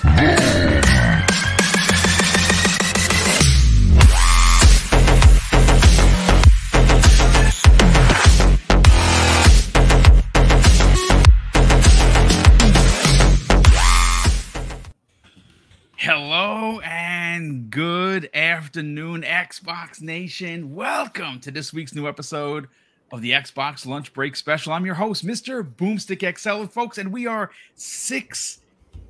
Hello 0.00 0.30
and 16.84 17.68
good 17.70 18.30
afternoon, 18.32 19.22
Xbox 19.22 20.00
Nation. 20.00 20.76
Welcome 20.76 21.40
to 21.40 21.50
this 21.50 21.72
week's 21.72 21.92
new 21.92 22.06
episode 22.06 22.68
of 23.10 23.20
the 23.20 23.32
Xbox 23.32 23.84
Lunch 23.84 24.12
Break 24.12 24.36
Special. 24.36 24.72
I'm 24.72 24.86
your 24.86 24.94
host, 24.94 25.26
Mr. 25.26 25.64
Boomstick 25.64 26.38
XL, 26.38 26.66
folks, 26.70 26.98
and 26.98 27.12
we 27.12 27.26
are 27.26 27.50
six 27.74 28.60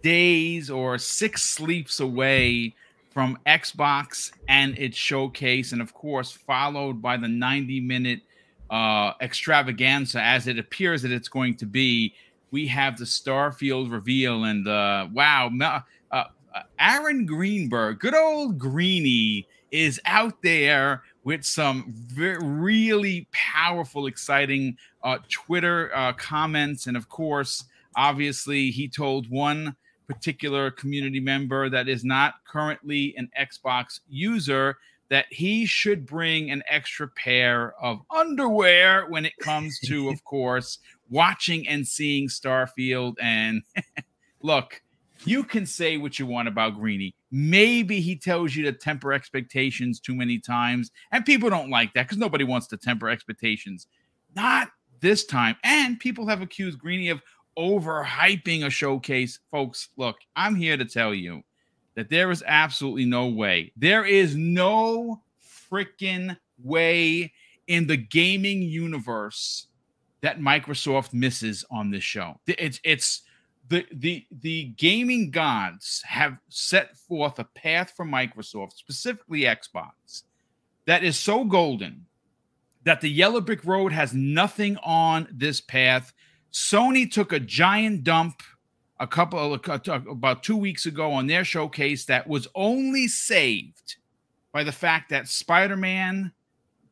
days 0.03 0.71
or 0.71 0.99
six 0.99 1.43
sleeps 1.43 2.01
away 2.01 2.75
from 3.11 3.39
Xbox 3.47 4.33
and 4.49 4.79
its 4.79 4.97
showcase, 4.97 5.73
and 5.73 5.83
of 5.83 5.95
course, 5.95 6.31
followed 6.31 7.03
by 7.03 7.17
the 7.17 7.29
90 7.29 7.81
minute 7.81 8.21
uh, 8.71 9.13
extravaganza 9.21 10.23
as 10.23 10.47
it 10.47 10.59
appears 10.59 11.03
that 11.03 11.13
it's 11.13 11.29
going 11.29 11.57
to 11.57 11.67
be. 11.67 12.15
We 12.51 12.67
have 12.69 12.97
the 12.97 13.05
Starfield 13.05 13.91
reveal, 13.91 14.45
and 14.45 14.67
uh, 14.67 15.09
wow, 15.13 15.51
uh, 15.61 15.81
Aaron 16.79 17.27
Greenberg, 17.27 17.99
good 18.01 18.15
old 18.15 18.59
Greeny, 18.59 19.47
is 19.71 20.01
out 20.07 20.43
there 20.43 21.03
with 21.25 21.45
some 21.45 21.93
really 22.17 23.29
powerful, 23.33 24.07
exciting 24.07 24.77
uh, 25.03 25.19
Twitter 25.29 25.95
uh, 25.95 26.13
comments. 26.15 26.87
And 26.87 26.97
of 26.97 27.09
course, 27.09 27.65
obviously, 27.97 28.71
he 28.71 28.89
told 28.89 29.29
one 29.29 29.77
particular 30.09 30.71
community 30.71 31.21
member 31.21 31.69
that 31.69 31.89
is 31.89 32.05
not 32.05 32.35
currently 32.47 33.15
an 33.17 33.31
Xbox 33.39 34.01
user 34.09 34.79
that 35.11 35.27
he 35.31 35.65
should 35.67 36.07
bring 36.07 36.51
an 36.51 36.63
extra 36.69 37.09
pair 37.09 37.75
of 37.81 38.01
underwear 38.15 39.07
when 39.09 39.25
it 39.25 39.37
comes 39.39 39.79
to, 39.81 40.09
of 40.13 40.25
course, 40.25 40.79
watching 41.11 41.69
and 41.69 41.87
seeing 41.87 42.29
Starfield. 42.29 43.15
And 43.21 43.63
look, 44.43 44.83
you 45.25 45.45
can 45.45 45.67
say 45.67 45.97
what 45.97 46.19
you 46.19 46.27
want 46.27 46.49
about 46.49 46.75
Greeny. 46.75 47.15
Maybe 47.31 48.01
he 48.01 48.17
tells 48.17 48.55
you 48.55 48.65
to 48.65 48.73
temper 48.73 49.13
expectations 49.13 50.01
too 50.01 50.15
many 50.15 50.39
times, 50.39 50.91
and 51.13 51.25
people 51.25 51.51
don't 51.51 51.71
like 51.71 51.93
that 51.95 52.05
because 52.05 52.19
nobody 52.19 52.45
wants 52.45 52.67
to 52.69 52.77
temper 52.77 53.09
expectations. 53.09 53.87
Not 54.35 54.69
this 55.01 55.25
time. 55.25 55.57
And 55.65 55.99
people 55.99 56.27
have 56.27 56.43
accused 56.43 56.79
Greeny 56.79 57.09
of 57.09 57.21
overhyping 57.59 58.65
a 58.65 58.71
showcase. 58.71 59.41
Folks, 59.51 59.89
look, 59.97 60.17
I'm 60.37 60.55
here 60.55 60.77
to 60.77 60.85
tell 60.85 61.13
you 61.13 61.43
that 61.95 62.09
there 62.09 62.31
is 62.31 62.45
absolutely 62.47 63.05
no 63.05 63.27
way. 63.27 63.73
There 63.77 64.05
is 64.05 64.37
no 64.37 65.23
freaking 65.71 66.37
way 66.63 67.33
in 67.67 67.87
the 67.87 67.97
gaming 67.97 68.63
universe 68.63 69.67
that 70.21 70.41
Microsoft 70.41 71.13
misses 71.13 71.65
on 71.71 71.91
this 71.91 72.05
show. 72.05 72.41
It's 72.47 72.81
it's 72.85 73.23
the 73.69 73.87
the 73.93 74.27
the 74.41 74.65
gaming 74.77 75.31
gods 75.31 76.03
have 76.07 76.39
set 76.49 76.97
forth 76.97 77.39
a 77.39 77.45
path 77.45 77.93
for 77.97 78.05
Microsoft, 78.05 78.73
specifically 78.75 79.43
Xbox, 79.43 80.23
that 80.87 81.05
is 81.05 81.19
so 81.19 81.45
golden 81.45 82.07
that 82.85 83.01
the 83.01 83.11
yellow 83.11 83.41
brick 83.41 83.65
road 83.65 83.93
has 83.93 84.15
nothing 84.15 84.77
on 84.79 85.29
this 85.31 85.61
path. 85.61 86.13
Sony 86.53 87.11
took 87.11 87.33
a 87.33 87.41
giant 87.41 88.05
dump 88.05 88.43
a 89.01 89.07
couple 89.07 89.55
about 89.55 90.43
two 90.43 90.57
weeks 90.57 90.87
ago 90.87 91.13
on 91.13 91.27
their 91.27 91.45
showcase 91.45 92.05
that 92.07 92.27
was 92.27 92.49
only 92.55 93.07
saved 93.07 93.97
by 94.53 94.65
the 94.65 94.73
fact 94.73 95.11
that 95.11 95.29
Spider-Man 95.29 96.33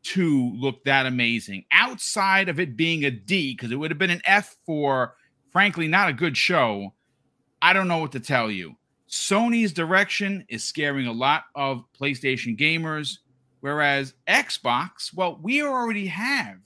2 0.02 0.52
looked 0.56 0.84
that 0.84 1.06
amazing. 1.06 1.64
Outside 1.72 2.48
of 2.48 2.60
it 2.60 2.76
being 2.76 3.04
a 3.04 3.10
D, 3.10 3.54
because 3.54 3.72
it 3.72 3.76
would 3.76 3.90
have 3.90 3.98
been 3.98 4.10
an 4.10 4.22
F 4.24 4.56
for 4.64 5.14
frankly, 5.56 5.88
not 5.88 6.10
a 6.10 6.12
good 6.12 6.36
show. 6.36 6.92
I 7.62 7.72
don't 7.72 7.88
know 7.88 7.96
what 7.96 8.12
to 8.12 8.20
tell 8.20 8.50
you. 8.50 8.76
Sony's 9.08 9.72
direction 9.72 10.44
is 10.50 10.62
scaring 10.62 11.06
a 11.06 11.12
lot 11.12 11.44
of 11.54 11.82
PlayStation 11.98 12.58
gamers, 12.58 13.20
whereas 13.60 14.12
Xbox, 14.28 15.14
well, 15.14 15.38
we 15.40 15.62
already 15.62 16.08
have 16.08 16.58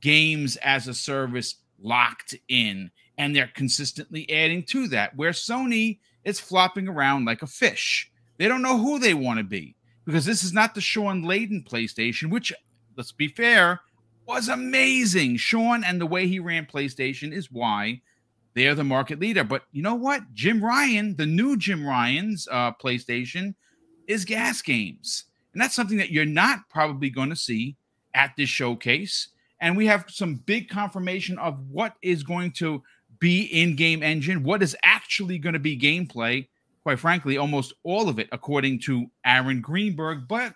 games 0.00 0.54
as 0.58 0.86
a 0.86 0.94
service 0.94 1.56
locked 1.80 2.34
in, 2.48 2.90
and 3.16 3.34
they're 3.34 3.50
consistently 3.54 4.28
adding 4.30 4.62
to 4.64 4.88
that, 4.88 5.16
where 5.16 5.32
Sony 5.32 5.98
is 6.24 6.40
flopping 6.40 6.88
around 6.88 7.24
like 7.24 7.42
a 7.42 7.46
fish. 7.46 8.10
They 8.36 8.48
don't 8.48 8.62
know 8.62 8.78
who 8.78 8.98
they 8.98 9.14
want 9.14 9.38
to 9.38 9.44
be 9.44 9.74
because 10.04 10.24
this 10.24 10.42
is 10.42 10.52
not 10.52 10.74
the 10.74 10.80
Shawn 10.80 11.22
Layden 11.22 11.68
PlayStation, 11.68 12.30
which, 12.30 12.52
let's 12.96 13.12
be 13.12 13.28
fair, 13.28 13.80
was 14.26 14.48
amazing. 14.48 15.36
Shawn 15.36 15.84
and 15.84 16.00
the 16.00 16.06
way 16.06 16.26
he 16.26 16.38
ran 16.38 16.66
PlayStation 16.66 17.32
is 17.32 17.50
why 17.50 18.02
they 18.54 18.66
are 18.66 18.74
the 18.74 18.84
market 18.84 19.20
leader. 19.20 19.44
But 19.44 19.64
you 19.72 19.82
know 19.82 19.94
what? 19.94 20.22
Jim 20.34 20.62
Ryan, 20.62 21.16
the 21.16 21.26
new 21.26 21.56
Jim 21.56 21.86
Ryan's 21.86 22.46
uh, 22.50 22.72
PlayStation, 22.72 23.54
is 24.06 24.24
gas 24.24 24.62
games. 24.62 25.24
And 25.52 25.62
that's 25.62 25.74
something 25.74 25.98
that 25.98 26.10
you're 26.10 26.24
not 26.24 26.68
probably 26.68 27.10
going 27.10 27.30
to 27.30 27.36
see 27.36 27.76
at 28.14 28.32
this 28.36 28.48
showcase. 28.48 29.28
And 29.60 29.76
we 29.76 29.86
have 29.86 30.04
some 30.08 30.36
big 30.36 30.68
confirmation 30.68 31.38
of 31.38 31.58
what 31.68 31.94
is 32.02 32.22
going 32.22 32.52
to 32.52 32.82
be 33.18 33.42
in 33.44 33.76
game 33.76 34.02
engine, 34.02 34.44
what 34.44 34.62
is 34.62 34.76
actually 34.84 35.38
going 35.38 35.54
to 35.54 35.58
be 35.58 35.78
gameplay. 35.78 36.48
Quite 36.82 37.00
frankly, 37.00 37.36
almost 37.36 37.74
all 37.82 38.08
of 38.08 38.18
it, 38.18 38.28
according 38.32 38.80
to 38.80 39.06
Aaron 39.24 39.60
Greenberg. 39.60 40.28
But 40.28 40.54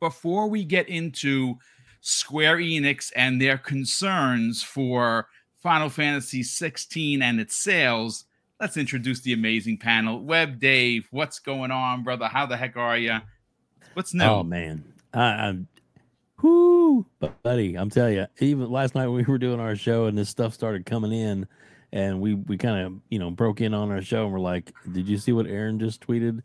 before 0.00 0.48
we 0.48 0.64
get 0.64 0.88
into 0.88 1.56
Square 2.00 2.58
Enix 2.58 3.12
and 3.14 3.40
their 3.40 3.58
concerns 3.58 4.62
for 4.62 5.28
Final 5.58 5.88
Fantasy 5.88 6.42
16 6.42 7.22
and 7.22 7.40
its 7.40 7.56
sales, 7.56 8.24
let's 8.60 8.76
introduce 8.76 9.20
the 9.20 9.32
amazing 9.32 9.78
panel. 9.78 10.20
Web 10.24 10.58
Dave, 10.58 11.06
what's 11.10 11.38
going 11.38 11.70
on, 11.70 12.02
brother? 12.02 12.26
How 12.26 12.46
the 12.46 12.56
heck 12.56 12.76
are 12.76 12.96
you? 12.96 13.18
What's 13.94 14.14
new? 14.14 14.24
Oh 14.24 14.42
man, 14.42 14.84
I, 15.12 15.20
I'm, 15.20 15.68
whoo, 16.40 16.71
buddy. 17.42 17.74
I'm 17.76 17.90
telling 17.90 18.14
you, 18.14 18.26
even 18.40 18.70
last 18.70 18.94
night 18.94 19.08
we 19.08 19.22
were 19.22 19.38
doing 19.38 19.60
our 19.60 19.76
show 19.76 20.06
and 20.06 20.16
this 20.16 20.28
stuff 20.28 20.54
started 20.54 20.86
coming 20.86 21.12
in, 21.12 21.46
and 21.92 22.20
we 22.20 22.34
we 22.34 22.56
kind 22.56 22.86
of 22.86 22.94
you 23.10 23.18
know 23.18 23.30
broke 23.30 23.60
in 23.60 23.74
on 23.74 23.90
our 23.90 24.02
show 24.02 24.24
and 24.24 24.32
we're 24.32 24.40
like, 24.40 24.72
did 24.90 25.08
you 25.08 25.18
see 25.18 25.32
what 25.32 25.46
Aaron 25.46 25.78
just 25.78 26.06
tweeted? 26.06 26.42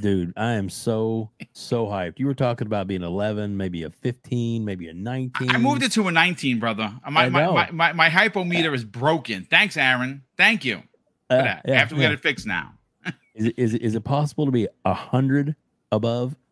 Dude, 0.00 0.32
I 0.36 0.52
am 0.52 0.70
so 0.70 1.30
so 1.52 1.86
hyped. 1.86 2.18
You 2.18 2.26
were 2.26 2.34
talking 2.34 2.66
about 2.66 2.86
being 2.86 3.02
11, 3.02 3.56
maybe 3.56 3.82
a 3.82 3.90
15, 3.90 4.64
maybe 4.64 4.88
a 4.88 4.94
19. 4.94 5.50
I 5.50 5.58
moved 5.58 5.82
it 5.82 5.92
to 5.92 6.08
a 6.08 6.12
19, 6.12 6.58
brother. 6.58 6.94
My 7.10 7.28
my, 7.28 7.46
my, 7.46 7.70
my, 7.70 7.92
my 7.92 8.08
hypometer 8.08 8.72
is 8.72 8.84
broken. 8.84 9.46
Thanks, 9.50 9.76
Aaron. 9.76 10.22
Thank 10.38 10.64
you 10.64 10.82
uh. 11.30 11.56
Yeah, 11.64 11.82
After 11.82 11.94
we 11.94 12.02
yeah. 12.02 12.08
got 12.08 12.14
it 12.14 12.20
fixed 12.20 12.46
now. 12.46 12.72
is 13.34 13.46
it 13.46 13.54
is 13.56 13.74
it, 13.74 13.82
is 13.82 13.94
it 13.94 14.04
possible 14.04 14.46
to 14.46 14.52
be 14.52 14.68
a 14.84 14.94
hundred 14.94 15.56
above? 15.92 16.36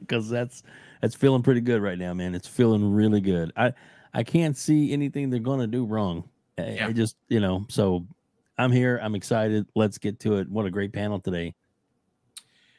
Because 0.00 0.28
that's 0.28 0.62
that's 1.00 1.14
feeling 1.14 1.42
pretty 1.42 1.60
good 1.60 1.82
right 1.82 1.98
now, 1.98 2.14
man. 2.14 2.34
It's 2.34 2.48
feeling 2.48 2.92
really 2.92 3.20
good. 3.20 3.52
I 3.56 3.72
I 4.12 4.22
can't 4.22 4.56
see 4.56 4.92
anything 4.92 5.30
they're 5.30 5.40
gonna 5.40 5.66
do 5.66 5.84
wrong. 5.84 6.28
Yeah. 6.56 6.86
I 6.88 6.92
just 6.92 7.16
you 7.28 7.40
know 7.40 7.66
so 7.68 8.06
I'm 8.58 8.72
here. 8.72 8.98
I'm 9.02 9.14
excited. 9.14 9.66
Let's 9.74 9.98
get 9.98 10.20
to 10.20 10.38
it. 10.38 10.50
What 10.50 10.66
a 10.66 10.70
great 10.70 10.92
panel 10.92 11.20
today. 11.20 11.54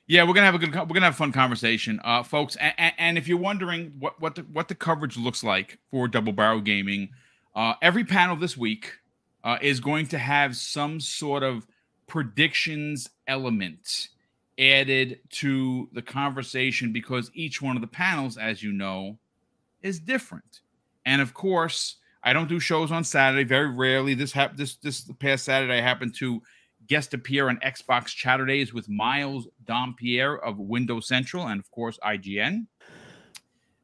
Yeah, 0.07 0.23
we're 0.23 0.33
gonna 0.33 0.47
have 0.47 0.55
a 0.55 0.57
good, 0.57 0.73
we're 0.73 0.87
gonna 0.87 1.05
have 1.05 1.13
a 1.13 1.17
fun 1.17 1.31
conversation, 1.31 2.01
uh, 2.03 2.23
folks. 2.23 2.55
And, 2.55 2.93
and, 2.97 3.17
if 3.17 3.27
you're 3.27 3.37
wondering 3.37 3.93
what 3.99 4.19
what 4.19 4.35
the, 4.35 4.41
what 4.41 4.67
the 4.67 4.73
coverage 4.73 5.17
looks 5.17 5.43
like 5.43 5.77
for 5.91 6.07
Double 6.07 6.33
Barrel 6.33 6.61
Gaming, 6.61 7.09
uh, 7.55 7.75
every 7.81 8.03
panel 8.03 8.35
this 8.35 8.57
week 8.57 8.91
uh, 9.43 9.57
is 9.61 9.79
going 9.79 10.07
to 10.07 10.17
have 10.17 10.55
some 10.55 10.99
sort 10.99 11.43
of 11.43 11.67
predictions 12.07 13.09
element 13.27 14.09
added 14.59 15.19
to 15.29 15.89
the 15.93 16.01
conversation 16.01 16.91
because 16.91 17.31
each 17.33 17.61
one 17.61 17.75
of 17.75 17.81
the 17.81 17.87
panels, 17.87 18.37
as 18.37 18.61
you 18.61 18.71
know, 18.71 19.17
is 19.81 19.99
different. 19.99 20.61
And 21.05 21.21
of 21.21 21.33
course, 21.33 21.95
I 22.23 22.33
don't 22.33 22.49
do 22.49 22.59
shows 22.59 22.91
on 22.91 23.03
Saturday. 23.03 23.45
Very 23.45 23.71
rarely. 23.71 24.13
This 24.13 24.33
hap- 24.33 24.57
this 24.57 24.75
this 24.75 25.09
past 25.19 25.45
Saturday, 25.45 25.77
I 25.77 25.81
happened 25.81 26.15
to 26.15 26.41
guest 26.87 27.13
appear 27.13 27.49
on 27.49 27.57
Xbox 27.57 28.07
Chatter 28.07 28.45
Days 28.45 28.73
with 28.73 28.89
Miles 28.89 29.47
Dompier 29.65 30.39
of 30.41 30.59
Windows 30.59 31.07
Central 31.07 31.47
and, 31.47 31.59
of 31.59 31.69
course, 31.71 31.97
IGN. 32.03 32.65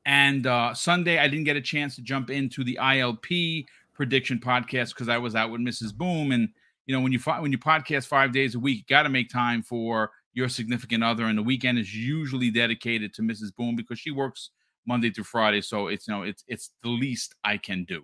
And 0.05 0.45
uh, 0.45 0.73
Sunday, 0.73 1.17
I 1.17 1.27
didn't 1.27 1.45
get 1.45 1.55
a 1.55 1.61
chance 1.61 1.95
to 1.95 2.01
jump 2.01 2.29
into 2.29 2.63
the 2.63 2.77
ILP 2.81 3.65
prediction 3.93 4.39
podcast 4.39 4.89
because 4.89 5.07
I 5.07 5.17
was 5.17 5.35
out 5.35 5.51
with 5.51 5.61
Mrs. 5.61 5.95
Boom. 5.95 6.31
And 6.31 6.49
you 6.85 6.95
know, 6.95 7.01
when 7.01 7.11
you 7.11 7.19
when 7.19 7.51
you 7.51 7.57
podcast 7.57 8.07
five 8.07 8.31
days 8.31 8.55
a 8.55 8.59
week, 8.59 8.77
you 8.77 8.83
got 8.87 9.03
to 9.03 9.09
make 9.09 9.29
time 9.29 9.63
for 9.63 10.11
your 10.35 10.49
significant 10.49 11.03
other. 11.03 11.25
And 11.25 11.37
the 11.37 11.43
weekend 11.43 11.79
is 11.79 11.95
usually 11.95 12.51
dedicated 12.51 13.13
to 13.15 13.23
Mrs. 13.23 13.55
Boom 13.55 13.75
because 13.75 13.99
she 13.99 14.11
works 14.11 14.51
Monday 14.85 15.09
through 15.09 15.23
Friday. 15.23 15.61
So 15.61 15.87
it's 15.87 16.07
you 16.07 16.13
know 16.13 16.21
it's 16.21 16.43
it's 16.47 16.69
the 16.83 16.89
least 16.89 17.33
I 17.43 17.57
can 17.57 17.85
do. 17.85 18.03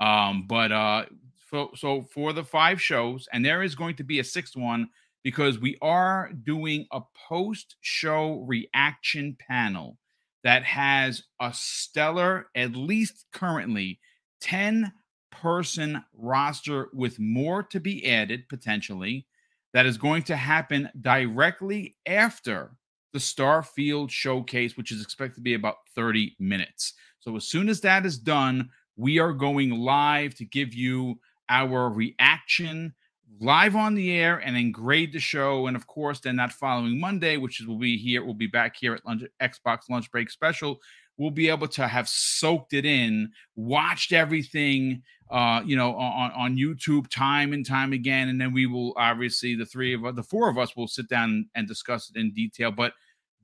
Um, 0.00 0.46
but 0.46 0.72
uh, 0.72 1.04
so, 1.50 1.70
so 1.74 2.02
for 2.02 2.32
the 2.32 2.44
five 2.44 2.80
shows, 2.80 3.28
and 3.32 3.44
there 3.44 3.62
is 3.62 3.74
going 3.74 3.96
to 3.96 4.04
be 4.04 4.18
a 4.20 4.24
sixth 4.24 4.56
one 4.56 4.88
because 5.22 5.58
we 5.58 5.76
are 5.82 6.30
doing 6.44 6.86
a 6.92 7.00
post 7.28 7.76
show 7.80 8.40
reaction 8.40 9.36
panel 9.38 9.98
that 10.42 10.62
has 10.64 11.22
a 11.40 11.52
stellar, 11.52 12.48
at 12.54 12.76
least 12.76 13.24
currently, 13.32 13.98
10 14.42 14.92
person 15.30 16.04
roster 16.12 16.88
with 16.92 17.18
more 17.18 17.62
to 17.62 17.80
be 17.80 18.06
added 18.10 18.48
potentially 18.48 19.26
that 19.74 19.84
is 19.84 19.98
going 19.98 20.22
to 20.22 20.36
happen 20.36 20.88
directly 21.02 21.96
after 22.06 22.70
the 23.12 23.18
Starfield 23.18 24.08
showcase, 24.08 24.76
which 24.76 24.90
is 24.90 25.02
expected 25.02 25.36
to 25.36 25.40
be 25.42 25.54
about 25.54 25.76
30 25.94 26.34
minutes. 26.38 26.94
So, 27.20 27.36
as 27.36 27.44
soon 27.44 27.68
as 27.68 27.80
that 27.82 28.06
is 28.06 28.16
done, 28.16 28.70
we 28.96 29.18
are 29.18 29.32
going 29.32 29.70
live 29.70 30.34
to 30.36 30.44
give 30.44 30.72
you 30.72 31.18
our 31.48 31.90
reaction 31.90 32.94
live 33.40 33.74
on 33.74 33.94
the 33.94 34.12
air 34.12 34.38
and 34.38 34.54
then 34.54 34.70
grade 34.70 35.12
the 35.12 35.18
show. 35.18 35.66
And 35.66 35.76
of 35.76 35.86
course, 35.86 36.20
then 36.20 36.36
that 36.36 36.52
following 36.52 37.00
Monday, 37.00 37.36
which 37.36 37.60
will 37.66 37.78
be 37.78 37.96
here, 37.96 38.24
we'll 38.24 38.34
be 38.34 38.46
back 38.46 38.76
here 38.76 38.94
at 38.94 39.04
lunch, 39.04 39.24
Xbox 39.42 39.90
Lunch 39.90 40.10
Break 40.10 40.30
Special. 40.30 40.78
We'll 41.16 41.30
be 41.30 41.48
able 41.48 41.68
to 41.68 41.86
have 41.86 42.08
soaked 42.08 42.72
it 42.72 42.84
in, 42.84 43.30
watched 43.54 44.12
everything, 44.12 45.02
uh, 45.30 45.62
you 45.64 45.76
know, 45.76 45.94
on, 45.94 46.32
on 46.32 46.56
YouTube 46.56 47.08
time 47.08 47.52
and 47.52 47.64
time 47.64 47.92
again. 47.92 48.28
And 48.28 48.40
then 48.40 48.52
we 48.52 48.66
will 48.66 48.94
obviously, 48.96 49.54
the 49.54 49.66
three 49.66 49.94
of 49.94 50.04
us, 50.04 50.14
the 50.16 50.22
four 50.22 50.48
of 50.48 50.58
us 50.58 50.76
will 50.76 50.88
sit 50.88 51.08
down 51.08 51.48
and 51.54 51.68
discuss 51.68 52.10
it 52.10 52.18
in 52.18 52.32
detail. 52.32 52.72
But 52.72 52.94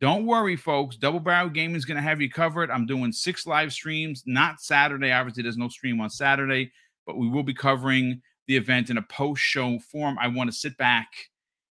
don't 0.00 0.26
worry, 0.26 0.56
folks. 0.56 0.96
Double 0.96 1.20
Barrel 1.20 1.50
Gaming 1.50 1.76
is 1.76 1.84
going 1.84 1.96
to 1.96 2.02
have 2.02 2.20
you 2.20 2.30
covered. 2.30 2.70
I'm 2.70 2.86
doing 2.86 3.12
six 3.12 3.46
live 3.46 3.72
streams, 3.72 4.22
not 4.26 4.60
Saturday. 4.60 5.12
Obviously, 5.12 5.42
there's 5.42 5.58
no 5.58 5.68
stream 5.68 6.00
on 6.00 6.10
Saturday, 6.10 6.72
but 7.06 7.18
we 7.18 7.28
will 7.28 7.42
be 7.42 7.54
covering 7.54 8.22
the 8.46 8.56
event 8.56 8.90
in 8.90 8.96
a 8.96 9.02
post 9.02 9.42
show 9.42 9.78
form. 9.78 10.18
I 10.18 10.28
want 10.28 10.50
to 10.50 10.56
sit 10.56 10.76
back 10.76 11.08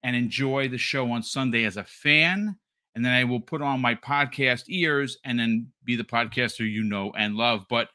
and 0.04 0.16
enjoy 0.16 0.68
the 0.68 0.78
show 0.78 1.12
on 1.12 1.24
Sunday 1.24 1.66
as 1.66 1.78
a 1.78 1.84
fan. 1.84 2.58
And 2.96 3.04
then 3.04 3.12
I 3.12 3.26
will 3.26 3.42
put 3.42 3.62
on 3.62 3.82
my 3.82 3.96
podcast 3.96 4.64
ears 4.68 5.18
and 5.26 5.38
then 5.38 5.68
be 5.84 5.96
the 5.96 6.04
podcaster 6.04 6.70
you 6.70 6.84
know 6.84 7.12
and 7.18 7.36
love. 7.36 7.66
But 7.70 7.90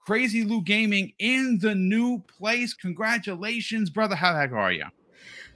Crazy 0.00 0.44
Lou 0.44 0.62
Gaming 0.62 1.12
in 1.18 1.58
the 1.60 1.74
new 1.74 2.20
place. 2.20 2.74
Congratulations, 2.74 3.90
brother. 3.90 4.14
How 4.14 4.32
the 4.32 4.38
heck 4.38 4.52
are 4.52 4.72
you? 4.72 4.84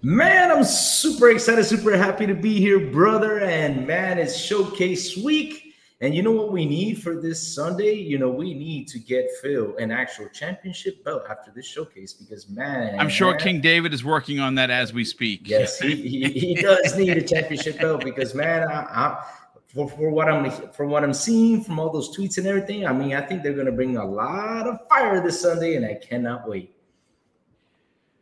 Man, 0.00 0.50
I'm 0.50 0.64
super 0.64 1.30
excited, 1.30 1.64
super 1.64 1.96
happy 1.96 2.26
to 2.26 2.34
be 2.34 2.58
here, 2.60 2.78
brother. 2.90 3.40
And 3.40 3.86
man, 3.86 4.18
it's 4.18 4.36
showcase 4.36 5.16
week. 5.16 5.67
And 6.00 6.14
you 6.14 6.22
know 6.22 6.30
what 6.30 6.52
we 6.52 6.64
need 6.64 7.02
for 7.02 7.20
this 7.20 7.54
Sunday? 7.54 7.94
You 7.94 8.18
know, 8.18 8.30
we 8.30 8.54
need 8.54 8.86
to 8.88 9.00
get 9.00 9.28
Phil 9.42 9.76
an 9.78 9.90
actual 9.90 10.28
championship 10.28 11.02
belt 11.04 11.24
after 11.28 11.50
this 11.50 11.66
showcase 11.66 12.12
because, 12.12 12.48
man, 12.48 13.00
I'm 13.00 13.08
sure 13.08 13.34
King 13.34 13.60
David 13.60 13.92
is 13.92 14.04
working 14.04 14.38
on 14.38 14.54
that 14.54 14.70
as 14.70 14.92
we 14.92 15.04
speak. 15.04 15.48
Yes, 15.48 15.80
he, 15.80 15.96
he, 15.96 16.28
he 16.28 16.54
does 16.62 16.96
need 16.96 17.16
a 17.16 17.22
championship 17.22 17.80
belt 17.80 18.04
because, 18.04 18.32
man, 18.32 18.68
I, 18.68 18.82
I, 18.84 19.24
for, 19.66 19.88
for 19.88 20.10
what 20.10 20.28
I'm 20.28 20.50
for 20.70 20.86
what 20.86 21.02
I'm 21.02 21.12
seeing 21.12 21.64
from 21.64 21.80
all 21.80 21.90
those 21.90 22.16
tweets 22.16 22.38
and 22.38 22.46
everything, 22.46 22.86
I 22.86 22.92
mean, 22.92 23.14
I 23.14 23.20
think 23.20 23.42
they're 23.42 23.52
going 23.52 23.66
to 23.66 23.72
bring 23.72 23.96
a 23.96 24.04
lot 24.04 24.68
of 24.68 24.78
fire 24.88 25.20
this 25.20 25.40
Sunday, 25.40 25.74
and 25.74 25.84
I 25.84 25.94
cannot 25.94 26.48
wait. 26.48 26.77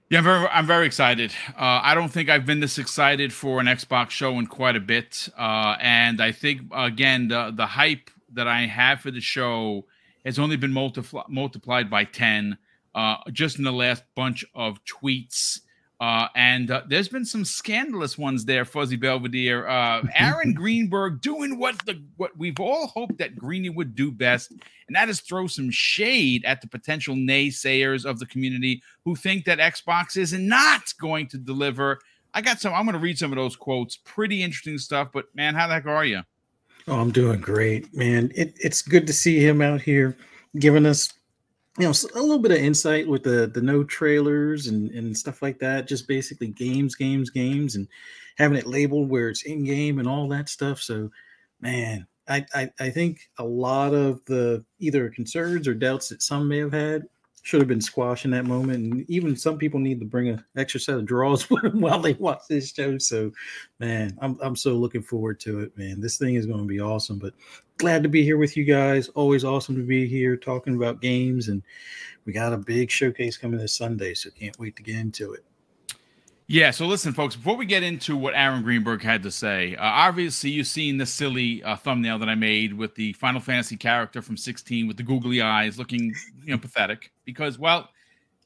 Yeah, 0.08 0.18
I'm 0.18 0.24
very, 0.24 0.46
I'm 0.48 0.66
very 0.66 0.86
excited. 0.86 1.32
Uh, 1.56 1.80
I 1.82 1.94
don't 1.96 2.10
think 2.10 2.28
I've 2.28 2.46
been 2.46 2.60
this 2.60 2.78
excited 2.78 3.32
for 3.32 3.58
an 3.58 3.66
Xbox 3.66 4.10
show 4.10 4.38
in 4.38 4.46
quite 4.46 4.76
a 4.76 4.80
bit, 4.80 5.28
uh, 5.36 5.76
and 5.80 6.20
I 6.20 6.30
think 6.30 6.62
again 6.72 7.26
the 7.26 7.52
the 7.54 7.66
hype 7.66 8.10
that 8.32 8.46
I 8.46 8.66
have 8.66 9.00
for 9.00 9.10
the 9.10 9.20
show 9.20 9.84
has 10.24 10.38
only 10.38 10.56
been 10.56 10.70
multipl- 10.70 11.28
multiplied 11.28 11.90
by 11.90 12.04
ten 12.04 12.56
uh, 12.94 13.16
just 13.32 13.58
in 13.58 13.64
the 13.64 13.72
last 13.72 14.04
bunch 14.14 14.44
of 14.54 14.78
tweets 14.84 15.60
uh, 15.98 16.28
and 16.36 16.70
uh, 16.70 16.82
there's 16.88 17.08
been 17.08 17.24
some 17.24 17.44
scandalous 17.44 18.18
ones 18.18 18.44
there, 18.44 18.66
Fuzzy 18.66 18.96
Belvedere. 18.96 19.66
Uh, 19.66 20.02
Aaron 20.14 20.52
Greenberg 20.54 21.22
doing 21.22 21.58
what 21.58 21.78
the 21.86 22.02
what 22.16 22.36
we've 22.36 22.60
all 22.60 22.88
hoped 22.88 23.16
that 23.18 23.36
Greeny 23.36 23.70
would 23.70 23.94
do 23.94 24.12
best, 24.12 24.50
and 24.50 24.94
that 24.94 25.08
is 25.08 25.20
throw 25.20 25.46
some 25.46 25.70
shade 25.70 26.44
at 26.44 26.60
the 26.60 26.68
potential 26.68 27.14
naysayers 27.14 28.04
of 28.04 28.18
the 28.18 28.26
community 28.26 28.82
who 29.04 29.16
think 29.16 29.46
that 29.46 29.58
Xbox 29.58 30.18
is 30.18 30.34
not 30.34 30.92
going 31.00 31.28
to 31.28 31.38
deliver. 31.38 31.98
I 32.34 32.42
got 32.42 32.60
some. 32.60 32.74
I'm 32.74 32.84
going 32.84 32.92
to 32.92 32.98
read 32.98 33.18
some 33.18 33.32
of 33.32 33.36
those 33.36 33.56
quotes. 33.56 33.96
Pretty 33.96 34.42
interesting 34.42 34.76
stuff. 34.76 35.08
But 35.14 35.34
man, 35.34 35.54
how 35.54 35.66
the 35.66 35.74
heck 35.74 35.86
are 35.86 36.04
you? 36.04 36.20
Oh, 36.88 37.00
I'm 37.00 37.10
doing 37.10 37.40
great, 37.40 37.92
man. 37.94 38.30
It, 38.34 38.54
it's 38.56 38.82
good 38.82 39.06
to 39.06 39.12
see 39.14 39.38
him 39.38 39.62
out 39.62 39.80
here 39.80 40.14
giving 40.58 40.86
us 40.86 41.12
you 41.78 41.84
know 41.84 41.92
a 42.14 42.20
little 42.20 42.38
bit 42.38 42.52
of 42.52 42.58
insight 42.58 43.06
with 43.06 43.22
the 43.22 43.50
the 43.52 43.60
no 43.60 43.84
trailers 43.84 44.66
and 44.66 44.90
and 44.92 45.16
stuff 45.16 45.42
like 45.42 45.58
that 45.58 45.86
just 45.86 46.08
basically 46.08 46.48
games 46.48 46.94
games 46.94 47.30
games 47.30 47.76
and 47.76 47.86
having 48.36 48.58
it 48.58 48.66
labeled 48.66 49.08
where 49.08 49.28
it's 49.28 49.42
in 49.42 49.64
game 49.64 49.98
and 49.98 50.08
all 50.08 50.28
that 50.28 50.48
stuff 50.48 50.80
so 50.80 51.10
man 51.60 52.06
I, 52.28 52.44
I 52.54 52.70
i 52.80 52.90
think 52.90 53.20
a 53.38 53.44
lot 53.44 53.94
of 53.94 54.24
the 54.26 54.64
either 54.78 55.08
concerns 55.10 55.68
or 55.68 55.74
doubts 55.74 56.08
that 56.08 56.22
some 56.22 56.48
may 56.48 56.58
have 56.58 56.72
had 56.72 57.04
should 57.46 57.60
have 57.60 57.68
been 57.68 57.80
squashed 57.80 58.24
in 58.24 58.32
that 58.32 58.44
moment. 58.44 58.92
And 58.92 59.08
even 59.08 59.36
some 59.36 59.56
people 59.56 59.78
need 59.78 60.00
to 60.00 60.04
bring 60.04 60.28
an 60.28 60.44
extra 60.56 60.80
set 60.80 60.96
of 60.96 61.06
drawers 61.06 61.48
with 61.50 61.62
them 61.62 61.80
while 61.80 62.00
they 62.00 62.14
watch 62.14 62.40
this 62.48 62.72
show. 62.72 62.98
So, 62.98 63.30
man, 63.78 64.18
I'm 64.20 64.36
I'm 64.42 64.56
so 64.56 64.72
looking 64.72 65.02
forward 65.02 65.38
to 65.40 65.60
it, 65.60 65.78
man. 65.78 66.00
This 66.00 66.18
thing 66.18 66.34
is 66.34 66.44
going 66.44 66.58
to 66.58 66.66
be 66.66 66.80
awesome. 66.80 67.20
But 67.20 67.34
glad 67.78 68.02
to 68.02 68.08
be 68.08 68.24
here 68.24 68.36
with 68.36 68.56
you 68.56 68.64
guys. 68.64 69.06
Always 69.10 69.44
awesome 69.44 69.76
to 69.76 69.82
be 69.82 70.08
here 70.08 70.36
talking 70.36 70.74
about 70.74 71.00
games. 71.00 71.46
And 71.46 71.62
we 72.24 72.32
got 72.32 72.52
a 72.52 72.58
big 72.58 72.90
showcase 72.90 73.36
coming 73.36 73.60
this 73.60 73.76
Sunday, 73.76 74.14
so 74.14 74.30
can't 74.30 74.58
wait 74.58 74.74
to 74.74 74.82
get 74.82 74.96
into 74.96 75.32
it. 75.32 75.44
Yeah, 76.48 76.70
so 76.70 76.86
listen, 76.86 77.12
folks, 77.12 77.34
before 77.34 77.56
we 77.56 77.66
get 77.66 77.82
into 77.82 78.16
what 78.16 78.34
Aaron 78.36 78.62
Greenberg 78.62 79.02
had 79.02 79.24
to 79.24 79.32
say, 79.32 79.74
uh, 79.74 79.82
obviously 79.82 80.50
you've 80.50 80.68
seen 80.68 80.96
the 80.96 81.04
silly 81.04 81.60
uh, 81.64 81.74
thumbnail 81.74 82.20
that 82.20 82.28
I 82.28 82.36
made 82.36 82.72
with 82.72 82.94
the 82.94 83.14
Final 83.14 83.40
Fantasy 83.40 83.76
character 83.76 84.22
from 84.22 84.36
16 84.36 84.86
with 84.86 84.96
the 84.96 85.02
googly 85.02 85.42
eyes 85.42 85.76
looking, 85.76 86.14
you 86.44 86.52
know, 86.52 86.58
pathetic 86.58 87.10
because, 87.24 87.58
well, 87.58 87.88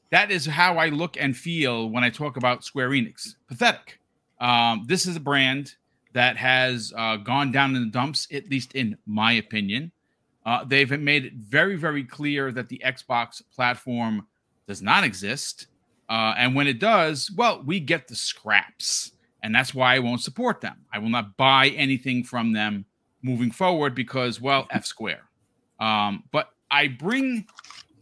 that 0.09 0.31
is 0.31 0.47
how 0.47 0.77
I 0.77 0.87
look 0.87 1.15
and 1.19 1.37
feel 1.37 1.91
when 1.91 2.03
I 2.03 2.09
talk 2.09 2.37
about 2.37 2.63
Square 2.63 2.89
Enix. 2.89 3.35
Pathetic. 3.47 3.99
Um, 4.39 4.85
this 4.87 5.05
is 5.05 5.15
a 5.15 5.19
brand 5.19 5.75
that 6.13 6.37
has 6.37 6.91
uh, 6.97 7.17
gone 7.17 7.51
down 7.51 7.75
in 7.75 7.83
the 7.83 7.91
dumps, 7.91 8.27
at 8.33 8.49
least 8.49 8.73
in 8.73 8.97
my 9.05 9.33
opinion. 9.33 9.91
Uh, 10.43 10.63
they've 10.63 10.89
made 10.99 11.25
it 11.25 11.33
very, 11.33 11.75
very 11.75 12.03
clear 12.03 12.51
that 12.51 12.67
the 12.67 12.81
Xbox 12.83 13.43
platform 13.53 14.25
does 14.67 14.81
not 14.81 15.03
exist 15.03 15.67
uh, 16.11 16.35
and 16.37 16.53
when 16.53 16.67
it 16.67 16.77
does, 16.77 17.31
well, 17.37 17.63
we 17.65 17.79
get 17.79 18.09
the 18.09 18.15
scraps. 18.17 19.13
And 19.43 19.55
that's 19.55 19.73
why 19.73 19.95
I 19.95 19.99
won't 19.99 20.19
support 20.19 20.59
them. 20.59 20.85
I 20.91 20.99
will 20.99 21.07
not 21.07 21.37
buy 21.37 21.69
anything 21.69 22.25
from 22.25 22.51
them 22.51 22.85
moving 23.23 23.49
forward 23.49 23.95
because, 23.95 24.41
well, 24.41 24.67
F 24.71 24.85
square. 24.85 25.21
Um, 25.79 26.25
but 26.33 26.49
I 26.69 26.89
bring 26.89 27.47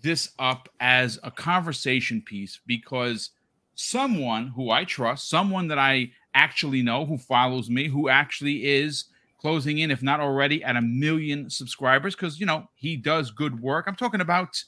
this 0.02 0.32
up 0.40 0.70
as 0.80 1.20
a 1.22 1.30
conversation 1.30 2.24
piece 2.24 2.60
because 2.66 3.30
someone 3.76 4.48
who 4.48 4.72
I 4.72 4.86
trust, 4.86 5.30
someone 5.30 5.68
that 5.68 5.78
I 5.78 6.10
actually 6.34 6.82
know 6.82 7.06
who 7.06 7.20
follows 7.20 7.70
me, 7.70 7.90
who 7.90 8.10
actually 8.10 8.66
is 8.66 9.06
closing 9.40 9.78
in, 9.78 9.92
if 9.92 10.02
not 10.02 10.20
already, 10.20 10.64
at 10.64 10.76
a 10.76 10.82
million 10.82 11.48
subscribers, 11.48 12.16
because, 12.16 12.40
you 12.40 12.48
know, 12.48 12.68
he 12.74 12.98
does 12.98 13.30
good 13.30 13.62
work. 13.62 13.86
I'm 13.88 13.96
talking 13.96 14.22
about 14.22 14.64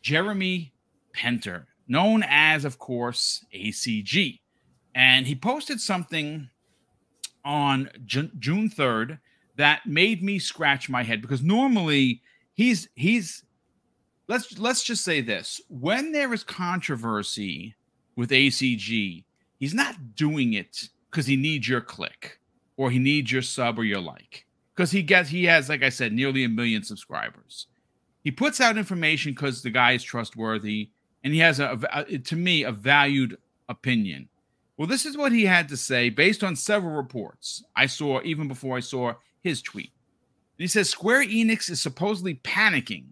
Jeremy 0.00 0.72
Penter 1.12 1.66
known 1.88 2.22
as, 2.28 2.64
of 2.64 2.78
course, 2.78 3.44
ACG. 3.54 4.40
And 4.94 5.26
he 5.26 5.34
posted 5.34 5.80
something 5.80 6.50
on 7.44 7.90
June 8.04 8.70
3rd 8.70 9.18
that 9.56 9.86
made 9.86 10.22
me 10.22 10.38
scratch 10.38 10.88
my 10.88 11.02
head 11.02 11.20
because 11.20 11.42
normally 11.42 12.22
he's 12.54 12.88
he's 12.94 13.44
let's 14.28 14.58
let's 14.58 14.82
just 14.82 15.04
say 15.04 15.20
this. 15.20 15.60
When 15.68 16.12
there 16.12 16.32
is 16.32 16.44
controversy 16.44 17.74
with 18.16 18.30
ACG 18.30 19.24
he's 19.58 19.74
not 19.74 20.14
doing 20.14 20.54
it 20.54 20.88
because 21.10 21.26
he 21.26 21.36
needs 21.36 21.68
your 21.68 21.80
click 21.80 22.40
or 22.76 22.90
he 22.90 22.98
needs 22.98 23.30
your 23.30 23.42
sub 23.42 23.78
or 23.78 23.84
your 23.84 24.00
like. 24.00 24.46
Because 24.74 24.90
he 24.90 25.02
gets 25.02 25.28
he 25.28 25.44
has 25.44 25.68
like 25.68 25.82
I 25.82 25.88
said 25.88 26.12
nearly 26.12 26.44
a 26.44 26.48
million 26.48 26.82
subscribers. 26.82 27.66
He 28.22 28.30
puts 28.30 28.60
out 28.60 28.76
information 28.76 29.32
because 29.32 29.62
the 29.62 29.70
guy 29.70 29.92
is 29.92 30.02
trustworthy 30.02 30.90
and 31.24 31.32
he 31.32 31.40
has 31.40 31.60
a, 31.60 31.78
a, 31.92 32.18
to 32.18 32.36
me 32.36 32.62
a 32.62 32.72
valued 32.72 33.38
opinion. 33.68 34.28
Well, 34.76 34.88
this 34.88 35.04
is 35.04 35.16
what 35.16 35.32
he 35.32 35.44
had 35.44 35.68
to 35.70 35.76
say 35.76 36.08
based 36.08 36.44
on 36.44 36.54
several 36.54 36.94
reports 36.94 37.64
I 37.74 37.86
saw 37.86 38.20
even 38.22 38.48
before 38.48 38.76
I 38.76 38.80
saw 38.80 39.14
his 39.42 39.60
tweet. 39.60 39.92
And 40.58 40.64
he 40.64 40.68
says 40.68 40.88
Square 40.88 41.26
Enix 41.26 41.70
is 41.70 41.80
supposedly 41.80 42.36
panicking 42.36 43.06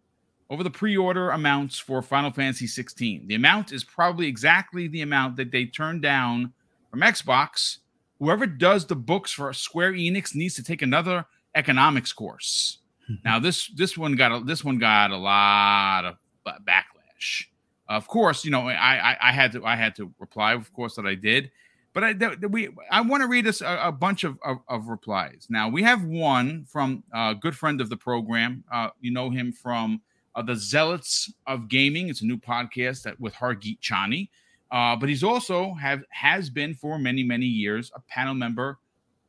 over 0.48 0.62
the 0.62 0.70
pre-order 0.70 1.30
amounts 1.30 1.78
for 1.78 2.02
Final 2.02 2.30
Fantasy 2.30 2.66
16. 2.66 3.26
The 3.26 3.34
amount 3.34 3.72
is 3.72 3.82
probably 3.82 4.28
exactly 4.28 4.86
the 4.86 5.02
amount 5.02 5.36
that 5.36 5.50
they 5.50 5.64
turned 5.64 6.02
down 6.02 6.52
from 6.90 7.00
Xbox. 7.00 7.78
Whoever 8.20 8.46
does 8.46 8.86
the 8.86 8.96
books 8.96 9.32
for 9.32 9.52
Square 9.52 9.94
Enix 9.94 10.34
needs 10.34 10.54
to 10.54 10.62
take 10.62 10.82
another 10.82 11.26
economics 11.54 12.12
course. 12.12 12.78
Hmm. 13.06 13.14
now 13.24 13.38
this 13.38 13.68
this 13.68 13.96
one 13.96 14.16
got 14.16 14.32
a, 14.32 14.44
this 14.44 14.64
one 14.64 14.78
got 14.78 15.10
a 15.10 15.16
lot 15.16 16.04
of 16.04 16.16
backlash. 16.64 17.46
Of 17.88 18.08
course, 18.08 18.44
you 18.44 18.50
know, 18.50 18.68
I, 18.68 19.12
I, 19.12 19.16
I 19.28 19.32
had 19.32 19.52
to 19.52 19.64
I 19.64 19.76
had 19.76 19.94
to 19.96 20.12
reply, 20.18 20.54
of 20.54 20.72
course, 20.72 20.96
that 20.96 21.06
I 21.06 21.14
did. 21.14 21.50
But 21.92 22.04
I 22.04 22.12
we 22.48 22.68
I 22.90 23.00
want 23.00 23.22
to 23.22 23.28
read 23.28 23.46
us 23.46 23.62
a, 23.62 23.80
a 23.84 23.92
bunch 23.92 24.24
of, 24.24 24.38
of, 24.44 24.58
of 24.68 24.88
replies. 24.88 25.46
Now 25.48 25.68
we 25.68 25.82
have 25.82 26.04
one 26.04 26.66
from 26.68 27.02
a 27.12 27.34
good 27.34 27.56
friend 27.56 27.80
of 27.80 27.88
the 27.88 27.96
program. 27.96 28.64
Uh, 28.70 28.90
you 29.00 29.12
know 29.12 29.30
him 29.30 29.52
from 29.52 30.02
uh, 30.34 30.42
the 30.42 30.56
Zealots 30.56 31.32
of 31.46 31.68
Gaming. 31.68 32.08
It's 32.08 32.20
a 32.20 32.26
new 32.26 32.36
podcast 32.36 33.02
that 33.04 33.18
with 33.18 33.34
Hargeet 33.34 33.80
Chani. 33.80 34.28
Uh, 34.70 34.96
but 34.96 35.08
he's 35.08 35.22
also 35.22 35.72
have 35.74 36.02
has 36.10 36.50
been 36.50 36.74
for 36.74 36.98
many 36.98 37.22
many 37.22 37.46
years 37.46 37.90
a 37.94 38.00
panel 38.00 38.34
member 38.34 38.78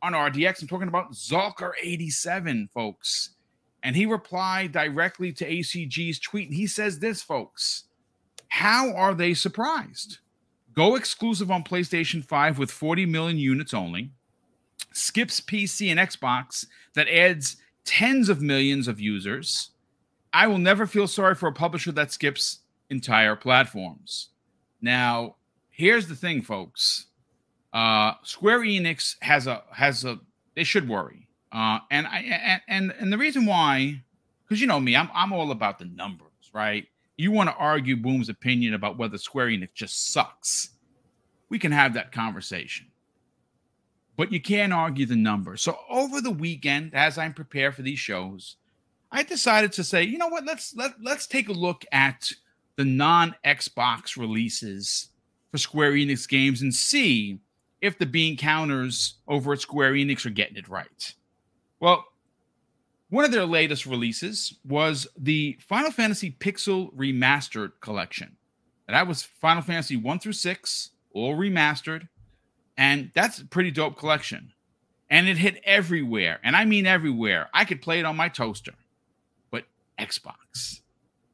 on 0.02 0.14
RDX. 0.14 0.62
I'm 0.62 0.68
talking 0.68 0.88
about 0.88 1.14
Zalker 1.14 1.72
87, 1.82 2.70
folks. 2.74 3.32
And 3.84 3.96
he 3.96 4.06
replied 4.06 4.72
directly 4.72 5.32
to 5.34 5.50
ACG's 5.50 6.20
tweet. 6.20 6.52
He 6.52 6.68
says 6.68 7.00
this, 7.00 7.22
folks. 7.22 7.86
How 8.50 8.94
are 8.94 9.13
they 9.13 9.34
surprised? 9.34 10.20
Go 10.74 10.96
exclusive 10.96 11.50
on 11.50 11.63
PlayStation 11.63 12.24
5 12.24 12.60
with 12.60 12.72
40 12.72 13.06
million 13.06 13.38
units 13.38 13.74
only. 13.74 14.12
Skips 14.94 15.42
PC 15.42 15.89
and 15.89 16.00
Xbox 16.00 16.66
that 16.94 17.08
adds 17.08 17.58
tens 17.84 18.30
of 18.30 18.42
millions 18.42 18.88
of 18.88 19.00
users. 19.00 19.72
I 20.34 20.48
will 20.48 20.58
never 20.58 20.86
feel 20.86 21.08
sorry 21.08 21.36
for 21.36 21.48
a 21.48 21.54
publisher 21.54 21.92
that 21.94 22.12
skips 22.12 22.60
entire 22.89 23.36
platforms. 23.36 24.30
Now, 24.82 25.36
here's 25.70 26.08
the 26.08 26.16
thing, 26.16 26.42
folks. 26.42 27.08
Uh, 27.74 28.13
Square 28.24 28.62
Enix 28.62 29.16
has 29.22 29.48
a 29.48 29.63
has 29.72 30.06
a 30.06 30.20
they 30.56 30.63
should 30.63 30.88
worry. 30.88 31.27
Uh, 31.51 31.80
and 31.89 32.08
I 32.08 32.62
and, 32.68 32.94
and 33.00 33.12
the 33.12 33.18
reason 33.18 33.46
why, 33.46 34.01
because 34.44 34.62
you 34.62 34.68
know 34.68 34.80
me, 34.80 34.96
I'm 34.96 35.10
I'm 35.13 35.34
all 35.34 35.51
about 35.51 35.80
the 35.80 35.86
numbers, 35.86 36.51
right? 36.54 36.88
You 37.17 37.31
want 37.31 37.50
to 37.50 37.55
argue 37.55 37.97
Boom's 37.97 38.29
opinion 38.29 38.75
about 38.75 38.97
whether 38.97 39.17
Square 39.17 39.47
Enix 39.47 39.74
just 39.74 40.13
sucks. 40.13 40.69
We 41.50 41.57
can 41.57 41.71
have 41.71 41.95
that 41.95 42.12
conversation. 42.12 42.88
But 44.15 44.31
you 44.31 44.41
can't 44.41 44.74
argue 44.74 45.05
the 45.05 45.15
numbers. 45.15 45.62
So 45.62 45.77
over 45.89 46.21
the 46.21 46.31
weekend, 46.31 46.93
as 46.93 47.17
I'm 47.17 47.33
prepared 47.33 47.75
for 47.75 47.81
these 47.81 48.00
shows, 48.00 48.57
I 49.12 49.24
decided 49.24 49.71
to 49.74 49.83
say, 49.83 50.03
you 50.03 50.17
know 50.17 50.27
what, 50.27 50.45
let's 50.45 50.75
let, 50.75 50.93
let's 51.01 51.27
take 51.27 51.50
a 51.50 51.53
look 51.53 51.86
at 51.91 52.31
the 52.75 52.86
non-Xbox 52.86 54.17
releases 54.17 55.09
for 55.51 55.57
Square 55.57 55.93
Enix 55.93 56.27
games 56.27 56.62
and 56.62 56.74
see 56.74 57.39
if 57.81 57.97
the 57.97 58.05
bean 58.05 58.38
counters 58.38 59.15
over 59.27 59.53
at 59.53 59.62
Square 59.62 59.93
Enix 59.93 60.25
are 60.25 60.31
getting 60.31 60.57
it 60.57 60.67
right. 60.67 61.13
Well, 61.79 62.05
one 63.10 63.24
of 63.24 63.32
their 63.32 63.46
latest 63.46 63.86
releases 63.86 64.56
was 64.66 65.08
the 65.18 65.58
Final 65.62 65.92
Fantasy 65.92 66.32
Pixel 66.32 66.94
Remastered 66.94 67.74
Collection. 67.80 68.38
That 68.88 69.08
was 69.08 69.24
Final 69.24 69.64
Fantasy 69.64 69.96
1 69.96 70.20
through 70.20 70.34
6, 70.34 70.92
all 71.14 71.36
remastered. 71.36 72.08
And 72.78 73.12
that's 73.16 73.40
a 73.40 73.46
pretty 73.46 73.72
dope 73.72 73.98
collection. 73.98 74.54
And 75.10 75.28
it 75.28 75.38
hit 75.38 75.62
everywhere. 75.64 76.40
And 76.44 76.56
I 76.56 76.66
mean 76.66 76.86
everywhere. 76.86 77.50
I 77.54 77.66
could 77.66 77.82
play 77.82 78.00
it 78.00 78.06
on 78.06 78.16
my 78.16 78.30
toaster, 78.30 78.74
but 79.52 79.66
Xbox. 80.00 80.82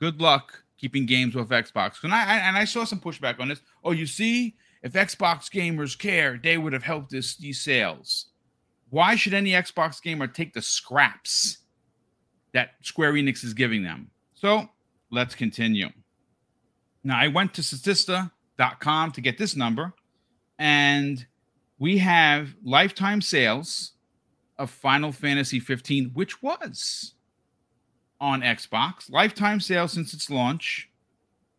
Good 0.00 0.20
luck 0.20 0.64
keeping 0.78 1.06
games 1.06 1.36
off 1.36 1.48
Xbox. 1.48 2.02
And 2.02 2.12
I, 2.12 2.24
I, 2.24 2.36
and 2.38 2.56
I 2.56 2.64
saw 2.64 2.84
some 2.84 3.00
pushback 3.00 3.40
on 3.40 3.48
this. 3.48 3.60
Oh, 3.82 3.92
you 3.92 4.06
see, 4.06 4.56
if 4.82 4.92
Xbox 4.92 5.50
gamers 5.50 5.98
care, 5.98 6.38
they 6.42 6.58
would 6.58 6.72
have 6.72 6.82
helped 6.82 7.10
this 7.10 7.36
these 7.36 7.60
sales. 7.60 8.26
Why 8.90 9.16
should 9.16 9.34
any 9.34 9.52
Xbox 9.52 10.02
gamer 10.02 10.26
take 10.26 10.52
the 10.52 10.62
scraps 10.62 11.58
that 12.52 12.70
Square 12.82 13.14
Enix 13.14 13.44
is 13.44 13.54
giving 13.54 13.82
them? 13.82 14.10
So 14.34 14.68
let's 15.10 15.34
continue. 15.34 15.88
Now 17.02 17.18
I 17.18 17.28
went 17.28 17.54
to 17.54 17.62
Statista.com 17.62 19.12
to 19.12 19.20
get 19.20 19.38
this 19.38 19.56
number, 19.56 19.92
and 20.58 21.24
we 21.78 21.98
have 21.98 22.54
lifetime 22.64 23.20
sales 23.20 23.92
of 24.58 24.70
Final 24.70 25.12
Fantasy 25.12 25.60
15, 25.60 26.10
which 26.14 26.42
was 26.42 27.14
on 28.20 28.40
Xbox. 28.40 29.10
Lifetime 29.10 29.60
sales 29.60 29.92
since 29.92 30.14
its 30.14 30.30
launch, 30.30 30.88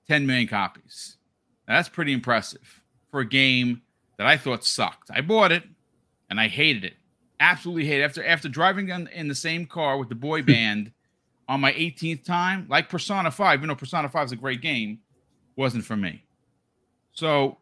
10 0.08 0.26
million 0.26 0.48
copies. 0.48 1.18
Now, 1.68 1.76
that's 1.76 1.90
pretty 1.90 2.14
impressive 2.14 2.82
for 3.12 3.20
a 3.20 3.28
game 3.28 3.82
that 4.18 4.28
I 4.28 4.38
thought 4.38 4.64
sucked. 4.64 5.10
I 5.14 5.22
bought 5.22 5.52
it 5.52 5.64
and 6.30 6.40
I 6.40 6.48
hated 6.48 6.86
it. 6.86 6.94
Absolutely 7.40 7.86
hated 7.86 8.02
it. 8.02 8.06
After 8.06 8.26
after 8.26 8.50
driving 8.50 8.90
in, 8.90 9.08
in 9.08 9.28
the 9.28 9.36
same 9.36 9.66
car 9.66 9.98
with 9.98 10.10
the 10.10 10.16
boy 10.16 10.42
band 10.44 10.92
on 11.48 11.62
my 11.62 11.74
18th 11.74 12.24
time, 12.24 12.66
like 12.70 12.90
Persona 12.90 13.32
5, 13.32 13.62
you 13.62 13.68
know 13.68 13.76
Persona 13.76 14.10
5 14.10 14.26
is 14.26 14.32
a 14.32 14.36
great 14.36 14.62
game, 14.62 15.00
wasn't 15.56 15.86
for 15.86 15.96
me. 15.96 16.24
So 17.14 17.58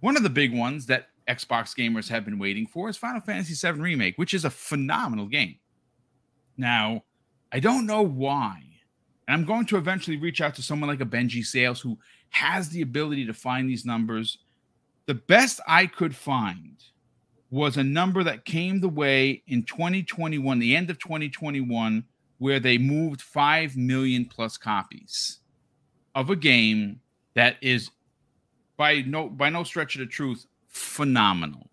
one 0.00 0.16
of 0.16 0.22
the 0.22 0.30
big 0.30 0.54
ones 0.54 0.86
that 0.86 1.08
Xbox 1.28 1.76
gamers 1.76 2.08
have 2.08 2.24
been 2.24 2.38
waiting 2.38 2.66
for 2.66 2.88
is 2.88 2.96
Final 2.96 3.20
Fantasy 3.20 3.54
VII 3.54 3.80
Remake, 3.80 4.16
which 4.16 4.34
is 4.34 4.44
a 4.44 4.50
phenomenal 4.50 5.26
game. 5.26 5.56
Now, 6.56 7.04
I 7.52 7.60
don't 7.60 7.86
know 7.86 8.02
why. 8.02 8.62
And 9.26 9.34
I'm 9.34 9.46
going 9.46 9.66
to 9.66 9.76
eventually 9.76 10.18
reach 10.18 10.40
out 10.40 10.54
to 10.56 10.62
someone 10.62 10.88
like 10.88 11.00
a 11.00 11.06
Benji 11.06 11.44
Sales 11.44 11.80
who 11.80 11.98
has 12.30 12.68
the 12.68 12.82
ability 12.82 13.26
to 13.26 13.34
find 13.34 13.68
these 13.68 13.86
numbers. 13.86 14.38
The 15.06 15.14
best 15.14 15.60
I 15.66 15.86
could 15.86 16.14
find 16.14 16.76
was 17.50 17.76
a 17.76 17.84
number 17.84 18.24
that 18.24 18.44
came 18.44 18.80
the 18.80 18.88
way 18.88 19.42
in 19.46 19.62
2021, 19.62 20.58
the 20.58 20.76
end 20.76 20.90
of 20.90 20.98
2021, 20.98 22.04
where 22.44 22.60
they 22.60 22.76
moved 22.76 23.22
5 23.22 23.74
million 23.74 24.26
plus 24.26 24.58
copies 24.58 25.38
of 26.14 26.28
a 26.28 26.36
game 26.36 27.00
that 27.32 27.56
is 27.62 27.88
by 28.76 29.00
no 29.00 29.30
by 29.30 29.48
no 29.48 29.64
stretch 29.64 29.94
of 29.94 30.00
the 30.00 30.06
truth 30.06 30.44
phenomenal. 30.68 31.70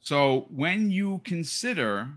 So 0.00 0.48
when 0.50 0.90
you 0.90 1.20
consider 1.22 2.08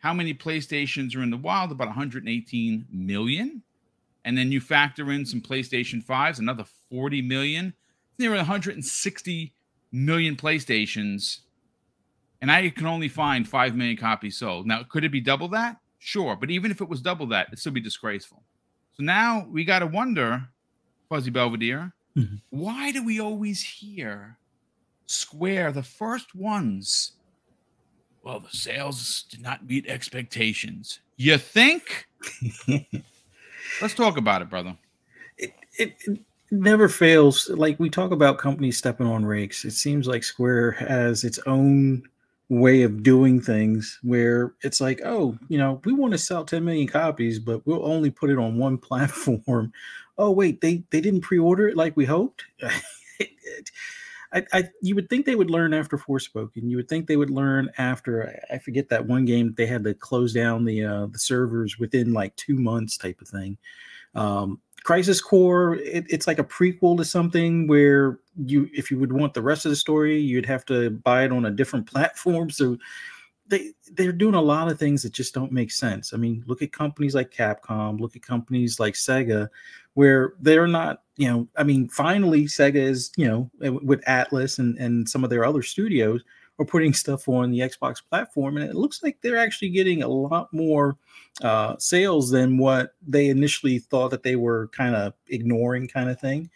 how 0.00 0.12
many 0.12 0.34
PlayStations 0.34 1.16
are 1.16 1.22
in 1.22 1.30
the 1.30 1.38
wild? 1.38 1.72
About 1.72 1.88
118 1.88 2.84
million. 2.92 3.62
And 4.26 4.36
then 4.36 4.52
you 4.52 4.60
factor 4.60 5.10
in 5.10 5.24
some 5.24 5.40
PlayStation 5.40 6.04
5s, 6.04 6.40
another 6.40 6.66
40 6.90 7.22
million. 7.22 7.72
there 8.18 8.28
Nearly 8.28 8.36
160 8.36 9.54
million 9.92 10.36
PlayStations. 10.36 11.38
And 12.42 12.50
I 12.50 12.68
can 12.68 12.86
only 12.86 13.08
find 13.08 13.48
5 13.48 13.76
million 13.76 13.96
copies 13.96 14.36
sold. 14.36 14.66
Now, 14.66 14.82
could 14.82 15.04
it 15.04 15.10
be 15.10 15.20
double 15.20 15.48
that? 15.48 15.78
Sure. 16.04 16.36
But 16.36 16.50
even 16.50 16.70
if 16.70 16.80
it 16.80 16.88
was 16.88 17.00
double 17.00 17.26
that, 17.28 17.46
it'd 17.48 17.58
still 17.60 17.72
be 17.72 17.80
disgraceful. 17.80 18.42
So 18.96 19.04
now 19.04 19.46
we 19.50 19.64
got 19.64 19.78
to 19.78 19.86
wonder, 19.86 20.48
Fuzzy 21.08 21.30
Belvedere, 21.30 21.92
mm-hmm. 22.16 22.36
why 22.50 22.90
do 22.90 23.04
we 23.04 23.20
always 23.20 23.62
hear 23.62 24.36
Square, 25.06 25.72
the 25.72 25.82
first 25.82 26.34
ones 26.34 27.12
well, 28.22 28.40
the 28.40 28.56
sales 28.56 29.24
did 29.30 29.42
not 29.42 29.66
meet 29.66 29.86
expectations. 29.88 31.00
You 31.16 31.38
think? 31.38 32.06
Let's 33.80 33.94
talk 33.94 34.16
about 34.16 34.42
it, 34.42 34.50
brother. 34.50 34.76
It, 35.38 35.52
it, 35.76 35.96
it 36.06 36.20
never 36.50 36.88
fails. 36.88 37.48
Like 37.48 37.80
we 37.80 37.90
talk 37.90 38.12
about 38.12 38.38
companies 38.38 38.78
stepping 38.78 39.06
on 39.06 39.24
rakes. 39.24 39.64
It 39.64 39.72
seems 39.72 40.06
like 40.06 40.22
Square 40.22 40.72
has 40.72 41.24
its 41.24 41.40
own 41.46 42.04
way 42.52 42.82
of 42.82 43.02
doing 43.02 43.40
things 43.40 43.98
where 44.02 44.52
it's 44.60 44.78
like, 44.78 45.00
oh, 45.06 45.38
you 45.48 45.56
know, 45.56 45.80
we 45.86 45.94
want 45.94 46.12
to 46.12 46.18
sell 46.18 46.44
10 46.44 46.62
million 46.62 46.86
copies, 46.86 47.38
but 47.38 47.66
we'll 47.66 47.86
only 47.86 48.10
put 48.10 48.28
it 48.28 48.38
on 48.38 48.58
one 48.58 48.76
platform. 48.88 49.72
Oh, 50.18 50.30
wait, 50.30 50.60
they 50.60 50.84
they 50.90 51.00
didn't 51.00 51.22
pre-order 51.22 51.68
it 51.68 51.76
like 51.76 51.96
we 51.96 52.04
hoped. 52.04 52.44
I, 54.34 54.44
I, 54.52 54.64
you 54.80 54.94
would 54.94 55.10
think 55.10 55.26
they 55.26 55.34
would 55.34 55.50
learn 55.50 55.74
after 55.74 55.98
Forspoken. 55.98 56.68
You 56.68 56.76
would 56.76 56.88
think 56.88 57.06
they 57.06 57.16
would 57.16 57.30
learn 57.30 57.70
after 57.76 58.38
I 58.50 58.58
forget 58.58 58.88
that 58.88 59.06
one 59.06 59.24
game 59.24 59.54
they 59.56 59.66
had 59.66 59.84
to 59.84 59.94
close 59.94 60.32
down 60.32 60.64
the 60.64 60.84
uh, 60.84 61.06
the 61.06 61.18
servers 61.18 61.78
within 61.78 62.12
like 62.12 62.36
two 62.36 62.56
months 62.56 62.96
type 62.98 63.20
of 63.20 63.28
thing. 63.28 63.56
Um, 64.14 64.60
Crisis 64.84 65.20
Core, 65.20 65.76
it, 65.76 66.06
it's 66.08 66.26
like 66.26 66.38
a 66.38 66.44
prequel 66.44 66.96
to 66.96 67.04
something 67.04 67.66
where 67.66 68.18
you, 68.44 68.68
if 68.72 68.90
you 68.90 68.98
would 68.98 69.12
want 69.12 69.34
the 69.34 69.42
rest 69.42 69.64
of 69.64 69.70
the 69.70 69.76
story, 69.76 70.18
you'd 70.18 70.46
have 70.46 70.64
to 70.66 70.90
buy 70.90 71.24
it 71.24 71.32
on 71.32 71.44
a 71.46 71.50
different 71.50 71.86
platform. 71.90 72.50
So 72.50 72.76
they 73.48 73.72
they're 73.92 74.12
doing 74.12 74.34
a 74.34 74.40
lot 74.40 74.70
of 74.70 74.78
things 74.78 75.02
that 75.02 75.12
just 75.12 75.34
don't 75.34 75.52
make 75.52 75.70
sense. 75.70 76.14
I 76.14 76.16
mean, 76.16 76.42
look 76.46 76.62
at 76.62 76.72
companies 76.72 77.14
like 77.14 77.30
Capcom, 77.30 78.00
look 78.00 78.16
at 78.16 78.22
companies 78.22 78.80
like 78.80 78.94
Sega, 78.94 79.48
where 79.94 80.34
they're 80.40 80.66
not, 80.66 81.02
you 81.16 81.28
know, 81.28 81.48
I 81.56 81.62
mean, 81.62 81.88
finally 81.88 82.44
Sega 82.44 82.76
is, 82.76 83.12
you 83.16 83.26
know, 83.26 83.50
with 83.82 84.02
Atlus 84.04 84.58
and 84.58 84.78
and 84.78 85.08
some 85.08 85.22
of 85.22 85.30
their 85.30 85.44
other 85.44 85.62
studios 85.62 86.22
are 86.58 86.66
putting 86.66 86.92
stuff 86.92 87.28
on 87.28 87.50
the 87.50 87.60
Xbox 87.60 87.96
platform, 88.08 88.56
and 88.56 88.68
it 88.68 88.76
looks 88.76 89.02
like 89.02 89.18
they're 89.20 89.38
actually 89.38 89.70
getting 89.70 90.02
a 90.02 90.08
lot 90.08 90.52
more 90.52 90.96
uh, 91.42 91.76
sales 91.78 92.30
than 92.30 92.58
what 92.58 92.94
they 93.06 93.28
initially 93.28 93.78
thought 93.78 94.10
that 94.10 94.22
they 94.22 94.36
were 94.36 94.68
kind 94.68 94.94
of 94.94 95.14
ignoring, 95.28 95.88
kind 95.88 96.10
of 96.10 96.20
thing. 96.20 96.50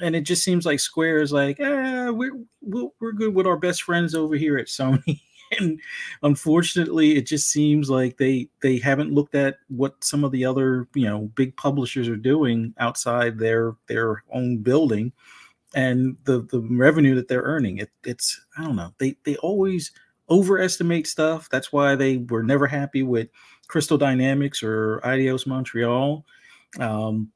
And 0.00 0.16
it 0.16 0.22
just 0.22 0.42
seems 0.42 0.66
like 0.66 0.80
Square 0.80 1.22
is 1.22 1.32
like, 1.32 1.60
eh, 1.60 2.08
we're 2.10 2.38
we're 2.62 3.12
good 3.12 3.34
with 3.34 3.46
our 3.46 3.56
best 3.56 3.82
friends 3.82 4.14
over 4.14 4.34
here 4.34 4.58
at 4.58 4.66
Sony. 4.66 5.20
and 5.60 5.80
unfortunately 6.22 7.16
it 7.16 7.26
just 7.26 7.50
seems 7.50 7.90
like 7.90 8.16
they 8.16 8.48
they 8.62 8.78
haven't 8.78 9.12
looked 9.12 9.34
at 9.34 9.58
what 9.68 10.02
some 10.02 10.24
of 10.24 10.32
the 10.32 10.44
other 10.44 10.88
you 10.94 11.04
know 11.04 11.30
big 11.34 11.56
publishers 11.56 12.08
are 12.08 12.16
doing 12.16 12.74
outside 12.78 13.38
their 13.38 13.76
their 13.86 14.24
own 14.32 14.58
building 14.58 15.12
and 15.74 16.16
the 16.24 16.42
the 16.50 16.60
revenue 16.70 17.14
that 17.14 17.28
they're 17.28 17.42
earning 17.42 17.78
it, 17.78 17.90
it's 18.04 18.40
i 18.56 18.62
don't 18.62 18.76
know 18.76 18.92
they 18.98 19.16
they 19.24 19.36
always 19.36 19.92
overestimate 20.30 21.06
stuff. 21.06 21.48
That's 21.50 21.72
why 21.72 21.94
they 21.94 22.18
were 22.18 22.42
never 22.42 22.66
happy 22.66 23.02
with 23.02 23.28
crystal 23.68 23.98
dynamics 23.98 24.62
or 24.62 25.00
Eidos 25.04 25.46
montreal. 25.46 26.24
Um, 26.78 27.30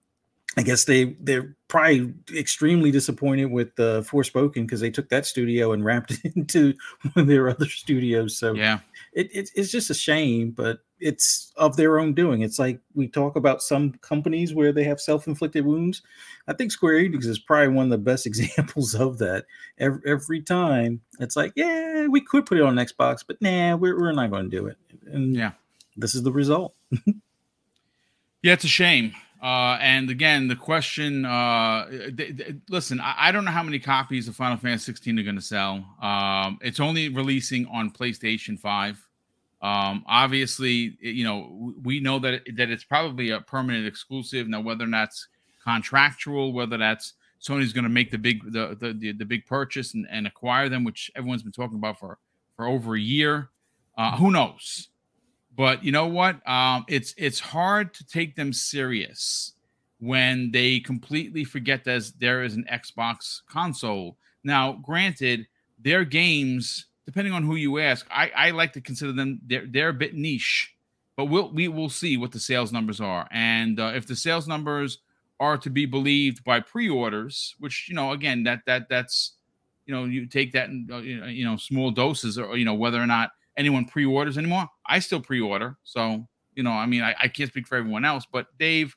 I 0.56 0.62
guess 0.62 0.84
they 0.84 1.16
they're 1.20 1.56
probably 1.68 2.12
extremely 2.34 2.90
disappointed 2.90 3.46
with 3.46 3.74
the 3.76 3.98
uh, 3.98 4.02
Forspoken 4.02 4.66
because 4.66 4.80
they 4.80 4.90
took 4.90 5.08
that 5.10 5.26
studio 5.26 5.72
and 5.72 5.84
wrapped 5.84 6.10
it 6.24 6.32
into 6.34 6.74
one 7.02 7.22
of 7.22 7.26
their 7.26 7.48
other 7.48 7.66
studios. 7.66 8.36
So 8.36 8.54
yeah, 8.54 8.80
it, 9.12 9.34
it, 9.34 9.50
it's 9.54 9.70
just 9.70 9.90
a 9.90 9.94
shame, 9.94 10.50
but 10.50 10.80
it's 11.00 11.52
of 11.56 11.76
their 11.76 11.98
own 11.98 12.14
doing. 12.14 12.42
It's 12.42 12.58
like 12.58 12.80
we 12.94 13.08
talk 13.08 13.36
about 13.36 13.62
some 13.62 13.92
companies 14.00 14.54
where 14.54 14.72
they 14.72 14.84
have 14.84 15.00
self-inflicted 15.00 15.64
wounds. 15.64 16.02
I 16.46 16.52
think 16.52 16.72
Square 16.72 16.94
Enix 16.94 17.26
is 17.26 17.38
probably 17.38 17.68
one 17.68 17.86
of 17.86 17.90
the 17.90 17.98
best 17.98 18.26
examples 18.30 18.94
of 18.94 19.18
that. 19.18 19.46
Every, 19.78 20.00
every 20.06 20.42
time 20.42 21.00
it's 21.20 21.36
like, 21.36 21.52
yeah, 21.56 22.06
we 22.06 22.20
could 22.20 22.46
put 22.46 22.58
it 22.58 22.64
on 22.64 22.76
Xbox, 22.76 23.24
but 23.26 23.40
nah, 23.40 23.76
we're, 23.76 23.98
we're 23.98 24.12
not 24.12 24.30
going 24.30 24.50
to 24.50 24.56
do 24.56 24.66
it. 24.66 24.76
And 25.06 25.34
yeah, 25.34 25.52
this 25.96 26.14
is 26.14 26.22
the 26.22 26.32
result. 26.32 26.74
yeah, 28.42 28.52
it's 28.52 28.64
a 28.64 28.68
shame. 28.68 29.12
Uh, 29.42 29.78
and 29.80 30.10
again, 30.10 30.48
the 30.48 30.56
question 30.56 31.24
uh, 31.24 31.86
listen, 32.68 33.00
I-, 33.00 33.28
I, 33.28 33.32
don't 33.32 33.44
know 33.44 33.52
how 33.52 33.62
many 33.62 33.78
copies 33.78 34.26
of 34.26 34.34
Final 34.34 34.56
Fantasy 34.56 34.86
16 34.86 35.18
are 35.18 35.22
going 35.22 35.36
to 35.36 35.42
sell. 35.42 35.84
Um, 36.02 36.58
it's 36.60 36.80
only 36.80 37.08
releasing 37.08 37.66
on 37.66 37.92
PlayStation 37.92 38.58
5. 38.58 39.06
Um, 39.62 40.04
obviously, 40.08 40.96
you 41.00 41.22
know, 41.22 41.72
we 41.82 42.00
know 42.00 42.18
that, 42.18 42.34
it, 42.34 42.56
that 42.56 42.70
it's 42.70 42.82
probably 42.82 43.30
a 43.30 43.40
permanent 43.40 43.86
exclusive. 43.86 44.48
Now, 44.48 44.60
whether 44.60 44.86
that's 44.86 45.28
contractual, 45.62 46.52
whether 46.52 46.76
that's 46.76 47.14
Sony's 47.40 47.72
going 47.72 47.84
to 47.84 47.90
make 47.90 48.10
the 48.10 48.18
big 48.18 48.42
the, 48.52 48.76
the, 48.80 48.92
the, 48.92 49.12
the, 49.12 49.24
big 49.24 49.46
purchase 49.46 49.94
and, 49.94 50.06
and 50.10 50.26
acquire 50.26 50.68
them, 50.68 50.82
which 50.82 51.10
everyone's 51.14 51.42
been 51.42 51.52
talking 51.52 51.78
about 51.78 51.98
for, 51.98 52.18
for 52.56 52.66
over 52.66 52.96
a 52.96 53.00
year. 53.00 53.50
Uh, 53.96 54.16
who 54.16 54.30
knows? 54.30 54.88
But 55.58 55.84
you 55.84 55.90
know 55.90 56.06
what? 56.06 56.48
Um, 56.48 56.84
it's 56.86 57.12
it's 57.18 57.40
hard 57.40 57.92
to 57.94 58.06
take 58.06 58.36
them 58.36 58.52
serious 58.52 59.54
when 59.98 60.52
they 60.52 60.78
completely 60.78 61.42
forget 61.42 61.82
that 61.82 62.12
there 62.20 62.44
is 62.44 62.54
an 62.54 62.64
Xbox 62.72 63.40
console. 63.50 64.16
Now, 64.44 64.74
granted, 64.74 65.48
their 65.82 66.04
games, 66.04 66.86
depending 67.06 67.32
on 67.32 67.42
who 67.42 67.56
you 67.56 67.80
ask, 67.80 68.06
I, 68.08 68.30
I 68.36 68.50
like 68.52 68.72
to 68.74 68.80
consider 68.80 69.10
them 69.10 69.40
they're 69.44 69.66
they're 69.66 69.88
a 69.88 69.92
bit 69.94 70.14
niche, 70.14 70.76
but 71.16 71.24
we'll 71.24 71.50
we 71.50 71.66
will 71.66 71.90
see 71.90 72.16
what 72.16 72.30
the 72.30 72.38
sales 72.38 72.70
numbers 72.70 73.00
are, 73.00 73.26
and 73.32 73.80
uh, 73.80 73.90
if 73.96 74.06
the 74.06 74.14
sales 74.14 74.46
numbers 74.46 74.98
are 75.40 75.58
to 75.58 75.70
be 75.70 75.86
believed 75.86 76.44
by 76.44 76.60
pre-orders, 76.60 77.56
which 77.58 77.88
you 77.88 77.96
know, 77.96 78.12
again, 78.12 78.44
that 78.44 78.60
that 78.66 78.88
that's 78.88 79.32
you 79.86 79.94
know, 79.94 80.04
you 80.04 80.26
take 80.26 80.52
that 80.52 80.68
in 80.68 80.88
uh, 80.88 80.98
you 80.98 81.44
know 81.44 81.56
small 81.56 81.90
doses, 81.90 82.38
or 82.38 82.56
you 82.56 82.64
know 82.64 82.74
whether 82.74 83.02
or 83.02 83.08
not 83.08 83.30
anyone 83.56 83.84
pre-orders 83.86 84.38
anymore. 84.38 84.68
I 84.88 84.98
still 84.98 85.20
pre-order, 85.20 85.76
so 85.84 86.26
you 86.54 86.64
know, 86.64 86.72
I 86.72 86.86
mean, 86.86 87.02
I, 87.02 87.14
I 87.22 87.28
can't 87.28 87.48
speak 87.48 87.68
for 87.68 87.76
everyone 87.76 88.04
else, 88.04 88.24
but 88.30 88.46
Dave, 88.58 88.96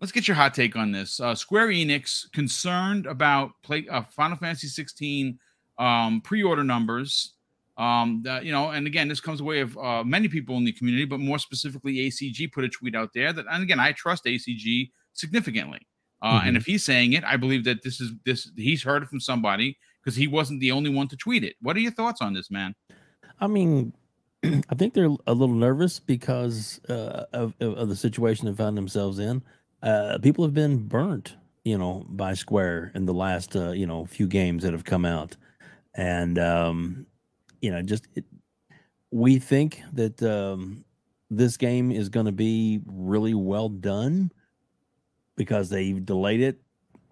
let's 0.00 0.12
get 0.12 0.28
your 0.28 0.36
hot 0.36 0.54
take 0.54 0.76
on 0.76 0.92
this. 0.92 1.18
Uh, 1.18 1.34
Square 1.34 1.68
Enix 1.68 2.30
concerned 2.32 3.06
about 3.06 3.50
play 3.64 3.86
uh, 3.90 4.02
Final 4.02 4.36
Fantasy 4.36 4.68
16 4.68 5.38
um, 5.78 6.20
pre-order 6.20 6.62
numbers. 6.62 7.34
Um, 7.76 8.20
that, 8.24 8.44
you 8.44 8.52
know, 8.52 8.70
and 8.70 8.86
again, 8.86 9.08
this 9.08 9.20
comes 9.20 9.40
away 9.40 9.58
of 9.58 9.76
uh, 9.76 10.04
many 10.04 10.28
people 10.28 10.56
in 10.56 10.64
the 10.64 10.70
community, 10.70 11.04
but 11.04 11.18
more 11.18 11.40
specifically, 11.40 11.96
ACG 11.96 12.52
put 12.52 12.62
a 12.62 12.68
tweet 12.68 12.94
out 12.94 13.10
there 13.12 13.32
that, 13.32 13.46
and 13.50 13.64
again, 13.64 13.80
I 13.80 13.90
trust 13.90 14.26
ACG 14.26 14.90
significantly. 15.12 15.80
Uh, 16.22 16.38
mm-hmm. 16.38 16.48
And 16.48 16.56
if 16.56 16.64
he's 16.64 16.84
saying 16.84 17.14
it, 17.14 17.24
I 17.24 17.36
believe 17.36 17.64
that 17.64 17.82
this 17.82 18.00
is 18.00 18.12
this 18.24 18.50
he's 18.56 18.84
heard 18.84 19.02
it 19.02 19.08
from 19.08 19.18
somebody 19.18 19.76
because 20.02 20.14
he 20.14 20.28
wasn't 20.28 20.60
the 20.60 20.70
only 20.70 20.90
one 20.90 21.08
to 21.08 21.16
tweet 21.16 21.42
it. 21.42 21.56
What 21.60 21.76
are 21.76 21.80
your 21.80 21.90
thoughts 21.90 22.20
on 22.20 22.32
this, 22.32 22.50
man? 22.50 22.74
I 23.40 23.48
mean, 23.48 23.92
I 24.70 24.74
think 24.74 24.94
they're 24.94 25.10
a 25.26 25.32
little 25.32 25.54
nervous 25.54 26.00
because 26.00 26.80
uh, 26.88 27.24
of, 27.32 27.54
of 27.60 27.88
the 27.88 27.96
situation 27.96 28.46
they 28.46 28.52
found 28.52 28.76
themselves 28.76 29.18
in. 29.18 29.42
Uh, 29.82 30.18
people 30.18 30.44
have 30.44 30.54
been 30.54 30.86
burnt, 30.86 31.36
you 31.64 31.78
know, 31.78 32.04
by 32.08 32.34
Square 32.34 32.92
in 32.94 33.06
the 33.06 33.14
last, 33.14 33.54
uh, 33.56 33.70
you 33.70 33.86
know, 33.86 34.04
few 34.06 34.26
games 34.26 34.62
that 34.62 34.72
have 34.72 34.84
come 34.84 35.04
out, 35.04 35.36
and 35.94 36.38
um, 36.38 37.06
you 37.60 37.70
know, 37.70 37.82
just 37.82 38.06
it, 38.14 38.24
we 39.10 39.38
think 39.38 39.82
that 39.92 40.22
um, 40.22 40.84
this 41.30 41.56
game 41.56 41.92
is 41.92 42.08
going 42.08 42.26
to 42.26 42.32
be 42.32 42.80
really 42.86 43.34
well 43.34 43.68
done 43.68 44.32
because 45.36 45.68
they've 45.68 46.04
delayed 46.04 46.40
it 46.40 46.60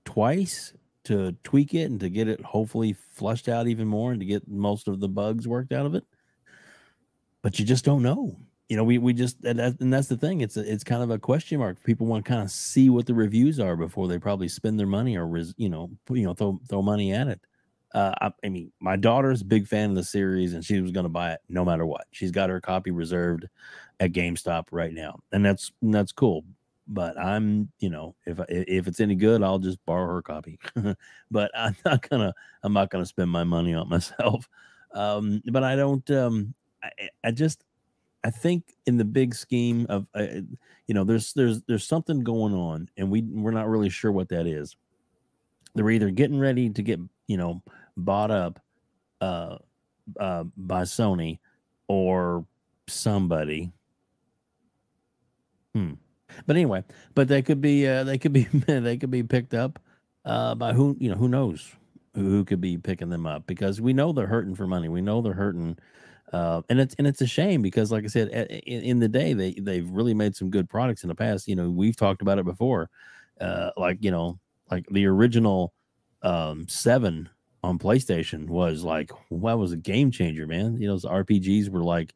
twice 0.05 0.73
to 1.05 1.33
tweak 1.45 1.75
it 1.75 1.91
and 1.91 2.01
to 2.01 2.09
get 2.09 2.29
it 2.29 2.41
hopefully 2.43 2.93
flushed 2.93 3.49
out 3.49 3.67
even 3.67 3.87
more 3.87 4.13
and 4.13 4.21
to 4.21 4.27
get 4.27 4.47
most 4.49 4.89
of 4.89 5.01
the 5.01 5.09
bugs 5.09 5.49
worked 5.49 5.73
out 5.73 5.85
of 5.85 5.95
it 5.95 6.05
but 7.43 7.59
you 7.59 7.65
just 7.65 7.85
don't 7.85 8.03
know. 8.03 8.39
You 8.69 8.77
know, 8.77 8.85
we 8.85 8.99
we 8.99 9.13
just 9.13 9.45
and, 9.45 9.59
that, 9.59 9.81
and 9.81 9.93
that's 9.93 10.09
the 10.09 10.17
thing. 10.17 10.41
It's 10.41 10.57
a, 10.57 10.73
it's 10.73 10.85
kind 10.85 11.03
of 11.03 11.11
a 11.11 11.19
question 11.19 11.59
mark. 11.59 11.83
People 11.85 12.07
want 12.07 12.25
to 12.25 12.29
kind 12.29 12.43
of 12.43 12.51
see 12.51 12.89
what 12.89 13.07
the 13.07 13.15
reviews 13.15 13.61
are 13.61 13.77
before 13.77 14.09
they 14.09 14.19
probably 14.19 14.49
spend 14.49 14.79
their 14.79 14.87
money 14.87 15.17
or 15.17 15.27
res, 15.27 15.53
you 15.59 15.69
know 15.69 15.91
you 16.11 16.23
know 16.23 16.33
throw 16.33 16.59
throw 16.69 16.81
money 16.81 17.13
at 17.13 17.29
it. 17.29 17.41
Uh, 17.95 18.15
I, 18.23 18.33
I, 18.43 18.49
mean, 18.49 18.73
my 18.81 18.97
daughter's 18.97 19.43
a 19.43 19.45
big 19.45 19.69
fan 19.69 19.91
of 19.91 19.97
the 19.97 20.05
series, 20.05 20.55
and 20.55 20.65
she 20.65 20.81
was 20.81 20.93
going 20.93 21.05
to 21.05 21.11
buy 21.11 21.33
it 21.33 21.41
no 21.51 21.63
matter 21.63 21.85
what. 21.85 22.07
She's 22.11 22.31
got 22.31 22.49
her 22.49 22.61
copy 22.61 22.91
reserved 22.91 23.47
at 24.01 24.13
GameStop 24.13 24.65
right 24.71 24.93
now, 24.93 25.21
and 25.33 25.45
that's 25.45 25.73
that's 25.83 26.13
cool. 26.13 26.45
But 26.89 27.19
I'm, 27.19 27.71
you 27.79 27.91
know, 27.91 28.15
if 28.25 28.41
if 28.49 28.89
it's 28.89 29.01
any 29.01 29.15
good, 29.15 29.43
I'll 29.43 29.59
just 29.59 29.85
borrow 29.85 30.07
her 30.07 30.23
copy. 30.23 30.59
but 31.31 31.51
I'm 31.55 31.77
not 31.85 32.09
gonna 32.09 32.33
I'm 32.63 32.73
not 32.73 32.91
gonna 32.91 33.07
spend 33.07 33.31
my 33.31 33.45
money 33.45 33.75
on 33.75 33.89
myself. 33.89 34.49
Um, 34.95 35.43
but 35.47 35.63
I 35.63 35.77
don't. 35.77 36.11
Um, 36.11 36.55
I, 36.83 36.91
I 37.25 37.31
just 37.31 37.65
I 38.25 38.31
think 38.31 38.75
in 38.87 38.99
the 38.99 39.05
big 39.05 39.35
scheme 39.35 39.87
of 39.89 40.07
uh, 40.15 40.27
you 40.87 40.95
know 40.95 41.05
there's 41.05 41.33
there's 41.33 41.63
there's 41.63 41.87
something 41.87 42.21
going 42.21 42.55
on 42.55 42.89
and 42.97 43.11
we 43.11 43.23
we're 43.23 43.51
not 43.51 43.69
really 43.69 43.91
sure 43.91 44.13
what 44.13 44.29
that 44.29 44.47
is. 44.47 44.77
They're 45.75 45.91
either 45.91 46.11
getting 46.11 46.39
ready 46.39 46.71
to 46.71 46.83
get 46.83 47.01
you 47.27 47.37
know 47.37 47.63
bought 47.97 48.31
up 48.31 48.61
uh, 49.21 49.59
uh, 50.19 50.45
by 50.57 50.83
Sony 50.83 51.39
or 51.89 52.45
somebody. 52.89 53.73
Hmm. 55.75 55.93
But 56.47 56.57
anyway, 56.57 56.85
but 57.15 57.29
they 57.29 57.43
could 57.43 57.61
be 57.61 57.87
uh, 57.87 58.05
they 58.05 58.19
could 58.19 58.33
be 58.33 58.45
they 58.67 58.97
could 58.97 59.11
be 59.11 59.23
picked 59.23 59.55
up 59.55 59.79
uh, 60.25 60.55
by 60.55 60.73
who 60.73 60.97
you 61.01 61.11
know 61.11 61.17
who 61.17 61.29
knows 61.29 61.73
who 62.15 62.45
could 62.45 62.61
be 62.61 62.77
picking 62.77 63.09
them 63.09 63.27
up 63.27 63.47
because 63.47 63.81
we 63.81 63.93
know 63.93 64.13
they're 64.13 64.27
hurting 64.27 64.55
for 64.55 64.67
money. 64.67 64.89
We 64.89 65.01
know 65.01 65.23
they're 65.23 65.33
hurting 65.33 65.79
uh, 66.33 66.63
and 66.71 66.81
it's 66.81 66.95
and 66.99 67.07
it's 67.07 67.21
a 67.21 67.27
shame 67.27 67.61
because, 67.61 67.93
like 67.93 68.05
I 68.05 68.09
said, 68.09 68.29
in, 68.29 68.83
in, 68.83 68.99
the 68.99 69.09
day 69.09 69.35
they 69.35 69.53
they've 69.53 69.89
really 69.89 70.15
made 70.15 70.35
some 70.35 70.51
good 70.51 70.69
products 70.69 71.03
in 71.03 71.09
the 71.09 71.15
past. 71.15 71.47
You 71.47 71.57
know, 71.57 71.71
we've 71.71 71.97
talked 71.97 72.23
about 72.23 72.39
it 72.39 72.47
before, 72.47 72.89
uh, 73.41 73.71
like 73.77 73.99
you 74.01 74.11
know, 74.11 74.39
like 74.71 74.87
the 74.91 75.07
original 75.07 75.75
um, 76.23 76.67
seven 76.69 77.29
on 77.63 77.79
PlayStation 77.79 78.47
was 78.49 78.83
like, 78.83 79.11
well, 79.31 79.59
was 79.59 79.73
a 79.73 79.77
game 79.77 80.11
changer, 80.11 80.47
man. 80.47 80.81
You 80.81 80.89
know, 80.89 80.95
those 80.95 81.05
RPGs 81.05 81.69
were 81.69 81.85
like, 81.85 82.15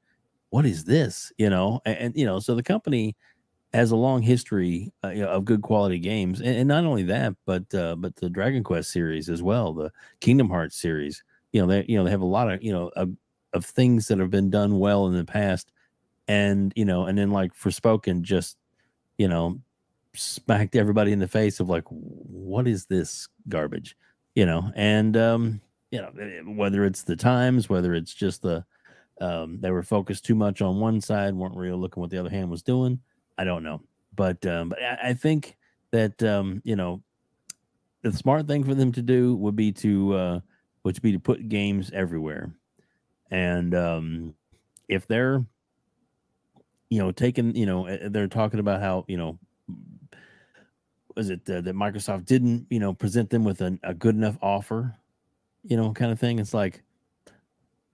what 0.48 0.64
is 0.64 0.84
this? 0.84 1.30
You 1.36 1.50
know, 1.50 1.80
and, 1.84 1.98
and 1.98 2.16
you 2.16 2.24
know, 2.24 2.38
so 2.38 2.54
the 2.54 2.62
company 2.62 3.16
has 3.74 3.90
a 3.90 3.96
long 3.96 4.22
history 4.22 4.92
uh, 5.04 5.08
you 5.08 5.22
know, 5.22 5.28
of 5.28 5.44
good 5.44 5.60
quality 5.60 5.98
games, 5.98 6.40
and, 6.40 6.56
and, 6.56 6.68
not 6.68 6.84
only 6.84 7.02
that, 7.02 7.34
but 7.44 7.62
uh, 7.74 7.96
but 7.96 8.16
the 8.16 8.30
Dragon 8.30 8.64
Quest 8.64 8.90
series 8.90 9.28
as 9.28 9.42
well, 9.42 9.74
the 9.74 9.92
Kingdom 10.20 10.48
Hearts 10.48 10.80
series. 10.80 11.22
You 11.52 11.60
know, 11.60 11.66
they 11.66 11.84
you 11.86 11.98
know 11.98 12.04
they 12.04 12.10
have 12.10 12.22
a 12.22 12.24
lot 12.24 12.50
of 12.50 12.62
you 12.62 12.72
know 12.72 12.90
of, 12.96 13.10
of 13.56 13.64
things 13.64 14.08
that 14.08 14.18
have 14.18 14.30
been 14.30 14.50
done 14.50 14.78
well 14.78 15.06
in 15.06 15.14
the 15.14 15.24
past, 15.24 15.72
and 16.28 16.72
you 16.76 16.84
know, 16.84 17.06
and 17.06 17.18
then 17.18 17.30
like 17.30 17.54
Forspoken 17.54 18.22
just 18.22 18.56
you 19.18 19.28
know, 19.28 19.58
smacked 20.14 20.76
everybody 20.76 21.10
in 21.10 21.18
the 21.18 21.28
face 21.28 21.58
of 21.58 21.68
like, 21.68 21.84
what 21.88 22.68
is 22.68 22.86
this 22.86 23.28
garbage? 23.48 23.96
You 24.34 24.46
know, 24.46 24.70
and 24.76 25.16
um, 25.16 25.60
you 25.90 26.00
know 26.00 26.12
eh, 26.20 26.40
whether 26.42 26.84
it's 26.84 27.02
the 27.02 27.16
times, 27.16 27.68
whether 27.68 27.94
it's 27.94 28.14
just 28.14 28.42
the 28.42 28.64
um, 29.20 29.58
they 29.60 29.70
were 29.70 29.82
focused 29.82 30.26
too 30.26 30.34
much 30.34 30.60
on 30.62 30.78
one 30.78 31.00
side, 31.00 31.34
weren't 31.34 31.56
real 31.56 31.78
looking 31.78 32.02
what 32.02 32.10
the 32.10 32.18
other 32.18 32.30
hand 32.30 32.50
was 32.50 32.62
doing 32.62 33.00
I 33.38 33.44
don't 33.44 33.62
know, 33.62 33.82
but 34.14 34.44
um, 34.46 34.70
but 34.70 34.82
I, 34.82 35.10
I 35.10 35.14
think 35.14 35.56
that 35.90 36.22
um, 36.22 36.62
you 36.64 36.76
know 36.76 37.02
the 38.02 38.12
smart 38.12 38.46
thing 38.46 38.64
for 38.64 38.74
them 38.74 38.92
to 38.92 39.02
do 39.02 39.36
would 39.36 39.56
be 39.56 39.72
to 39.72 40.14
uh, 40.14 40.40
would 40.84 41.00
be 41.02 41.12
to 41.12 41.18
put 41.18 41.48
games 41.48 41.90
everywhere, 41.92 42.50
and 43.30 43.74
um, 43.74 44.34
if 44.88 45.06
they're 45.06 45.44
you 46.90 46.98
know 46.98 47.12
taking 47.12 47.54
you 47.54 47.66
know 47.66 47.86
eh, 47.86 48.08
they're 48.10 48.28
talking 48.28 48.60
about 48.60 48.80
how 48.80 49.04
you 49.08 49.16
know 49.16 49.38
was 51.16 51.30
it 51.30 51.48
uh, 51.48 51.60
that 51.62 51.74
Microsoft 51.74 52.26
didn't 52.26 52.66
you 52.70 52.78
know 52.78 52.92
present 52.92 53.30
them 53.30 53.44
with 53.44 53.60
an, 53.60 53.80
a 53.82 53.94
good 53.94 54.14
enough 54.14 54.36
offer, 54.42 54.94
you 55.64 55.76
know, 55.76 55.92
kind 55.92 56.12
of 56.12 56.20
thing. 56.20 56.38
It's 56.38 56.54
like 56.54 56.82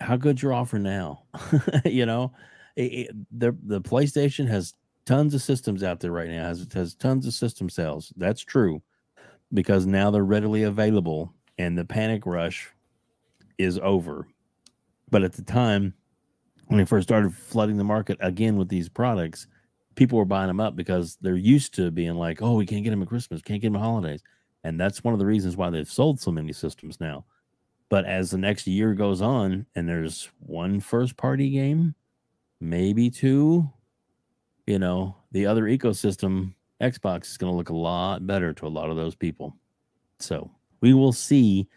how 0.00 0.16
good 0.16 0.42
your 0.42 0.52
offer 0.52 0.78
now? 0.78 1.22
you 1.84 2.04
know, 2.04 2.32
it, 2.76 2.92
it, 2.92 3.10
the 3.38 3.56
the 3.62 3.80
PlayStation 3.80 4.48
has 4.48 4.74
tons 5.06 5.34
of 5.34 5.42
systems 5.42 5.82
out 5.82 6.00
there 6.00 6.12
right 6.12 6.28
now. 6.28 6.48
Has 6.48 6.66
has 6.74 6.94
tons 6.94 7.26
of 7.26 7.34
system 7.34 7.70
sales. 7.70 8.12
That's 8.16 8.42
true 8.42 8.82
because 9.54 9.86
now 9.86 10.10
they're 10.10 10.24
readily 10.24 10.62
available 10.62 11.32
and 11.58 11.76
the 11.76 11.84
panic 11.84 12.26
rush 12.26 12.70
is 13.58 13.78
over. 13.78 14.26
But 15.12 15.22
at 15.22 15.34
the 15.34 15.42
time 15.42 15.94
when 16.68 16.78
they 16.78 16.86
first 16.86 17.06
started 17.06 17.34
flooding 17.34 17.76
the 17.76 17.84
market 17.84 18.16
again 18.20 18.56
with 18.56 18.70
these 18.70 18.88
products, 18.88 19.46
people 19.94 20.16
were 20.16 20.24
buying 20.24 20.48
them 20.48 20.58
up 20.58 20.74
because 20.74 21.18
they're 21.20 21.36
used 21.36 21.74
to 21.74 21.90
being 21.90 22.14
like, 22.14 22.40
"Oh, 22.40 22.56
we 22.56 22.64
can't 22.64 22.82
get 22.82 22.90
them 22.90 23.02
at 23.02 23.08
Christmas, 23.08 23.42
can't 23.42 23.60
get 23.60 23.68
them 23.68 23.76
at 23.76 23.82
holidays," 23.82 24.22
and 24.64 24.80
that's 24.80 25.04
one 25.04 25.12
of 25.12 25.20
the 25.20 25.26
reasons 25.26 25.54
why 25.54 25.68
they've 25.68 25.88
sold 25.88 26.18
so 26.18 26.32
many 26.32 26.52
systems 26.54 26.98
now. 26.98 27.26
But 27.90 28.06
as 28.06 28.30
the 28.30 28.38
next 28.38 28.66
year 28.66 28.94
goes 28.94 29.20
on, 29.20 29.66
and 29.74 29.86
there's 29.86 30.30
one 30.38 30.80
first 30.80 31.18
party 31.18 31.50
game, 31.50 31.94
maybe 32.58 33.10
two, 33.10 33.70
you 34.66 34.78
know, 34.78 35.14
the 35.32 35.44
other 35.44 35.64
ecosystem, 35.64 36.54
Xbox 36.80 37.26
is 37.26 37.36
going 37.36 37.52
to 37.52 37.56
look 37.56 37.68
a 37.68 37.76
lot 37.76 38.26
better 38.26 38.54
to 38.54 38.66
a 38.66 38.68
lot 38.68 38.88
of 38.88 38.96
those 38.96 39.14
people. 39.14 39.54
So 40.20 40.50
we 40.80 40.94
will 40.94 41.12
see 41.12 41.68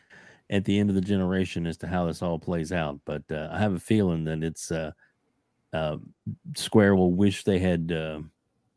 at 0.49 0.65
the 0.65 0.79
end 0.79 0.89
of 0.89 0.95
the 0.95 1.01
generation 1.01 1.65
as 1.65 1.77
to 1.77 1.87
how 1.87 2.05
this 2.05 2.21
all 2.21 2.39
plays 2.39 2.71
out. 2.71 2.99
But 3.05 3.23
uh, 3.31 3.49
I 3.51 3.59
have 3.59 3.73
a 3.73 3.79
feeling 3.79 4.25
that 4.25 4.43
it's 4.43 4.71
uh, 4.71 4.91
uh, 5.73 5.97
Square 6.55 6.95
will 6.95 7.13
wish 7.13 7.43
they 7.43 7.59
had 7.59 7.91
uh, 7.91 8.19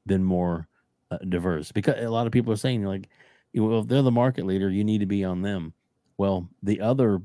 been 0.06 0.24
more 0.24 0.68
uh, 1.10 1.18
diverse 1.28 1.72
because 1.72 2.02
a 2.02 2.10
lot 2.10 2.26
of 2.26 2.32
people 2.32 2.52
are 2.52 2.56
saying 2.56 2.84
like, 2.84 3.08
well, 3.54 3.80
if 3.80 3.88
they're 3.88 4.02
the 4.02 4.10
market 4.10 4.46
leader, 4.46 4.70
you 4.70 4.84
need 4.84 4.98
to 4.98 5.06
be 5.06 5.24
on 5.24 5.42
them. 5.42 5.72
Well, 6.16 6.48
the 6.62 6.80
other 6.80 7.20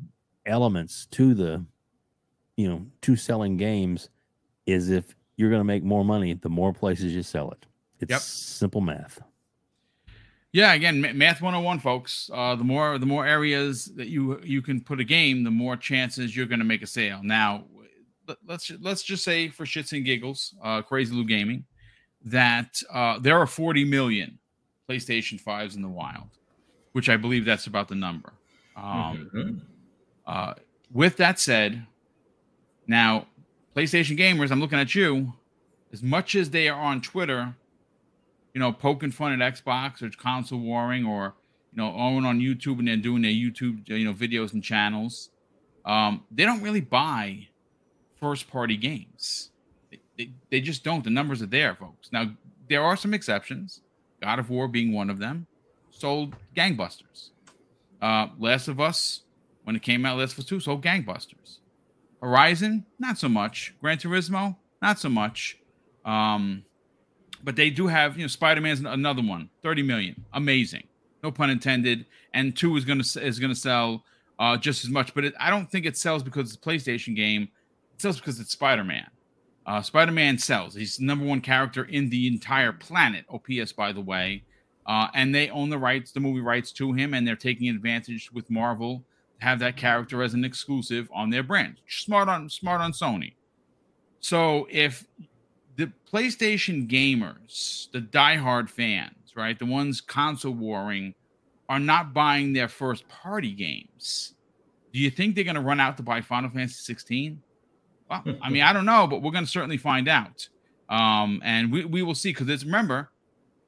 elements 0.45 1.08
to 1.12 1.34
the, 1.34 1.65
you 2.58 2.67
know, 2.67 2.86
to 3.01 3.15
selling 3.15 3.58
games 3.58 4.10
is 4.65 4.89
if 4.89 5.15
you're 5.36 5.49
going 5.49 5.60
to 5.60 5.65
make 5.65 5.84
more 5.84 6.06
money 6.06 6.34
the 6.34 6.49
more 6.49 6.73
places 6.73 7.13
you 7.13 7.23
sell 7.23 7.51
it. 7.51 7.65
It's 7.99 8.12
yep. 8.12 8.21
simple 8.21 8.82
math. 8.82 9.21
Yeah, 10.54 10.74
again, 10.74 11.02
math 11.18 11.42
101 11.42 11.80
folks. 11.80 12.30
Uh, 12.32 12.56
the 12.56 12.63
more 12.63 13.00
the 13.00 13.08
more 13.08 13.26
areas 13.26 13.86
that 13.96 14.08
you 14.08 14.39
you 14.44 14.62
can 14.62 14.80
put 14.82 15.00
a 15.00 15.04
game, 15.04 15.44
the 15.44 15.52
more 15.52 15.76
chances 15.76 16.38
you're 16.38 16.46
going 16.46 16.60
to 16.60 16.66
make 16.66 16.84
a 16.84 16.88
sale. 16.88 17.22
Now, 17.24 17.66
let's 18.48 18.72
let's 18.80 19.02
just 19.02 19.24
say 19.24 19.50
for 19.50 19.66
shits 19.66 19.94
and 19.94 20.06
giggles, 20.06 20.54
uh, 20.63 20.84
Crazy 20.84 21.13
Lou 21.13 21.26
Gaming, 21.26 21.66
that 22.26 22.82
uh, 22.92 23.18
there 23.18 23.39
are 23.39 23.48
40 23.48 23.84
million 23.86 24.38
PlayStation 24.88 25.42
5s 25.42 25.76
in 25.76 25.82
the 25.82 25.89
wild, 25.89 26.30
which 26.92 27.10
I 27.10 27.18
believe 27.18 27.46
that's 27.46 27.66
about 27.66 27.88
the 27.88 27.96
number. 27.96 28.32
Um, 28.78 29.30
mm-hmm. 29.34 29.58
uh, 30.28 30.54
with 30.92 31.18
that 31.18 31.39
said, 31.39 31.84
now 32.86 33.26
PlayStation 33.76 34.20
gamers, 34.20 34.52
I'm 34.52 34.60
looking 34.60 34.80
at 34.80 34.94
you. 34.94 35.34
As 35.92 36.04
much 36.04 36.36
as 36.36 36.50
they 36.50 36.70
are 36.70 36.80
on 36.80 37.02
Twitter, 37.02 37.56
you 38.54 38.60
know, 38.60 38.72
poking 38.72 39.12
fun 39.12 39.39
at 39.42 39.54
Xbox 39.54 40.02
or 40.02 40.10
console 40.12 40.60
warring, 40.60 41.06
or 41.06 41.34
you 41.72 41.78
know, 41.78 41.92
going 41.92 42.26
on 42.26 42.39
YouTube 42.39 42.80
and 42.80 42.88
then 42.88 43.02
doing 43.02 43.22
their 43.22 43.32
YouTube, 43.32 43.88
you 43.89 44.06
know, 44.06 44.13
videos 44.13 44.54
and 44.54 44.63
channels, 44.63 45.30
um, 45.86 46.24
they 46.32 46.46
don't 46.46 46.62
really 46.62 46.82
buy 46.82 47.48
first 48.20 48.50
party 48.50 48.78
games. 48.78 49.50
They, 49.92 50.00
they, 50.18 50.32
they 50.52 50.62
just 50.62 50.84
don't. 50.84 51.04
The 51.04 51.10
numbers 51.10 51.42
are 51.42 51.48
there, 51.48 51.76
folks. 51.76 52.12
Now 52.12 52.32
there 52.70 52.84
are 52.84 52.96
some 52.96 53.13
exceptions. 53.13 53.82
God 54.22 54.39
of 54.39 54.50
War 54.50 54.68
being 54.68 54.94
one 54.94 55.10
of 55.10 55.20
them, 55.20 55.48
sold 55.89 56.36
gangbusters. 56.56 57.32
Uh, 58.02 58.28
Last 58.39 58.68
of 58.68 58.80
Us, 58.80 59.22
when 59.63 59.76
it 59.76 59.82
came 59.82 60.06
out, 60.06 60.18
Last 60.18 60.34
of 60.34 60.39
Us 60.39 60.46
Two 60.46 60.60
sold 60.60 60.84
gangbusters. 60.84 61.60
Horizon, 62.22 62.86
not 63.00 63.18
so 63.18 63.28
much. 63.28 63.74
Gran 63.82 63.98
Turismo, 63.98 64.56
not 64.82 65.00
so 65.00 65.10
much. 65.10 65.58
Um, 66.06 66.63
but 67.43 67.56
they 67.56 67.69
do 67.69 67.88
have, 67.88 68.17
you 68.17 68.23
know, 68.23 68.27
Spider 68.27 68.62
Man's 68.62 68.79
another 68.79 69.21
one, 69.21 69.49
30 69.62 69.84
million. 69.84 70.25
Amazing. 70.34 70.84
No 71.21 71.32
pun 71.32 71.49
intended. 71.49 72.06
And 72.34 72.56
two 72.56 72.75
is 72.77 72.86
gonna 72.86 73.03
is 73.21 73.39
gonna 73.39 73.56
sell 73.56 74.03
uh, 74.39 74.58
just 74.58 74.84
as 74.84 74.89
much. 74.89 75.13
But 75.13 75.25
it, 75.25 75.34
I 75.39 75.49
don't 75.49 75.69
think 75.69 75.86
it 75.86 75.97
sells 75.97 76.23
because 76.23 76.53
it's 76.53 76.56
a 76.56 76.69
PlayStation 76.69 77.15
game. 77.15 77.49
It 77.93 78.01
sells 78.01 78.19
because 78.19 78.39
it's 78.39 78.51
Spider 78.51 78.84
Man. 78.84 79.08
Uh, 79.65 79.82
Spider 79.82 80.12
Man 80.12 80.38
sells. 80.38 80.73
He's 80.73 80.99
number 80.99 81.25
one 81.25 81.41
character 81.41 81.84
in 81.84 82.10
the 82.10 82.27
entire 82.27 82.73
planet. 82.73 83.25
OPS, 83.29 83.71
by 83.73 83.91
the 83.91 84.01
way. 84.01 84.43
Uh, 84.86 85.08
and 85.13 85.34
they 85.34 85.49
own 85.49 85.69
the 85.69 85.77
rights, 85.77 86.12
the 86.12 86.19
movie 86.19 86.41
rights 86.41 86.71
to 86.73 86.91
him, 86.91 87.13
and 87.13 87.25
they're 87.25 87.38
taking 87.38 87.69
advantage 87.69 88.32
with 88.34 88.49
Marvel 88.49 89.03
to 89.39 89.45
have 89.45 89.60
that 89.60 89.77
character 89.77 90.21
as 90.21 90.34
an 90.34 90.43
exclusive 90.43 91.10
on 91.13 91.29
their 91.29 91.43
brand. 91.43 91.77
Smart 91.88 92.27
on 92.27 92.49
smart 92.49 92.82
on 92.82 92.91
Sony. 92.91 93.34
So 94.19 94.67
if 94.69 95.06
the 95.76 95.92
PlayStation 96.12 96.88
gamers, 96.90 97.92
the 97.92 98.00
diehard 98.00 98.70
fans, 98.70 99.34
right, 99.36 99.58
the 99.58 99.66
ones 99.66 100.02
console 100.02 100.54
warring, 100.54 101.16
are 101.70 101.80
not 101.80 102.14
buying 102.14 102.54
their 102.54 102.68
first 102.68 103.08
party 103.08 103.52
games, 103.52 104.36
do 104.94 105.00
you 105.00 105.10
think 105.10 105.34
they're 105.34 105.44
going 105.44 105.56
to 105.56 105.62
run 105.62 105.80
out 105.80 105.98
to 105.98 106.04
buy 106.04 106.22
Final 106.22 106.52
Fantasy 106.52 106.84
16? 106.84 107.42
Well, 108.10 108.24
I 108.42 108.50
mean, 108.50 108.62
I 108.62 108.74
don't 108.74 108.86
know, 108.86 109.08
but 109.08 109.24
we're 109.24 109.32
going 109.32 109.46
to 109.46 109.50
certainly 109.50 109.78
find 109.78 110.08
out, 110.08 110.48
um, 110.88 111.42
and 111.44 111.72
we, 111.72 111.84
we 111.86 112.04
will 112.04 112.14
see 112.14 112.30
because 112.30 112.48
it's 112.48 112.64
remember, 112.64 113.10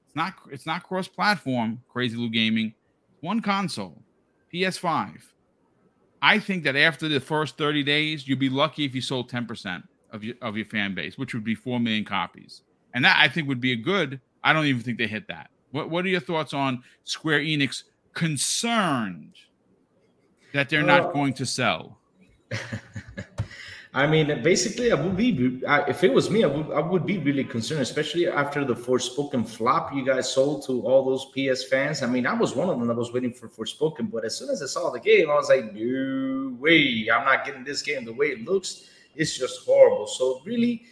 it's 0.06 0.15
not 0.15 0.34
it's 0.52 0.65
not 0.68 0.84
cross 0.84 1.08
platform. 1.08 1.82
Crazy 1.89 2.15
Lou 2.15 2.30
Gaming, 2.30 2.76
one 3.22 3.41
console, 3.41 4.04
PS5. 4.54 5.15
I 6.22 6.38
think 6.38 6.63
that 6.63 6.76
after 6.76 7.08
the 7.08 7.20
first 7.20 7.58
30 7.58 7.84
days, 7.84 8.28
you'd 8.28 8.39
be 8.39 8.50
lucky 8.50 8.86
if 8.86 8.94
you 8.94 9.02
sold 9.02 9.32
10% 9.32 9.84
of 10.15 10.23
your 10.23 10.36
of 10.41 10.58
your 10.58 10.65
fan 10.65 10.95
base, 10.95 11.17
which 11.17 11.34
would 11.34 11.43
be 11.43 11.54
four 11.54 11.80
million 11.80 12.06
copies. 12.06 12.62
And 12.93 13.06
that 13.06 13.17
I 13.19 13.28
think 13.28 13.47
would 13.47 13.62
be 13.62 13.73
a 13.73 13.75
good. 13.75 14.19
I 14.43 14.54
don't 14.54 14.65
even 14.65 14.82
think 14.82 14.97
they 14.97 15.08
hit 15.08 15.28
that. 15.28 15.49
What 15.71 15.89
what 15.89 16.06
are 16.06 16.10
your 16.10 16.21
thoughts 16.21 16.54
on 16.54 16.82
Square 17.04 17.41
Enix 17.41 17.84
concerned 18.13 19.36
that 20.54 20.69
they're 20.69 20.84
not 20.84 21.13
going 21.13 21.34
to 21.34 21.45
sell? 21.45 21.99
I 23.93 24.06
mean, 24.08 24.43
basically, 24.43 24.91
I 24.91 24.95
would 24.95 25.15
be 25.15 25.62
if 25.65 26.04
it 26.04 26.13
was 26.13 26.30
me, 26.30 26.43
I 26.43 26.47
would 26.47 26.71
I 26.71 26.82
would 26.82 27.06
be 27.06 27.17
really 27.17 27.45
concerned, 27.45 27.82
especially 27.82 28.28
after 28.28 28.65
the 28.65 28.75
Forspoken 28.75 29.47
flop 29.47 29.93
you 29.93 30.06
guys 30.06 30.32
sold 30.32 30.65
to 30.65 30.82
all 30.82 31.06
those 31.06 31.25
PS 31.34 31.63
fans. 31.63 32.04
I 32.04 32.08
mean, 32.08 32.28
I 32.28 32.34
was 32.34 32.56
one 32.56 32.69
of 32.69 32.78
them 32.78 32.88
that 32.89 32.95
was 32.97 33.13
waiting 33.13 33.32
for 33.32 33.47
Forspoken, 33.47 34.12
but 34.12 34.25
as 34.25 34.38
soon 34.38 34.49
as 34.49 34.62
I 34.62 34.65
saw 34.65 34.91
the 34.91 34.99
game, 34.99 35.30
I 35.30 35.36
was 35.36 35.47
like, 35.47 35.73
no 35.73 36.56
way, 36.60 37.08
I'm 37.13 37.23
not 37.23 37.45
getting 37.45 37.63
this 37.63 37.82
game 37.82 38.04
the 38.04 38.12
way 38.12 38.28
it 38.28 38.43
looks. 38.43 38.89
It's 39.15 39.38
just 39.38 39.65
horrible. 39.65 40.08
So 40.08 40.41
really, 40.45 40.84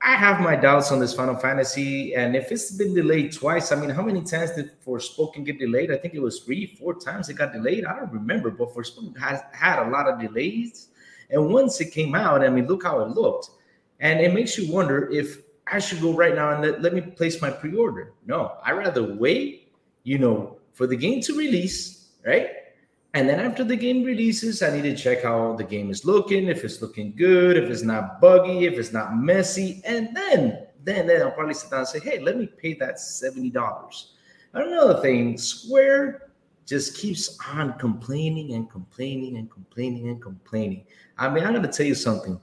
I 0.00 0.16
have 0.16 0.40
my 0.40 0.54
doubts 0.56 0.92
on 0.92 1.00
this 1.00 1.14
Final 1.14 1.36
Fantasy, 1.36 2.14
and 2.14 2.36
if 2.36 2.52
it's 2.52 2.70
been 2.72 2.94
delayed 2.94 3.32
twice, 3.32 3.72
I 3.72 3.76
mean, 3.76 3.90
how 3.90 4.02
many 4.02 4.22
times 4.22 4.52
did 4.52 4.70
Forspoken 4.84 5.44
get 5.44 5.58
delayed? 5.58 5.90
I 5.90 5.96
think 5.96 6.14
it 6.14 6.20
was 6.20 6.40
three, 6.40 6.66
four 6.66 6.94
times 6.94 7.28
it 7.28 7.34
got 7.34 7.52
delayed. 7.52 7.84
I 7.86 7.96
don't 7.96 8.12
remember, 8.12 8.50
but 8.50 8.74
Forspoken 8.74 9.18
has 9.18 9.40
had 9.52 9.86
a 9.86 9.90
lot 9.90 10.08
of 10.08 10.20
delays 10.20 10.88
and 11.30 11.52
once 11.52 11.80
it 11.80 11.92
came 11.92 12.14
out, 12.14 12.44
I 12.44 12.48
mean, 12.48 12.66
look 12.66 12.82
how 12.84 13.00
it 13.00 13.08
looked. 13.10 13.50
And 14.00 14.20
it 14.20 14.34
makes 14.34 14.58
you 14.58 14.72
wonder 14.72 15.10
if 15.10 15.38
I 15.66 15.78
should 15.78 16.00
go 16.00 16.12
right 16.12 16.34
now 16.34 16.50
and 16.50 16.62
let, 16.62 16.82
let 16.82 16.94
me 16.94 17.00
place 17.00 17.40
my 17.40 17.50
pre-order. 17.50 18.12
No, 18.26 18.56
I 18.62 18.72
rather 18.72 19.14
wait, 19.14 19.72
you 20.02 20.18
know, 20.18 20.58
for 20.72 20.86
the 20.86 20.96
game 20.96 21.20
to 21.22 21.36
release, 21.36 22.10
right? 22.26 22.48
And 23.14 23.28
then 23.28 23.38
after 23.38 23.62
the 23.62 23.76
game 23.76 24.02
releases, 24.02 24.60
I 24.60 24.74
need 24.74 24.82
to 24.82 24.96
check 24.96 25.22
how 25.22 25.54
the 25.54 25.62
game 25.62 25.88
is 25.88 26.04
looking, 26.04 26.48
if 26.48 26.64
it's 26.64 26.82
looking 26.82 27.14
good, 27.14 27.56
if 27.56 27.70
it's 27.70 27.82
not 27.82 28.20
buggy, 28.20 28.66
if 28.66 28.74
it's 28.74 28.92
not 28.92 29.16
messy, 29.16 29.80
and 29.86 30.14
then 30.14 30.66
then 30.82 31.06
then 31.06 31.22
I'll 31.22 31.30
probably 31.30 31.54
sit 31.54 31.70
down 31.70 31.80
and 31.80 31.88
say, 31.88 32.00
hey, 32.00 32.18
let 32.18 32.36
me 32.36 32.46
pay 32.46 32.74
that 32.74 32.98
seventy 32.98 33.50
dollars. 33.50 34.14
Another 34.52 35.00
thing, 35.00 35.38
Square 35.38 36.30
just 36.66 36.96
keeps 36.96 37.38
on 37.52 37.78
complaining 37.78 38.54
and 38.54 38.68
complaining 38.68 39.36
and 39.36 39.50
complaining 39.50 40.08
and 40.08 40.20
complaining. 40.20 40.84
I 41.16 41.28
mean, 41.28 41.44
I'm 41.44 41.54
gonna 41.54 41.72
tell 41.72 41.86
you 41.86 41.94
something. 41.94 42.40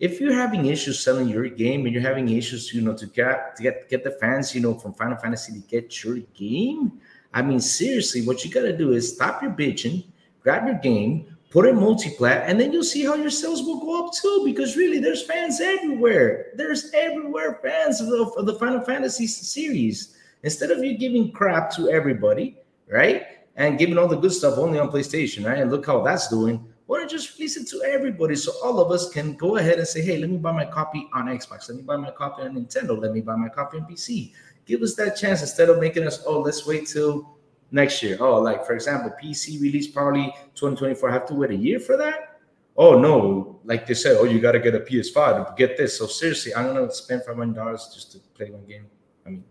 If 0.00 0.20
you're 0.20 0.32
having 0.32 0.66
issues 0.66 1.00
selling 1.00 1.28
your 1.28 1.48
game 1.48 1.84
and 1.84 1.94
you're 1.94 2.02
having 2.02 2.28
issues, 2.30 2.72
you 2.72 2.80
know, 2.80 2.94
to 2.94 3.06
get 3.06 3.56
to 3.56 3.62
get 3.62 3.90
get 3.90 4.02
the 4.02 4.12
fans, 4.12 4.54
you 4.54 4.62
know, 4.62 4.74
from 4.74 4.94
Final 4.94 5.18
Fantasy 5.18 5.52
to 5.52 5.66
get 5.68 6.02
your 6.02 6.16
game, 6.32 6.92
I 7.34 7.42
mean, 7.42 7.60
seriously, 7.60 8.26
what 8.26 8.42
you 8.42 8.50
gotta 8.50 8.76
do 8.76 8.92
is 8.92 9.14
stop 9.14 9.42
your 9.42 9.52
bitching, 9.52 10.04
grab 10.44 10.66
your 10.66 10.78
game, 10.78 11.26
put 11.50 11.66
it 11.66 11.74
multi-plat, 11.74 12.44
and 12.46 12.60
then 12.60 12.72
you'll 12.72 12.84
see 12.84 13.04
how 13.04 13.14
your 13.14 13.30
sales 13.30 13.62
will 13.62 13.80
go 13.80 14.06
up 14.06 14.12
too. 14.12 14.42
Because 14.44 14.76
really, 14.76 15.00
there's 15.00 15.22
fans 15.22 15.60
everywhere. 15.60 16.52
There's 16.54 16.92
everywhere 16.92 17.58
fans 17.62 18.00
of 18.00 18.08
the, 18.08 18.24
of 18.36 18.46
the 18.46 18.54
Final 18.54 18.82
Fantasy 18.82 19.26
series. 19.26 20.16
Instead 20.44 20.70
of 20.70 20.84
you 20.84 20.98
giving 20.98 21.32
crap 21.32 21.74
to 21.74 21.88
everybody, 21.88 22.58
right, 22.88 23.22
and 23.56 23.78
giving 23.78 23.96
all 23.96 24.06
the 24.06 24.16
good 24.16 24.32
stuff 24.32 24.58
only 24.58 24.78
on 24.78 24.90
PlayStation, 24.90 25.46
right, 25.46 25.58
and 25.58 25.70
look 25.70 25.86
how 25.86 26.02
that's 26.02 26.28
doing. 26.28 26.62
Why 26.86 26.98
don't 26.98 27.10
just 27.10 27.38
release 27.38 27.56
it 27.56 27.66
to 27.68 27.82
everybody 27.82 28.36
so 28.36 28.52
all 28.62 28.78
of 28.78 28.92
us 28.92 29.08
can 29.08 29.36
go 29.36 29.56
ahead 29.56 29.78
and 29.78 29.88
say, 29.88 30.02
hey, 30.02 30.18
let 30.18 30.28
me 30.28 30.36
buy 30.36 30.52
my 30.52 30.66
copy 30.66 31.08
on 31.14 31.26
Xbox, 31.26 31.70
let 31.70 31.78
me 31.78 31.82
buy 31.82 31.96
my 31.96 32.10
copy 32.10 32.42
on 32.42 32.56
Nintendo, 32.56 33.00
let 33.00 33.12
me 33.12 33.22
buy 33.22 33.36
my 33.36 33.48
copy 33.48 33.78
on 33.78 33.86
PC. 33.86 34.32
Give 34.66 34.82
us 34.82 34.94
that 34.96 35.16
chance 35.16 35.40
instead 35.40 35.70
of 35.70 35.78
making 35.78 36.06
us, 36.06 36.22
oh, 36.26 36.40
let's 36.40 36.66
wait 36.66 36.86
till 36.86 37.33
next 37.74 38.02
year. 38.02 38.16
Oh, 38.20 38.40
like 38.40 38.64
for 38.64 38.72
example, 38.72 39.12
PC 39.22 39.60
release 39.60 39.88
probably 39.88 40.32
2024. 40.54 41.10
I 41.10 41.12
have 41.12 41.26
to 41.26 41.34
wait 41.34 41.50
a 41.50 41.56
year 41.56 41.80
for 41.80 41.96
that. 41.96 42.38
Oh 42.76 42.98
no, 42.98 43.60
like 43.64 43.86
they 43.86 43.94
said, 43.94 44.16
oh, 44.18 44.24
you 44.24 44.40
gotta 44.40 44.58
get 44.58 44.74
a 44.74 44.80
PS5 44.80 45.48
to 45.48 45.54
get 45.56 45.76
this. 45.76 45.98
So 45.98 46.06
seriously, 46.06 46.54
I'm 46.54 46.72
gonna 46.72 46.90
spend 46.90 47.24
five 47.24 47.36
hundred 47.36 47.56
dollars 47.56 47.90
just 47.92 48.12
to 48.12 48.18
play 48.34 48.50
one 48.50 48.64
game. 48.64 48.86
I 49.26 49.30
mean, 49.30 49.44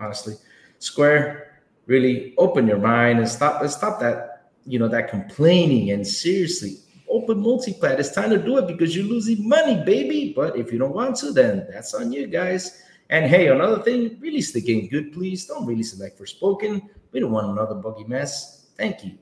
honestly, 0.00 0.34
Square, 0.78 1.60
really 1.86 2.34
open 2.38 2.66
your 2.66 2.78
mind 2.78 3.18
and 3.18 3.28
stop 3.28 3.60
and 3.60 3.70
stop 3.70 4.00
that, 4.00 4.50
you 4.64 4.78
know, 4.78 4.88
that 4.88 5.08
complaining 5.08 5.90
and 5.90 6.06
seriously 6.06 6.78
open 7.08 7.42
multiplat. 7.42 7.98
It's 7.98 8.12
time 8.12 8.30
to 8.30 8.38
do 8.38 8.58
it 8.58 8.66
because 8.66 8.94
you're 8.94 9.06
losing 9.06 9.48
money, 9.48 9.82
baby. 9.84 10.32
But 10.34 10.56
if 10.56 10.72
you 10.72 10.78
don't 10.78 10.94
want 10.94 11.16
to, 11.18 11.32
then 11.32 11.66
that's 11.70 11.94
on 11.94 12.12
you 12.12 12.26
guys. 12.26 12.82
And 13.10 13.24
hey, 13.26 13.48
another 13.48 13.82
thing, 13.82 14.18
release 14.20 14.52
the 14.52 14.60
game 14.60 14.88
good, 14.88 15.12
please. 15.12 15.46
Don't 15.46 15.64
release 15.64 15.94
it 15.94 16.00
like 16.00 16.18
Forspoken. 16.18 16.82
We 17.12 17.20
don't 17.20 17.32
want 17.32 17.50
another 17.50 17.74
buggy 17.74 18.04
mess. 18.04 18.66
Thank 18.76 19.04
you. 19.04 19.18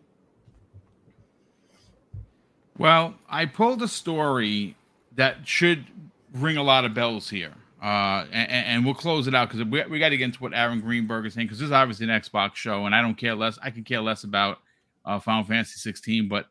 Well, 2.79 3.15
I 3.29 3.47
pulled 3.47 3.83
a 3.83 3.89
story 3.89 4.77
that 5.15 5.49
should 5.49 5.87
ring 6.35 6.57
a 6.57 6.63
lot 6.63 6.85
of 6.85 6.95
bells 6.95 7.31
here. 7.31 7.55
Uh, 7.83 8.27
and, 8.33 8.51
and, 8.51 8.85
we'll 8.85 8.95
close 8.95 9.27
it 9.27 9.35
out 9.35 9.51
because 9.51 9.65
we, 9.67 9.85
we 9.85 9.99
got 9.99 10.09
to 10.09 10.17
get 10.17 10.25
into 10.25 10.39
what 10.39 10.55
Aaron 10.55 10.81
Greenberg 10.81 11.27
is 11.27 11.35
saying 11.35 11.47
because 11.47 11.59
this 11.59 11.67
is 11.67 11.73
obviously 11.73 12.09
an 12.09 12.21
Xbox 12.21 12.55
show, 12.55 12.87
and 12.87 12.95
I 12.95 13.03
don't 13.03 13.17
care 13.17 13.35
less. 13.35 13.59
I 13.63 13.71
can 13.71 13.85
care 13.85 14.01
less 14.01 14.25
about 14.25 14.59
uh, 15.05 15.21
Final 15.21 15.45
Fantasy 15.45 15.79
16, 15.79 16.27
but 16.27 16.47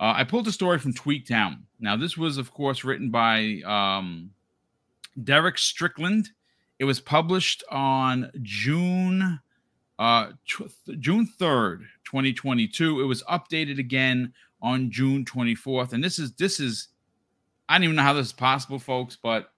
uh, 0.00 0.14
I 0.16 0.24
pulled 0.24 0.46
a 0.46 0.52
story 0.52 0.78
from 0.78 0.94
Tweaktown. 0.94 1.62
Now, 1.80 1.96
this 1.96 2.16
was, 2.16 2.38
of 2.38 2.54
course, 2.54 2.84
written 2.84 3.10
by 3.10 3.60
um, 3.66 4.30
Derek 5.22 5.58
Strickland. 5.58 6.30
It 6.78 6.84
was 6.84 7.00
published 7.00 7.64
on 7.70 8.30
June 8.42 9.40
uh, 9.98 10.32
June 10.98 11.28
3rd, 11.40 11.80
2022. 12.04 13.00
It 13.00 13.04
was 13.04 13.22
updated 13.24 13.78
again 13.78 14.32
on 14.62 14.90
June 14.90 15.24
24th. 15.24 15.92
And 15.92 16.02
this 16.02 16.18
is, 16.18 16.32
this 16.34 16.60
is, 16.60 16.88
I 17.68 17.74
don't 17.74 17.84
even 17.84 17.96
know 17.96 18.02
how 18.02 18.12
this 18.12 18.28
is 18.28 18.32
possible, 18.32 18.78
folks, 18.78 19.16
but 19.20 19.52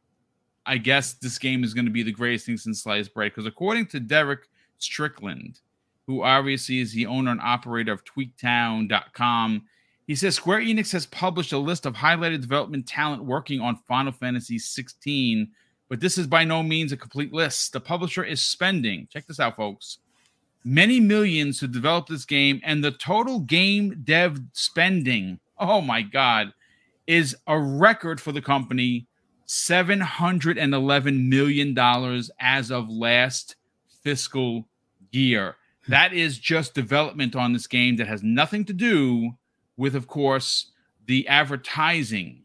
I 0.66 0.78
guess 0.78 1.14
this 1.14 1.38
game 1.38 1.64
is 1.64 1.74
going 1.74 1.86
to 1.86 1.90
be 1.90 2.02
the 2.02 2.12
greatest 2.12 2.46
thing 2.46 2.56
since 2.56 2.82
sliced 2.82 3.14
bread. 3.14 3.32
Because 3.32 3.46
according 3.46 3.86
to 3.88 4.00
Derek 4.00 4.48
Strickland, 4.78 5.60
who 6.06 6.22
obviously 6.22 6.80
is 6.80 6.92
the 6.92 7.06
owner 7.06 7.30
and 7.30 7.40
operator 7.40 7.92
of 7.92 8.04
tweaktown.com, 8.04 9.64
he 10.06 10.16
says 10.16 10.34
Square 10.34 10.62
Enix 10.62 10.90
has 10.92 11.06
published 11.06 11.52
a 11.52 11.58
list 11.58 11.86
of 11.86 11.94
highlighted 11.94 12.40
development 12.40 12.88
talent 12.88 13.24
working 13.24 13.60
on 13.60 13.78
Final 13.86 14.10
Fantasy 14.10 14.58
16, 14.58 15.48
but 15.88 16.00
this 16.00 16.18
is 16.18 16.26
by 16.26 16.42
no 16.42 16.64
means 16.64 16.90
a 16.90 16.96
complete 16.96 17.32
list. 17.32 17.72
The 17.72 17.80
publisher 17.80 18.24
is 18.24 18.42
spending, 18.42 19.06
check 19.12 19.28
this 19.28 19.38
out, 19.38 19.54
folks, 19.54 19.98
many 20.64 21.00
millions 21.00 21.58
to 21.60 21.68
develop 21.68 22.06
this 22.06 22.24
game, 22.24 22.60
and 22.64 22.82
the 22.82 22.90
total 22.90 23.40
game 23.40 24.02
dev 24.04 24.40
spending, 24.52 25.40
oh 25.58 25.80
my 25.80 26.02
God, 26.02 26.52
is 27.06 27.36
a 27.46 27.58
record 27.58 28.20
for 28.20 28.32
the 28.32 28.42
company 28.42 29.06
$711 29.46 31.28
million 31.28 31.76
as 32.38 32.70
of 32.70 32.88
last 32.88 33.56
fiscal 34.02 34.68
year. 35.10 35.56
That 35.88 36.12
is 36.12 36.38
just 36.38 36.74
development 36.74 37.34
on 37.34 37.52
this 37.52 37.66
game 37.66 37.96
that 37.96 38.06
has 38.06 38.22
nothing 38.22 38.64
to 38.66 38.72
do 38.72 39.32
with, 39.76 39.96
of 39.96 40.06
course, 40.06 40.70
the 41.06 41.26
advertising. 41.26 42.42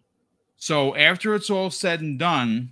So 0.57 0.95
after 0.95 1.35
it's 1.35 1.51
all 1.51 1.69
said 1.69 2.01
and 2.01 2.17
done, 2.17 2.71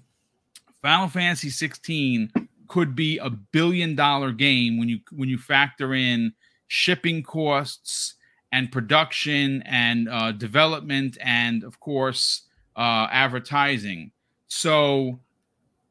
Final 0.81 1.09
Fantasy 1.09 1.51
16 1.51 2.31
could 2.73 2.95
be 2.95 3.19
a 3.19 3.29
billion 3.29 3.93
dollar 3.93 4.31
game 4.31 4.79
when 4.79 4.89
you 4.89 4.97
when 5.11 5.29
you 5.29 5.37
factor 5.37 5.93
in 5.93 6.33
shipping 6.65 7.21
costs 7.21 8.15
and 8.51 8.71
production 8.71 9.61
and 9.67 10.09
uh, 10.09 10.31
development 10.31 11.15
and 11.21 11.63
of 11.63 11.79
course 11.79 12.47
uh, 12.75 13.05
advertising. 13.11 14.09
So 14.47 15.19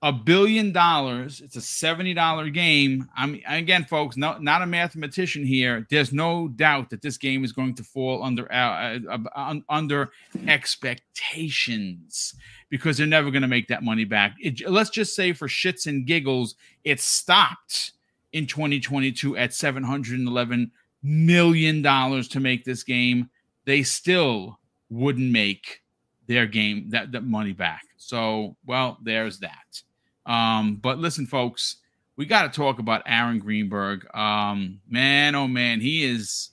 a 0.03 0.13
billion 0.13 0.73
dollars. 0.73 1.41
It's 1.41 1.55
a 1.55 1.61
seventy 1.61 2.15
dollar 2.15 2.51
game. 2.51 3.09
I'm 3.17 3.41
again, 3.47 3.85
folks, 3.85 4.17
no, 4.17 4.37
not 4.39 4.63
a 4.63 4.67
mathematician 4.67 5.47
here. 5.47 5.87
There's 5.89 6.13
no 6.13 6.49
doubt 6.49 6.91
that 6.91 7.01
this 7.01 7.17
game 7.17 7.45
is 7.45 7.53
going 7.53 7.77
to 7.77 7.85
fall 7.85 8.25
under 8.25 8.53
uh, 8.53 8.99
uh, 9.37 9.55
under 9.69 10.11
expectations 10.49 12.35
because 12.73 12.97
they're 12.97 13.07
never 13.07 13.31
going 13.31 13.43
to 13.43 13.49
make 13.49 13.69
that 13.69 13.83
money 13.83 14.05
back. 14.07 14.35
It, 14.41 14.67
let's 14.67 14.89
just 14.89 15.15
say 15.15 15.35
for 15.35 15.47
shits 15.47 15.87
and 15.87 16.07
giggles, 16.07 16.55
it 16.85 17.01
stopped 17.01 17.93
in 18.33 18.47
2022 18.47 19.37
at 19.37 19.53
711 19.53 20.73
million 21.03 21.83
dollars 21.83 22.29
to 22.29 22.41
make 22.41 22.65
this 22.65 22.83
game. 22.83 23.29
They 23.67 23.83
still 23.83 24.59
wouldn't 24.89 25.31
make 25.31 25.83
their 26.27 26.47
game 26.47 26.89
that, 26.89 27.13
that 27.13 27.25
money 27.25 27.53
back. 27.53 27.83
So, 27.99 28.57
well, 28.65 28.97
there's 29.03 29.41
that. 29.41 29.83
Um, 30.25 30.77
but 30.77 30.99
listen, 30.99 31.27
folks, 31.27 31.77
we 32.17 32.25
got 32.25 32.51
to 32.51 32.59
talk 32.59 32.79
about 32.79 33.03
Aaron 33.05 33.39
Greenberg. 33.39 34.07
Um, 34.17 34.81
man, 34.89 35.35
oh 35.35 35.47
man, 35.47 35.83
he 35.83 36.05
is 36.05 36.53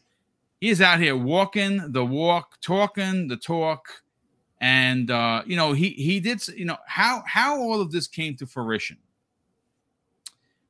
he 0.60 0.68
is 0.68 0.82
out 0.82 1.00
here 1.00 1.16
walking 1.16 1.94
the 1.94 2.06
walk, 2.06 2.60
talking 2.60 3.30
the 3.30 3.38
talk, 3.38 3.88
and 4.62 5.12
uh, 5.12 5.42
you 5.46 5.56
know 5.56 5.74
he 5.74 5.90
he 5.90 6.20
did 6.20 6.46
you 6.50 6.66
know 6.66 6.78
how 6.86 7.24
how 7.26 7.60
all 7.60 7.82
of 7.82 7.92
this 7.92 8.08
came 8.08 8.36
to 8.36 8.46
fruition 8.46 8.98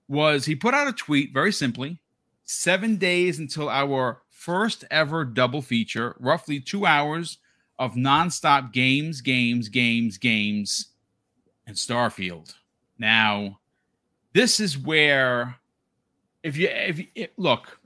was 0.08 0.46
he 0.46 0.56
put 0.56 0.74
out 0.74 0.88
a 0.88 0.94
tweet 0.94 1.34
very 1.34 1.52
simply 1.52 2.00
seven 2.44 2.98
days 2.98 3.38
until 3.38 3.70
our 3.70 4.22
first 4.40 4.86
ever 4.90 5.26
double 5.26 5.62
feature, 5.62 6.16
roughly 6.20 6.60
two 6.60 6.86
hours 6.86 7.38
of 7.78 7.94
nonstop 7.96 8.74
games, 8.74 9.22
games, 9.22 9.70
games, 9.70 10.18
games, 10.18 10.88
and 11.68 11.76
Starfield. 11.76 12.56
Now, 12.98 13.60
this 14.34 14.60
is 14.60 14.78
where, 14.78 15.58
if 16.42 16.58
you, 16.58 16.70
if 16.70 17.00
you, 17.00 17.28
look, 17.38 17.79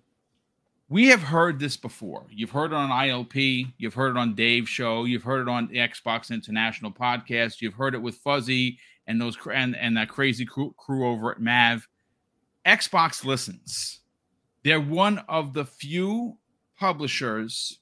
we 0.93 1.07
have 1.07 1.23
heard 1.23 1.57
this 1.57 1.75
before. 1.75 2.27
You've 2.29 2.51
heard 2.51 2.71
it 2.71 2.75
on 2.75 2.91
ILP, 2.91 3.73
you've 3.79 3.95
heard 3.95 4.15
it 4.15 4.19
on 4.19 4.35
Dave's 4.35 4.69
show, 4.69 5.05
you've 5.05 5.23
heard 5.23 5.41
it 5.41 5.49
on 5.49 5.67
the 5.67 5.77
Xbox 5.77 6.29
International 6.29 6.91
podcast, 6.91 7.61
you've 7.61 7.73
heard 7.73 7.95
it 7.95 8.01
with 8.03 8.17
Fuzzy 8.17 8.77
and 9.07 9.19
those 9.19 9.35
and, 9.51 9.75
and 9.75 9.97
that 9.97 10.07
crazy 10.07 10.45
crew, 10.45 10.71
crew 10.77 11.07
over 11.07 11.31
at 11.31 11.41
Mav. 11.41 11.87
Xbox 12.63 13.25
listens. 13.25 14.01
They're 14.63 14.79
one 14.79 15.17
of 15.27 15.53
the 15.53 15.65
few 15.65 16.37
publishers 16.77 17.79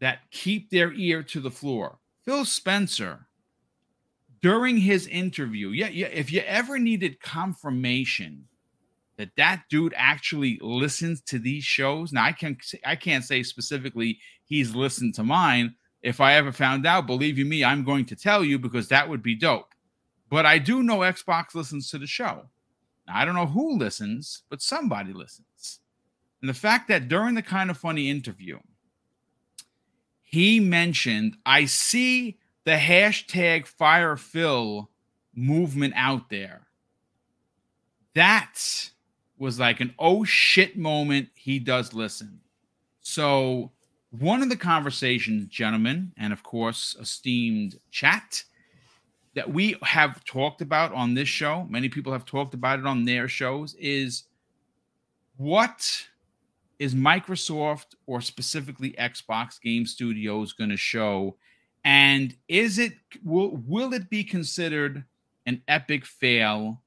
that 0.00 0.20
keep 0.30 0.70
their 0.70 0.90
ear 0.94 1.22
to 1.24 1.38
the 1.38 1.50
floor. 1.50 1.98
Phil 2.24 2.46
Spencer 2.46 3.26
during 4.40 4.78
his 4.78 5.06
interview, 5.06 5.68
yeah, 5.68 5.90
yeah, 5.90 6.06
if 6.06 6.32
you 6.32 6.40
ever 6.46 6.78
needed 6.78 7.20
confirmation 7.20 8.48
that 9.18 9.30
that 9.36 9.64
dude 9.68 9.94
actually 9.96 10.58
listens 10.62 11.20
to 11.22 11.38
these 11.38 11.64
shows, 11.64 12.12
now 12.12 12.24
I 12.24 12.32
can 12.32 12.56
I 12.84 12.96
can't 12.96 13.24
say 13.24 13.42
specifically 13.42 14.18
he's 14.44 14.74
listened 14.74 15.14
to 15.16 15.22
mine. 15.22 15.74
If 16.02 16.20
I 16.20 16.34
ever 16.34 16.50
found 16.52 16.86
out, 16.86 17.06
believe 17.06 17.38
you 17.38 17.44
me, 17.44 17.62
I'm 17.62 17.84
going 17.84 18.06
to 18.06 18.16
tell 18.16 18.42
you 18.42 18.58
because 18.58 18.88
that 18.88 19.08
would 19.08 19.22
be 19.22 19.34
dope. 19.34 19.74
But 20.28 20.46
I 20.46 20.58
do 20.58 20.82
know 20.82 20.98
Xbox 20.98 21.54
listens 21.54 21.90
to 21.90 21.98
the 21.98 22.06
show. 22.06 22.48
Now, 23.06 23.16
I 23.16 23.24
don't 23.24 23.34
know 23.34 23.46
who 23.46 23.76
listens, 23.78 24.42
but 24.48 24.62
somebody 24.62 25.12
listens. 25.12 25.80
And 26.40 26.48
the 26.48 26.54
fact 26.54 26.88
that 26.88 27.08
during 27.08 27.34
the 27.34 27.42
kind 27.42 27.70
of 27.70 27.78
funny 27.78 28.10
interview, 28.10 28.58
he 30.22 30.58
mentioned, 30.58 31.36
I 31.46 31.66
see 31.66 32.38
the 32.64 32.72
hashtag 32.72 33.66
fire 33.66 34.16
Phil 34.16 34.90
movement 35.34 35.94
out 35.96 36.30
there. 36.30 36.66
that 38.14 38.90
was 39.42 39.58
like 39.58 39.80
an 39.80 39.92
oh 39.98 40.22
shit 40.22 40.78
moment. 40.78 41.28
He 41.34 41.58
does 41.58 41.92
listen. 41.92 42.40
So, 43.00 43.72
one 44.10 44.40
of 44.40 44.48
the 44.48 44.56
conversations, 44.56 45.48
gentlemen, 45.48 46.12
and 46.16 46.32
of 46.32 46.44
course, 46.44 46.94
esteemed 47.00 47.80
chat, 47.90 48.44
that 49.34 49.52
we 49.52 49.74
have 49.82 50.24
talked 50.24 50.62
about 50.62 50.92
on 50.92 51.14
this 51.14 51.28
show, 51.28 51.66
many 51.68 51.88
people 51.88 52.12
have 52.12 52.24
talked 52.24 52.54
about 52.54 52.78
it 52.78 52.86
on 52.86 53.04
their 53.04 53.26
shows, 53.26 53.74
is 53.80 54.24
what 55.38 56.06
is 56.78 56.94
Microsoft 56.94 57.96
or 58.06 58.20
specifically 58.20 58.92
Xbox 58.92 59.60
Game 59.60 59.86
Studios 59.86 60.52
going 60.52 60.70
to 60.70 60.76
show? 60.76 61.36
And 61.84 62.36
is 62.46 62.78
it 62.78 62.92
will 63.24 63.56
will 63.66 63.92
it 63.92 64.08
be 64.08 64.22
considered 64.22 65.04
an 65.46 65.62
epic 65.66 66.06
fail 66.06 66.80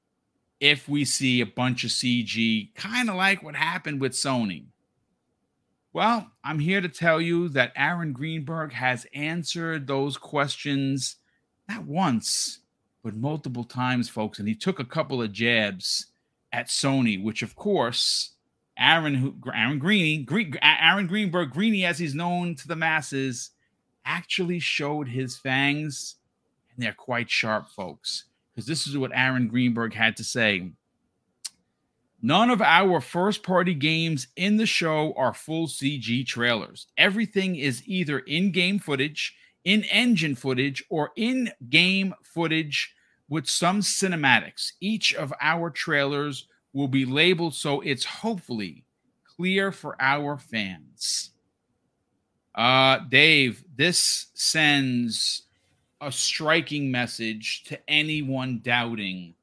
if 0.60 0.88
we 0.88 1.04
see 1.04 1.40
a 1.40 1.46
bunch 1.46 1.84
of 1.84 1.90
CG, 1.90 2.74
kind 2.74 3.10
of 3.10 3.16
like 3.16 3.42
what 3.42 3.56
happened 3.56 4.00
with 4.00 4.12
Sony? 4.12 4.66
Well, 5.92 6.30
I'm 6.44 6.58
here 6.58 6.80
to 6.80 6.88
tell 6.88 7.20
you 7.20 7.48
that 7.50 7.72
Aaron 7.74 8.12
Greenberg 8.12 8.72
has 8.72 9.06
answered 9.14 9.86
those 9.86 10.18
questions 10.18 11.16
not 11.68 11.84
once, 11.84 12.60
but 13.02 13.14
multiple 13.14 13.64
times, 13.64 14.08
folks. 14.08 14.38
And 14.38 14.46
he 14.46 14.54
took 14.54 14.78
a 14.78 14.84
couple 14.84 15.22
of 15.22 15.32
jabs 15.32 16.06
at 16.52 16.68
Sony, 16.68 17.22
which, 17.22 17.42
of 17.42 17.56
course, 17.56 18.32
Aaron 18.78 19.40
Aaron 19.54 19.78
Greeny, 19.78 20.18
Green, 20.18 20.54
Aaron 20.62 21.06
Greenberg, 21.06 21.50
Greeny 21.50 21.84
as 21.84 21.98
he's 21.98 22.14
known 22.14 22.54
to 22.56 22.68
the 22.68 22.76
masses, 22.76 23.50
actually 24.04 24.58
showed 24.58 25.08
his 25.08 25.36
fangs, 25.36 26.16
and 26.74 26.84
they're 26.84 26.92
quite 26.92 27.30
sharp, 27.30 27.68
folks. 27.68 28.24
Because 28.56 28.66
this 28.66 28.86
is 28.86 28.96
what 28.96 29.10
Aaron 29.14 29.48
Greenberg 29.48 29.92
had 29.92 30.16
to 30.16 30.24
say. 30.24 30.72
None 32.22 32.48
of 32.48 32.62
our 32.62 33.02
first 33.02 33.42
party 33.42 33.74
games 33.74 34.28
in 34.34 34.56
the 34.56 34.64
show 34.64 35.12
are 35.18 35.34
full 35.34 35.66
CG 35.66 36.26
trailers. 36.26 36.86
Everything 36.96 37.56
is 37.56 37.82
either 37.86 38.20
in 38.20 38.50
game 38.50 38.78
footage, 38.78 39.36
in 39.62 39.84
engine 39.84 40.34
footage, 40.34 40.82
or 40.88 41.10
in 41.16 41.52
game 41.68 42.14
footage 42.22 42.94
with 43.28 43.46
some 43.46 43.80
cinematics. 43.80 44.72
Each 44.80 45.14
of 45.14 45.34
our 45.40 45.68
trailers 45.68 46.48
will 46.72 46.88
be 46.88 47.04
labeled 47.04 47.54
so 47.54 47.82
it's 47.82 48.04
hopefully 48.04 48.84
clear 49.36 49.70
for 49.70 49.96
our 50.00 50.38
fans. 50.38 51.30
Uh, 52.54 53.00
Dave, 53.10 53.62
this 53.76 54.28
sends 54.32 55.42
a 56.00 56.12
striking 56.12 56.90
message 56.90 57.64
to 57.64 57.78
anyone 57.88 58.60
doubting 58.62 59.34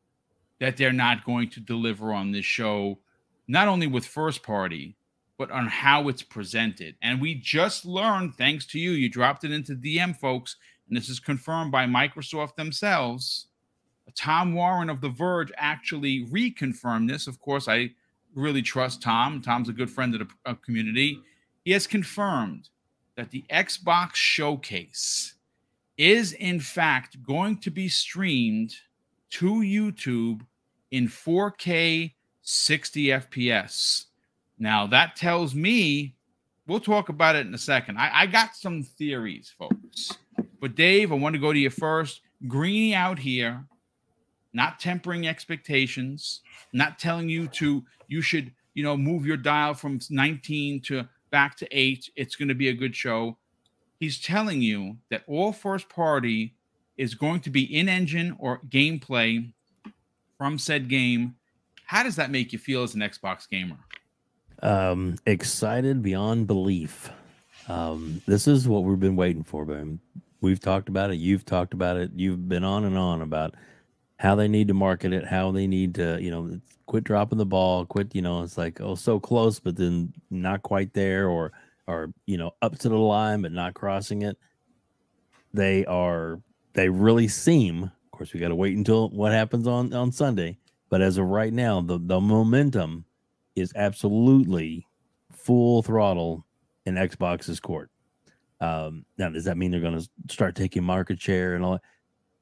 that 0.59 0.77
they're 0.77 0.93
not 0.93 1.25
going 1.25 1.49
to 1.49 1.59
deliver 1.59 2.13
on 2.13 2.31
this 2.31 2.45
show, 2.45 2.99
not 3.47 3.67
only 3.67 3.87
with 3.87 4.05
first 4.05 4.43
party, 4.43 4.95
but 5.37 5.51
on 5.51 5.67
how 5.67 6.07
it's 6.07 6.21
presented. 6.21 6.95
And 7.01 7.19
we 7.19 7.35
just 7.35 7.85
learned, 7.85 8.35
thanks 8.35 8.65
to 8.67 8.79
you, 8.79 8.91
you 8.91 9.09
dropped 9.09 9.43
it 9.43 9.51
into 9.51 9.75
DM, 9.75 10.15
folks, 10.15 10.55
and 10.87 10.95
this 10.95 11.09
is 11.09 11.19
confirmed 11.19 11.71
by 11.71 11.85
Microsoft 11.85 12.55
themselves 12.55 13.47
Tom 14.15 14.53
Warren 14.53 14.89
of 14.89 15.01
The 15.01 15.09
Verge 15.09 15.51
actually 15.57 16.25
reconfirmed 16.25 17.09
this. 17.09 17.27
Of 17.27 17.39
course, 17.39 17.67
I 17.67 17.91
really 18.35 18.61
trust 18.61 19.01
Tom. 19.01 19.41
Tom's 19.41 19.69
a 19.69 19.73
good 19.73 19.89
friend 19.89 20.13
of 20.15 20.27
the 20.45 20.55
community. 20.55 21.19
He 21.63 21.71
has 21.71 21.87
confirmed 21.87 22.69
that 23.15 23.31
the 23.31 23.45
Xbox 23.49 24.15
showcase 24.15 25.35
is, 25.97 26.33
in 26.33 26.59
fact, 26.59 27.21
going 27.23 27.57
to 27.57 27.71
be 27.71 27.87
streamed 27.87 28.75
to 29.31 29.55
YouTube 29.61 30.41
in 30.91 31.07
4K 31.07 32.13
60 32.41 33.05
FPS. 33.05 34.05
Now, 34.59 34.87
that 34.87 35.15
tells 35.15 35.55
me 35.55 36.15
we'll 36.67 36.79
talk 36.79 37.09
about 37.09 37.35
it 37.35 37.45
in 37.45 37.53
a 37.53 37.57
second. 37.59 37.97
I, 37.97 38.21
I 38.21 38.25
got 38.25 38.55
some 38.55 38.83
theories, 38.83 39.53
folks. 39.57 40.11
But, 40.59 40.75
Dave, 40.75 41.11
I 41.11 41.15
want 41.15 41.33
to 41.33 41.39
go 41.39 41.51
to 41.51 41.59
you 41.59 41.69
first. 41.69 42.21
Greeny 42.47 42.93
out 42.93 43.19
here 43.19 43.65
not 44.53 44.79
tempering 44.79 45.27
expectations, 45.27 46.41
not 46.71 46.99
telling 46.99 47.27
you 47.27 47.47
to 47.47 47.83
you 48.07 48.21
should, 48.21 48.51
you 48.75 48.83
know, 48.83 48.95
move 48.95 49.25
your 49.25 49.37
dial 49.37 49.73
from 49.73 49.99
19 50.09 50.81
to 50.81 51.07
back 51.31 51.57
to 51.57 51.67
8. 51.71 52.11
It's 52.15 52.35
going 52.35 52.49
to 52.49 52.55
be 52.55 52.69
a 52.69 52.73
good 52.73 52.95
show. 52.95 53.37
He's 54.03 54.19
telling 54.19 54.61
you 54.61 54.97
that 55.11 55.23
all 55.27 55.53
first 55.53 55.87
party 55.87 56.55
is 56.97 57.15
going 57.15 57.39
to 57.39 57.49
be 57.49 57.63
in 57.63 57.87
engine 57.87 58.35
or 58.37 58.59
gameplay 58.67 59.53
from 60.37 60.57
said 60.57 60.89
game. 60.89 61.37
How 61.85 62.03
does 62.03 62.17
that 62.17 62.29
make 62.29 62.51
you 62.51 62.59
feel 62.59 62.83
as 62.83 62.95
an 62.95 62.99
Xbox 62.99 63.49
gamer? 63.49 63.77
Um, 64.61 65.15
excited 65.25 66.03
beyond 66.03 66.47
belief. 66.47 67.11
Um, 67.69 68.21
this 68.27 68.45
is 68.45 68.67
what 68.67 68.83
we've 68.83 68.99
been 68.99 69.15
waiting 69.15 69.45
for, 69.45 69.63
Ben. 69.63 70.01
We've 70.41 70.59
talked 70.59 70.89
about 70.89 71.11
it. 71.11 71.15
You've 71.15 71.45
talked 71.45 71.73
about 71.73 71.95
it. 71.95 72.11
You've 72.13 72.49
been 72.49 72.65
on 72.65 72.83
and 72.83 72.97
on 72.97 73.21
about 73.21 73.55
how 74.17 74.35
they 74.35 74.49
need 74.49 74.67
to 74.67 74.73
market 74.73 75.13
it, 75.13 75.25
how 75.25 75.53
they 75.53 75.65
need 75.65 75.95
to, 75.95 76.21
you 76.21 76.29
know, 76.29 76.59
quit 76.87 77.05
dropping 77.05 77.37
the 77.37 77.45
ball, 77.45 77.85
quit, 77.85 78.13
you 78.13 78.21
know, 78.21 78.43
it's 78.43 78.57
like, 78.57 78.81
oh, 78.81 78.95
so 78.95 79.17
close, 79.17 79.61
but 79.61 79.77
then 79.77 80.11
not 80.29 80.61
quite 80.61 80.93
there, 80.93 81.29
or, 81.29 81.53
or, 81.87 82.13
you 82.25 82.37
know, 82.37 82.51
up 82.61 82.77
to 82.79 82.89
the 82.89 82.97
line, 82.97 83.41
but 83.41 83.51
not 83.51 83.73
crossing 83.73 84.21
it. 84.21 84.37
They 85.53 85.85
are, 85.85 86.39
they 86.73 86.89
really 86.89 87.27
seem, 87.27 87.83
of 87.83 88.11
course, 88.11 88.33
we 88.33 88.39
got 88.39 88.49
to 88.49 88.55
wait 88.55 88.77
until 88.77 89.09
what 89.09 89.31
happens 89.31 89.67
on, 89.67 89.93
on 89.93 90.11
Sunday. 90.11 90.57
But 90.89 91.01
as 91.01 91.17
of 91.17 91.25
right 91.25 91.53
now, 91.53 91.81
the, 91.81 91.99
the 92.01 92.21
momentum 92.21 93.05
is 93.55 93.73
absolutely 93.75 94.87
full 95.31 95.83
throttle 95.83 96.45
in 96.85 96.95
Xbox's 96.95 97.59
court. 97.59 97.89
Um, 98.61 99.05
now, 99.17 99.29
does 99.29 99.45
that 99.45 99.57
mean 99.57 99.71
they're 99.71 99.81
going 99.81 99.99
to 99.99 100.09
start 100.29 100.55
taking 100.55 100.83
market 100.83 101.19
share 101.19 101.55
and 101.55 101.65
all 101.65 101.73
that? 101.73 101.81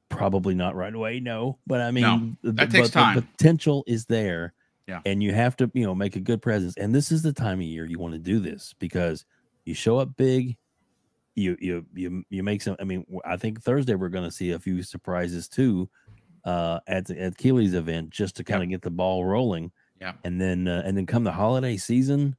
Probably 0.08 0.54
not 0.54 0.76
right 0.76 0.94
away, 0.94 1.20
no. 1.20 1.58
But 1.66 1.80
I 1.80 1.90
mean, 1.90 2.36
no, 2.42 2.52
that 2.52 2.70
the, 2.70 2.78
takes 2.78 2.90
time. 2.90 3.16
The 3.16 3.22
potential 3.22 3.82
is 3.86 4.04
there. 4.04 4.52
Yeah. 4.92 5.00
And 5.06 5.22
you 5.22 5.32
have 5.32 5.56
to, 5.56 5.70
you 5.72 5.86
know, 5.86 5.94
make 5.94 6.16
a 6.16 6.20
good 6.20 6.42
presence. 6.42 6.76
And 6.76 6.94
this 6.94 7.10
is 7.10 7.22
the 7.22 7.32
time 7.32 7.60
of 7.60 7.64
year 7.64 7.86
you 7.86 7.98
want 7.98 8.12
to 8.12 8.18
do 8.18 8.40
this 8.40 8.74
because 8.78 9.24
you 9.64 9.72
show 9.72 9.96
up 9.96 10.16
big, 10.18 10.58
you 11.34 11.56
you 11.60 11.86
you 11.94 12.24
you 12.28 12.42
make 12.42 12.60
some. 12.60 12.76
I 12.78 12.84
mean, 12.84 13.06
I 13.24 13.38
think 13.38 13.62
Thursday 13.62 13.94
we're 13.94 14.10
going 14.10 14.28
to 14.28 14.30
see 14.30 14.50
a 14.50 14.58
few 14.58 14.82
surprises 14.82 15.48
too, 15.48 15.88
uh, 16.44 16.80
at 16.86 17.08
at 17.10 17.38
Keighley's 17.38 17.72
event 17.72 18.10
just 18.10 18.36
to 18.36 18.44
kind 18.44 18.62
of 18.62 18.68
get 18.68 18.82
the 18.82 18.90
ball 18.90 19.24
rolling. 19.24 19.72
Yeah. 19.98 20.12
And 20.24 20.38
then 20.38 20.68
uh, 20.68 20.82
and 20.84 20.94
then 20.94 21.06
come 21.06 21.24
the 21.24 21.32
holiday 21.32 21.78
season, 21.78 22.36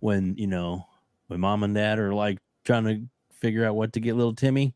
when 0.00 0.34
you 0.36 0.46
know 0.46 0.84
when 1.28 1.40
mom 1.40 1.62
and 1.62 1.74
dad 1.74 1.98
are 1.98 2.12
like 2.12 2.38
trying 2.64 2.84
to 2.84 3.00
figure 3.32 3.64
out 3.64 3.76
what 3.76 3.94
to 3.94 4.00
get 4.00 4.14
little 4.14 4.34
Timmy, 4.34 4.74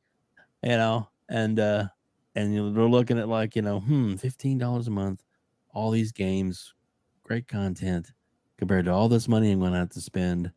you 0.63 0.71
know, 0.71 1.09
and 1.29 1.61
uh 1.61 1.89
and 2.35 2.55
you 2.55 2.63
know, 2.63 2.73
they're 2.73 2.85
looking 2.89 3.19
at 3.19 3.29
like 3.29 3.55
you 3.55 3.61
know, 3.61 3.81
hmm, 3.81 4.15
fifteen 4.15 4.57
dollars 4.57 4.89
a 4.89 4.91
month, 4.91 5.23
all 5.75 5.91
these 5.91 6.13
games, 6.13 6.73
great 7.33 7.49
content, 7.49 8.13
compared 8.59 8.85
to 8.85 8.93
all 8.93 9.09
this 9.09 9.27
money 9.27 9.51
I'm 9.51 9.59
going 9.59 9.73
to 9.73 9.79
have 9.79 9.89
to 9.93 10.03
spend, 10.03 10.53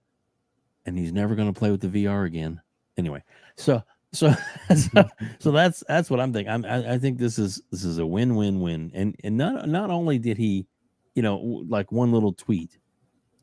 and 0.86 0.98
he's 0.98 1.14
never 1.14 1.34
going 1.34 1.48
to 1.48 1.58
play 1.58 1.72
with 1.72 1.80
the 1.80 1.88
VR 1.88 2.26
again. 2.26 2.60
Anyway, 2.98 3.24
so 3.56 3.82
so 4.12 4.36
so, 4.76 5.06
so 5.40 5.52
that's 5.52 5.86
that's 5.88 6.10
what 6.10 6.20
I'm 6.20 6.34
thinking. 6.34 6.52
I'm, 6.52 6.66
I, 6.66 6.96
I 6.96 6.98
think 6.98 7.18
this 7.18 7.40
is 7.40 7.62
this 7.72 7.86
is 7.86 7.98
a 7.98 8.06
win 8.06 8.36
win 8.36 8.60
win, 8.60 8.92
and 8.94 9.16
and 9.24 9.38
not 9.38 9.70
not 9.70 9.90
only 9.90 10.20
did 10.20 10.38
he, 10.38 10.68
you 11.14 11.22
know, 11.22 11.38
like 11.70 11.94
one 11.94 12.12
little 12.12 12.34
tweet, 12.34 12.78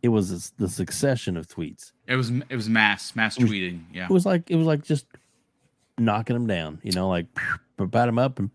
it 0.03 0.09
was 0.09 0.51
the 0.59 0.69
succession 0.69 1.39
of 1.39 1.49
tweets. 1.49 1.93
It 2.07 2.17
was 2.17 2.31
it 2.51 2.55
was 2.55 2.69
mass 2.69 3.17
mass 3.17 3.39
tweeting. 3.39 3.85
Yeah, 3.95 4.05
it 4.05 4.11
was 4.11 4.27
like 4.27 4.51
it 4.51 4.57
was 4.57 4.67
like 4.67 4.85
just 4.85 5.07
knocking 5.97 6.35
them 6.35 6.47
down. 6.47 6.81
You 6.83 6.93
know, 6.93 7.09
like 7.09 7.29
bat 7.79 8.11
him 8.11 8.19
up 8.19 8.39
and 8.39 8.51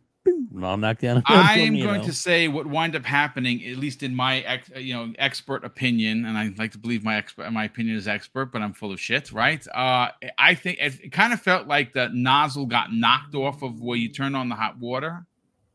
I'll 0.63 0.78
knock 0.78 1.00
down. 1.00 1.24
I'm 1.26 1.80
going 1.80 2.02
know. 2.02 2.04
to 2.04 2.13
say 2.13 2.48
what 2.48 2.67
wind 2.67 2.96
up 2.96 3.06
happening, 3.06 3.63
at 3.65 3.78
least 3.78 4.04
in 4.04 4.15
my 4.15 4.39
ex, 4.41 4.70
you 4.76 4.93
know 4.93 5.13
expert 5.17 5.63
opinion, 5.63 6.26
and 6.26 6.38
I 6.38 6.54
like 6.58 6.72
to 6.72 6.78
believe 6.78 7.04
my 7.04 7.15
expert, 7.15 7.52
my 7.52 7.65
opinion 7.65 7.98
is 7.98 8.08
expert, 8.08 8.52
but 8.52 8.62
I'm 8.62 8.74
full 8.74 8.91
of 8.91 9.00
shit, 9.00 9.32
right? 9.32 9.65
Uh, 9.74 10.10
I 10.38 10.56
think 10.56 10.80
it, 10.80 10.99
it 11.05 11.12
kind 11.12 11.34
of 11.34 11.41
felt 11.41 11.68
like 11.68 11.93
the 11.93 12.10
nozzle 12.14 12.66
got 12.66 12.93
knocked 12.93 13.36
off 13.36 13.62
of 13.62 13.82
where 13.82 13.97
you 13.97 14.10
turn 14.10 14.36
on 14.36 14.49
the 14.49 14.55
hot 14.55 14.78
water, 14.80 15.26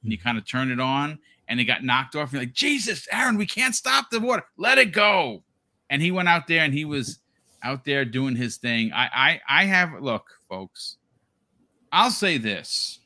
and 0.02 0.12
you 0.12 0.18
kind 0.18 0.38
of 0.38 0.46
turn 0.46 0.70
it 0.70 0.80
on, 0.80 1.18
and 1.48 1.60
it 1.60 1.64
got 1.64 1.84
knocked 1.84 2.16
off. 2.16 2.30
And 2.30 2.32
you're 2.32 2.42
like, 2.42 2.54
Jesus, 2.54 3.06
Aaron, 3.12 3.36
we 3.36 3.46
can't 3.46 3.74
stop 3.74 4.10
the 4.10 4.20
water, 4.20 4.44
let 4.56 4.78
it 4.78 4.92
go. 4.92 5.42
And 5.90 6.00
he 6.00 6.10
went 6.10 6.28
out 6.28 6.46
there 6.46 6.64
and 6.64 6.72
he 6.72 6.86
was 6.86 7.18
out 7.62 7.84
there 7.84 8.04
doing 8.04 8.34
his 8.34 8.56
thing. 8.56 8.92
I, 8.92 9.40
I, 9.48 9.60
I 9.62 9.64
have 9.64 10.00
look, 10.00 10.26
folks. 10.48 10.96
I'll 11.92 12.10
say 12.10 12.38
this 12.38 13.00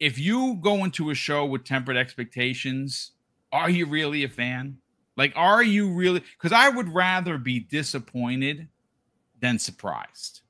if 0.00 0.18
you 0.18 0.58
go 0.62 0.82
into 0.84 1.10
a 1.10 1.14
show 1.14 1.44
with 1.44 1.64
tempered 1.64 1.96
expectations, 1.96 3.12
are 3.52 3.68
you 3.68 3.86
really 3.86 4.24
a 4.24 4.28
fan? 4.28 4.78
Like, 5.16 5.34
are 5.36 5.62
you 5.62 5.92
really? 5.92 6.20
Because 6.20 6.52
I 6.52 6.70
would 6.70 6.88
rather 6.88 7.36
be 7.36 7.60
disappointed 7.60 8.68
than 9.40 9.58
surprised, 9.58 10.40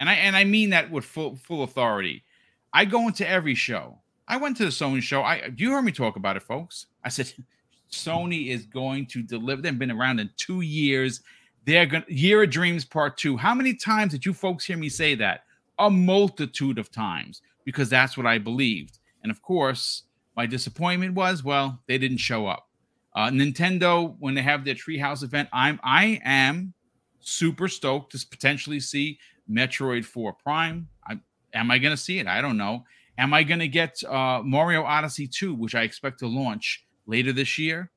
and 0.00 0.08
I 0.10 0.14
and 0.14 0.36
I 0.36 0.44
mean 0.44 0.70
that 0.70 0.90
with 0.90 1.04
full 1.04 1.36
full 1.36 1.62
authority. 1.62 2.24
I 2.72 2.84
go 2.84 3.06
into 3.06 3.26
every 3.26 3.54
show. 3.54 3.98
I 4.26 4.36
went 4.36 4.56
to 4.58 4.64
the 4.64 4.70
Sony 4.70 5.00
show. 5.00 5.22
I 5.22 5.50
you 5.56 5.70
heard 5.70 5.82
me 5.82 5.92
talk 5.92 6.16
about 6.16 6.36
it, 6.36 6.42
folks. 6.42 6.86
I 7.04 7.08
said, 7.10 7.32
Sony 7.92 8.48
is 8.48 8.66
going 8.66 9.06
to 9.06 9.22
deliver. 9.22 9.62
They've 9.62 9.78
been 9.78 9.90
around 9.90 10.18
in 10.18 10.30
two 10.36 10.62
years. 10.62 11.22
They're 11.64 11.86
going 11.86 12.02
to 12.02 12.14
Year 12.14 12.42
of 12.42 12.50
Dreams 12.50 12.84
Part 12.84 13.16
Two. 13.18 13.36
How 13.36 13.54
many 13.54 13.74
times 13.74 14.12
did 14.12 14.26
you 14.26 14.34
folks 14.34 14.64
hear 14.64 14.76
me 14.76 14.88
say 14.88 15.14
that? 15.16 15.44
A 15.78 15.88
multitude 15.88 16.78
of 16.78 16.90
times, 16.90 17.40
because 17.68 17.90
that's 17.90 18.16
what 18.16 18.24
I 18.24 18.38
believed. 18.38 18.98
And 19.22 19.30
of 19.30 19.42
course, 19.42 20.04
my 20.34 20.46
disappointment 20.46 21.12
was, 21.12 21.44
well, 21.44 21.82
they 21.86 21.98
didn't 21.98 22.16
show 22.16 22.46
up. 22.46 22.66
Uh, 23.14 23.28
Nintendo, 23.28 24.16
when 24.18 24.34
they 24.34 24.40
have 24.40 24.64
their 24.64 24.74
Treehouse 24.74 25.22
event, 25.22 25.50
I'm 25.52 25.78
I 25.84 26.18
am 26.24 26.72
super 27.20 27.68
stoked 27.68 28.12
to 28.12 28.26
potentially 28.26 28.80
see 28.80 29.18
Metroid 29.50 30.06
4 30.06 30.32
Prime. 30.32 30.88
I, 31.06 31.20
am 31.52 31.70
I 31.70 31.76
going 31.76 31.90
to 31.90 32.02
see 32.02 32.18
it? 32.18 32.26
I 32.26 32.40
don't 32.40 32.56
know. 32.56 32.84
Am 33.18 33.34
I 33.34 33.42
going 33.42 33.60
to 33.60 33.68
get 33.68 34.02
uh, 34.02 34.40
Mario 34.42 34.82
Odyssey 34.84 35.28
2, 35.28 35.54
which 35.54 35.74
I 35.74 35.82
expect 35.82 36.20
to 36.20 36.26
launch 36.26 36.86
later 37.04 37.34
this 37.34 37.58
year? 37.58 37.90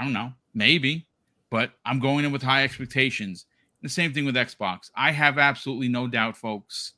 I 0.00 0.02
don't 0.02 0.14
know. 0.14 0.32
Maybe, 0.52 1.06
but 1.48 1.70
I'm 1.86 2.00
going 2.00 2.24
in 2.24 2.32
with 2.32 2.42
high 2.42 2.64
expectations. 2.64 3.46
The 3.82 3.88
same 3.88 4.12
thing 4.12 4.24
with 4.24 4.34
Xbox. 4.34 4.90
I 4.96 5.12
have 5.12 5.38
absolutely 5.38 5.88
no 5.88 6.08
doubt, 6.08 6.36
folks, 6.36 6.94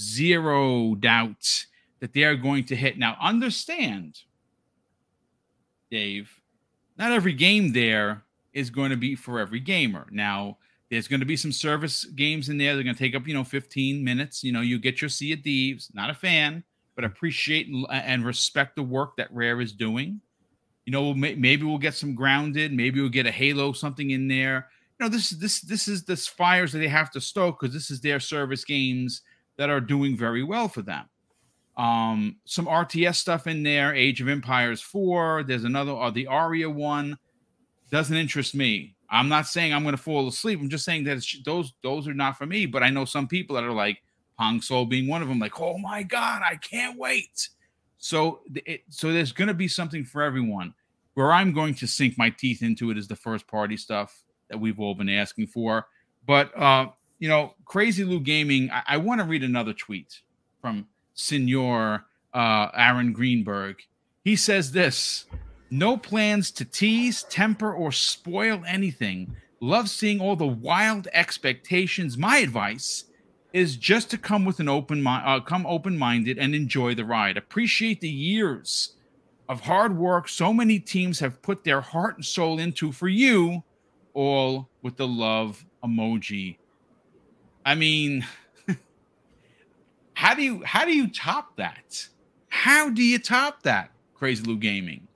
zero 0.00 0.94
doubt 0.94 1.66
that 2.00 2.12
they 2.12 2.24
are 2.24 2.36
going 2.36 2.64
to 2.64 2.76
hit. 2.76 2.98
Now, 2.98 3.16
understand, 3.20 4.18
Dave, 5.90 6.30
not 6.98 7.12
every 7.12 7.34
game 7.34 7.72
there 7.72 8.24
is 8.52 8.70
going 8.70 8.90
to 8.90 8.96
be 8.96 9.14
for 9.14 9.38
every 9.38 9.60
gamer. 9.60 10.06
Now, 10.10 10.58
there's 10.90 11.06
going 11.06 11.20
to 11.20 11.26
be 11.26 11.36
some 11.36 11.52
service 11.52 12.04
games 12.04 12.48
in 12.48 12.58
there. 12.58 12.74
They're 12.74 12.82
going 12.82 12.96
to 12.96 12.98
take 12.98 13.14
up, 13.14 13.28
you 13.28 13.34
know, 13.34 13.44
15 13.44 14.02
minutes. 14.02 14.42
You 14.42 14.52
know, 14.52 14.60
you 14.60 14.78
get 14.78 15.00
your 15.00 15.08
Sea 15.08 15.34
of 15.34 15.40
Thieves. 15.40 15.90
Not 15.94 16.10
a 16.10 16.14
fan, 16.14 16.64
but 16.96 17.04
appreciate 17.04 17.68
and 17.90 18.24
respect 18.24 18.74
the 18.74 18.82
work 18.82 19.16
that 19.16 19.32
Rare 19.32 19.60
is 19.60 19.72
doing. 19.72 20.20
You 20.86 20.92
know, 20.92 21.14
maybe 21.14 21.62
we'll 21.62 21.78
get 21.78 21.94
some 21.94 22.14
grounded. 22.14 22.72
Maybe 22.72 23.00
we'll 23.00 23.10
get 23.10 23.26
a 23.26 23.30
Halo 23.30 23.72
something 23.72 24.10
in 24.10 24.26
there. 24.26 24.68
You 24.98 25.06
know, 25.06 25.08
this 25.08 25.30
this 25.30 25.60
this 25.60 25.86
is 25.86 26.04
this 26.04 26.26
fires 26.26 26.72
that 26.72 26.78
they 26.78 26.88
have 26.88 27.10
to 27.12 27.20
stoke 27.20 27.60
because 27.60 27.72
this 27.72 27.90
is 27.90 28.00
their 28.00 28.18
service 28.18 28.64
games 28.64 29.22
that 29.60 29.68
are 29.68 29.78
doing 29.78 30.16
very 30.16 30.42
well 30.42 30.68
for 30.68 30.80
them. 30.80 31.04
Um, 31.76 32.36
some 32.46 32.64
RTS 32.64 33.16
stuff 33.16 33.46
in 33.46 33.62
there. 33.62 33.94
Age 33.94 34.22
of 34.22 34.28
Empires 34.28 34.80
4. 34.80 35.42
There's 35.42 35.64
another, 35.64 35.92
or 35.92 36.04
uh, 36.04 36.10
the 36.10 36.28
Aria 36.28 36.70
one. 36.70 37.18
Doesn't 37.90 38.16
interest 38.16 38.54
me. 38.54 38.96
I'm 39.10 39.28
not 39.28 39.46
saying 39.46 39.74
I'm 39.74 39.82
going 39.82 39.94
to 39.94 40.02
fall 40.02 40.26
asleep. 40.26 40.60
I'm 40.60 40.70
just 40.70 40.86
saying 40.86 41.04
that 41.04 41.22
those 41.44 41.74
those 41.82 42.08
are 42.08 42.14
not 42.14 42.38
for 42.38 42.46
me. 42.46 42.64
But 42.64 42.82
I 42.82 42.88
know 42.88 43.04
some 43.04 43.28
people 43.28 43.54
that 43.56 43.64
are 43.64 43.72
like 43.72 44.02
Pong 44.38 44.62
Soul 44.62 44.86
being 44.86 45.06
one 45.06 45.20
of 45.20 45.28
them. 45.28 45.38
Like, 45.38 45.60
oh 45.60 45.76
my 45.76 46.04
god, 46.04 46.40
I 46.42 46.56
can't 46.56 46.98
wait. 46.98 47.50
So 47.98 48.40
it, 48.64 48.84
so 48.88 49.12
there's 49.12 49.32
going 49.32 49.48
to 49.48 49.54
be 49.54 49.68
something 49.68 50.06
for 50.06 50.22
everyone. 50.22 50.72
Where 51.12 51.32
I'm 51.32 51.52
going 51.52 51.74
to 51.74 51.86
sink 51.86 52.16
my 52.16 52.30
teeth 52.30 52.62
into 52.62 52.90
it 52.90 52.96
is 52.96 53.08
the 53.08 53.16
first 53.16 53.46
party 53.46 53.76
stuff 53.76 54.22
that 54.48 54.58
we've 54.58 54.80
all 54.80 54.94
been 54.94 55.10
asking 55.10 55.48
for. 55.48 55.86
But 56.26 56.56
uh, 56.56 56.86
you 57.20 57.28
know, 57.28 57.54
Crazy 57.64 58.02
Lou 58.02 58.18
Gaming. 58.18 58.70
I, 58.72 58.82
I 58.88 58.96
want 58.96 59.20
to 59.20 59.26
read 59.26 59.44
another 59.44 59.72
tweet 59.72 60.22
from 60.60 60.88
Senor 61.14 62.04
uh, 62.34 62.68
Aaron 62.74 63.12
Greenberg. 63.12 63.76
He 64.24 64.34
says 64.34 64.72
this 64.72 65.26
no 65.70 65.96
plans 65.96 66.50
to 66.52 66.64
tease, 66.64 67.22
temper, 67.24 67.72
or 67.72 67.92
spoil 67.92 68.62
anything. 68.66 69.36
Love 69.60 69.88
seeing 69.88 70.20
all 70.20 70.34
the 70.34 70.46
wild 70.46 71.06
expectations. 71.12 72.18
My 72.18 72.38
advice 72.38 73.04
is 73.52 73.76
just 73.76 74.10
to 74.10 74.18
come 74.18 74.44
with 74.44 74.58
an 74.58 74.68
open 74.68 75.02
mind, 75.02 75.24
uh, 75.26 75.40
come 75.40 75.66
open-minded 75.66 76.38
and 76.38 76.54
enjoy 76.54 76.94
the 76.94 77.04
ride. 77.04 77.36
Appreciate 77.36 78.00
the 78.00 78.08
years 78.08 78.94
of 79.48 79.60
hard 79.60 79.96
work 79.96 80.28
so 80.28 80.52
many 80.52 80.78
teams 80.78 81.18
have 81.18 81.42
put 81.42 81.64
their 81.64 81.80
heart 81.80 82.16
and 82.16 82.24
soul 82.24 82.58
into 82.58 82.92
for 82.92 83.08
you, 83.08 83.62
all 84.14 84.68
with 84.82 84.96
the 84.96 85.06
love 85.06 85.64
emoji. 85.84 86.56
I 87.64 87.74
mean, 87.74 88.26
how 90.14 90.34
do 90.34 90.42
you 90.42 90.62
how 90.64 90.84
do 90.84 90.94
you 90.94 91.08
top 91.08 91.56
that? 91.56 92.08
How 92.48 92.90
do 92.90 93.02
you 93.02 93.18
top 93.18 93.62
that? 93.62 93.90
Crazy 94.14 94.42
Lou 94.42 94.56
Gaming. 94.56 95.06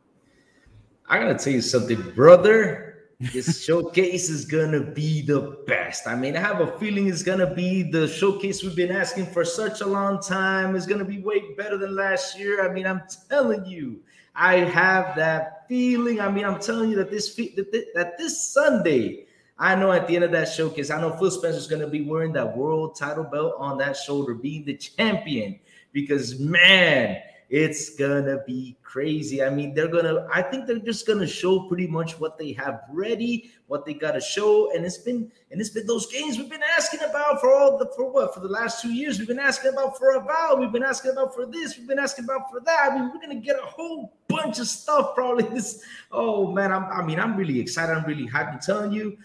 I 1.08 1.18
gotta 1.18 1.34
tell 1.34 1.52
you 1.52 1.60
something, 1.60 2.00
brother. 2.14 2.94
This 3.32 3.64
showcase 3.66 4.28
is 4.30 4.44
gonna 4.44 4.80
be 4.80 5.22
the 5.22 5.62
best. 5.66 6.06
I 6.06 6.16
mean, 6.16 6.36
I 6.36 6.40
have 6.40 6.60
a 6.60 6.78
feeling 6.78 7.08
it's 7.08 7.22
gonna 7.22 7.54
be 7.54 7.82
the 7.82 8.08
showcase 8.08 8.62
we've 8.62 8.76
been 8.76 8.90
asking 8.90 9.26
for 9.26 9.44
such 9.44 9.80
a 9.80 9.86
long 9.86 10.20
time. 10.20 10.74
It's 10.74 10.86
gonna 10.86 11.04
be 11.04 11.18
way 11.18 11.54
better 11.54 11.76
than 11.76 11.94
last 11.94 12.38
year. 12.38 12.68
I 12.68 12.72
mean, 12.72 12.86
I'm 12.86 13.02
telling 13.28 13.66
you, 13.66 14.00
I 14.34 14.56
have 14.56 15.16
that 15.16 15.68
feeling. 15.68 16.20
I 16.20 16.30
mean, 16.30 16.44
I'm 16.44 16.60
telling 16.60 16.90
you 16.90 16.96
that 16.96 17.10
this 17.10 17.34
that 17.36 18.14
this 18.18 18.52
Sunday, 18.52 19.26
I 19.58 19.74
know 19.76 19.92
at 19.92 20.08
the 20.08 20.16
end 20.16 20.24
of 20.24 20.32
that 20.32 20.48
showcase, 20.48 20.90
I 20.90 21.00
know 21.00 21.12
Phil 21.16 21.30
Spencer 21.30 21.58
is 21.58 21.66
gonna 21.66 21.86
be 21.86 22.02
wearing 22.02 22.32
that 22.32 22.56
world 22.56 22.96
title 22.96 23.24
belt 23.24 23.54
on 23.58 23.78
that 23.78 23.96
shoulder, 23.96 24.34
being 24.34 24.64
the 24.64 24.76
champion. 24.76 25.60
Because 25.92 26.40
man, 26.40 27.22
it's 27.50 27.90
gonna 27.90 28.42
be 28.46 28.76
crazy. 28.82 29.42
I 29.42 29.50
mean, 29.50 29.74
they're 29.74 29.88
gonna, 29.88 30.26
I 30.32 30.42
think 30.42 30.66
they're 30.66 30.78
just 30.78 31.06
gonna 31.06 31.26
show 31.26 31.68
pretty 31.68 31.86
much 31.86 32.18
what 32.18 32.36
they 32.36 32.52
have 32.54 32.82
ready, 32.90 33.52
what 33.68 33.84
they 33.84 33.94
gotta 33.94 34.20
show. 34.20 34.72
And 34.74 34.84
it's 34.84 34.98
been, 34.98 35.30
and 35.52 35.60
it's 35.60 35.70
been 35.70 35.86
those 35.86 36.10
games 36.10 36.36
we've 36.36 36.50
been 36.50 36.62
asking 36.76 37.00
about 37.08 37.40
for 37.40 37.54
all 37.54 37.78
the 37.78 37.86
for 37.94 38.10
what 38.10 38.34
for 38.34 38.40
the 38.40 38.48
last 38.48 38.82
two 38.82 38.92
years. 38.92 39.18
We've 39.18 39.28
been 39.28 39.38
asking 39.38 39.72
about 39.72 39.96
for 39.98 40.16
Avowed, 40.16 40.58
we've 40.58 40.72
been 40.72 40.82
asking 40.82 41.12
about 41.12 41.32
for 41.32 41.46
this, 41.46 41.78
we've 41.78 41.86
been 41.86 42.00
asking 42.00 42.24
about 42.24 42.50
for 42.50 42.60
that. 42.60 42.90
I 42.90 42.94
mean, 42.94 43.10
we're 43.14 43.20
gonna 43.20 43.40
get 43.40 43.56
a 43.56 43.66
whole 43.66 44.14
bunch 44.26 44.58
of 44.58 44.66
stuff 44.66 45.14
probably 45.14 45.44
this. 45.44 45.84
Oh 46.10 46.50
man, 46.50 46.72
I'm, 46.72 46.84
I 46.84 47.04
mean, 47.04 47.20
I'm 47.20 47.36
really 47.36 47.60
excited. 47.60 47.92
I'm 47.92 48.04
really 48.04 48.26
happy. 48.26 48.52
I'm 48.52 48.60
telling 48.60 48.90
you, 48.90 49.16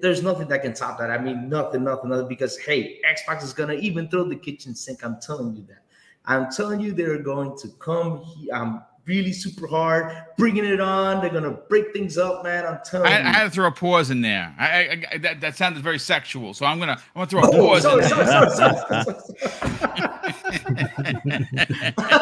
there's 0.00 0.22
nothing 0.22 0.48
that 0.48 0.62
can 0.62 0.74
top 0.74 0.98
that. 0.98 1.10
I 1.10 1.18
mean, 1.18 1.48
nothing, 1.48 1.84
nothing, 1.84 2.10
nothing. 2.10 2.28
Because 2.28 2.58
hey, 2.58 3.00
Xbox 3.08 3.42
is 3.42 3.52
gonna 3.52 3.74
even 3.74 4.08
throw 4.08 4.24
the 4.24 4.36
kitchen 4.36 4.74
sink. 4.74 5.04
I'm 5.04 5.20
telling 5.20 5.56
you 5.56 5.64
that. 5.68 5.82
I'm 6.24 6.50
telling 6.52 6.80
you, 6.80 6.92
they're 6.92 7.18
going 7.18 7.56
to 7.58 7.68
come. 7.80 8.24
I'm 8.52 8.62
um, 8.62 8.84
really 9.06 9.32
super 9.32 9.66
hard, 9.66 10.16
bringing 10.38 10.64
it 10.64 10.80
on. 10.80 11.20
They're 11.20 11.30
gonna 11.32 11.50
break 11.50 11.92
things 11.92 12.16
up, 12.16 12.44
man. 12.44 12.64
I'm 12.64 12.78
telling 12.84 13.12
I, 13.12 13.20
you. 13.20 13.26
I 13.26 13.32
had 13.32 13.44
to 13.44 13.50
throw 13.50 13.66
a 13.66 13.72
pause 13.72 14.10
in 14.10 14.20
there. 14.20 14.54
I, 14.58 15.04
I, 15.12 15.18
that, 15.18 15.40
that 15.40 15.56
sounded 15.56 15.82
very 15.82 15.98
sexual, 15.98 16.54
so 16.54 16.64
I'm 16.64 16.78
gonna 16.78 17.00
I'm 17.14 17.26
gonna 17.26 17.26
throw 17.26 17.42
a 17.42 17.48
oh, 17.48 17.80
pause. 17.80 17.82
Sorry, 17.82 18.04
sorry, 18.04 18.50
sorry, 18.50 19.04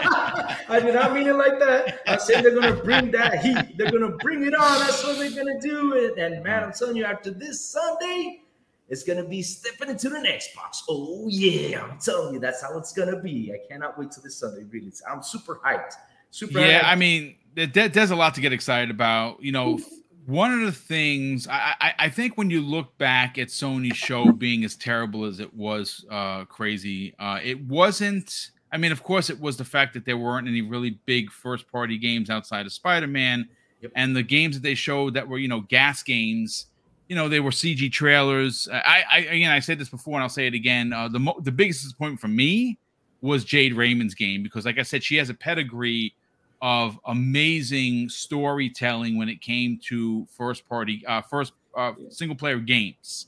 I 0.71 0.79
did 0.79 0.95
not 0.95 1.13
mean 1.13 1.27
it 1.27 1.33
like 1.33 1.59
that. 1.59 1.99
I 2.07 2.15
said 2.15 2.45
they're 2.45 2.57
gonna 2.57 2.81
bring 2.81 3.11
that 3.11 3.43
heat. 3.43 3.77
They're 3.77 3.91
gonna 3.91 4.15
bring 4.17 4.43
it 4.43 4.55
on. 4.55 4.79
That's 4.79 5.03
what 5.03 5.17
they're 5.17 5.31
gonna 5.31 5.59
do. 5.59 6.13
And 6.17 6.41
man, 6.43 6.63
I'm 6.63 6.71
telling 6.71 6.95
you, 6.95 7.03
after 7.03 7.29
this 7.29 7.59
Sunday, 7.59 8.43
it's 8.87 9.03
gonna 9.03 9.25
be 9.25 9.41
stepping 9.41 9.89
into 9.89 10.07
the 10.07 10.21
next 10.21 10.55
box. 10.55 10.83
Oh 10.87 11.27
yeah, 11.27 11.83
I'm 11.83 11.99
telling 11.99 12.35
you, 12.35 12.39
that's 12.39 12.61
how 12.61 12.77
it's 12.77 12.93
gonna 12.93 13.19
be. 13.19 13.51
I 13.53 13.67
cannot 13.67 13.99
wait 13.99 14.11
till 14.11 14.23
this 14.23 14.37
Sunday. 14.37 14.63
Really, 14.63 14.93
I'm 15.09 15.21
super 15.21 15.59
hyped. 15.63 15.93
Super. 16.29 16.59
Yeah, 16.59 16.79
hyped. 16.79 16.85
I 16.85 16.95
mean, 16.95 17.35
there's 17.55 18.11
a 18.11 18.15
lot 18.15 18.35
to 18.35 18.41
get 18.41 18.53
excited 18.53 18.91
about. 18.91 19.43
You 19.43 19.51
know, 19.51 19.77
one 20.25 20.53
of 20.53 20.61
the 20.61 20.71
things 20.71 21.49
I, 21.49 21.73
I, 21.81 21.93
I 21.99 22.09
think 22.09 22.37
when 22.37 22.49
you 22.49 22.61
look 22.61 22.97
back 22.97 23.37
at 23.37 23.49
Sony's 23.49 23.97
show 23.97 24.31
being 24.31 24.63
as 24.63 24.77
terrible 24.77 25.25
as 25.25 25.41
it 25.41 25.53
was, 25.53 26.05
uh, 26.09 26.45
crazy. 26.45 27.13
Uh, 27.19 27.39
it 27.43 27.61
wasn't. 27.65 28.51
I 28.71 28.77
mean, 28.77 28.91
of 28.91 29.03
course, 29.03 29.29
it 29.29 29.39
was 29.39 29.57
the 29.57 29.65
fact 29.65 29.93
that 29.93 30.05
there 30.05 30.17
weren't 30.17 30.47
any 30.47 30.61
really 30.61 30.99
big 31.05 31.31
first 31.31 31.69
party 31.71 31.97
games 31.97 32.29
outside 32.29 32.65
of 32.65 32.71
Spider 32.71 33.07
Man, 33.07 33.49
yep. 33.81 33.91
and 33.95 34.15
the 34.15 34.23
games 34.23 34.55
that 34.55 34.63
they 34.63 34.75
showed 34.75 35.13
that 35.15 35.27
were 35.27 35.37
you 35.37 35.47
know 35.47 35.61
GaaS 35.61 36.03
games 36.03 36.67
you 37.11 37.15
know, 37.15 37.27
they 37.27 37.41
were 37.41 37.51
CG 37.51 37.91
trailers. 37.91 38.69
I, 38.71 39.03
I 39.11 39.17
again, 39.19 39.51
I 39.51 39.59
said 39.59 39.77
this 39.77 39.89
before, 39.89 40.13
and 40.13 40.23
I'll 40.23 40.29
say 40.29 40.47
it 40.47 40.53
again. 40.53 40.93
Uh, 40.93 41.09
the 41.09 41.19
mo- 41.19 41.41
the 41.41 41.51
biggest 41.51 41.83
disappointment 41.83 42.21
for 42.21 42.29
me 42.29 42.79
was 43.19 43.43
Jade 43.43 43.73
Raymond's 43.73 44.15
game 44.15 44.41
because, 44.41 44.63
like 44.65 44.79
I 44.79 44.83
said, 44.83 45.03
she 45.03 45.17
has 45.17 45.29
a 45.29 45.33
pedigree 45.33 46.15
of 46.61 46.97
amazing 47.07 48.07
storytelling 48.07 49.17
when 49.17 49.27
it 49.27 49.41
came 49.41 49.77
to 49.89 50.25
first 50.37 50.65
party, 50.69 51.03
uh, 51.05 51.21
first 51.21 51.51
uh, 51.75 51.91
single 52.11 52.37
player 52.37 52.59
games. 52.59 53.27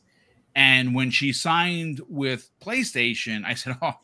And 0.56 0.96
when 0.96 1.12
she 1.12 1.34
signed 1.34 2.00
with 2.08 2.52
PlayStation, 2.62 3.44
I 3.44 3.54
said, 3.54 3.76
"Oh, 3.82 3.96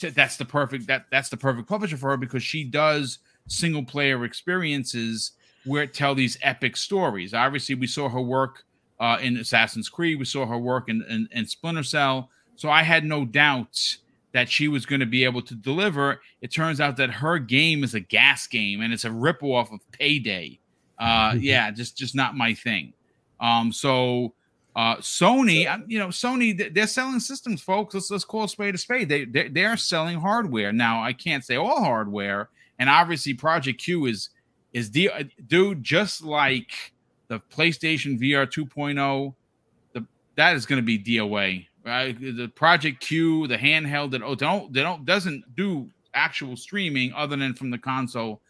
that's 0.00 0.36
the 0.36 0.44
perfect 0.44 0.86
that 0.86 1.06
that's 1.10 1.28
the 1.28 1.36
perfect 1.36 1.68
publisher 1.68 1.96
for 1.96 2.10
her 2.10 2.16
because 2.16 2.42
she 2.42 2.64
does 2.64 3.18
single 3.48 3.84
player 3.84 4.24
experiences 4.24 5.32
where 5.64 5.86
tell 5.86 6.14
these 6.14 6.38
epic 6.42 6.76
stories. 6.76 7.34
Obviously, 7.34 7.74
we 7.74 7.86
saw 7.86 8.08
her 8.08 8.20
work 8.20 8.64
uh, 9.00 9.18
in 9.20 9.36
Assassin's 9.36 9.88
Creed. 9.88 10.18
We 10.18 10.24
saw 10.24 10.46
her 10.46 10.58
work 10.58 10.88
in, 10.88 11.02
in, 11.08 11.28
in 11.32 11.46
Splinter 11.46 11.82
Cell. 11.82 12.30
So 12.54 12.70
I 12.70 12.82
had 12.82 13.04
no 13.04 13.24
doubts 13.24 13.98
that 14.32 14.48
she 14.48 14.68
was 14.68 14.86
going 14.86 15.00
to 15.00 15.06
be 15.06 15.24
able 15.24 15.42
to 15.42 15.54
deliver. 15.54 16.20
It 16.40 16.52
turns 16.52 16.80
out 16.80 16.96
that 16.98 17.10
her 17.10 17.38
game 17.38 17.84
is 17.84 17.94
a 17.94 18.00
GaaS 18.00 18.46
game 18.46 18.80
and 18.80 18.92
it's 18.92 19.04
a 19.04 19.10
ripoff 19.10 19.72
of 19.72 19.80
Payday. 19.92 20.58
Uh, 20.98 21.34
yeah, 21.38 21.70
just 21.70 21.96
just 21.96 22.14
not 22.14 22.36
my 22.36 22.54
thing. 22.54 22.92
Um, 23.40 23.72
so 23.72 24.34
uh, 24.76 24.96
Sony, 24.96 25.64
you 25.88 25.98
know, 25.98 26.08
Sony, 26.08 26.74
they're 26.74 26.86
selling 26.86 27.18
systems, 27.18 27.62
folks. 27.62 27.94
Let's 27.94 28.10
let's 28.10 28.24
call 28.26 28.44
a 28.44 28.48
spade 28.48 28.74
a 28.74 28.78
spade. 28.78 29.08
They 29.08 29.24
they're, 29.24 29.48
they're 29.48 29.76
selling 29.78 30.20
hardware 30.20 30.70
now. 30.70 31.02
I 31.02 31.14
can't 31.14 31.42
say 31.42 31.56
all 31.56 31.82
hardware, 31.82 32.50
and 32.78 32.90
obviously 32.90 33.32
Project 33.32 33.80
Q 33.82 34.04
is 34.04 34.28
is 34.74 34.90
the 34.90 35.10
dude 35.46 35.82
just 35.82 36.22
like 36.22 36.92
the 37.28 37.40
PlayStation 37.40 38.20
VR 38.20 38.46
2.0. 38.46 39.34
The 39.94 40.06
that 40.34 40.54
is 40.54 40.66
going 40.66 40.82
to 40.82 40.84
be 40.84 40.98
DOA. 40.98 41.66
Right? 41.82 42.20
The 42.20 42.48
Project 42.48 43.00
Q, 43.00 43.46
the 43.46 43.56
handheld 43.56 44.10
that 44.10 44.22
oh 44.22 44.34
don't 44.34 44.74
they 44.74 44.82
don't 44.82 45.06
doesn't 45.06 45.56
do 45.56 45.88
actual 46.12 46.54
streaming 46.54 47.14
other 47.14 47.34
than 47.34 47.54
from 47.54 47.70
the 47.70 47.78
console, 47.78 48.42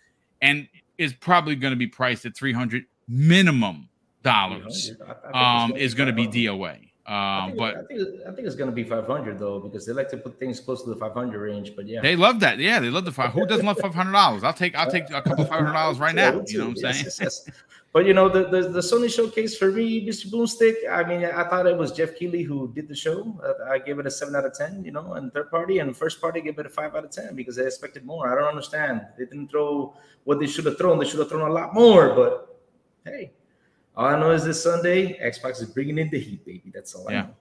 and 0.43 0.66
is 0.99 1.12
probably 1.12 1.55
going 1.55 1.72
to 1.72 1.79
be 1.79 1.87
priced 1.87 2.27
at 2.27 2.37
300 2.37 2.85
minimum 3.07 3.89
dollars. 4.27 4.93
Um, 5.33 5.74
is 5.77 5.95
going 5.95 6.09
to 6.09 6.12
be 6.12 6.29
DOA. 6.29 6.87
Um, 7.07 7.55
but 7.57 7.77
I 7.77 7.83
think, 7.85 8.01
I 8.27 8.33
think 8.33 8.49
it's 8.49 8.57
going 8.57 8.68
to 8.68 8.74
be 8.74 8.83
500 8.83 9.39
though 9.39 9.61
because 9.61 9.87
they 9.87 9.93
like 9.93 10.09
to 10.09 10.16
put 10.16 10.41
things 10.41 10.59
close 10.59 10.83
to 10.83 10.91
the 10.91 10.97
500 10.97 11.39
range. 11.39 11.77
But 11.77 11.87
yeah, 11.87 12.01
they 12.01 12.16
love 12.16 12.41
that. 12.41 12.59
Yeah, 12.59 12.81
they 12.81 12.91
love 12.91 13.05
the 13.05 13.12
five. 13.12 13.33
Who 13.33 13.47
doesn't 13.47 13.64
love 13.64 13.79
500 13.79 14.11
dollars? 14.11 14.43
I'll 14.43 14.53
take 14.53 14.74
I'll 14.74 14.91
take 14.91 15.09
a 15.11 15.22
couple 15.22 15.45
five 15.47 15.61
hundred 15.61 15.72
dollars 15.72 16.01
right 16.01 16.14
now. 16.14 16.43
You 16.49 16.59
know 16.59 16.64
what 16.64 16.70
I'm 16.70 16.77
saying? 16.77 17.05
Yes, 17.05 17.20
yes. 17.20 17.49
But 17.93 18.07
you 18.07 18.12
know 18.12 18.29
the, 18.29 18.49
the, 18.49 18.68
the 18.68 18.81
Sony 18.81 19.09
showcase 19.09 19.57
for 19.57 19.70
me, 19.70 20.07
Mr. 20.07 20.27
Boomstick. 20.27 20.74
I 20.91 21.03
mean, 21.05 21.24
I 21.24 21.49
thought 21.49 21.66
it 21.66 21.79
was 21.79 21.93
Geoff 21.93 22.14
Keighley 22.16 22.43
who 22.43 22.72
did 22.74 22.89
the 22.89 22.95
show. 22.95 23.41
I 23.70 23.79
gave 23.79 24.01
it 24.01 24.07
a 24.07 24.11
seven 24.11 24.35
out 24.35 24.45
of 24.45 24.53
ten. 24.53 24.85
You 24.85 24.91
know, 24.91 25.14
and 25.14 25.33
third 25.33 25.49
party 25.51 25.79
and 25.79 25.97
first 25.97 26.20
party 26.20 26.41
gave 26.41 26.59
it 26.59 26.66
a 26.66 26.68
five 26.68 26.97
out 26.97 27.05
of 27.05 27.11
ten 27.11 27.37
because 27.37 27.55
they 27.55 27.64
expected 27.64 28.05
more. 28.05 28.31
I 28.31 28.35
don't 28.35 28.49
understand. 28.49 29.07
They 29.16 29.24
didn't 29.27 29.53
throw 29.53 29.95
what 30.24 30.41
they 30.41 30.47
should 30.47 30.66
have 30.66 30.77
thrown. 30.77 30.99
They 30.99 31.07
should 31.07 31.20
have 31.20 31.29
thrown 31.29 31.49
a 31.49 31.55
lot 31.55 31.72
more. 31.72 32.14
But 32.14 32.61
hey, 33.05 33.31
all 33.97 34.07
I 34.07 34.18
know 34.18 34.30
is 34.30 34.44
this 34.44 34.62
Sunday, 34.62 35.18
Xbox 35.18 35.62
is 35.62 35.68
bringing 35.68 35.99
in 35.99 36.11
the 36.11 36.20
heat, 36.20 36.44
baby. 36.44 36.70
That's 36.74 36.94
all 36.94 37.07
yeah. 37.11 37.18
I 37.18 37.22
know. 37.22 37.34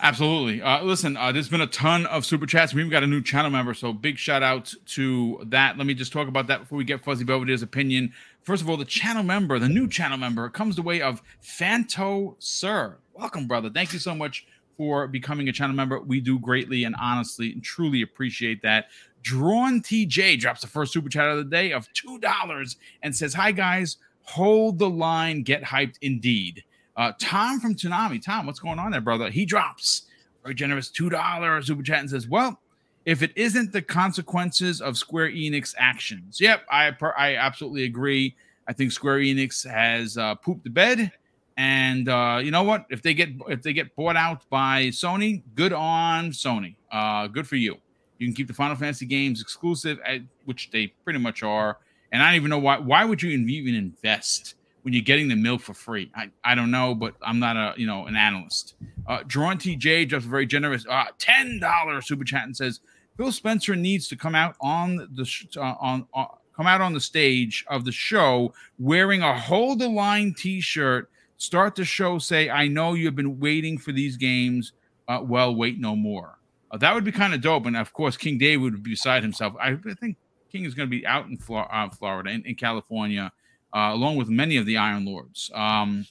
Absolutely. 0.00 0.60
Uh, 0.60 0.82
listen, 0.82 1.16
uh, 1.16 1.30
there's 1.30 1.48
been 1.48 1.60
a 1.60 1.66
ton 1.68 2.06
of 2.06 2.26
super 2.26 2.44
chats. 2.44 2.74
We've 2.74 2.90
got 2.90 3.04
a 3.04 3.06
new 3.06 3.22
channel 3.22 3.52
member, 3.52 3.72
so 3.72 3.92
big 3.92 4.18
shout 4.18 4.42
out 4.42 4.74
to 4.86 5.40
that. 5.46 5.78
Let 5.78 5.86
me 5.86 5.94
just 5.94 6.12
talk 6.12 6.26
about 6.26 6.48
that 6.48 6.60
before 6.60 6.76
we 6.76 6.82
get 6.82 7.04
Fuzzy 7.04 7.24
Belvedere's 7.24 7.62
opinion. 7.62 8.12
First 8.42 8.62
of 8.62 8.68
all, 8.68 8.76
the 8.76 8.84
channel 8.84 9.22
member, 9.22 9.60
the 9.60 9.68
new 9.68 9.86
channel 9.86 10.18
member, 10.18 10.48
comes 10.48 10.74
the 10.74 10.82
way 10.82 11.00
of 11.00 11.22
Fanto 11.40 12.34
Sir. 12.40 12.96
Welcome, 13.14 13.46
brother. 13.46 13.70
Thank 13.70 13.92
you 13.92 14.00
so 14.00 14.12
much 14.12 14.44
for 14.76 15.06
becoming 15.06 15.48
a 15.48 15.52
channel 15.52 15.76
member. 15.76 16.00
We 16.00 16.20
do 16.20 16.40
greatly 16.40 16.82
and 16.82 16.96
honestly 17.00 17.52
and 17.52 17.62
truly 17.62 18.02
appreciate 18.02 18.60
that. 18.62 18.86
Drawn 19.22 19.82
TJ 19.82 20.40
drops 20.40 20.62
the 20.62 20.66
first 20.66 20.92
super 20.92 21.08
chat 21.08 21.28
of 21.28 21.36
the 21.36 21.44
day 21.44 21.72
of 21.72 21.86
$2 21.92 22.76
and 23.04 23.14
says, 23.14 23.34
Hi, 23.34 23.52
guys. 23.52 23.98
Hold 24.24 24.78
the 24.78 24.90
line. 24.90 25.42
Get 25.42 25.62
hyped 25.62 25.96
indeed. 26.00 26.64
Uh, 26.96 27.12
Tom 27.20 27.60
from 27.60 27.74
Tsunami. 27.74 28.22
Tom, 28.22 28.46
what's 28.46 28.60
going 28.60 28.78
on 28.78 28.90
there, 28.90 29.00
brother? 29.00 29.30
He 29.30 29.44
drops 29.44 30.02
very 30.42 30.54
generous 30.54 30.90
$2 30.90 31.64
super 31.64 31.82
chat 31.82 32.00
and 32.00 32.10
says, 32.10 32.28
Well, 32.28 32.60
if 33.04 33.22
it 33.22 33.32
isn't 33.36 33.72
the 33.72 33.82
consequences 33.82 34.80
of 34.80 34.96
Square 34.96 35.30
Enix 35.30 35.74
actions. 35.78 36.40
Yep, 36.40 36.64
I 36.70 36.92
I 37.16 37.36
absolutely 37.36 37.84
agree. 37.84 38.36
I 38.68 38.72
think 38.72 38.92
Square 38.92 39.18
Enix 39.18 39.68
has 39.68 40.16
uh, 40.16 40.36
pooped 40.36 40.62
the 40.62 40.70
bed, 40.70 41.10
and 41.56 42.08
uh, 42.08 42.40
you 42.42 42.50
know 42.50 42.62
what? 42.62 42.86
If 42.90 43.02
they 43.02 43.14
get 43.14 43.30
if 43.48 43.62
they 43.62 43.72
get 43.72 43.94
bought 43.96 44.16
out 44.16 44.48
by 44.50 44.84
Sony, 44.86 45.42
good 45.54 45.72
on 45.72 46.30
Sony. 46.30 46.76
Uh, 46.92 47.26
good 47.26 47.46
for 47.46 47.56
you. 47.56 47.76
You 48.18 48.28
can 48.28 48.34
keep 48.34 48.46
the 48.46 48.54
Final 48.54 48.76
Fantasy 48.76 49.06
games 49.06 49.40
exclusive, 49.40 49.98
which 50.44 50.70
they 50.70 50.88
pretty 51.04 51.18
much 51.18 51.42
are. 51.42 51.78
And 52.12 52.22
I 52.22 52.28
don't 52.28 52.36
even 52.36 52.50
know 52.50 52.58
why. 52.58 52.78
Why 52.78 53.04
would 53.04 53.22
you 53.22 53.30
even 53.30 53.74
invest 53.74 54.54
when 54.82 54.92
you're 54.92 55.02
getting 55.02 55.28
the 55.28 55.36
milk 55.36 55.62
for 55.62 55.74
free. 55.74 56.10
I, 56.14 56.30
I 56.44 56.54
don't 56.54 56.70
know, 56.70 56.94
but 56.94 57.14
I'm 57.22 57.38
not 57.38 57.56
a 57.56 57.74
you 57.76 57.86
know 57.86 58.06
an 58.06 58.16
analyst. 58.16 58.74
Uh, 59.06 59.20
Drawn 59.26 59.58
TJ 59.58 60.08
just 60.08 60.26
very 60.26 60.46
generous. 60.46 60.84
Uh, 60.88 61.04
Ten 61.18 61.58
dollars 61.58 62.06
super 62.06 62.24
chat 62.24 62.44
and 62.44 62.56
says 62.56 62.80
Phil 63.16 63.32
Spencer 63.32 63.74
needs 63.76 64.08
to 64.08 64.16
come 64.16 64.34
out 64.34 64.56
on 64.60 64.96
the 64.96 65.46
uh, 65.56 65.74
on, 65.80 66.06
uh, 66.14 66.26
come 66.54 66.66
out 66.66 66.80
on 66.80 66.92
the 66.92 67.00
stage 67.00 67.64
of 67.68 67.84
the 67.84 67.92
show 67.92 68.52
wearing 68.78 69.22
a 69.22 69.38
hold 69.38 69.78
the 69.78 69.88
line 69.88 70.34
T-shirt. 70.36 71.08
Start 71.38 71.74
the 71.74 71.84
show. 71.84 72.18
Say 72.18 72.50
I 72.50 72.68
know 72.68 72.94
you've 72.94 73.16
been 73.16 73.40
waiting 73.40 73.78
for 73.78 73.92
these 73.92 74.16
games. 74.16 74.72
Uh, 75.08 75.20
well, 75.22 75.54
wait 75.54 75.80
no 75.80 75.96
more. 75.96 76.38
Uh, 76.70 76.76
that 76.78 76.94
would 76.94 77.04
be 77.04 77.12
kind 77.12 77.34
of 77.34 77.40
dope. 77.40 77.66
And 77.66 77.76
of 77.76 77.92
course, 77.92 78.16
King 78.16 78.38
David 78.38 78.62
would 78.62 78.82
be 78.82 78.90
beside 78.90 79.22
himself. 79.22 79.54
I 79.60 79.76
think 80.00 80.16
King 80.52 80.66
is 80.66 80.74
going 80.74 80.88
to 80.88 80.96
be 80.96 81.06
out 81.06 81.26
in 81.26 81.38
Flor- 81.38 81.74
uh, 81.74 81.88
Florida, 81.88 82.30
in, 82.30 82.44
in 82.44 82.54
California 82.54 83.32
uh, 83.74 83.90
along 83.92 84.16
with 84.16 84.28
many 84.28 84.56
of 84.56 84.66
the 84.66 84.76
Iron 84.76 85.04
Lords. 85.04 85.50
Um, 85.54 86.06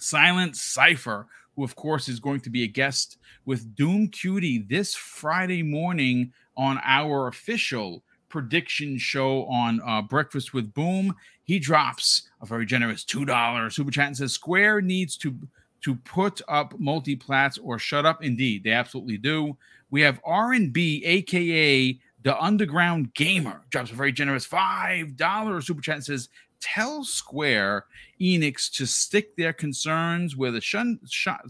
Silent 0.00 0.56
Cipher, 0.56 1.26
who 1.54 1.64
of 1.64 1.76
course 1.76 2.08
is 2.08 2.20
going 2.20 2.40
to 2.40 2.50
be 2.50 2.64
a 2.64 2.68
guest 2.68 3.18
with 3.44 3.74
Doom 3.74 4.08
Cutie 4.08 4.58
this 4.68 4.94
Friday 4.94 5.62
morning 5.62 6.32
on 6.56 6.80
our 6.84 7.28
official 7.28 8.02
prediction 8.28 8.98
show 8.98 9.44
on 9.46 9.80
uh, 9.86 10.02
Breakfast 10.02 10.52
with 10.52 10.72
Boom. 10.74 11.14
He 11.44 11.58
drops 11.58 12.28
a 12.42 12.46
very 12.46 12.66
generous 12.66 13.04
two 13.04 13.24
dollars 13.24 13.76
super 13.76 13.90
chat 13.90 14.08
and 14.08 14.16
says 14.16 14.32
Square 14.32 14.82
needs 14.82 15.16
to 15.18 15.34
to 15.80 15.94
put 15.94 16.42
up 16.48 16.78
multi-plats 16.78 17.56
or 17.58 17.78
shut 17.78 18.04
up. 18.04 18.22
Indeed, 18.22 18.64
they 18.64 18.72
absolutely 18.72 19.16
do. 19.16 19.56
We 19.90 20.00
have 20.02 20.20
R 20.24 20.52
and 20.52 20.72
B, 20.72 21.02
aka 21.04 21.98
the 22.28 22.38
Underground 22.44 23.14
Gamer, 23.14 23.62
drops 23.70 23.90
a 23.90 23.94
very 23.94 24.12
generous 24.12 24.44
five 24.44 25.16
dollars 25.16 25.66
super 25.66 25.80
chat 25.80 25.94
and 25.94 26.04
says 26.04 26.28
tell 26.60 27.02
Square 27.02 27.86
Enix 28.20 28.70
to 28.72 28.84
stick 28.84 29.34
their 29.36 29.54
concerns 29.54 30.36
where 30.36 30.50
the 30.50 30.60
sun 30.60 31.00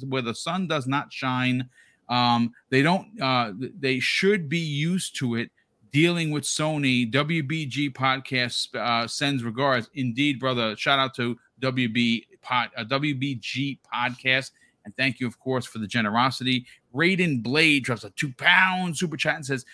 where 0.08 0.22
the 0.22 0.36
sun 0.36 0.68
does 0.68 0.86
not 0.86 1.12
shine. 1.12 1.68
Um, 2.08 2.52
they 2.70 2.82
don't. 2.82 3.08
Uh, 3.20 3.54
they 3.58 3.98
should 3.98 4.48
be 4.48 4.60
used 4.60 5.16
to 5.16 5.34
it. 5.34 5.50
Dealing 5.90 6.30
with 6.30 6.44
Sony, 6.44 7.10
WBG 7.10 7.92
podcast 7.92 8.72
uh, 8.76 9.08
sends 9.08 9.42
regards. 9.42 9.90
Indeed, 9.94 10.38
brother. 10.38 10.76
Shout 10.76 11.00
out 11.00 11.12
to 11.16 11.36
WB 11.60 12.24
pod, 12.40 12.70
uh, 12.76 12.84
WBG 12.84 13.80
podcast, 13.92 14.52
and 14.88 14.96
thank 14.96 15.20
you, 15.20 15.26
of 15.26 15.38
course, 15.38 15.66
for 15.66 15.78
the 15.78 15.86
generosity. 15.86 16.66
Raiden 16.94 17.42
Blade 17.42 17.84
drops 17.84 18.04
a 18.04 18.10
two 18.10 18.32
pound 18.32 18.96
super 18.96 19.16
chat 19.16 19.36
and 19.36 19.46
says, 19.46 19.64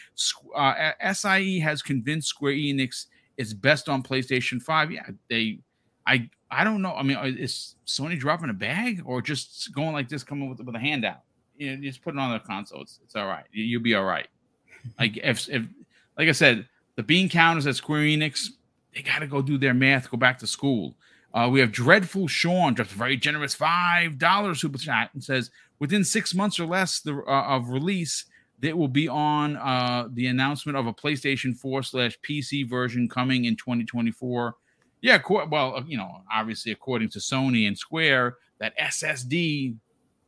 uh, 0.55 0.91
"SIE 1.13 1.61
has 1.61 1.81
convinced 1.81 2.29
Square 2.29 2.55
Enix 2.55 3.07
it's 3.37 3.53
best 3.53 3.89
on 3.89 4.03
PlayStation 4.03 4.63
5. 4.63 4.93
Yeah, 4.93 5.07
they 5.29 5.59
I 6.07 6.29
I 6.51 6.65
don't 6.65 6.83
know. 6.83 6.95
I 6.95 7.03
mean, 7.03 7.17
is 7.39 7.77
Sony 7.87 8.19
dropping 8.19 8.51
a 8.51 8.55
bag 8.55 9.03
or 9.05 9.21
just 9.21 9.73
going 9.75 9.93
like 9.93 10.09
this, 10.09 10.23
coming 10.23 10.49
with 10.49 10.61
with 10.61 10.75
a 10.75 10.79
handout? 10.79 11.21
You 11.57 11.77
know, 11.77 11.83
just 11.83 12.03
put 12.03 12.15
it 12.15 12.21
on 12.21 12.33
the 12.33 12.41
console. 12.41 12.83
It's, 12.83 13.01
it's 13.03 13.17
all 13.17 13.27
right. 13.27 13.45
You'll 13.53 13.83
be 13.83 13.95
all 13.95 14.05
right. 14.05 14.29
Like 14.99 15.17
if 15.17 15.49
if 15.49 15.63
like 16.19 16.29
I 16.29 16.33
said, 16.33 16.69
the 16.97 17.03
bean 17.03 17.31
counters 17.31 17.67
at 17.67 17.75
Square 17.75 18.03
Enix, 18.03 18.49
they 18.95 19.01
got 19.01 19.21
to 19.21 19.27
go 19.27 19.41
do 19.41 19.57
their 19.57 19.73
math, 19.73 20.11
go 20.11 20.19
back 20.19 20.39
to 20.41 20.47
school. 20.47 20.95
Uh, 21.35 21.49
we 21.51 21.59
have 21.59 21.73
Dreadful 21.73 22.29
Sean, 22.29 22.77
a 22.79 22.85
very 22.85 23.17
generous 23.17 23.55
five 23.55 24.19
dollars 24.19 24.61
super 24.61 24.79
chat, 24.79 25.11
and 25.15 25.23
says 25.23 25.51
within 25.81 26.05
six 26.05 26.33
months 26.33 26.61
or 26.61 26.67
less 26.67 27.01
the, 27.01 27.17
uh, 27.27 27.57
of 27.57 27.69
release, 27.71 28.25
that 28.61 28.79
will 28.79 28.89
be 28.89 29.09
on 29.09 29.57
uh, 29.57 30.09
the 30.13 30.29
announcement 30.29 30.79
of 30.79 30.87
a 30.87 30.93
PlayStation 30.93 31.57
4 31.57 31.83
slash 31.83 32.19
PC 32.27 32.69
version 32.69 33.09
coming 33.09 33.45
in 33.45 33.57
2024. 33.57 34.55
Yeah, 35.03 35.21
well, 35.29 35.77
uh, 35.77 35.83
you 35.87 35.99
know, 35.99 36.23
obviously, 36.33 36.73
according 36.73 37.11
to 37.11 37.19
Sony 37.19 37.67
and 37.67 37.77
Square, 37.77 38.37
that 38.61 38.79
SSD, 38.79 39.75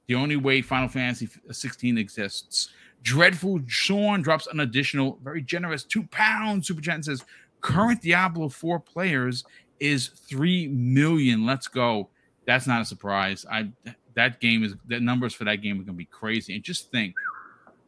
the 0.09 0.15
only 0.15 0.37
way 0.37 0.61
Final 0.61 0.89
Fantasy 0.89 1.29
16 1.51 1.97
exists. 1.97 2.71
Dreadful 3.03 3.61
Sean 3.69 4.21
drops 4.21 4.49
an 4.49 4.61
additional, 4.61 5.19
very 5.23 5.41
generous 5.41 5.85
two 5.85 6.03
pound 6.09 6.67
super 6.67 6.81
chat 6.81 6.97
and 6.97 7.05
says, 7.05 7.25
current 7.61 8.03
Diablo 8.03 8.49
4 8.49 8.81
players 8.81 9.45
is 9.81 10.09
3 10.09 10.69
million. 10.69 11.47
Let's 11.47 11.69
go. 11.69 12.09
That's 12.47 12.67
not 12.67 12.83
a 12.83 12.85
surprise. 12.85 13.45
I 13.51 13.71
that 14.15 14.41
game 14.41 14.65
is 14.65 14.75
the 14.87 15.01
numbers 15.01 15.35
for 15.35 15.45
that 15.45 15.57
game 15.57 15.75
are 15.75 15.85
going 15.85 15.87
to 15.87 15.93
be 15.93 16.07
crazy. 16.07 16.55
And 16.55 16.63
just 16.63 16.91
think 16.91 17.15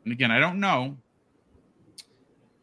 and 0.08 0.12
again, 0.14 0.30
I 0.30 0.38
don't 0.38 0.58
know, 0.58 0.96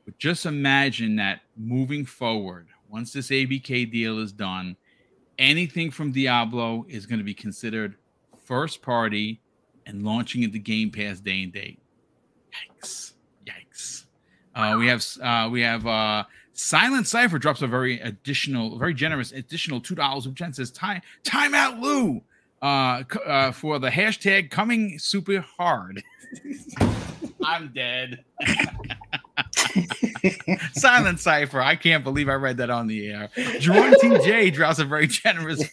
but 0.03 0.17
just 0.17 0.47
imagine 0.47 1.17
that 1.17 1.41
moving 1.55 2.03
forward, 2.03 2.67
once 2.89 3.13
this 3.13 3.29
ABK 3.29 3.91
deal 3.91 4.19
is 4.19 4.31
done, 4.31 4.75
anything 5.37 5.91
from 5.91 6.11
Diablo 6.11 6.85
is 6.89 7.05
going 7.05 7.19
to 7.19 7.23
be 7.23 7.35
considered 7.35 7.97
first 8.45 8.81
party 8.81 9.41
and 9.85 10.03
launching 10.03 10.41
into 10.41 10.57
Game 10.57 10.89
Pass 10.89 11.19
day 11.19 11.43
and 11.43 11.53
date. 11.53 11.79
Yikes! 12.51 13.13
Yikes! 13.45 14.05
Uh, 14.55 14.77
we 14.79 14.87
have 14.87 15.05
uh, 15.21 15.47
we 15.51 15.61
have 15.61 15.85
uh, 15.85 16.23
Silent 16.55 17.05
Cipher 17.05 17.37
drops 17.37 17.61
a 17.61 17.67
very 17.67 17.99
additional, 17.99 18.79
very 18.79 18.93
generous 18.93 19.31
additional 19.31 19.81
two 19.81 19.95
dollars. 19.95 20.27
Which 20.27 20.41
says 20.53 20.71
time 20.71 21.01
time 21.23 21.53
out 21.53 21.79
Lou 21.79 22.21
uh, 22.61 23.03
uh, 23.25 23.51
for 23.51 23.77
the 23.77 23.89
hashtag 23.89 24.49
coming 24.49 24.97
super 24.97 25.41
hard. 25.41 26.01
I'm 27.43 27.71
dead. 27.73 28.23
Silent 30.73 31.19
Cipher. 31.19 31.61
I 31.61 31.75
can't 31.75 32.03
believe 32.03 32.29
I 32.29 32.33
read 32.33 32.57
that 32.57 32.69
on 32.69 32.87
the 32.87 33.07
air. 33.07 33.29
Jordan 33.59 33.93
TJ 34.01 34.53
drops 34.53 34.79
a 34.79 34.85
very 34.85 35.07
generous 35.07 35.63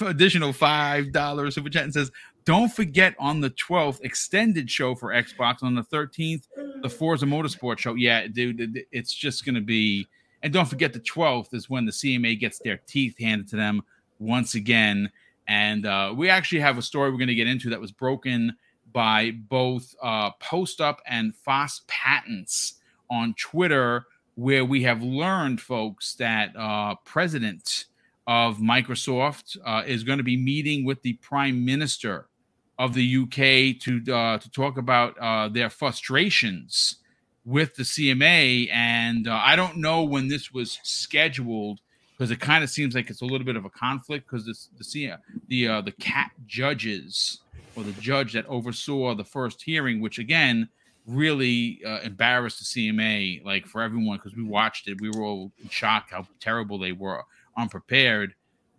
additional 0.00 0.52
$5 0.52 1.52
super 1.52 1.68
chat 1.68 1.84
and 1.84 1.92
says, 1.92 2.10
Don't 2.44 2.72
forget 2.72 3.14
on 3.18 3.40
the 3.40 3.50
12th, 3.50 4.00
extended 4.02 4.70
show 4.70 4.94
for 4.94 5.10
Xbox 5.10 5.62
on 5.62 5.74
the 5.74 5.82
13th, 5.82 6.48
the 6.82 6.88
Forza 6.88 7.26
Motorsport 7.26 7.78
show. 7.78 7.94
Yeah, 7.94 8.26
dude, 8.26 8.84
it's 8.90 9.12
just 9.12 9.44
going 9.44 9.56
to 9.56 9.60
be. 9.60 10.06
And 10.42 10.52
don't 10.52 10.68
forget 10.68 10.92
the 10.92 11.00
12th 11.00 11.52
is 11.52 11.68
when 11.68 11.84
the 11.84 11.92
CMA 11.92 12.38
gets 12.38 12.58
their 12.58 12.78
teeth 12.86 13.18
handed 13.18 13.48
to 13.48 13.56
them 13.56 13.82
once 14.18 14.54
again. 14.54 15.10
And 15.48 15.86
uh, 15.86 16.14
we 16.16 16.28
actually 16.28 16.60
have 16.60 16.78
a 16.78 16.82
story 16.82 17.10
we're 17.10 17.18
going 17.18 17.28
to 17.28 17.34
get 17.34 17.46
into 17.46 17.70
that 17.70 17.80
was 17.80 17.92
broken 17.92 18.56
by 18.92 19.32
both 19.32 19.94
uh, 20.02 20.30
Post 20.40 20.80
Up 20.80 21.00
and 21.06 21.34
Foss 21.34 21.82
Patents 21.86 22.74
on 23.10 23.34
Twitter, 23.38 24.06
where 24.34 24.64
we 24.64 24.82
have 24.82 25.02
learned, 25.02 25.60
folks, 25.60 26.14
that 26.16 26.54
uh, 26.56 26.94
President 27.04 27.86
of 28.26 28.58
Microsoft 28.58 29.56
uh, 29.64 29.82
is 29.86 30.04
going 30.04 30.18
to 30.18 30.24
be 30.24 30.36
meeting 30.36 30.84
with 30.84 31.02
the 31.02 31.14
Prime 31.14 31.64
Minister 31.64 32.28
of 32.78 32.94
the 32.94 33.16
UK 33.16 33.80
to 33.80 34.12
uh, 34.12 34.38
to 34.38 34.50
talk 34.50 34.78
about 34.78 35.18
uh, 35.18 35.48
their 35.48 35.68
frustrations 35.70 36.96
with 37.48 37.74
the 37.76 37.82
CMA. 37.82 38.68
And 38.70 39.26
uh, 39.26 39.40
I 39.42 39.56
don't 39.56 39.78
know 39.78 40.02
when 40.02 40.28
this 40.28 40.52
was 40.52 40.78
scheduled 40.82 41.80
because 42.12 42.30
it 42.30 42.40
kind 42.40 42.62
of 42.62 42.68
seems 42.68 42.94
like 42.94 43.08
it's 43.08 43.22
a 43.22 43.24
little 43.24 43.46
bit 43.46 43.56
of 43.56 43.64
a 43.64 43.70
conflict 43.70 44.26
because 44.30 44.44
the 44.44 44.54
the 44.78 45.14
the 45.48 45.68
uh, 45.68 45.80
the 45.80 45.92
CAT 45.92 46.32
judges 46.46 47.40
or 47.74 47.84
the 47.84 47.92
judge 47.92 48.34
that 48.34 48.44
oversaw 48.46 49.14
the 49.14 49.24
first 49.24 49.62
hearing, 49.62 50.00
which 50.00 50.18
again 50.18 50.68
really 51.06 51.80
uh, 51.86 52.00
embarrassed 52.00 52.58
the 52.58 52.90
CMA, 52.90 53.42
like 53.44 53.66
for 53.66 53.80
everyone 53.80 54.18
because 54.18 54.36
we 54.36 54.42
watched 54.42 54.88
it, 54.88 55.00
we 55.00 55.08
were 55.08 55.22
all 55.24 55.50
in 55.62 55.68
shock 55.70 56.10
how 56.10 56.26
terrible 56.40 56.78
they 56.78 56.92
were, 56.92 57.22
unprepared. 57.56 58.34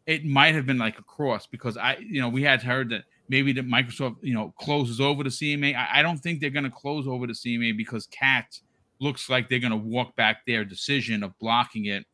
It 0.05 0.26
might 0.26 0.53
have 0.53 0.67
been 0.67 0.78
like 0.78 0.99
a 0.99 1.03
cross 1.03 1.47
because 1.47 1.76
I, 1.76 1.97
you 1.97 2.22
know, 2.22 2.30
we 2.30 2.43
had 2.43 2.61
heard 2.61 2.89
that 2.89 3.05
maybe 3.30 3.53
that 3.53 3.67
Microsoft, 3.67 4.17
you 4.21 4.34
know, 4.34 4.53
closes 4.59 4.99
over 4.99 5.23
the 5.23 5.30
CMA. 5.30 5.75
I, 5.75 5.99
I 5.99 6.01
don't 6.01 6.17
think 6.17 6.41
they're 6.41 6.49
going 6.49 6.65
to 6.65 6.71
close 6.71 7.07
over 7.07 7.27
the 7.27 7.34
CMA 7.34 7.77
because 7.77 8.07
CAT 8.07 8.59
looks 8.99 9.30
like 9.30 9.47
they're 9.47 9.59
going 9.59 9.71
to 9.71 9.77
walk 9.77 10.15
back 10.15 10.45
their 10.45 10.65
decision 10.65 11.23
of 11.23 11.38
blocking 11.39 11.86
it, 11.86 12.05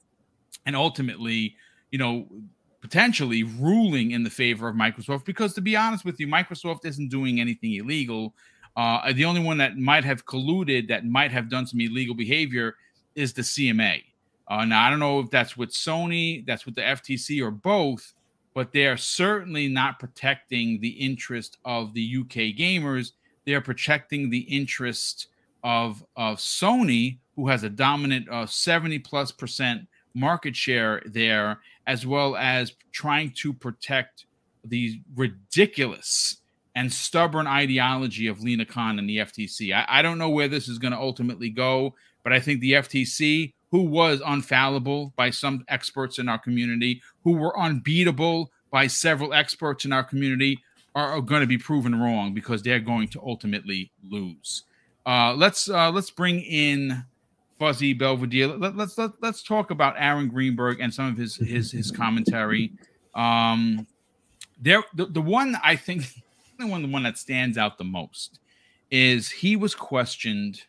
and 0.66 0.76
ultimately, 0.76 1.56
you 1.92 1.98
know, 1.98 2.28
potentially 2.82 3.42
ruling 3.42 4.12
in 4.12 4.24
the 4.24 4.30
favor 4.30 4.68
of 4.68 4.76
Microsoft. 4.76 5.26
Because 5.26 5.54
to 5.56 5.62
be 5.62 5.76
honest 5.76 6.06
with 6.06 6.20
you, 6.20 6.28
Microsoft 6.28 6.86
isn't 6.86 7.10
doing 7.10 7.40
anything 7.40 7.74
illegal. 7.74 8.36
Uh, 8.78 9.12
the 9.14 9.26
only 9.26 9.42
one 9.42 9.58
that 9.58 9.78
might 9.78 10.04
have 10.04 10.26
colluded, 10.26 10.90
that 10.90 11.06
might 11.06 11.32
have 11.32 11.50
done 11.50 11.66
some 11.66 11.80
illegal 11.80 12.14
behavior, 12.14 12.76
is 13.16 13.34
the 13.34 13.42
CMA. 13.42 14.04
Uh, 14.48 14.66
now 14.66 14.86
I 14.86 14.90
don't 14.90 15.00
know 15.00 15.20
if 15.22 15.32
that's 15.32 15.58
with 15.58 15.72
Sony, 15.72 16.46
that's 16.46 16.66
with 16.66 16.76
the 16.76 16.82
FTC, 16.82 17.42
or 17.42 17.50
both 17.50 18.14
but 18.56 18.72
they 18.72 18.88
are 18.88 18.98
certainly 18.98 19.68
not 19.68 20.00
protecting 20.00 20.80
the 20.80 20.90
interest 20.90 21.58
of 21.66 21.94
the 21.94 22.18
UK 22.22 22.58
gamers. 22.58 23.12
They 23.46 23.54
are 23.54 23.62
protecting 23.62 24.30
the 24.30 24.40
interest 24.40 25.28
of, 25.64 26.04
of 26.16 26.38
Sony, 26.38 27.20
who 27.36 27.50
has 27.50 27.64
a 27.64 27.70
dominant 27.70 28.30
uh, 28.30 28.46
70 28.46 29.00
plus 29.00 29.32
percent 29.32 29.88
market 30.14 30.56
share 30.56 31.04
there, 31.06 31.60
as 31.86 32.08
well 32.08 32.38
as 32.38 32.74
trying 32.94 33.32
to 33.32 33.54
protect 33.54 34.26
the 34.64 35.02
ridiculous 35.16 36.38
and 36.76 36.92
stubborn 36.92 37.48
ideology 37.48 38.28
of 38.28 38.42
Lina 38.42 38.66
Khan 38.66 39.00
and 39.00 39.10
the 39.10 39.18
FTC. 39.18 39.76
I, 39.76 39.86
I 40.00 40.02
don't 40.02 40.18
know 40.18 40.30
where 40.30 40.48
this 40.48 40.70
is 40.70 40.80
going 40.80 40.94
to 40.94 41.00
ultimately 41.00 41.50
go, 41.50 41.94
but 42.24 42.32
I 42.32 42.40
think 42.40 42.62
the 42.62 42.74
FTC 42.74 43.54
who 43.76 43.82
was 43.82 44.22
unfallible 44.22 45.12
by 45.18 45.30
some 45.30 45.66
experts 45.68 46.18
in 46.18 46.30
our 46.30 46.38
community, 46.38 47.02
who 47.26 47.34
were 47.34 47.60
unbeatable 47.60 48.50
by 48.72 48.88
several 48.88 49.34
experts 49.34 49.84
in 49.84 49.92
our 49.92 50.02
community, 50.02 50.64
are, 50.96 51.10
are 51.10 51.22
going 51.22 51.42
to 51.42 51.48
be 51.48 51.58
proven 51.58 51.94
wrong 52.00 52.34
because 52.34 52.64
they're 52.64 52.80
going 52.80 53.06
to 53.06 53.22
ultimately 53.22 53.92
lose. 54.10 54.64
Uh, 55.06 55.34
let's 55.34 55.70
uh, 55.70 55.92
let's 55.92 56.10
bring 56.10 56.40
in 56.40 57.04
Fuzzy 57.60 57.92
Belvedere. 57.92 58.48
Let, 58.48 58.78
let's 58.78 58.98
let, 58.98 59.12
let's 59.22 59.44
talk 59.44 59.72
about 59.72 59.96
Aaron 59.98 60.30
Greenberg 60.30 60.80
and 60.80 60.94
some 60.94 61.08
of 61.08 61.18
his 61.18 61.36
his 61.36 61.70
his 61.70 61.92
commentary. 61.92 62.72
Um, 63.14 63.86
there, 64.58 64.86
the, 64.94 65.08
the 65.08 65.22
one 65.22 65.58
I 65.62 65.76
think 65.76 66.04
the 66.60 66.68
one 66.68 66.82
the 66.82 66.88
one 66.88 67.04
that 67.04 67.18
stands 67.18 67.58
out 67.58 67.78
the 67.78 67.84
most 67.84 68.40
is 68.90 69.30
he 69.30 69.58
was 69.58 69.76
questioned 69.76 70.62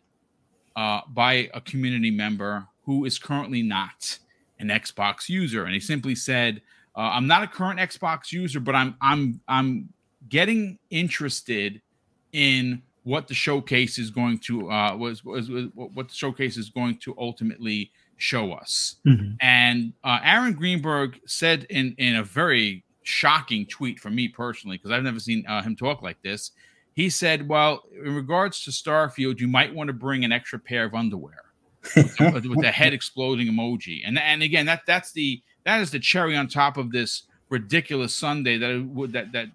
uh, 0.74 1.02
by 1.06 1.48
a 1.54 1.60
community 1.60 2.10
member 2.10 2.66
who 2.86 3.04
is 3.04 3.18
currently 3.18 3.62
not 3.62 4.18
an 4.58 4.68
Xbox 4.68 5.28
user, 5.28 5.64
and 5.64 5.74
he 5.74 5.80
simply 5.80 6.14
said, 6.14 6.62
uh, 6.96 7.10
"I'm 7.12 7.26
not 7.26 7.42
a 7.42 7.46
current 7.46 7.78
Xbox 7.78 8.32
user, 8.32 8.60
but 8.60 8.74
I'm 8.74 8.96
I'm 9.02 9.40
I'm 9.48 9.88
getting 10.28 10.78
interested 10.90 11.82
in 12.32 12.82
what 13.02 13.28
the 13.28 13.34
showcase 13.34 13.98
is 13.98 14.10
going 14.10 14.38
to 14.38 14.70
uh, 14.70 14.96
was, 14.96 15.24
was, 15.24 15.50
was 15.50 15.66
what 15.74 16.08
the 16.08 16.14
showcase 16.14 16.56
is 16.56 16.70
going 16.70 16.96
to 16.98 17.14
ultimately 17.18 17.90
show 18.16 18.52
us." 18.52 18.96
Mm-hmm. 19.06 19.32
And 19.40 19.92
uh, 20.04 20.20
Aaron 20.22 20.54
Greenberg 20.54 21.20
said 21.26 21.66
in 21.68 21.94
in 21.98 22.16
a 22.16 22.22
very 22.22 22.84
shocking 23.02 23.66
tweet 23.66 24.00
for 24.00 24.10
me 24.10 24.28
personally, 24.28 24.78
because 24.78 24.90
I've 24.90 25.04
never 25.04 25.20
seen 25.20 25.44
uh, 25.46 25.62
him 25.62 25.76
talk 25.76 26.02
like 26.02 26.22
this. 26.22 26.52
He 26.94 27.10
said, 27.10 27.48
"Well, 27.48 27.82
in 27.92 28.14
regards 28.14 28.64
to 28.64 28.70
Starfield, 28.70 29.40
you 29.40 29.48
might 29.48 29.74
want 29.74 29.88
to 29.88 29.92
bring 29.92 30.24
an 30.24 30.30
extra 30.30 30.58
pair 30.58 30.84
of 30.84 30.94
underwear." 30.94 31.45
with, 31.96 32.60
the 32.60 32.70
head 32.72 32.92
exploding 32.92 33.48
emoji. 33.48 34.02
And 34.04 34.18
and 34.18 34.42
again, 34.42 34.66
that 34.66 34.82
that's 34.86 35.12
the 35.12 35.42
that 35.64 35.80
is 35.80 35.90
the 35.90 35.98
cherry 35.98 36.36
on 36.36 36.48
top 36.48 36.76
of 36.76 36.92
this 36.92 37.24
ridiculous 37.48 38.14
Sunday 38.14 38.58
that 38.58 38.86
would 38.86 39.12
that 39.12 39.32
that 39.32 39.48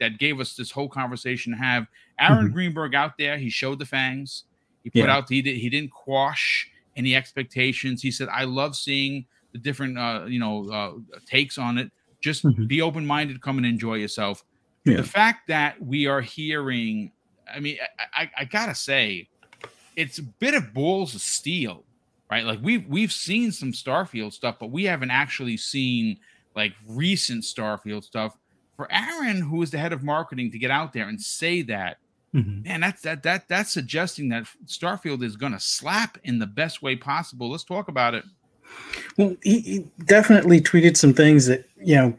that 0.00 0.18
gave 0.18 0.40
us 0.40 0.54
this 0.54 0.70
whole 0.70 0.88
conversation 0.88 1.52
to 1.52 1.58
have. 1.58 1.86
Aaron 2.18 2.46
mm-hmm. 2.46 2.54
Greenberg 2.54 2.94
out 2.94 3.18
there, 3.18 3.36
he 3.36 3.50
showed 3.50 3.78
the 3.78 3.84
fangs. 3.84 4.44
He 4.82 4.90
put 4.90 5.00
yeah. 5.00 5.16
out 5.16 5.28
he 5.28 5.42
did 5.42 5.56
he 5.56 5.68
didn't 5.68 5.90
quash 5.90 6.70
any 6.96 7.14
expectations. 7.14 8.02
He 8.02 8.10
said, 8.10 8.28
"I 8.28 8.44
love 8.44 8.76
seeing 8.76 9.26
the 9.52 9.58
different 9.58 9.98
uh, 9.98 10.24
you 10.26 10.38
know 10.38 10.68
uh, 10.70 10.92
takes 11.26 11.58
on 11.58 11.78
it. 11.78 11.90
Just 12.20 12.44
mm-hmm. 12.44 12.66
be 12.66 12.80
open 12.82 13.06
minded, 13.06 13.40
come 13.40 13.58
and 13.58 13.66
enjoy 13.66 13.94
yourself." 13.94 14.44
Yeah. 14.84 14.98
The 14.98 15.02
fact 15.02 15.48
that 15.48 15.82
we 15.82 16.06
are 16.06 16.20
hearing, 16.20 17.10
I 17.52 17.58
mean, 17.58 17.78
I, 17.98 18.22
I, 18.22 18.30
I 18.38 18.44
gotta 18.44 18.74
say, 18.74 19.28
it's 19.96 20.18
a 20.18 20.22
bit 20.22 20.54
of 20.54 20.72
balls 20.74 21.14
of 21.14 21.22
steel, 21.22 21.84
right? 22.30 22.44
Like 22.44 22.60
we've 22.62 22.86
we've 22.86 23.12
seen 23.12 23.50
some 23.50 23.72
Starfield 23.72 24.32
stuff, 24.32 24.56
but 24.60 24.70
we 24.70 24.84
haven't 24.84 25.10
actually 25.10 25.56
seen 25.56 26.18
like 26.54 26.74
recent 26.86 27.44
Starfield 27.44 28.04
stuff. 28.04 28.36
For 28.76 28.86
Aaron, 28.92 29.40
who 29.40 29.62
is 29.62 29.70
the 29.70 29.78
head 29.78 29.94
of 29.94 30.02
marketing, 30.02 30.50
to 30.50 30.58
get 30.58 30.70
out 30.70 30.92
there 30.92 31.08
and 31.08 31.18
say 31.20 31.62
that, 31.62 31.96
mm-hmm. 32.34 32.62
man, 32.62 32.82
that's 32.82 33.02
that 33.02 33.22
that 33.22 33.48
that's 33.48 33.72
suggesting 33.72 34.28
that 34.28 34.44
Starfield 34.66 35.22
is 35.22 35.34
going 35.36 35.52
to 35.52 35.60
slap 35.60 36.18
in 36.24 36.38
the 36.38 36.46
best 36.46 36.82
way 36.82 36.94
possible. 36.94 37.50
Let's 37.50 37.64
talk 37.64 37.88
about 37.88 38.14
it. 38.14 38.24
Well, 39.16 39.34
he, 39.42 39.60
he 39.60 39.86
definitely 40.04 40.60
tweeted 40.60 40.96
some 40.96 41.14
things 41.14 41.46
that 41.46 41.66
you 41.78 41.96
know 41.96 42.18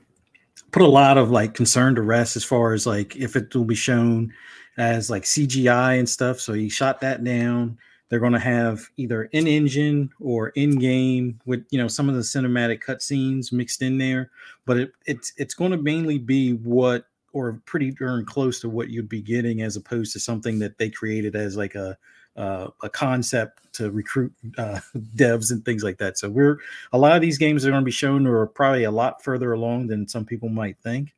put 0.72 0.82
a 0.82 0.88
lot 0.88 1.18
of 1.18 1.30
like 1.30 1.54
concern 1.54 1.96
to 1.96 2.02
rest 2.02 2.36
as 2.36 2.44
far 2.44 2.74
as 2.74 2.88
like 2.88 3.16
if 3.16 3.36
it 3.36 3.56
will 3.56 3.66
be 3.66 3.76
shown 3.76 4.34
as 4.78 5.10
like 5.10 5.24
CGI 5.24 6.00
and 6.00 6.08
stuff. 6.08 6.40
So 6.40 6.54
he 6.54 6.70
shot 6.70 7.02
that 7.02 7.24
down. 7.24 7.78
They're 8.10 8.20
going 8.20 8.34
to 8.34 8.40
have 8.40 8.88
either 8.96 9.26
in 9.26 9.48
engine 9.48 10.10
or 10.22 10.50
in 10.50 10.80
game 10.80 11.40
with 11.46 11.66
you 11.72 11.78
know 11.78 11.88
some 11.90 12.08
of 12.08 12.16
the 12.16 12.22
cinematic 12.22 12.82
cutscenes 12.84 13.52
mixed 13.52 13.82
in 13.82 13.98
there, 13.98 14.32
but 14.66 14.78
it, 14.78 14.92
it's 15.06 15.34
it's 15.38 15.54
going 15.54 15.72
to 15.72 15.78
mainly 15.78 16.18
be 16.18 16.54
what 16.54 17.06
or 17.34 17.62
pretty 17.66 17.92
darn 17.92 18.26
close 18.26 18.62
to 18.62 18.70
what 18.70 18.90
you'd 18.90 19.10
be 19.10 19.22
getting 19.22 19.62
as 19.62 19.76
opposed 19.76 20.14
to 20.14 20.20
something 20.20 20.58
that 20.60 20.78
they 20.78 20.90
created 20.90 21.36
as 21.36 21.58
like 21.58 21.76
a 21.76 21.98
uh, 22.38 22.70
a 22.84 22.90
concept 22.90 23.74
to 23.74 23.92
recruit 23.92 24.32
uh, 24.58 24.80
devs 25.16 25.52
and 25.52 25.66
things 25.66 25.84
like 25.84 25.98
that. 25.98 26.18
So 26.18 26.30
we're 26.30 26.60
a 26.94 26.98
lot 26.98 27.16
of 27.16 27.22
these 27.22 27.38
games 27.38 27.66
are 27.66 27.72
going 27.72 27.82
to 27.82 27.86
be 27.86 27.92
shown 27.92 28.26
are 28.28 28.46
probably 28.46 28.86
a 28.86 28.92
lot 28.92 29.24
further 29.24 29.54
along 29.54 29.88
than 29.88 30.08
some 30.08 30.24
people 30.24 30.48
might 30.48 30.78
think. 30.80 31.14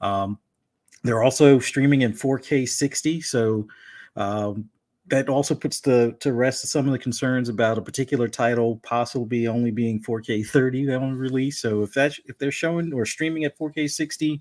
Um, 0.00 0.38
they're 1.04 1.22
also 1.22 1.58
streaming 1.58 2.02
in 2.02 2.12
4K 2.12 2.68
60, 2.68 3.20
so 3.20 3.68
um, 4.16 4.68
that 5.06 5.28
also 5.28 5.54
puts 5.54 5.80
the 5.80 6.16
to 6.20 6.32
rest 6.32 6.66
some 6.66 6.86
of 6.86 6.92
the 6.92 6.98
concerns 6.98 7.48
about 7.48 7.78
a 7.78 7.82
particular 7.82 8.26
title 8.26 8.80
possibly 8.82 9.46
only 9.46 9.70
being 9.70 10.02
4K 10.02 10.46
30 10.46 10.94
on 10.94 11.14
release. 11.14 11.60
So 11.60 11.82
if 11.82 11.92
that 11.94 12.14
if 12.24 12.38
they're 12.38 12.50
showing 12.50 12.92
or 12.92 13.04
streaming 13.04 13.44
at 13.44 13.58
4K 13.58 13.90
60, 13.90 14.40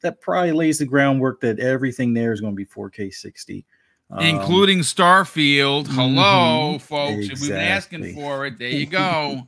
that 0.00 0.20
probably 0.20 0.52
lays 0.52 0.78
the 0.78 0.86
groundwork 0.86 1.40
that 1.42 1.60
everything 1.60 2.14
there 2.14 2.32
is 2.32 2.40
going 2.40 2.54
to 2.54 2.56
be 2.56 2.66
4K 2.66 3.12
60. 3.12 3.64
Um, 4.10 4.24
including 4.24 4.78
Starfield. 4.78 5.86
Hello, 5.88 6.76
mm-hmm, 6.76 6.78
folks. 6.78 7.28
Exactly. 7.28 7.40
We've 7.40 7.48
been 7.50 7.60
asking 7.60 8.14
for 8.14 8.46
it. 8.46 8.58
There 8.58 8.68
you 8.68 8.86
go. 8.86 9.46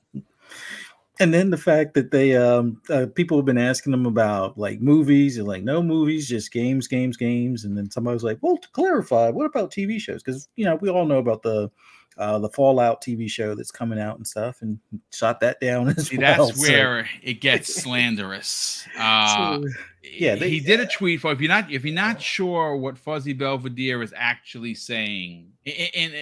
And 1.21 1.35
then 1.35 1.51
the 1.51 1.57
fact 1.57 1.95
that 1.95 2.11
they 2.11 2.35
um 2.35 2.81
uh, 2.91 3.07
people 3.15 3.37
have 3.37 3.45
been 3.45 3.59
asking 3.59 3.93
them 3.93 4.07
about 4.07 4.59
like 4.59 4.81
movies 4.81 5.37
and 5.37 5.47
like 5.47 5.63
no 5.63 5.83
movies 5.83 6.29
just 6.29 6.51
games 6.51 6.89
games 6.89 7.17
games 7.17 7.65
and 7.65 7.77
then 7.77 7.91
somebody 7.91 8.15
was 8.15 8.25
like 8.25 8.39
well 8.41 8.57
to 8.57 8.69
clarify 8.71 9.29
what 9.29 9.47
about 9.47 9.71
tv 9.71 10.01
shows 10.01 10.23
because 10.23 10.49
you 10.57 10.65
know 10.65 10.77
we 10.77 10.89
all 10.89 11.05
know 11.05 11.19
about 11.19 11.43
the 11.43 11.71
uh 12.19 12.39
the 12.39 12.49
fallout 12.49 13.03
tv 13.03 13.31
show 13.31 13.55
that's 13.55 13.71
coming 13.71 14.01
out 14.01 14.17
and 14.17 14.27
stuff 14.27 14.63
and 14.63 14.79
shot 15.13 15.39
that 15.41 15.61
down 15.61 15.89
as 15.97 16.09
See, 16.09 16.17
well, 16.17 16.47
that's 16.47 16.61
so. 16.61 16.69
where 16.69 17.09
it 17.23 17.35
gets 17.35 17.73
slanderous 17.83 18.87
uh 18.99 19.61
so, 19.61 19.69
yeah 20.03 20.35
they, 20.35 20.49
he 20.49 20.61
did 20.61 20.81
a 20.81 20.87
tweet 20.87 21.21
for 21.21 21.33
if 21.33 21.41
you're 21.41 21.49
not 21.49 21.71
if 21.71 21.85
you're 21.85 21.95
not 21.95 22.21
sure 22.21 22.77
what 22.77 22.99
fuzzy 22.99 23.35
belvedere 23.35 24.03
is 24.03 24.15
actually 24.17 24.75
saying 24.75 25.53
and 25.95 26.15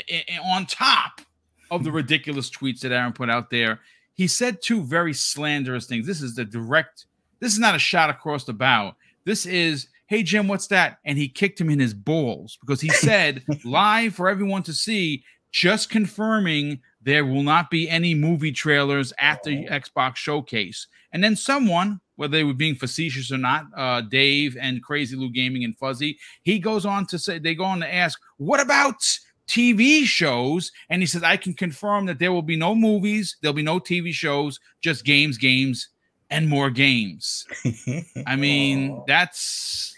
on 0.44 0.66
top 0.66 1.20
of 1.70 1.84
the 1.84 1.92
ridiculous 1.92 2.50
tweets 2.50 2.80
that 2.80 2.90
aaron 2.90 3.12
put 3.12 3.30
out 3.30 3.50
there 3.50 3.80
he 4.18 4.26
said 4.26 4.60
two 4.60 4.82
very 4.82 5.14
slanderous 5.14 5.86
things. 5.86 6.04
This 6.04 6.20
is 6.20 6.34
the 6.34 6.44
direct. 6.44 7.06
This 7.38 7.52
is 7.52 7.60
not 7.60 7.76
a 7.76 7.78
shot 7.78 8.10
across 8.10 8.44
the 8.44 8.52
bow. 8.52 8.96
This 9.24 9.46
is, 9.46 9.86
hey 10.08 10.24
Jim, 10.24 10.48
what's 10.48 10.66
that? 10.66 10.98
And 11.04 11.16
he 11.16 11.28
kicked 11.28 11.60
him 11.60 11.70
in 11.70 11.78
his 11.78 11.94
balls 11.94 12.58
because 12.60 12.80
he 12.80 12.88
said 12.88 13.44
live 13.64 14.16
for 14.16 14.28
everyone 14.28 14.64
to 14.64 14.72
see, 14.72 15.22
just 15.52 15.88
confirming 15.88 16.80
there 17.00 17.24
will 17.24 17.44
not 17.44 17.70
be 17.70 17.88
any 17.88 18.12
movie 18.12 18.50
trailers 18.50 19.12
at 19.20 19.40
the 19.44 19.66
Xbox 19.66 20.16
showcase. 20.16 20.88
And 21.12 21.22
then 21.22 21.36
someone, 21.36 22.00
whether 22.16 22.32
they 22.36 22.44
were 22.44 22.54
being 22.54 22.74
facetious 22.74 23.30
or 23.30 23.38
not, 23.38 23.66
uh, 23.76 24.00
Dave 24.00 24.56
and 24.60 24.82
Crazy 24.82 25.14
Lou 25.14 25.30
Gaming 25.30 25.62
and 25.62 25.78
Fuzzy, 25.78 26.18
he 26.42 26.58
goes 26.58 26.84
on 26.84 27.06
to 27.06 27.20
say, 27.20 27.38
they 27.38 27.54
go 27.54 27.64
on 27.64 27.78
to 27.80 27.94
ask, 27.94 28.20
what 28.36 28.58
about 28.58 29.00
TV 29.48 30.04
shows? 30.04 30.70
And 30.88 31.02
he 31.02 31.06
says, 31.06 31.22
I 31.22 31.36
can 31.36 31.54
confirm 31.54 32.06
that 32.06 32.18
there 32.18 32.32
will 32.32 32.42
be 32.42 32.56
no 32.56 32.74
movies, 32.74 33.36
there'll 33.42 33.54
be 33.54 33.62
no 33.62 33.80
TV 33.80 34.12
shows, 34.12 34.60
just 34.80 35.04
games, 35.04 35.38
games, 35.38 35.88
and 36.30 36.48
more 36.48 36.70
games. 36.70 37.46
I 38.26 38.36
mean, 38.36 39.02
that's 39.06 39.96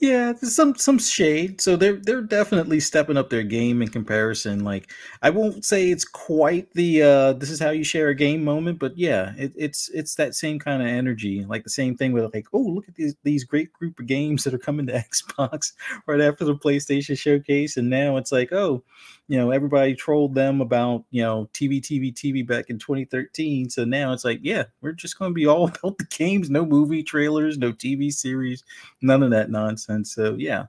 yeah, 0.00 0.32
there's 0.32 0.56
some 0.56 0.74
some 0.76 0.98
shade. 0.98 1.60
So 1.60 1.76
they're 1.76 1.96
they're 1.96 2.22
definitely 2.22 2.80
stepping 2.80 3.18
up 3.18 3.28
their 3.28 3.42
game 3.42 3.82
in 3.82 3.88
comparison. 3.88 4.64
Like 4.64 4.90
I 5.20 5.28
won't 5.28 5.62
say 5.66 5.90
it's 5.90 6.06
quite 6.06 6.72
the 6.72 7.02
uh 7.02 7.32
this 7.34 7.50
is 7.50 7.60
how 7.60 7.68
you 7.68 7.84
share 7.84 8.08
a 8.08 8.14
game 8.14 8.42
moment, 8.42 8.78
but 8.78 8.96
yeah, 8.96 9.34
it, 9.36 9.52
it's 9.56 9.90
it's 9.90 10.14
that 10.14 10.34
same 10.34 10.58
kind 10.58 10.80
of 10.80 10.88
energy. 10.88 11.44
Like 11.44 11.64
the 11.64 11.70
same 11.70 11.98
thing 11.98 12.12
with 12.12 12.32
like, 12.32 12.46
oh 12.54 12.60
look 12.60 12.88
at 12.88 12.94
these 12.94 13.14
these 13.24 13.44
great 13.44 13.74
group 13.74 14.00
of 14.00 14.06
games 14.06 14.44
that 14.44 14.54
are 14.54 14.58
coming 14.58 14.86
to 14.86 14.92
Xbox 15.38 15.72
right 16.06 16.20
after 16.22 16.46
the 16.46 16.56
PlayStation 16.56 17.18
showcase, 17.18 17.76
and 17.76 17.90
now 17.90 18.16
it's 18.16 18.32
like, 18.32 18.52
oh, 18.52 18.82
you 19.30 19.38
know, 19.38 19.52
everybody 19.52 19.94
trolled 19.94 20.34
them 20.34 20.60
about, 20.60 21.04
you 21.12 21.22
know, 21.22 21.48
TV, 21.54 21.80
TV, 21.80 22.12
TV 22.12 22.44
back 22.44 22.68
in 22.68 22.80
2013. 22.80 23.70
So 23.70 23.84
now 23.84 24.12
it's 24.12 24.24
like, 24.24 24.40
yeah, 24.42 24.64
we're 24.80 24.90
just 24.90 25.20
going 25.20 25.30
to 25.30 25.34
be 25.34 25.46
all 25.46 25.68
about 25.84 25.98
the 25.98 26.06
games, 26.10 26.50
no 26.50 26.66
movie 26.66 27.04
trailers, 27.04 27.56
no 27.56 27.72
TV 27.72 28.12
series, 28.12 28.64
none 29.02 29.22
of 29.22 29.30
that 29.30 29.48
nonsense. 29.48 30.12
So 30.12 30.34
yeah, 30.36 30.64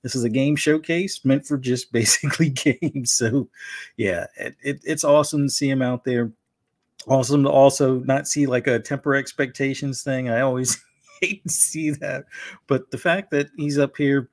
this 0.00 0.14
is 0.14 0.24
a 0.24 0.30
game 0.30 0.56
showcase 0.56 1.26
meant 1.26 1.44
for 1.44 1.58
just 1.58 1.92
basically 1.92 2.48
games. 2.48 3.12
So 3.12 3.50
yeah, 3.98 4.28
it, 4.38 4.56
it, 4.62 4.80
it's 4.84 5.04
awesome 5.04 5.48
to 5.48 5.50
see 5.52 5.68
him 5.68 5.82
out 5.82 6.04
there. 6.04 6.32
Awesome 7.06 7.42
to 7.42 7.50
also 7.50 7.98
not 7.98 8.26
see 8.26 8.46
like 8.46 8.66
a 8.66 8.78
temper 8.78 9.14
expectations 9.14 10.02
thing. 10.02 10.30
I 10.30 10.40
always 10.40 10.82
hate 11.20 11.42
to 11.42 11.50
see 11.50 11.90
that, 11.90 12.24
but 12.66 12.90
the 12.90 12.98
fact 12.98 13.30
that 13.32 13.48
he's 13.58 13.78
up 13.78 13.94
here 13.94 14.30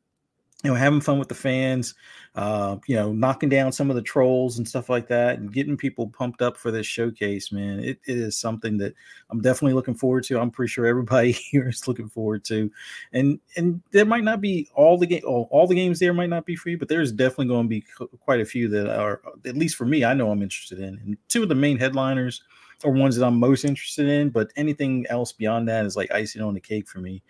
you 0.64 0.72
know, 0.72 0.76
having 0.76 1.02
fun 1.02 1.20
with 1.20 1.28
the 1.28 1.36
fans, 1.36 1.94
uh, 2.36 2.78
you 2.88 2.96
know, 2.96 3.12
knocking 3.12 3.50
down 3.50 3.72
some 3.74 3.90
of 3.90 3.98
the 3.98 4.02
trolls 4.02 4.58
and 4.58 4.68
stuff 4.68 4.90
like 4.90 5.10
that, 5.10 5.38
and 5.38 5.52
getting 5.52 5.76
people 5.76 6.08
pumped 6.08 6.42
up 6.42 6.56
for 6.56 6.72
this 6.72 6.88
showcase, 6.88 7.52
man. 7.52 7.80
It, 7.80 8.00
it 8.08 8.18
is 8.18 8.40
something 8.40 8.78
that 8.78 8.94
I'm 9.30 9.42
definitely 9.42 9.74
looking 9.74 9.94
forward 9.94 10.24
to. 10.26 10.40
I'm 10.40 10.52
pretty 10.52 10.70
sure 10.70 10.86
everybody 10.86 11.32
here 11.52 11.68
is 11.68 11.86
looking 11.88 12.08
forward 12.08 12.46
to, 12.46 12.72
and 13.12 13.40
and 13.58 13.82
there 13.92 14.06
might 14.06 14.24
not 14.24 14.40
be 14.40 14.70
all 14.74 14.98
the 14.98 15.06
game, 15.06 15.24
all, 15.28 15.50
all 15.52 15.68
the 15.68 15.76
games 15.76 16.00
there 16.00 16.14
might 16.14 16.30
not 16.30 16.46
be 16.46 16.56
free, 16.56 16.76
but 16.76 16.88
there's 16.88 17.12
definitely 17.12 17.48
going 17.48 17.66
to 17.66 17.70
be 17.70 17.86
quite 18.22 18.40
a 18.40 18.46
few 18.46 18.70
that 18.70 18.88
are, 18.88 19.22
at 19.46 19.58
least 19.58 19.76
for 19.76 19.86
me, 19.86 20.06
I 20.06 20.14
know 20.14 20.32
I'm 20.32 20.42
interested 20.42 20.80
in. 20.80 20.98
And 21.06 21.18
two 21.28 21.44
of 21.44 21.50
the 21.50 21.56
main 21.56 21.78
headliners 21.78 22.42
are 22.86 22.92
ones 22.92 23.18
that 23.18 23.26
I'm 23.26 23.38
most 23.38 23.66
interested 23.66 24.08
in, 24.08 24.30
but 24.30 24.52
anything 24.56 25.06
else 25.10 25.34
beyond 25.34 25.68
that 25.68 25.86
is 25.86 25.98
like 25.98 26.12
icing 26.12 26.42
on 26.42 26.54
the 26.54 26.60
cake 26.62 26.88
for 26.88 27.00
me 27.00 27.22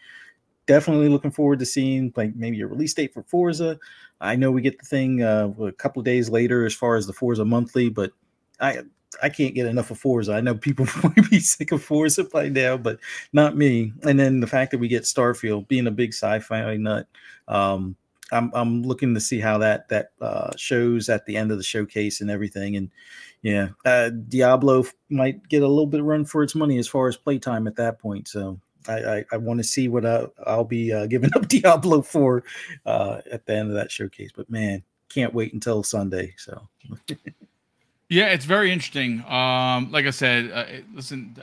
definitely 0.65 1.09
looking 1.09 1.31
forward 1.31 1.59
to 1.59 1.65
seeing 1.65 2.13
like 2.15 2.35
maybe 2.35 2.61
a 2.61 2.67
release 2.67 2.93
date 2.93 3.13
for 3.13 3.23
Forza. 3.23 3.79
I 4.21 4.35
know 4.35 4.51
we 4.51 4.61
get 4.61 4.79
the 4.79 4.85
thing 4.85 5.21
uh, 5.21 5.49
a 5.61 5.71
couple 5.71 5.99
of 5.99 6.05
days 6.05 6.29
later 6.29 6.65
as 6.65 6.73
far 6.73 6.95
as 6.95 7.07
the 7.07 7.13
Forza 7.13 7.45
monthly, 7.45 7.89
but 7.89 8.11
I 8.59 8.83
I 9.21 9.29
can't 9.29 9.53
get 9.53 9.67
enough 9.67 9.91
of 9.91 9.99
Forza. 9.99 10.33
I 10.33 10.41
know 10.41 10.55
people 10.55 10.87
might 11.03 11.29
be 11.29 11.39
sick 11.39 11.71
of 11.71 11.83
Forza 11.83 12.23
by 12.23 12.49
now, 12.49 12.77
but 12.77 12.99
not 13.31 13.57
me. 13.57 13.93
And 14.03 14.19
then 14.19 14.39
the 14.39 14.47
fact 14.47 14.71
that 14.71 14.79
we 14.79 14.87
get 14.87 15.03
Starfield, 15.03 15.67
being 15.67 15.87
a 15.87 15.91
big 15.91 16.13
sci-fi 16.13 16.77
nut, 16.77 17.07
um, 17.47 17.95
I'm 18.31 18.51
I'm 18.53 18.83
looking 18.83 19.13
to 19.13 19.19
see 19.19 19.39
how 19.39 19.59
that 19.59 19.89
that 19.89 20.11
uh, 20.21 20.51
shows 20.55 21.09
at 21.09 21.25
the 21.25 21.37
end 21.37 21.51
of 21.51 21.57
the 21.57 21.63
showcase 21.63 22.21
and 22.21 22.31
everything. 22.31 22.75
And 22.75 22.89
yeah, 23.41 23.69
uh, 23.85 24.09
Diablo 24.09 24.85
might 25.09 25.47
get 25.49 25.63
a 25.63 25.67
little 25.67 25.87
bit 25.87 26.03
run 26.03 26.25
for 26.25 26.43
its 26.43 26.55
money 26.55 26.77
as 26.77 26.87
far 26.87 27.07
as 27.07 27.17
playtime 27.17 27.67
at 27.67 27.75
that 27.75 27.99
point. 27.99 28.27
So 28.27 28.59
I, 28.87 29.17
I, 29.17 29.25
I 29.33 29.37
want 29.37 29.59
to 29.59 29.63
see 29.63 29.87
what 29.87 30.05
I, 30.05 30.27
will 30.45 30.63
be 30.63 30.91
uh, 30.91 31.05
giving 31.07 31.31
up 31.35 31.47
Diablo 31.47 32.01
for 32.01 32.43
uh, 32.85 33.21
at 33.31 33.45
the 33.45 33.55
end 33.55 33.69
of 33.69 33.75
that 33.75 33.91
showcase. 33.91 34.31
But 34.35 34.49
man, 34.49 34.83
can't 35.09 35.33
wait 35.33 35.53
until 35.53 35.83
Sunday. 35.83 36.33
So, 36.37 36.67
yeah, 38.09 38.27
it's 38.27 38.45
very 38.45 38.71
interesting. 38.71 39.23
Um, 39.25 39.91
like 39.91 40.05
I 40.05 40.11
said, 40.11 40.51
uh, 40.51 40.65
listen, 40.93 41.35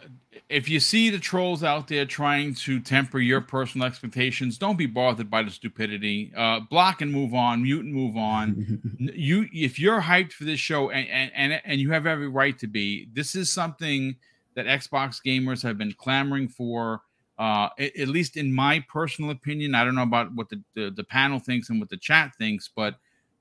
if 0.49 0.69
you 0.69 0.81
see 0.81 1.11
the 1.11 1.19
trolls 1.19 1.63
out 1.63 1.87
there 1.87 2.05
trying 2.05 2.55
to 2.55 2.81
temper 2.81 3.21
your 3.21 3.41
personal 3.41 3.87
expectations, 3.87 4.59
don't 4.59 4.77
be 4.77 4.87
bothered 4.87 5.31
by 5.31 5.45
the 5.45 5.51
stupidity. 5.51 6.33
Uh, 6.37 6.61
block 6.61 7.01
and 7.01 7.13
move 7.13 7.35
on, 7.35 7.63
mute 7.63 7.85
and 7.85 7.95
move 7.95 8.17
on. 8.17 8.81
you, 8.99 9.49
if 9.53 9.79
you're 9.79 10.03
hyped 10.03 10.33
for 10.33 10.45
this 10.45 10.59
show, 10.59 10.91
and, 10.91 11.09
and 11.09 11.31
and 11.35 11.61
and 11.65 11.81
you 11.81 11.93
have 11.93 12.07
every 12.07 12.29
right 12.29 12.59
to 12.59 12.67
be, 12.67 13.09
this 13.13 13.35
is 13.37 13.51
something 13.51 14.17
that 14.55 14.67
Xbox 14.67 15.21
gamers 15.25 15.63
have 15.63 15.79
been 15.79 15.93
clamoring 15.93 16.49
for 16.49 17.03
uh, 17.41 17.71
at, 17.79 18.09
least 18.09 18.37
in 18.37 18.53
my 18.53 18.85
personal 18.87 19.31
opinion, 19.31 19.75
I 19.75 19.83
don't 19.83 19.95
know 19.95 20.03
about 20.03 20.31
what 20.35 20.51
the, 20.51 20.63
the, 20.75 20.91
the 20.91 21.05
panel 21.05 21.39
thinks 21.39 21.71
and 21.71 21.81
what 21.81 21.89
the 21.89 21.97
chat 21.97 22.33
thinks, 22.37 22.69
but 22.69 22.97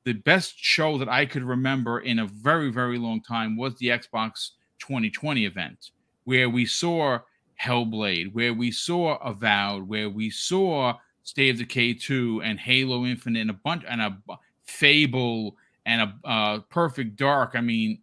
the 0.05 0.13
best 0.13 0.53
show 0.57 0.97
that 0.97 1.09
I 1.09 1.25
could 1.25 1.43
remember 1.43 1.99
in 1.99 2.19
a 2.19 2.25
very 2.25 2.71
very 2.71 2.97
long 2.97 3.21
time 3.21 3.57
was 3.57 3.75
the 3.75 3.87
Xbox 3.87 4.51
2020 4.79 5.45
event, 5.45 5.91
where 6.23 6.49
we 6.49 6.65
saw 6.65 7.19
Hellblade, 7.61 8.33
where 8.33 8.53
we 8.53 8.71
saw 8.71 9.17
Avowed, 9.17 9.85
where 9.85 10.09
we 10.09 10.29
saw 10.29 10.93
State 11.23 11.49
of 11.49 11.57
Decay 11.57 11.95
2 11.95 12.41
and 12.41 12.57
Halo 12.57 13.05
Infinite 13.05 13.41
and 13.41 13.49
a 13.49 13.59
bunch 13.65 13.83
and 13.85 14.01
a 14.01 14.17
Fable 14.63 15.57
and 15.85 16.01
a 16.03 16.27
uh, 16.27 16.59
Perfect 16.69 17.17
Dark. 17.17 17.51
I 17.55 17.61
mean, 17.61 17.99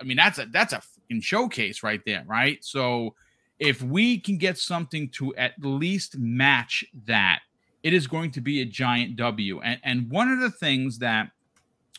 I 0.00 0.04
mean 0.04 0.16
that's 0.16 0.38
a 0.38 0.46
that's 0.46 0.74
a 0.74 0.80
showcase 1.20 1.82
right 1.82 2.02
there, 2.06 2.22
right? 2.28 2.64
So 2.64 3.16
if 3.60 3.82
we 3.82 4.18
can 4.18 4.38
get 4.38 4.58
something 4.58 5.10
to 5.10 5.34
at 5.36 5.52
least 5.62 6.18
match 6.18 6.84
that, 7.04 7.40
it 7.82 7.92
is 7.92 8.06
going 8.06 8.30
to 8.32 8.40
be 8.40 8.62
a 8.62 8.64
giant 8.64 9.16
W. 9.16 9.60
And, 9.60 9.78
and 9.84 10.10
one 10.10 10.30
of 10.30 10.40
the 10.40 10.50
things 10.50 10.98
that, 10.98 11.30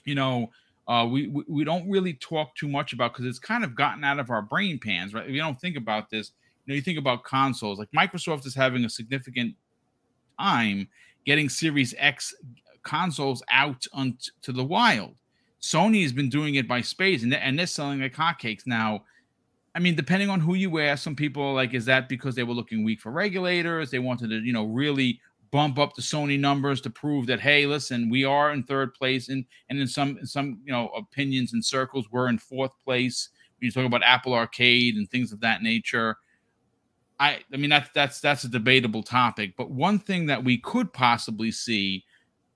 you 0.03 0.15
know, 0.15 0.49
uh, 0.87 1.07
we, 1.09 1.27
we, 1.27 1.43
we 1.47 1.63
don't 1.63 1.89
really 1.89 2.13
talk 2.13 2.55
too 2.55 2.67
much 2.67 2.93
about 2.93 3.13
because 3.13 3.25
it's 3.25 3.39
kind 3.39 3.63
of 3.63 3.75
gotten 3.75 4.03
out 4.03 4.19
of 4.19 4.31
our 4.31 4.41
brain 4.41 4.79
pans, 4.79 5.13
right? 5.13 5.27
We 5.27 5.37
don't 5.37 5.59
think 5.61 5.77
about 5.77 6.09
this. 6.09 6.31
You 6.65 6.73
know, 6.73 6.75
you 6.75 6.81
think 6.81 6.99
about 6.99 7.23
consoles 7.23 7.79
like 7.79 7.91
Microsoft 7.91 8.45
is 8.45 8.55
having 8.55 8.83
a 8.83 8.89
significant 8.89 9.55
time 10.39 10.87
getting 11.25 11.47
Series 11.47 11.93
X 11.97 12.33
consoles 12.83 13.43
out 13.51 13.85
onto 13.93 14.51
the 14.51 14.63
wild. 14.63 15.15
Sony 15.61 16.01
has 16.01 16.11
been 16.11 16.29
doing 16.29 16.55
it 16.55 16.67
by 16.67 16.81
space, 16.81 17.21
and 17.21 17.33
and 17.33 17.57
they're 17.57 17.67
selling 17.67 18.01
like 18.01 18.15
hotcakes 18.15 18.65
now. 18.65 19.03
I 19.73 19.79
mean, 19.79 19.95
depending 19.95 20.29
on 20.29 20.39
who 20.41 20.55
you 20.55 20.79
ask, 20.79 21.03
some 21.03 21.15
people 21.15 21.53
like, 21.53 21.73
is 21.73 21.85
that 21.85 22.09
because 22.09 22.35
they 22.35 22.43
were 22.43 22.53
looking 22.53 22.83
weak 22.83 22.99
for 22.99 23.11
regulators? 23.11 23.89
They 23.89 23.99
wanted 23.99 24.29
to, 24.29 24.39
you 24.39 24.51
know, 24.51 24.65
really 24.65 25.19
bump 25.51 25.77
up 25.77 25.95
the 25.95 26.01
Sony 26.01 26.39
numbers 26.39 26.81
to 26.81 26.89
prove 26.89 27.27
that, 27.27 27.39
hey, 27.39 27.65
listen, 27.65 28.09
we 28.09 28.23
are 28.25 28.51
in 28.51 28.63
third 28.63 28.93
place, 28.93 29.29
and 29.29 29.45
and 29.69 29.79
in 29.79 29.87
some 29.87 30.17
in 30.17 30.25
some 30.25 30.59
you 30.65 30.71
know 30.71 30.87
opinions 30.89 31.53
and 31.53 31.63
circles, 31.63 32.07
we're 32.11 32.27
in 32.27 32.37
fourth 32.37 32.71
place. 32.83 33.29
When 33.59 33.67
you 33.67 33.71
talk 33.71 33.85
about 33.85 34.03
Apple 34.03 34.33
Arcade 34.33 34.95
and 34.95 35.09
things 35.09 35.31
of 35.31 35.39
that 35.41 35.61
nature, 35.61 36.17
I 37.19 37.39
I 37.53 37.57
mean 37.57 37.69
that's 37.69 37.89
that's 37.93 38.19
that's 38.19 38.43
a 38.43 38.49
debatable 38.49 39.03
topic. 39.03 39.53
But 39.57 39.71
one 39.71 39.99
thing 39.99 40.25
that 40.25 40.43
we 40.43 40.57
could 40.57 40.91
possibly 40.91 41.51
see 41.51 42.03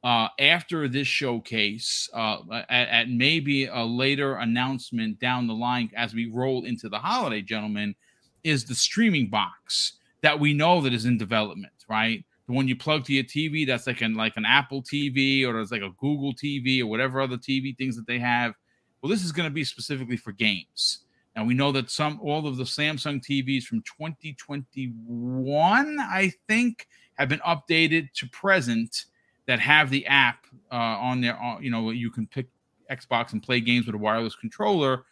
uh, 0.06 0.30
after 0.40 0.88
this 0.88 1.08
showcase, 1.08 2.08
uh, 2.14 2.38
at, 2.70 2.88
at, 2.90 3.10
maybe 3.10 3.66
a 3.66 3.84
later 3.84 4.36
announcement 4.36 5.20
down 5.20 5.48
the 5.48 5.54
line 5.54 5.90
as 5.98 6.14
we 6.14 6.32
roll 6.32 6.64
into 6.66 6.88
the 6.88 7.00
holiday, 7.00 7.42
gentlemen, 7.42 7.96
is 8.44 8.64
the 8.64 8.76
streaming 8.76 9.28
box 9.28 9.94
that 10.22 10.40
we 10.40 10.54
know 10.54 10.80
that 10.80 10.94
is 10.94 11.06
in 11.06 11.18
development, 11.18 11.74
right? 11.90 12.24
The 12.46 12.54
one 12.54 12.68
you 12.68 12.76
plug 12.76 13.04
to 13.06 13.14
your 13.14 13.24
TV, 13.24 13.66
that's 13.66 13.88
like 13.88 14.02
an 14.02 14.14
like 14.14 14.38
an 14.38 14.46
Apple 14.46 14.84
TV 14.84 15.44
or 15.44 15.60
it's 15.60 15.72
like 15.72 15.82
a 15.82 15.90
Google 15.98 16.36
TV 16.36 16.82
or 16.82 16.86
whatever 16.86 17.20
other 17.20 17.38
TV 17.38 17.76
things 17.76 17.96
that 17.96 18.06
they 18.06 18.20
have. 18.20 18.54
Well, 19.02 19.10
this 19.10 19.24
is 19.24 19.32
going 19.32 19.50
to 19.50 19.54
be 19.54 19.64
specifically 19.64 20.18
for 20.18 20.34
games. 20.34 21.00
And 21.36 21.48
we 21.48 21.56
know 21.56 21.72
that 21.72 21.90
some 21.90 22.20
all 22.22 22.46
of 22.46 22.58
the 22.58 22.64
Samsung 22.64 23.26
TVs 23.26 23.64
from 23.64 23.82
2021, 23.82 25.98
I 26.00 26.32
think, 26.48 26.88
have 27.16 27.28
been 27.28 27.40
updated 27.40 28.14
to 28.18 28.30
present 28.30 29.06
that 29.48 29.60
have 29.60 29.90
the 29.90 30.06
app 30.08 30.46
uh, 30.72 30.76
on 30.76 31.22
there. 31.22 31.42
Uh, 31.42 31.60
you 31.60 31.70
know, 31.70 31.92
you 31.92 32.10
can 32.10 32.28
pick 32.28 32.48
Xbox 32.90 33.34
and 33.34 33.42
play 33.42 33.60
games 33.60 33.86
with 33.86 33.96
a 33.96 33.98
wireless 33.98 34.36
controller. 34.36 35.06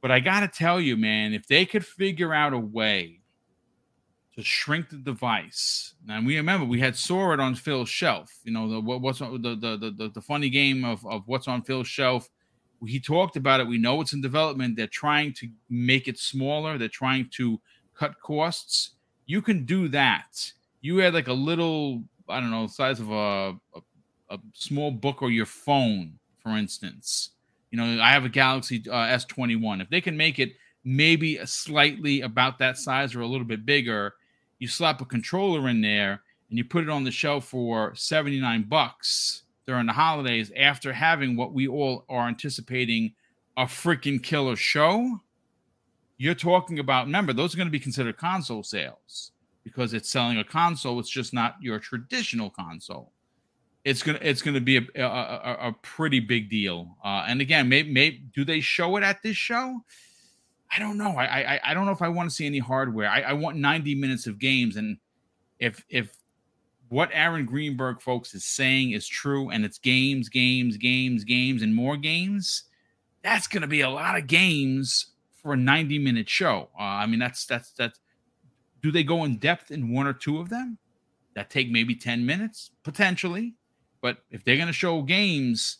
But 0.00 0.10
I 0.10 0.20
got 0.20 0.40
to 0.40 0.48
tell 0.48 0.80
you, 0.80 0.96
man, 0.96 1.32
if 1.32 1.46
they 1.46 1.64
could 1.64 1.86
figure 1.86 2.34
out 2.34 2.52
a 2.52 2.58
way 2.58 3.20
to 4.34 4.42
shrink 4.42 4.88
the 4.90 4.96
device, 4.96 5.94
and 6.08 6.26
we 6.26 6.36
remember 6.36 6.66
we 6.66 6.80
had 6.80 6.96
saw 6.96 7.32
it 7.32 7.40
on 7.40 7.54
Phil's 7.54 7.88
shelf. 7.88 8.32
You 8.44 8.52
know, 8.52 8.68
the 8.68 8.80
what's 8.80 9.20
on, 9.20 9.40
the, 9.42 9.54
the 9.54 9.92
the 9.96 10.08
the 10.08 10.20
funny 10.22 10.50
game 10.50 10.84
of 10.84 11.06
of 11.06 11.22
what's 11.26 11.46
on 11.48 11.62
Phil's 11.62 11.86
shelf 11.86 12.28
He 12.84 12.98
talked 12.98 13.36
about 13.36 13.60
it. 13.60 13.66
We 13.68 13.78
know 13.78 14.00
it's 14.00 14.12
in 14.12 14.20
development. 14.20 14.76
They're 14.76 14.88
trying 14.88 15.34
to 15.34 15.48
make 15.70 16.08
it 16.08 16.18
smaller. 16.18 16.78
They're 16.78 16.88
trying 16.88 17.30
to 17.36 17.60
cut 17.94 18.20
costs. 18.20 18.92
You 19.26 19.40
can 19.40 19.64
do 19.64 19.88
that. 19.88 20.52
You 20.80 20.98
had 20.98 21.14
like 21.14 21.28
a 21.28 21.32
little, 21.32 22.02
I 22.28 22.40
don't 22.40 22.50
know, 22.50 22.66
size 22.66 23.00
of 23.00 23.10
a, 23.10 23.56
a, 23.74 23.80
a 24.30 24.38
small 24.54 24.90
book 24.90 25.22
or 25.22 25.30
your 25.30 25.46
phone, 25.46 26.18
for 26.42 26.56
instance. 26.56 27.30
You 27.70 27.78
know, 27.78 28.02
I 28.02 28.10
have 28.10 28.24
a 28.24 28.28
Galaxy 28.28 28.82
uh, 28.88 28.92
S21. 28.92 29.80
If 29.80 29.90
they 29.90 30.00
can 30.00 30.16
make 30.16 30.38
it 30.38 30.52
maybe 30.84 31.38
slightly 31.46 32.20
about 32.20 32.58
that 32.58 32.76
size 32.76 33.14
or 33.14 33.20
a 33.20 33.26
little 33.26 33.46
bit 33.46 33.64
bigger, 33.64 34.14
you 34.58 34.68
slap 34.68 35.00
a 35.00 35.04
controller 35.04 35.68
in 35.68 35.80
there 35.80 36.22
and 36.48 36.58
you 36.58 36.64
put 36.64 36.84
it 36.84 36.90
on 36.90 37.04
the 37.04 37.10
shelf 37.10 37.46
for 37.46 37.94
79 37.94 38.64
bucks 38.64 39.42
during 39.66 39.86
the 39.86 39.92
holidays 39.92 40.52
after 40.56 40.92
having 40.92 41.36
what 41.36 41.52
we 41.52 41.66
all 41.66 42.04
are 42.08 42.28
anticipating 42.28 43.14
a 43.56 43.64
freaking 43.64 44.22
killer 44.22 44.56
show, 44.56 45.20
you're 46.16 46.34
talking 46.34 46.78
about, 46.78 47.06
remember, 47.06 47.32
those 47.32 47.54
are 47.54 47.56
going 47.56 47.68
to 47.68 47.72
be 47.72 47.80
considered 47.80 48.16
console 48.16 48.62
sales 48.62 49.31
because 49.64 49.94
it's 49.94 50.08
selling 50.08 50.38
a 50.38 50.44
console. 50.44 50.98
It's 50.98 51.10
just 51.10 51.32
not 51.32 51.56
your 51.60 51.78
traditional 51.78 52.50
console. 52.50 53.12
It's 53.84 54.02
gonna 54.02 54.18
it's 54.22 54.42
gonna 54.42 54.60
be 54.60 54.76
a, 54.76 55.02
a, 55.02 55.68
a, 55.68 55.76
pretty 55.82 56.20
big 56.20 56.48
deal. 56.48 56.96
Uh, 57.04 57.24
and 57.26 57.40
again, 57.40 57.68
maybe, 57.68 57.92
maybe 57.92 58.22
do 58.32 58.44
they 58.44 58.60
show 58.60 58.96
it 58.96 59.02
at 59.02 59.22
this 59.22 59.36
show? 59.36 59.80
I 60.70 60.78
don't 60.78 60.96
know. 60.96 61.16
I 61.16 61.24
I, 61.54 61.60
I 61.64 61.74
don't 61.74 61.86
know 61.86 61.92
if 61.92 62.02
I 62.02 62.08
want 62.08 62.30
to 62.30 62.34
see 62.34 62.46
any 62.46 62.60
hardware. 62.60 63.08
I, 63.08 63.22
I 63.22 63.32
want 63.32 63.56
90 63.56 63.96
minutes 63.96 64.28
of 64.28 64.38
games, 64.38 64.76
and 64.76 64.98
if 65.58 65.84
if 65.88 66.14
what 66.92 67.08
Aaron 67.12 67.46
Greenberg, 67.46 68.02
folks, 68.02 68.34
is 68.34 68.44
saying 68.44 68.90
is 68.90 69.08
true, 69.08 69.48
and 69.48 69.64
it's 69.64 69.78
games, 69.78 70.28
games, 70.28 70.76
games, 70.76 71.24
games, 71.24 71.62
and 71.62 71.74
more 71.74 71.96
games, 71.96 72.64
that's 73.22 73.48
to 73.62 73.66
be 73.66 73.80
a 73.80 73.88
lot 73.88 74.18
of 74.18 74.26
games 74.26 75.06
for 75.42 75.54
a 75.54 75.56
90 75.56 75.98
minute 75.98 76.28
show. 76.28 76.68
Uh, 76.78 76.82
I 76.82 77.06
mean, 77.06 77.18
that's 77.18 77.46
that's 77.46 77.72
that's. 77.72 77.98
Do 78.82 78.90
they 78.90 79.04
go 79.04 79.24
in 79.24 79.36
depth 79.36 79.70
in 79.70 79.92
one 79.92 80.06
or 80.06 80.12
two 80.12 80.38
of 80.38 80.48
them 80.48 80.78
that 81.34 81.50
take 81.50 81.70
maybe 81.70 81.94
10 81.94 82.26
minutes 82.26 82.70
potentially? 82.82 83.54
But 84.00 84.18
if 84.30 84.44
they're 84.44 84.56
going 84.56 84.66
to 84.66 84.72
show 84.72 85.02
games 85.02 85.78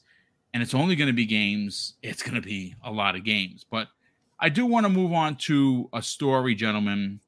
and 0.55 0.63
it's 0.63 0.75
only 0.75 0.97
going 0.97 1.09
to 1.09 1.13
be 1.13 1.27
games, 1.27 1.95
it's 2.03 2.23
going 2.23 2.35
to 2.35 2.41
be 2.41 2.75
a 2.85 2.93
lot 2.93 3.17
of 3.17 3.25
games. 3.25 3.65
But 3.69 3.89
I 4.39 4.49
do 4.49 4.67
want 4.67 4.87
to 4.87 4.91
move 4.91 5.13
on 5.13 5.37
to 5.37 5.89
a 5.93 6.03
story, 6.03 6.55
gentlemen, 6.55 7.21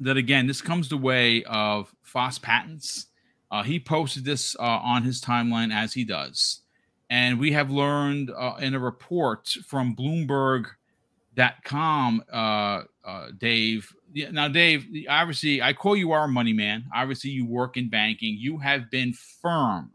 that 0.00 0.16
again, 0.16 0.46
this 0.46 0.62
comes 0.62 0.88
the 0.88 0.96
way 0.96 1.44
of 1.44 1.94
Foss 2.02 2.38
Patents. 2.38 3.06
Uh, 3.50 3.62
he 3.62 3.78
posted 3.78 4.24
this 4.24 4.56
uh, 4.58 4.62
on 4.62 5.02
his 5.04 5.20
timeline 5.20 5.70
as 5.72 5.92
he 5.94 6.04
does. 6.04 6.62
And 7.10 7.38
we 7.38 7.52
have 7.52 7.70
learned 7.70 8.30
uh, 8.30 8.54
in 8.58 8.74
a 8.74 8.78
report 8.78 9.48
from 9.66 9.94
Bloomberg.com, 9.94 12.24
uh, 12.32 12.82
uh, 13.04 13.28
Dave. 13.36 13.94
Now, 14.30 14.48
Dave, 14.48 14.86
obviously, 15.08 15.60
I 15.60 15.72
call 15.72 15.96
you 15.96 16.12
our 16.12 16.28
money 16.28 16.52
man. 16.52 16.84
Obviously, 16.94 17.30
you 17.30 17.46
work 17.46 17.76
in 17.76 17.88
banking. 17.88 18.36
You 18.38 18.58
have 18.58 18.90
been 18.90 19.12
firm 19.12 19.92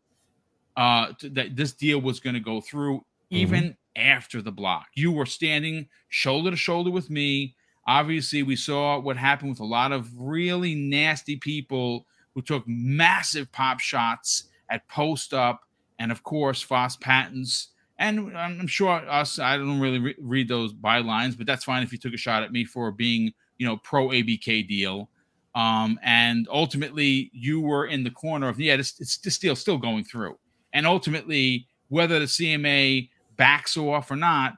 uh, 0.76 1.13
to, 1.20 1.30
that 1.30 1.55
this 1.55 1.72
deal 1.74 2.01
was 2.01 2.20
going 2.20 2.34
to 2.34 2.39
go 2.39 2.59
through, 2.59 3.05
even 3.30 3.63
mm-hmm. 3.63 4.01
after 4.01 4.41
the 4.41 4.51
block. 4.51 4.88
You 4.95 5.11
were 5.11 5.26
standing 5.26 5.88
shoulder 6.09 6.51
to 6.51 6.57
shoulder 6.57 6.91
with 6.91 7.09
me 7.09 7.55
Obviously, 7.89 8.43
we 8.43 8.55
saw 8.55 8.99
what 8.99 9.17
happened 9.17 9.49
with 9.49 9.61
a 9.61 9.65
lot 9.65 9.91
of 9.91 10.07
really 10.15 10.76
nasty 10.76 11.38
people 11.38 12.05
who 12.36 12.41
took 12.43 12.63
massive 12.67 13.51
pop 13.51 13.80
shots 13.80 14.43
at 14.70 14.88
post 14.88 15.34
up, 15.34 15.61
and 15.97 16.11
of 16.11 16.22
course, 16.22 16.61
Foss 16.61 16.95
Patents. 16.97 17.70
And 17.97 18.38
I'm 18.38 18.67
sure 18.67 18.91
us, 18.91 19.39
I 19.39 19.57
don't 19.57 19.80
really 19.80 19.97
re- 19.97 20.15
read 20.20 20.47
those 20.47 20.72
bylines, 20.72 21.36
but 21.36 21.47
that's 21.47 21.63
fine 21.63 21.82
if 21.82 21.91
you 21.91 21.97
took 21.97 22.13
a 22.13 22.17
shot 22.17 22.43
at 22.43 22.51
me 22.51 22.63
for 22.63 22.91
being, 22.91 23.34
you 23.60 23.68
know, 23.68 23.78
pro 23.78 24.07
ABK 24.07 24.68
deal. 24.68 25.10
Um, 25.53 25.99
and 26.03 26.47
ultimately, 26.51 27.30
you 27.34 27.62
were 27.62 27.86
in 27.86 28.03
the 28.03 28.10
corner 28.10 28.49
of, 28.49 28.60
yeah, 28.60 28.78
this, 28.78 28.99
it's 28.99 29.18
this 29.18 29.38
deal 29.38 29.55
still 29.55 29.78
going 29.78 30.03
through. 30.03 30.38
And 30.74 30.88
ultimately, 30.88 31.68
whether 31.89 32.20
the 32.20 32.26
CMA 32.26 33.10
backs 33.36 33.78
off 33.78 34.10
or 34.10 34.16
not, 34.16 34.53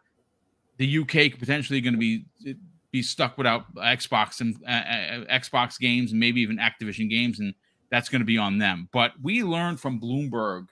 the 0.78 1.00
UK 1.00 1.38
potentially 1.38 1.82
going 1.82 1.94
to 1.94 2.00
be 2.00 2.26
be 2.92 3.02
stuck 3.02 3.38
without 3.38 3.74
Xbox 3.76 4.42
and 4.42 4.56
uh, 4.68 4.72
uh, 4.72 5.40
Xbox 5.40 5.80
games 5.80 6.12
and 6.12 6.20
maybe 6.20 6.42
even 6.42 6.58
Activision 6.58 7.10
games, 7.10 7.40
and 7.40 7.54
that's 7.90 8.10
going 8.10 8.20
to 8.20 8.26
be 8.26 8.38
on 8.38 8.58
them. 8.58 8.90
But 8.92 9.14
we 9.22 9.44
learned 9.44 9.80
from 9.80 10.00
Bloomberg 10.00 10.68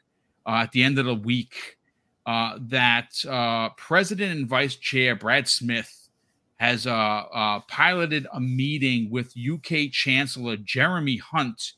uh, 0.45 0.63
at 0.63 0.71
the 0.71 0.83
end 0.83 0.99
of 0.99 1.05
the 1.05 1.15
week 1.15 1.77
uh, 2.25 2.57
that 2.63 3.13
uh, 3.25 3.69
President 3.77 4.37
and 4.37 4.47
Vice 4.47 4.75
Chair 4.75 5.15
Brad 5.15 5.47
Smith 5.47 6.08
has 6.59 6.85
uh, 6.85 7.59
piloted 7.67 8.27
a 8.33 8.39
meeting 8.39 9.09
with 9.09 9.33
UK 9.37 9.91
Chancellor 9.91 10.57
Jeremy 10.57 11.17
Hunt 11.17 11.73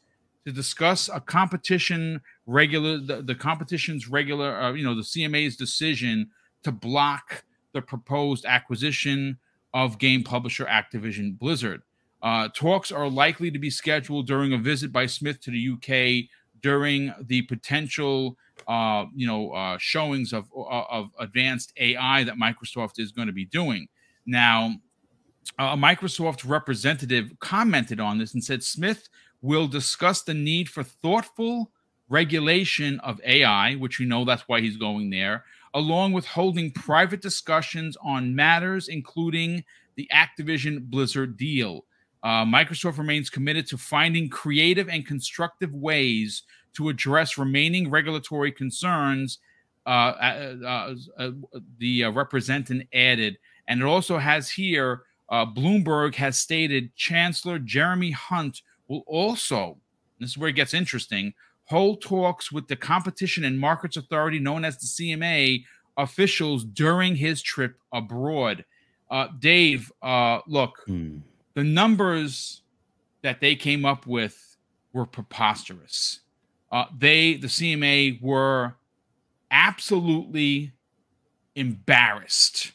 to 0.45 0.51
discuss 0.51 1.07
a 1.07 1.19
competition 1.19 2.21
regular 2.47 2.97
the, 2.97 3.21
the 3.21 3.35
competition's 3.35 4.09
regular 4.09 4.75
you 4.75 4.83
know 4.83 4.95
the 4.95 5.01
CMA's 5.01 5.55
decision 5.55 6.29
to 6.63 6.71
block 6.71 7.43
the 7.73 7.81
proposed 7.81 8.45
acquisition 8.45 9.37
of 9.73 9.99
game 9.99 10.23
publisher 10.23 10.65
Activision 10.65 11.37
Blizzard. 11.37 11.81
Uh, 12.21 12.49
talks 12.53 12.91
are 12.91 13.09
likely 13.09 13.49
to 13.49 13.59
be 13.59 13.69
scheduled 13.69 14.27
during 14.27 14.53
a 14.53 14.57
visit 14.57 14.91
by 14.91 15.05
Smith 15.05 15.39
to 15.41 15.51
the 15.51 15.69
UK 15.73 16.29
during 16.61 17.13
the 17.25 17.41
potential, 17.43 18.37
uh, 18.67 19.05
you 19.15 19.25
know, 19.25 19.51
uh, 19.51 19.77
showings 19.79 20.33
of 20.33 20.45
uh, 20.55 20.83
of 20.89 21.09
advanced 21.19 21.73
AI 21.77 22.23
that 22.23 22.35
Microsoft 22.35 22.99
is 22.99 23.11
going 23.11 23.27
to 23.27 23.33
be 23.33 23.45
doing. 23.45 23.87
Now, 24.25 24.75
a 25.57 25.77
Microsoft 25.77 26.47
representative 26.47 27.31
commented 27.39 27.99
on 27.99 28.17
this 28.17 28.33
and 28.33 28.43
said 28.43 28.63
Smith 28.63 29.09
will 29.41 29.67
discuss 29.67 30.21
the 30.21 30.33
need 30.33 30.69
for 30.69 30.83
thoughtful 30.83 31.71
regulation 32.09 32.99
of 32.99 33.21
AI, 33.23 33.75
which 33.75 33.99
we 33.99 34.05
know 34.05 34.25
that's 34.25 34.47
why 34.47 34.61
he's 34.61 34.77
going 34.77 35.09
there, 35.09 35.45
along 35.73 36.11
with 36.11 36.25
holding 36.25 36.71
private 36.71 37.21
discussions 37.21 37.97
on 38.03 38.35
matters 38.35 38.87
including 38.87 39.63
the 39.95 40.09
Activision 40.13 40.81
Blizzard 40.89 41.37
deal. 41.37 41.85
Uh, 42.23 42.45
Microsoft 42.45 42.97
remains 42.97 43.29
committed 43.29 43.65
to 43.67 43.77
finding 43.77 44.29
creative 44.29 44.89
and 44.89 45.07
constructive 45.07 45.73
ways 45.73 46.43
to 46.73 46.89
address 46.89 47.37
remaining 47.37 47.89
regulatory 47.89 48.51
concerns. 48.51 49.39
Uh, 49.85 49.89
uh, 49.89 50.55
uh, 50.63 50.95
uh 51.17 51.31
the 51.79 52.03
uh, 52.03 52.11
representative 52.11 52.85
added, 52.93 53.37
and 53.67 53.81
it 53.81 53.85
also 53.85 54.17
has 54.17 54.49
here 54.49 55.03
uh, 55.31 55.45
Bloomberg 55.45 56.15
has 56.15 56.37
stated 56.37 56.93
Chancellor 56.95 57.57
Jeremy 57.57 58.11
Hunt 58.11 58.61
will 58.87 59.03
also, 59.07 59.77
this 60.19 60.31
is 60.31 60.37
where 60.37 60.49
it 60.49 60.55
gets 60.55 60.73
interesting, 60.73 61.33
hold 61.65 62.01
talks 62.01 62.51
with 62.51 62.67
the 62.67 62.75
Competition 62.75 63.45
and 63.45 63.57
Markets 63.57 63.95
Authority, 63.95 64.39
known 64.39 64.65
as 64.65 64.77
the 64.77 64.85
CMA, 64.85 65.63
officials 65.97 66.65
during 66.65 67.15
his 67.15 67.41
trip 67.41 67.77
abroad. 67.93 68.65
Uh, 69.09 69.27
Dave, 69.39 69.91
uh, 70.01 70.39
look, 70.47 70.83
hmm. 70.85 71.19
the 71.53 71.63
numbers 71.63 72.61
that 73.21 73.39
they 73.39 73.55
came 73.55 73.85
up 73.85 74.05
with 74.05 74.57
were 74.91 75.05
preposterous. 75.05 76.19
Uh, 76.71 76.85
they, 76.97 77.35
the 77.35 77.47
CMA, 77.47 78.21
were 78.21 78.75
absolutely 79.49 80.73
embarrassed 81.55 82.73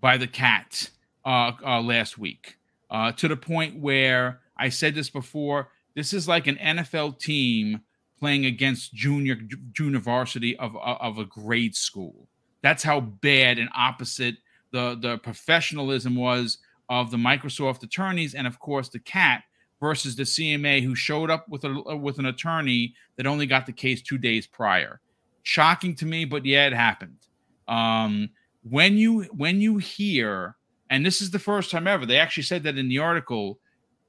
by 0.00 0.16
the 0.16 0.26
CAT 0.26 0.90
uh, 1.24 1.52
uh, 1.64 1.80
last 1.80 2.18
week 2.18 2.56
uh, 2.90 3.12
to 3.12 3.28
the 3.28 3.36
point 3.36 3.78
where 3.78 4.40
I 4.56 4.68
said 4.68 4.94
this 4.94 5.10
before. 5.10 5.68
This 5.94 6.12
is 6.12 6.28
like 6.28 6.46
an 6.46 6.56
NFL 6.56 7.18
team 7.18 7.82
playing 8.18 8.46
against 8.46 8.94
junior 8.94 9.36
junior 9.72 9.98
varsity 9.98 10.56
of 10.58 10.76
of 10.76 11.18
a 11.18 11.24
grade 11.24 11.74
school. 11.74 12.28
That's 12.62 12.82
how 12.82 13.00
bad 13.00 13.58
and 13.58 13.68
opposite 13.74 14.36
the 14.72 14.98
the 15.00 15.18
professionalism 15.18 16.14
was 16.14 16.58
of 16.88 17.10
the 17.10 17.16
Microsoft 17.16 17.82
attorneys 17.82 18.34
and 18.34 18.46
of 18.46 18.58
course 18.58 18.88
the 18.88 18.98
CAT 18.98 19.42
versus 19.80 20.14
the 20.14 20.24
CMA 20.24 20.82
who 20.82 20.94
showed 20.94 21.30
up 21.30 21.48
with 21.48 21.64
a 21.64 21.96
with 21.96 22.18
an 22.18 22.26
attorney 22.26 22.94
that 23.16 23.26
only 23.26 23.46
got 23.46 23.66
the 23.66 23.72
case 23.72 24.02
2 24.02 24.18
days 24.18 24.46
prior. 24.46 25.00
Shocking 25.42 25.94
to 25.96 26.06
me, 26.06 26.24
but 26.26 26.44
yeah, 26.44 26.66
it 26.66 26.74
happened. 26.74 27.16
Um, 27.66 28.30
when 28.62 28.96
you 28.96 29.22
when 29.32 29.60
you 29.60 29.78
hear 29.78 30.56
and 30.90 31.04
this 31.04 31.22
is 31.22 31.30
the 31.30 31.38
first 31.38 31.70
time 31.70 31.86
ever 31.86 32.04
they 32.04 32.18
actually 32.18 32.42
said 32.42 32.62
that 32.62 32.76
in 32.76 32.88
the 32.88 32.98
article 32.98 33.58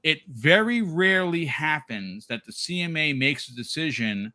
it 0.02 0.20
very 0.28 0.82
rarely 0.82 1.44
happens 1.44 2.26
that 2.26 2.44
the 2.44 2.52
CMA 2.52 3.16
makes 3.16 3.48
a 3.48 3.54
decision 3.54 4.32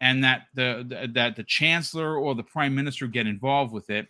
and 0.00 0.24
that 0.24 0.46
the, 0.54 0.84
the, 0.88 1.08
that 1.12 1.36
the 1.36 1.44
chancellor 1.44 2.16
or 2.16 2.34
the 2.34 2.42
prime 2.42 2.74
minister 2.74 3.06
get 3.06 3.26
involved 3.26 3.72
with 3.72 3.90
it. 3.90 4.08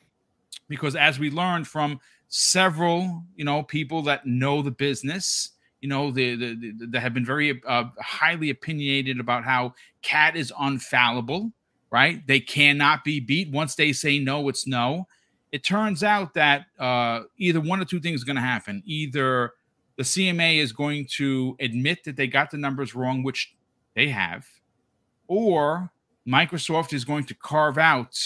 Because 0.68 0.96
as 0.96 1.18
we 1.18 1.30
learned 1.30 1.66
from 1.66 2.00
several 2.28 3.24
you 3.36 3.44
know 3.44 3.62
people 3.62 4.00
that 4.00 4.24
know 4.24 4.62
the 4.62 4.70
business 4.70 5.50
you 5.82 5.88
know 5.88 6.10
the, 6.10 6.34
the, 6.34 6.72
that 6.88 7.00
have 7.00 7.12
been 7.12 7.26
very 7.26 7.60
uh, 7.68 7.84
highly 8.00 8.48
opinionated 8.48 9.20
about 9.20 9.44
how 9.44 9.74
CAT 10.00 10.34
is 10.34 10.50
unfallible 10.58 11.52
right? 11.90 12.26
They 12.26 12.40
cannot 12.40 13.04
be 13.04 13.20
beat. 13.20 13.50
Once 13.50 13.74
they 13.74 13.92
say 13.92 14.18
no 14.18 14.48
it's 14.48 14.66
no 14.66 15.06
it 15.52 15.62
turns 15.62 16.02
out 16.02 16.34
that 16.34 16.64
uh, 16.78 17.20
either 17.36 17.60
one 17.60 17.80
or 17.80 17.84
two 17.84 18.00
things 18.00 18.22
are 18.22 18.26
going 18.26 18.36
to 18.36 18.42
happen. 18.42 18.82
Either 18.86 19.52
the 19.96 20.02
CMA 20.02 20.58
is 20.58 20.72
going 20.72 21.06
to 21.16 21.56
admit 21.60 22.04
that 22.04 22.16
they 22.16 22.26
got 22.26 22.50
the 22.50 22.56
numbers 22.56 22.94
wrong, 22.94 23.22
which 23.22 23.54
they 23.94 24.08
have, 24.08 24.46
or 25.28 25.90
Microsoft 26.26 26.94
is 26.94 27.04
going 27.04 27.24
to 27.24 27.34
carve 27.34 27.76
out 27.76 28.18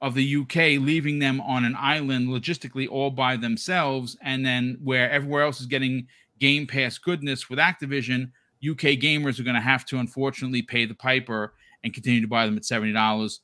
of 0.00 0.14
the 0.14 0.36
UK, 0.36 0.80
leaving 0.80 1.18
them 1.18 1.40
on 1.40 1.64
an 1.64 1.74
island 1.76 2.28
logistically 2.28 2.88
all 2.88 3.10
by 3.10 3.36
themselves. 3.36 4.16
And 4.22 4.46
then 4.46 4.78
where 4.82 5.10
everywhere 5.10 5.42
else 5.42 5.60
is 5.60 5.66
getting 5.66 6.06
Game 6.38 6.66
Pass 6.66 6.96
goodness 6.96 7.50
with 7.50 7.58
Activision, 7.58 8.30
UK 8.66 8.98
gamers 8.98 9.38
are 9.40 9.42
going 9.42 9.56
to 9.56 9.60
have 9.60 9.84
to 9.86 9.98
unfortunately 9.98 10.62
pay 10.62 10.86
the 10.86 10.94
piper 10.94 11.54
and 11.82 11.92
continue 11.92 12.20
to 12.20 12.28
buy 12.28 12.46
them 12.46 12.56
at 12.56 12.62
$70. 12.62 13.38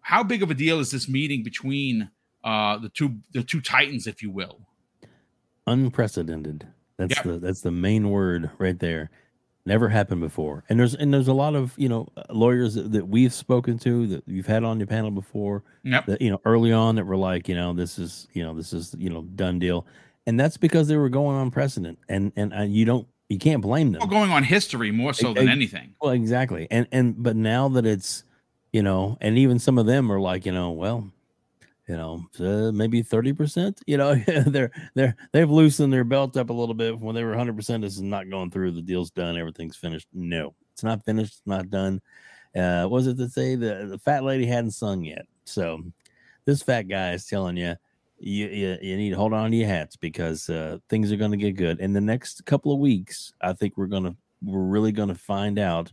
How 0.00 0.22
big 0.22 0.42
of 0.42 0.50
a 0.50 0.54
deal 0.54 0.80
is 0.80 0.90
this 0.90 1.08
meeting 1.08 1.42
between 1.42 2.10
uh, 2.44 2.78
the 2.78 2.88
two 2.88 3.16
the 3.32 3.42
two 3.42 3.60
titans, 3.60 4.06
if 4.06 4.22
you 4.22 4.30
will? 4.30 4.60
Unprecedented. 5.66 6.66
That's 6.96 7.16
Yep. 7.16 7.24
the 7.24 7.38
that's 7.38 7.60
the 7.62 7.70
main 7.70 8.10
word 8.10 8.50
right 8.58 8.78
there. 8.78 9.10
Never 9.66 9.88
happened 9.90 10.20
before. 10.20 10.64
And 10.68 10.80
there's 10.80 10.94
and 10.94 11.12
there's 11.12 11.28
a 11.28 11.34
lot 11.34 11.54
of 11.54 11.74
you 11.76 11.88
know 11.88 12.08
lawyers 12.30 12.74
that, 12.74 12.92
that 12.92 13.08
we've 13.08 13.32
spoken 13.32 13.78
to 13.80 14.06
that 14.08 14.24
you've 14.26 14.46
had 14.46 14.64
on 14.64 14.80
your 14.80 14.86
panel 14.86 15.10
before 15.10 15.62
Yep. 15.84 16.06
that 16.06 16.22
you 16.22 16.30
know 16.30 16.40
early 16.44 16.72
on 16.72 16.96
that 16.96 17.04
were 17.04 17.16
like 17.16 17.48
you 17.48 17.54
know 17.54 17.72
this 17.74 17.98
is 17.98 18.26
you 18.32 18.42
know 18.42 18.54
this 18.54 18.72
is 18.72 18.94
you 18.98 19.10
know 19.10 19.22
done 19.22 19.58
deal, 19.58 19.86
and 20.26 20.40
that's 20.40 20.56
because 20.56 20.88
they 20.88 20.96
were 20.96 21.10
going 21.10 21.36
on 21.36 21.50
precedent 21.50 21.98
and 22.08 22.32
and 22.36 22.54
uh, 22.54 22.62
you 22.62 22.84
don't 22.84 23.06
you 23.28 23.38
can't 23.38 23.62
blame 23.62 23.92
them. 23.92 24.00
Well, 24.00 24.08
going 24.08 24.30
on 24.32 24.42
history 24.42 24.90
more 24.90 25.12
so 25.12 25.32
than 25.34 25.48
anything. 25.48 25.94
Well, 26.00 26.12
exactly. 26.12 26.66
And 26.70 26.88
and 26.90 27.22
but 27.22 27.36
now 27.36 27.68
that 27.68 27.86
it's, 27.86 28.24
you 28.72 28.82
know, 28.82 29.16
and 29.20 29.38
even 29.38 29.58
some 29.58 29.78
of 29.78 29.86
them 29.86 30.10
are 30.10 30.20
like, 30.20 30.46
you 30.46 30.52
know, 30.52 30.70
well, 30.70 31.10
you 31.88 31.96
know, 31.96 32.24
uh, 32.38 32.70
maybe 32.72 33.02
30%, 33.02 33.80
you 33.86 33.96
know, 33.96 34.14
they're 34.46 34.70
they're 34.94 35.16
they've 35.32 35.50
loosened 35.50 35.92
their 35.92 36.04
belt 36.04 36.36
up 36.36 36.50
a 36.50 36.52
little 36.52 36.74
bit 36.74 36.98
when 36.98 37.14
they 37.14 37.24
were 37.24 37.34
100% 37.34 37.80
this 37.80 37.94
is 37.94 38.02
not 38.02 38.30
going 38.30 38.50
through, 38.50 38.70
the 38.70 38.82
deal's 38.82 39.10
done, 39.10 39.36
everything's 39.36 39.76
finished. 39.76 40.06
No. 40.12 40.54
It's 40.72 40.84
not 40.84 41.04
finished, 41.04 41.38
it's 41.38 41.46
not 41.46 41.68
done. 41.68 42.00
Uh 42.56 42.86
was 42.90 43.06
it 43.06 43.16
to 43.16 43.28
say 43.28 43.54
the 43.54 43.86
the 43.90 43.98
fat 43.98 44.24
lady 44.24 44.46
hadn't 44.46 44.72
sung 44.72 45.04
yet. 45.04 45.26
So 45.44 45.82
this 46.44 46.62
fat 46.62 46.82
guy 46.82 47.12
is 47.12 47.26
telling 47.26 47.56
you 47.56 47.76
you, 48.20 48.46
you, 48.48 48.78
you 48.82 48.96
need 48.96 49.10
to 49.10 49.16
hold 49.16 49.32
on 49.32 49.50
to 49.50 49.56
your 49.56 49.68
hats 49.68 49.96
because 49.96 50.48
uh, 50.50 50.78
things 50.88 51.10
are 51.10 51.16
going 51.16 51.30
to 51.30 51.36
get 51.36 51.56
good. 51.56 51.80
In 51.80 51.92
the 51.92 52.00
next 52.00 52.44
couple 52.44 52.72
of 52.72 52.78
weeks, 52.78 53.32
I 53.40 53.54
think 53.54 53.76
we're 53.76 53.86
going 53.86 54.04
to 54.04 54.14
we're 54.42 54.60
really 54.60 54.92
going 54.92 55.08
to 55.08 55.14
find 55.14 55.58
out 55.58 55.92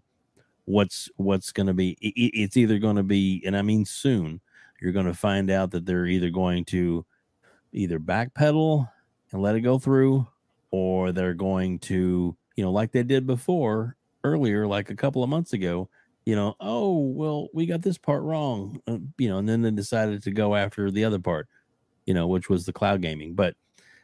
what's 0.67 1.09
what's 1.15 1.53
going 1.53 1.65
to 1.65 1.73
be 1.73 1.97
it's 2.01 2.57
either 2.57 2.77
going 2.77 2.97
to 2.97 3.03
be 3.03 3.41
and 3.45 3.55
i 3.55 3.61
mean 3.61 3.85
soon 3.85 4.41
you're 4.81 4.91
going 4.91 5.05
to 5.05 5.13
find 5.13 5.49
out 5.49 5.71
that 5.71 5.85
they're 5.85 6.05
either 6.05 6.29
going 6.29 6.65
to 6.65 7.05
either 7.71 7.99
backpedal 7.99 8.89
and 9.31 9.41
let 9.41 9.55
it 9.55 9.61
go 9.61 9.79
through 9.79 10.27
or 10.71 11.13
they're 11.13 11.33
going 11.33 11.79
to 11.79 12.35
you 12.57 12.63
know 12.65 12.71
like 12.71 12.91
they 12.91 13.01
did 13.01 13.25
before 13.25 13.95
earlier 14.25 14.67
like 14.67 14.89
a 14.89 14.95
couple 14.95 15.23
of 15.23 15.29
months 15.29 15.53
ago 15.53 15.87
you 16.25 16.35
know 16.35 16.53
oh 16.59 16.97
well 16.97 17.47
we 17.53 17.65
got 17.65 17.81
this 17.81 17.97
part 17.97 18.21
wrong 18.23 18.77
uh, 18.89 18.97
you 19.17 19.29
know 19.29 19.37
and 19.37 19.47
then 19.47 19.61
they 19.61 19.71
decided 19.71 20.21
to 20.21 20.31
go 20.31 20.53
after 20.53 20.91
the 20.91 21.05
other 21.05 21.19
part 21.19 21.47
you 22.05 22.13
know 22.13 22.27
which 22.27 22.49
was 22.49 22.65
the 22.65 22.73
cloud 22.73 23.01
gaming 23.01 23.33
but 23.33 23.55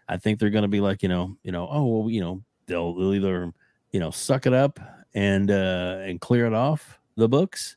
i 0.08 0.16
think 0.16 0.40
they're 0.40 0.50
going 0.50 0.62
to 0.62 0.70
be 0.70 0.80
like 0.80 1.04
you 1.04 1.10
know 1.10 1.36
you 1.44 1.52
know 1.52 1.68
oh 1.70 1.86
well 1.86 2.10
you 2.10 2.22
know 2.22 2.42
they'll, 2.68 2.96
they'll 2.96 3.14
either 3.14 3.52
you 3.92 4.00
know 4.00 4.12
suck 4.12 4.46
it 4.46 4.54
up 4.54 4.80
and 5.16 5.52
uh 5.52 6.00
and 6.02 6.22
clear 6.22 6.46
it 6.46 6.54
off 6.54 7.00
the 7.16 7.30
books 7.30 7.76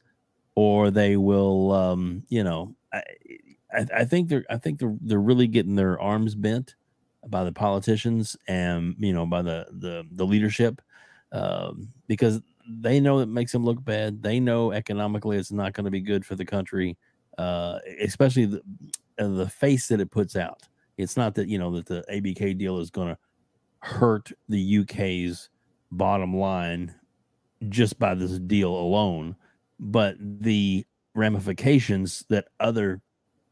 or 0.55 0.91
they 0.91 1.16
will 1.16 1.72
um 1.72 2.22
you 2.28 2.43
know 2.43 2.74
i 2.93 3.03
i, 3.72 3.87
I 3.99 4.05
think 4.05 4.28
they're 4.28 4.45
i 4.49 4.57
think 4.57 4.78
they're 4.78 4.97
they're 5.03 5.20
really 5.20 5.47
getting 5.47 5.74
their 5.74 6.01
arms 6.01 6.34
bent 6.34 6.76
by 7.28 7.45
the 7.45 7.53
politicians 7.53 8.37
and 8.49 8.95
you 8.99 9.12
know 9.12 9.26
by 9.26 9.43
the 9.43 9.66
the 9.70 10.05
the 10.12 10.24
leadership 10.24 10.80
um 11.32 11.89
because 12.07 12.41
they 12.68 12.99
know 13.01 13.20
it 13.20 13.26
makes 13.26 13.53
them 13.53 13.64
look 13.64 13.84
bad. 13.84 14.20
They 14.22 14.41
know 14.41 14.72
economically 14.72 15.37
it's 15.37 15.53
not 15.53 15.72
going 15.72 15.84
to 15.84 15.91
be 15.91 16.01
good 16.01 16.24
for 16.26 16.34
the 16.34 16.45
country 16.45 16.97
uh 17.39 17.78
especially 18.01 18.47
the 18.47 18.62
uh, 19.18 19.28
the 19.28 19.49
face 19.49 19.89
that 19.89 20.01
it 20.01 20.11
puts 20.11 20.37
out. 20.37 20.62
It's 20.97 21.16
not 21.16 21.34
that 21.34 21.49
you 21.49 21.59
know 21.59 21.70
that 21.72 21.87
the 21.87 22.05
abk 22.11 22.59
deal 22.59 22.78
is 22.78 22.91
going 22.91 23.09
to 23.09 23.18
hurt 23.80 24.32
the 24.49 24.78
uk's 24.78 25.51
bottom 25.93 26.37
line 26.37 26.95
just 27.68 27.98
by 27.98 28.14
this 28.14 28.38
deal 28.38 28.70
alone, 28.70 29.36
but 29.78 30.16
the 30.20 30.84
ramifications 31.14 32.24
that 32.28 32.48
other 32.61 33.00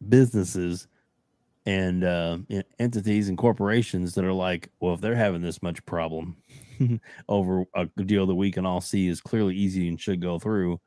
businesses 0.09 0.87
and 1.67 2.05
uh, 2.05 2.39
entities 2.79 3.29
and 3.29 3.39
corporations 3.39 4.15
that 4.15 4.25
are 4.25 4.33
like, 4.33 4.71
well, 4.81 4.95
if 4.95 5.01
they're 5.01 5.15
having 5.15 5.41
this 5.41 5.63
much 5.63 5.85
problem 5.87 6.37
over 7.29 7.65
a 7.75 7.87
deal 7.87 8.27
that 8.27 8.35
we 8.35 8.51
can 8.51 8.67
all 8.67 8.81
see 8.81 9.09
is 9.09 9.21
clearly 9.21 9.57
easy 9.57 9.89
and 9.89 10.01
should 10.01 10.21
go 10.21 10.39
through, 10.39 10.79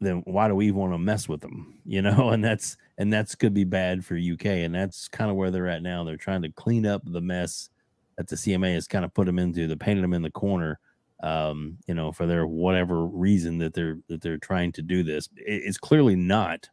then 0.00 0.22
why 0.26 0.48
do 0.48 0.54
we 0.54 0.70
want 0.70 0.92
to 0.92 0.98
mess 0.98 1.28
with 1.28 1.40
them? 1.40 1.70
You 1.86 2.00
know, 2.00 2.30
and 2.30 2.42
that's 2.42 2.78
and 2.96 3.12
that's 3.12 3.34
could 3.34 3.52
be 3.52 3.64
bad 3.64 4.06
for 4.06 4.16
UK, 4.16 4.46
and 4.46 4.74
that's 4.74 5.06
kind 5.06 5.30
of 5.30 5.36
where 5.36 5.50
they're 5.50 5.68
at 5.68 5.82
now. 5.82 6.02
They're 6.02 6.16
trying 6.16 6.40
to 6.42 6.48
clean 6.48 6.86
up 6.86 7.02
the 7.04 7.20
mess 7.20 7.68
that 8.16 8.26
the 8.26 8.36
CMA 8.36 8.72
has 8.74 8.88
kind 8.88 9.04
of 9.04 9.12
put 9.12 9.26
them 9.26 9.38
into. 9.38 9.66
They 9.66 9.76
painted 9.76 10.02
them 10.02 10.14
in 10.14 10.22
the 10.22 10.30
corner 10.30 10.80
um, 11.24 11.78
you 11.86 11.94
know, 11.94 12.12
for 12.12 12.26
their 12.26 12.46
whatever 12.46 13.06
reason 13.06 13.56
that 13.58 13.72
they're 13.72 13.98
that 14.08 14.20
they're 14.20 14.38
trying 14.38 14.70
to 14.72 14.82
do 14.82 15.02
this. 15.02 15.28
It's 15.36 15.78
clearly 15.78 16.16
not 16.16 16.68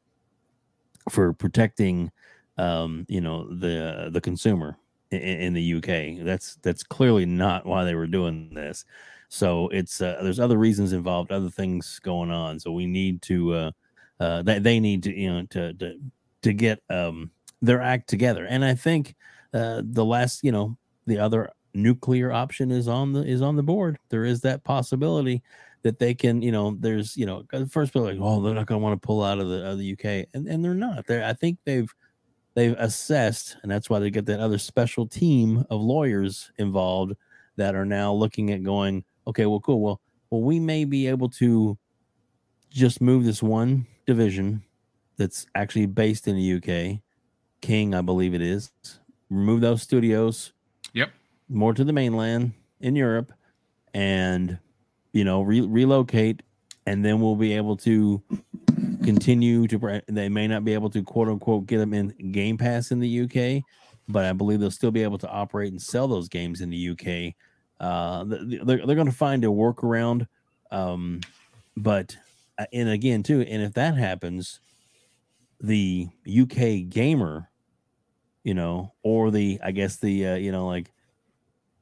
for 1.10 1.32
protecting, 1.32 2.12
um, 2.58 3.06
you 3.08 3.22
know, 3.22 3.48
the 3.48 4.10
the 4.12 4.20
consumer 4.20 4.78
in, 5.10 5.20
in 5.22 5.54
the 5.54 5.76
UK. 5.76 6.26
That's 6.26 6.58
that's 6.62 6.84
clearly 6.84 7.26
not 7.26 7.66
why 7.66 7.86
they 7.86 7.96
were 7.96 8.08
doing 8.08 8.54
this. 8.54 8.84
So 9.30 9.70
it's 9.70 10.02
uh, 10.02 10.20
there's 10.22 10.42
other 10.42 10.58
reasons 10.58 10.92
involved, 10.92 11.32
other 11.32 11.50
things 11.50 12.00
going 12.00 12.30
on. 12.30 12.60
So 12.60 12.74
we 12.74 12.88
need 12.88 13.22
to 13.24 13.54
uh, 13.54 13.72
uh, 14.20 14.42
they 14.42 14.60
they 14.60 14.80
need 14.82 15.04
to 15.04 15.18
you 15.18 15.32
know 15.34 15.46
to 15.52 15.74
to 15.76 15.98
to 16.42 16.54
get 16.54 16.84
um 16.90 17.32
their 17.62 17.82
act 17.82 18.10
together. 18.10 18.46
And 18.46 18.66
I 18.66 18.76
think 18.76 19.16
uh, 19.54 19.82
the 19.86 20.04
last 20.04 20.44
you 20.44 20.52
know 20.52 20.78
the 21.08 21.20
other 21.20 21.52
nuclear 21.74 22.32
option 22.32 22.72
is 22.72 22.88
on 22.88 23.14
the 23.14 23.24
is 23.24 23.42
on 23.42 23.56
the 23.56 23.64
board. 23.64 23.98
There 24.10 24.26
is 24.26 24.42
that 24.42 24.64
possibility 24.64 25.42
that 25.84 26.00
they 26.00 26.14
can, 26.14 26.42
you 26.42 26.52
know, 26.52 26.78
there's, 26.80 27.18
you 27.18 27.26
know, 27.26 27.44
first 27.70 27.94
people 27.94 28.04
like, 28.04 28.18
oh, 28.20 28.42
they're 28.42 28.54
not 28.54 28.68
going 28.68 28.80
to 28.80 28.84
want 28.84 29.02
to 29.02 29.06
pull 29.06 29.24
out 29.24 29.40
of 29.40 29.50
the 29.50 29.66
of 29.66 29.78
the 29.80 29.94
UK, 29.94 30.28
and 30.34 30.48
and 30.48 30.64
they're 30.64 30.74
not. 30.74 31.08
They 31.08 31.24
I 31.24 31.34
think 31.34 31.58
they've 31.66 31.92
they've 32.54 32.76
assessed, 32.78 33.58
and 33.64 33.72
that's 33.72 33.90
why 33.90 34.00
they 34.00 34.10
get 34.10 34.26
that 34.28 34.40
other 34.40 34.58
special 34.58 35.08
team 35.08 35.66
of 35.70 35.82
lawyers 35.82 36.52
involved 36.58 37.14
that 37.58 37.76
are 37.76 37.86
now 37.86 38.14
looking 38.14 38.52
at 38.52 38.64
going, 38.64 39.04
okay, 39.28 39.46
well, 39.46 39.60
cool, 39.60 39.82
well, 39.82 40.02
well, 40.30 40.42
we 40.42 40.60
may 40.60 40.86
be 40.86 41.08
able 41.08 41.30
to 41.30 41.78
just 42.70 43.02
move 43.02 43.26
this 43.26 43.44
one 43.44 43.86
division 44.06 44.64
that's 45.18 45.46
actually 45.56 45.86
based 45.86 46.28
in 46.28 46.36
the 46.36 46.54
UK, 46.56 47.02
King, 47.62 47.94
I 47.94 48.02
believe 48.02 48.34
it 48.34 48.42
is. 48.42 48.72
Remove 49.30 49.62
those 49.62 49.82
studios, 49.82 50.54
Yep. 50.94 51.12
More 51.52 51.74
to 51.74 51.84
the 51.84 51.94
mainland 51.94 52.54
in 52.80 52.96
Europe 52.96 53.32
and 53.94 54.58
you 55.14 55.24
know 55.24 55.42
re- 55.42 55.62
relocate. 55.62 56.42
And 56.88 57.06
then 57.06 57.22
we'll 57.22 57.36
be 57.36 57.54
able 57.54 57.78
to 57.78 58.24
continue 59.04 59.68
to 59.68 60.02
they 60.08 60.30
may 60.30 60.48
not 60.48 60.64
be 60.64 60.74
able 60.74 60.90
to 60.90 61.04
quote 61.04 61.28
unquote 61.28 61.66
get 61.66 61.78
them 61.78 61.94
in 61.94 62.32
game 62.32 62.58
pass 62.58 62.92
in 62.92 63.00
the 63.00 63.22
UK 63.22 63.64
but 64.08 64.26
I 64.26 64.34
believe 64.34 64.60
they'll 64.60 64.72
still 64.72 64.92
be 64.92 65.04
able 65.04 65.18
to 65.20 65.30
operate 65.30 65.72
and 65.72 65.82
sell 65.82 66.08
those 66.08 66.30
games 66.30 66.62
in 66.62 66.70
the 66.70 66.90
UK 66.90 67.34
uh 67.80 68.26
th- 68.26 68.50
th- 68.50 68.62
they're, 68.64 68.86
they're 68.86 68.96
going 68.96 69.08
to 69.08 69.14
find 69.14 69.44
a 69.44 69.48
workaround 69.48 70.28
um 70.72 71.22
but 71.76 72.16
uh, 72.58 72.66
and 72.74 72.90
again 72.90 73.24
too 73.24 73.42
and 73.42 73.62
if 73.62 73.74
that 73.74 73.96
happens 73.96 74.60
the 75.60 76.10
UK 76.28 76.90
gamer 76.90 77.50
you 78.44 78.54
know 78.54 78.94
or 79.04 79.32
the 79.32 79.60
I 79.64 79.72
guess 79.72 79.98
the 79.98 80.28
uh, 80.28 80.36
you 80.36 80.52
know 80.52 80.68
like 80.68 80.92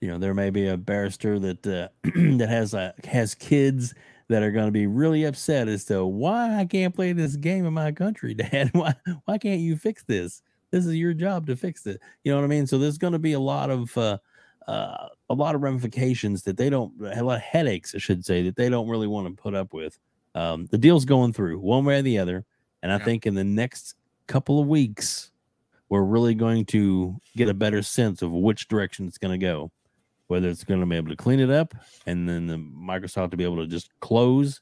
you 0.02 0.08
know 0.08 0.18
there 0.18 0.34
may 0.34 0.50
be 0.50 0.68
a 0.68 0.78
barrister 0.78 1.40
that 1.40 1.66
uh, 1.68 1.90
that 2.38 2.50
has 2.50 2.74
uh, 2.74 2.92
has 3.04 3.36
kids 3.36 3.94
that 4.30 4.44
are 4.44 4.52
going 4.52 4.68
to 4.68 4.72
be 4.72 4.86
really 4.88 5.24
upset 5.24 5.68
as 5.68 5.86
to 5.86 6.06
why 6.06 6.56
I 6.60 6.66
can't 6.66 6.94
play 6.96 7.14
this 7.14 7.36
game 7.36 7.66
in 7.66 7.74
my 7.74 7.92
country, 7.92 8.34
Dad. 8.36 8.70
Why 8.74 8.94
why 9.26 9.38
can't 9.38 9.60
you 9.62 9.76
fix 9.76 10.04
this? 10.04 10.42
This 10.72 10.86
is 10.86 10.96
your 10.96 11.14
job 11.14 11.48
to 11.48 11.56
fix 11.56 11.86
it. 11.88 12.00
You 12.24 12.32
know 12.32 12.38
what 12.38 12.44
I 12.46 12.48
mean? 12.48 12.68
So 12.68 12.78
there's 12.78 13.00
going 13.00 13.14
to 13.14 13.20
be 13.20 13.34
a 13.34 13.40
lot 13.40 13.70
of 13.72 13.98
uh, 13.98 14.20
uh, 14.68 15.08
a 15.30 15.34
lot 15.34 15.56
of 15.56 15.62
ramifications 15.62 16.44
that 16.44 16.58
they 16.58 16.70
don't 16.70 16.94
a 17.02 17.24
lot 17.24 17.38
of 17.38 17.42
headaches, 17.42 17.96
I 17.96 17.98
should 17.98 18.24
say, 18.26 18.44
that 18.44 18.56
they 18.56 18.70
don't 18.70 18.88
really 18.88 19.08
want 19.08 19.28
to 19.36 19.42
put 19.42 19.56
up 19.56 19.74
with. 19.74 19.98
Um, 20.36 20.68
the 20.68 20.78
deal's 20.78 21.06
going 21.06 21.34
through 21.34 21.60
one 21.60 21.86
way 21.86 22.00
or 22.00 22.02
the 22.04 22.20
other, 22.20 22.46
and 22.84 22.92
I 22.92 22.98
Yeah. 22.98 23.04
think 23.06 23.26
in 23.26 23.34
the 23.34 23.44
next 23.44 23.96
couple 24.28 24.62
of 24.62 24.68
weeks, 24.68 25.32
we're 25.90 26.04
really 26.04 26.36
going 26.36 26.66
to 26.66 27.20
get 27.36 27.50
a 27.50 27.54
better 27.54 27.82
sense 27.82 28.22
of 28.22 28.32
which 28.32 28.68
direction 28.68 29.08
it's 29.08 29.18
going 29.18 29.38
to 29.38 29.44
go 29.44 29.72
whether 30.30 30.48
it's 30.48 30.64
going 30.64 30.80
to 30.80 30.86
be 30.86 30.96
able 30.96 31.10
to 31.10 31.16
clean 31.16 31.40
it 31.40 31.50
up 31.50 31.74
and 32.06 32.30
then 32.30 32.46
the 32.48 32.56
Microsoft 32.56 33.32
to 33.32 33.38
be 33.38 33.44
able 33.44 33.58
to 33.58 33.68
just 33.68 33.90
close 34.00 34.62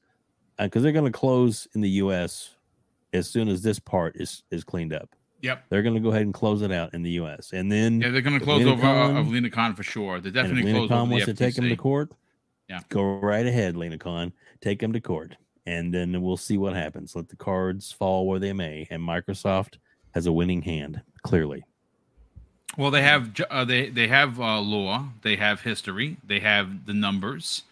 because 0.57 0.82
they're 0.82 0.93
going 0.93 1.11
to 1.11 1.18
close 1.18 1.68
in 1.76 1.82
the 1.82 1.89
US 1.89 2.55
as 3.13 3.30
soon 3.30 3.47
as 3.49 3.61
this 3.61 3.78
part 3.78 4.15
is 4.15 4.43
is 4.49 4.63
cleaned 4.63 4.93
up. 4.93 5.09
Yep. 5.41 5.65
They're 5.70 5.84
going 5.84 5.93
to 5.93 5.99
go 6.01 6.09
ahead 6.09 6.24
and 6.24 6.34
close 6.34 6.61
it 6.61 6.72
out 6.72 6.93
in 6.93 7.03
the 7.03 7.11
U.S. 7.11 7.51
And 7.53 7.72
then 7.72 8.01
Yeah, 8.01 8.09
they're 8.09 8.22
going 8.22 8.39
to 8.39 8.43
close 8.43 8.59
Lina 8.59 8.72
over 8.72 8.88
uh, 8.88 9.20
of 9.20 9.28
Lina 9.28 9.51
Khan 9.51 9.76
for 9.76 9.84
sure. 9.84 10.20
They're 10.20 10.32
definitely 10.32 10.72
close 10.72 10.89
Khan 10.89 11.01
over 11.01 11.11
wants 11.11 11.26
the 11.28 11.34
to 11.34 11.38
take 11.38 11.55
them 11.55 11.70
to 11.70 11.76
court, 11.76 12.11
Yeah. 12.68 12.80
go 12.89 13.03
right 13.03 13.45
ahead, 13.45 13.76
Lina 13.78 13.99
Khan. 13.99 14.34
Take 14.61 14.80
them 14.80 14.93
to 14.93 14.99
court, 14.99 15.36
and 15.68 15.93
then 15.93 16.22
we'll 16.24 16.38
see 16.38 16.57
what 16.57 16.74
happens. 16.74 17.15
Let 17.15 17.30
the 17.30 17.36
cards 17.36 17.91
fall 17.91 18.26
where 18.26 18.39
they 18.39 18.51
may. 18.53 18.88
And 18.89 19.03
Microsoft 19.03 19.76
has 20.15 20.26
a 20.26 20.32
winning 20.32 20.63
hand, 20.63 21.01
clearly. 21.22 21.63
Well, 22.78 22.91
they 22.91 23.01
have 23.01 23.32
uh, 23.49 23.65
they 23.65 23.89
they 23.89 24.07
have 24.07 24.39
uh, 24.39 24.61
law, 24.61 25.09
they 25.23 25.36
have 25.36 25.61
history, 25.61 26.17
they 26.23 26.39
have 26.41 26.86
the 26.86 26.93
numbers. 26.93 27.63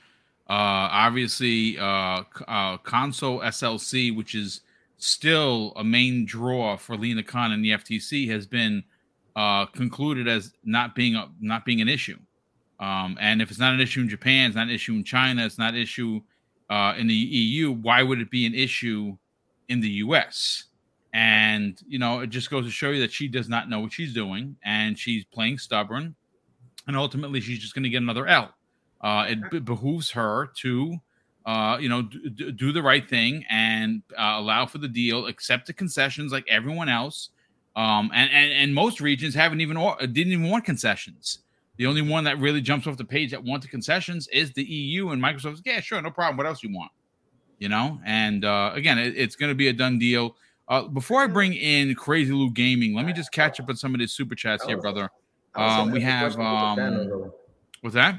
Uh, 0.49 0.89
obviously, 0.91 1.77
uh, 1.77 2.23
uh, 2.47 2.77
console 2.77 3.39
SLC, 3.41 4.15
which 4.15 4.33
is 4.33 4.61
still 4.97 5.73
a 5.75 5.83
main 5.83 6.25
draw 6.25 6.75
for 6.75 6.97
Lina 6.97 7.21
Khan 7.21 7.51
and 7.51 7.63
the 7.63 7.71
FTC, 7.71 8.29
has 8.29 8.47
been 8.47 8.83
uh, 9.35 9.67
concluded 9.67 10.27
as 10.27 10.53
not 10.63 10.95
being 10.95 11.15
a, 11.15 11.29
not 11.39 11.65
being 11.65 11.81
an 11.81 11.89
issue. 11.89 12.17
Um, 12.79 13.15
and 13.21 13.43
if 13.43 13.51
it's 13.51 13.59
not 13.59 13.73
an 13.73 13.81
issue 13.81 14.01
in 14.01 14.09
Japan, 14.09 14.47
it's 14.47 14.55
not 14.55 14.67
an 14.67 14.73
issue 14.73 14.93
in 14.93 15.03
China, 15.03 15.45
it's 15.45 15.59
not 15.59 15.75
an 15.75 15.79
issue 15.79 16.19
uh, 16.71 16.95
in 16.97 17.05
the 17.05 17.13
EU. 17.13 17.71
Why 17.71 18.01
would 18.01 18.21
it 18.21 18.31
be 18.31 18.47
an 18.47 18.55
issue 18.55 19.15
in 19.69 19.81
the 19.81 19.89
US? 19.89 20.63
And 21.15 21.81
you 21.87 21.97
know, 21.97 22.19
it 22.19 22.27
just 22.27 22.49
goes 22.49 22.65
to 22.65 22.71
show 22.71 22.89
you 22.89 22.99
that 22.99 23.11
she 23.13 23.29
does 23.29 23.47
not 23.47 23.69
know 23.69 23.79
what 23.79 23.93
she's 23.93 24.13
doing, 24.13 24.57
and 24.65 24.99
she's 24.99 25.23
playing 25.23 25.59
stubborn, 25.59 26.13
and 26.87 26.97
ultimately 26.97 27.39
she's 27.39 27.59
just 27.59 27.73
going 27.73 27.83
to 27.83 27.89
get 27.89 28.01
another 28.01 28.27
L. 28.27 28.53
Uh, 28.99 29.25
it 29.29 29.49
be- 29.49 29.59
behooves 29.59 30.11
her 30.11 30.51
to, 30.57 30.97
uh, 31.45 31.77
you 31.79 31.87
know, 31.87 32.01
d- 32.01 32.51
do 32.51 32.73
the 32.73 32.83
right 32.83 33.07
thing 33.09 33.45
and 33.49 34.01
uh, 34.17 34.33
allow 34.35 34.65
for 34.65 34.79
the 34.79 34.89
deal, 34.89 35.27
accept 35.27 35.67
the 35.67 35.73
concessions 35.73 36.33
like 36.33 36.43
everyone 36.49 36.89
else. 36.89 37.29
Um, 37.77 38.11
and, 38.13 38.29
and 38.33 38.51
and 38.51 38.75
most 38.75 38.99
regions 38.99 39.33
haven't 39.33 39.61
even 39.61 39.77
or- 39.77 39.95
didn't 40.01 40.33
even 40.33 40.49
want 40.49 40.65
concessions. 40.65 41.39
The 41.77 41.85
only 41.85 42.01
one 42.01 42.25
that 42.25 42.39
really 42.39 42.59
jumps 42.59 42.87
off 42.87 42.97
the 42.97 43.05
page 43.05 43.31
that 43.31 43.41
wanted 43.41 43.71
concessions 43.71 44.27
is 44.33 44.51
the 44.51 44.65
EU 44.65 45.11
and 45.11 45.23
Microsoft's. 45.23 45.61
Yeah, 45.63 45.79
sure, 45.79 46.01
no 46.01 46.11
problem. 46.11 46.35
What 46.35 46.45
else 46.45 46.61
you 46.61 46.75
want? 46.75 46.91
You 47.59 47.69
know. 47.69 48.01
And 48.05 48.43
uh, 48.43 48.71
again, 48.73 48.97
it, 48.97 49.15
it's 49.15 49.37
going 49.37 49.49
to 49.49 49.55
be 49.55 49.69
a 49.69 49.73
done 49.73 49.97
deal. 49.97 50.35
Uh, 50.67 50.83
before 50.83 51.21
I 51.21 51.27
bring 51.27 51.53
in 51.53 51.93
Crazy 51.95 52.31
Lou 52.31 52.49
Gaming, 52.51 52.95
let 52.95 53.05
me 53.05 53.13
just 53.13 53.31
catch 53.31 53.59
up 53.59 53.69
on 53.69 53.75
some 53.75 53.93
of 53.93 53.99
these 53.99 54.13
super 54.13 54.35
chats 54.35 54.63
here, 54.65 54.77
brother. 54.77 55.09
Um, 55.53 55.91
we 55.91 56.01
have, 56.01 56.39
um. 56.39 57.31
What's 57.81 57.93
that? 57.93 58.15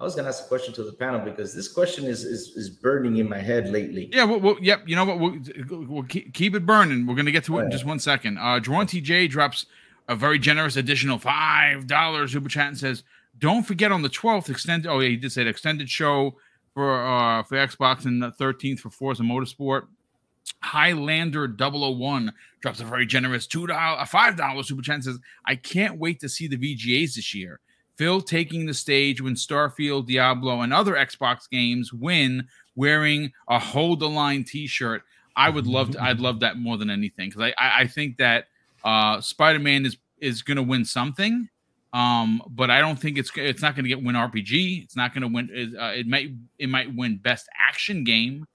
I 0.00 0.04
was 0.04 0.14
gonna 0.14 0.28
ask 0.28 0.46
a 0.46 0.48
question 0.48 0.72
to 0.74 0.82
the 0.82 0.94
panel 0.94 1.20
because 1.20 1.54
this 1.54 1.68
question 1.68 2.06
is 2.06 2.24
is, 2.24 2.56
is 2.56 2.70
burning 2.70 3.18
in 3.18 3.28
my 3.28 3.36
head 3.38 3.68
lately. 3.68 4.08
Yeah, 4.10 4.24
well, 4.24 4.40
well 4.40 4.56
yep. 4.58 4.82
You 4.86 4.96
know 4.96 5.04
what? 5.04 5.18
We'll, 5.18 5.38
we'll 5.68 6.02
keep, 6.04 6.32
keep 6.32 6.54
it 6.54 6.64
burning. 6.64 7.06
We're 7.06 7.16
gonna 7.16 7.30
get 7.30 7.44
to 7.44 7.58
it 7.58 7.64
in 7.64 7.66
Yeah. 7.66 7.72
just 7.72 7.84
one 7.84 7.98
second. 7.98 8.38
Uh, 8.38 8.60
Jerron 8.60 8.86
TJ 8.86 9.28
drops 9.28 9.66
a 10.08 10.16
very 10.16 10.38
generous 10.38 10.76
additional 10.76 11.18
five 11.18 11.86
dollars 11.86 12.32
super 12.32 12.48
chat 12.48 12.68
and 12.68 12.78
says, 12.78 13.02
"Don't 13.38 13.62
forget 13.62 13.92
on 13.92 14.00
the 14.00 14.08
twelfth 14.08 14.48
extended. 14.48 14.88
Oh 14.88 15.00
yeah, 15.00 15.10
he 15.10 15.16
did 15.18 15.32
say 15.32 15.44
the 15.44 15.50
extended 15.50 15.90
show 15.90 16.34
for 16.72 17.04
uh 17.04 17.42
for 17.42 17.56
Xbox 17.56 18.06
and 18.06 18.22
the 18.22 18.30
thirteenth 18.30 18.80
for 18.80 18.88
Forza 18.88 19.22
Motorsport." 19.22 19.86
Highlander 20.62 21.48
001 21.48 22.32
drops 22.60 22.80
a 22.80 22.84
very 22.84 23.06
generous 23.06 23.46
two 23.46 23.66
dollar, 23.66 23.98
a 24.00 24.06
five 24.06 24.36
dollar 24.36 24.62
super 24.62 24.82
chat 24.82 25.04
says, 25.04 25.18
"I 25.44 25.56
can't 25.56 25.98
wait 25.98 26.20
to 26.20 26.28
see 26.28 26.46
the 26.46 26.56
VGAs 26.56 27.14
this 27.14 27.34
year." 27.34 27.60
Phil 27.96 28.22
taking 28.22 28.64
the 28.64 28.72
stage 28.72 29.20
when 29.20 29.34
Starfield, 29.34 30.06
Diablo, 30.06 30.62
and 30.62 30.72
other 30.72 30.94
Xbox 30.94 31.48
games 31.50 31.92
win 31.92 32.48
wearing 32.74 33.30
a 33.46 33.58
hold 33.58 34.00
the 34.00 34.08
line 34.08 34.42
T-shirt. 34.42 35.02
I 35.36 35.50
would 35.50 35.66
love 35.66 35.90
to. 35.92 36.02
I'd 36.02 36.20
love 36.20 36.40
that 36.40 36.58
more 36.58 36.78
than 36.78 36.90
anything 36.90 37.28
because 37.28 37.42
I, 37.42 37.62
I 37.62 37.80
I 37.80 37.86
think 37.86 38.16
that 38.16 38.46
uh, 38.84 39.20
Spider 39.20 39.58
Man 39.58 39.84
is 39.84 39.96
is 40.18 40.42
going 40.42 40.56
to 40.56 40.62
win 40.62 40.84
something, 40.84 41.48
um, 41.92 42.42
but 42.48 42.70
I 42.70 42.80
don't 42.80 42.98
think 42.98 43.18
it's 43.18 43.30
it's 43.36 43.62
not 43.62 43.74
going 43.74 43.84
to 43.84 43.88
get 43.88 44.02
win 44.02 44.16
RPG. 44.16 44.82
It's 44.82 44.96
not 44.96 45.14
going 45.14 45.22
to 45.22 45.28
win. 45.28 45.76
Uh, 45.78 45.92
it 45.96 46.06
might 46.06 46.30
it 46.58 46.68
might 46.68 46.94
win 46.94 47.16
best 47.18 47.48
action 47.68 48.04
game, 48.04 48.46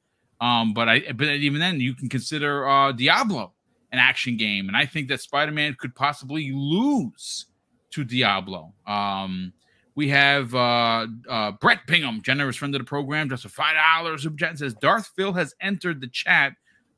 um, 0.41 0.73
but 0.73 0.89
I 0.89 1.11
but 1.13 1.27
even 1.27 1.59
then 1.59 1.79
you 1.79 1.93
can 1.93 2.09
consider 2.09 2.67
uh, 2.67 2.91
Diablo 2.91 3.53
an 3.91 3.99
action 3.99 4.37
game, 4.37 4.67
and 4.67 4.75
I 4.75 4.85
think 4.85 5.07
that 5.09 5.21
Spider 5.21 5.51
Man 5.51 5.75
could 5.79 5.95
possibly 5.95 6.51
lose 6.53 7.45
to 7.91 8.03
Diablo. 8.03 8.73
Um, 8.85 9.53
we 9.95 10.09
have 10.09 10.53
uh, 10.53 11.07
uh, 11.29 11.51
Brett 11.53 11.87
Bingham, 11.87 12.21
generous 12.21 12.57
friend 12.57 12.75
of 12.75 12.79
the 12.81 12.85
program, 12.85 13.29
just 13.29 13.45
a 13.45 13.49
five 13.49 13.75
dollars 13.75 14.23
super 14.23 14.37
chat 14.37 14.57
says 14.59 14.73
Darth 14.73 15.11
Phil 15.15 15.33
has 15.33 15.55
entered 15.61 16.01
the 16.01 16.07
chat. 16.07 16.53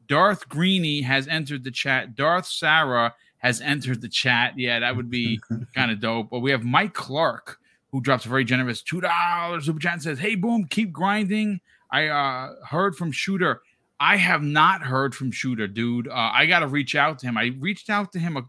Darth 0.07 0.49
Greeny 0.49 1.01
has 1.01 1.27
entered 1.27 1.63
the 1.63 1.71
chat. 1.71 2.15
Darth 2.15 2.47
Sarah 2.47 3.13
has 3.39 3.61
entered 3.61 4.01
the 4.01 4.09
chat. 4.09 4.53
Yeah, 4.57 4.79
that 4.79 4.95
would 4.95 5.11
be 5.11 5.39
kind 5.75 5.91
of 5.91 5.99
dope. 5.99 6.29
But 6.31 6.39
we 6.39 6.51
have 6.51 6.63
Mike 6.63 6.95
Clark 6.95 7.59
who 7.91 8.01
drops 8.01 8.25
a 8.25 8.29
very 8.29 8.43
generous 8.43 8.81
two 8.81 9.01
dollars 9.01 9.65
super 9.65 9.79
chat 9.79 9.93
and 9.93 10.01
says, 10.01 10.19
"Hey, 10.19 10.35
boom, 10.35 10.65
keep 10.65 10.91
grinding." 10.91 11.61
I 11.91 12.07
uh, 12.07 12.55
heard 12.65 12.95
from 12.95 13.11
Shooter. 13.11 13.61
I 13.99 14.17
have 14.17 14.43
not 14.43 14.83
heard 14.83 15.15
from 15.15 15.31
Shooter, 15.31 15.67
dude. 15.67 16.07
Uh, 16.07 16.31
I 16.33 16.45
got 16.45 16.59
to 16.59 16.67
reach 16.67 16.95
out 16.95 17.19
to 17.19 17.27
him. 17.27 17.37
I 17.37 17.51
reached 17.59 17.89
out 17.89 18.11
to 18.13 18.19
him 18.19 18.37
a, 18.37 18.43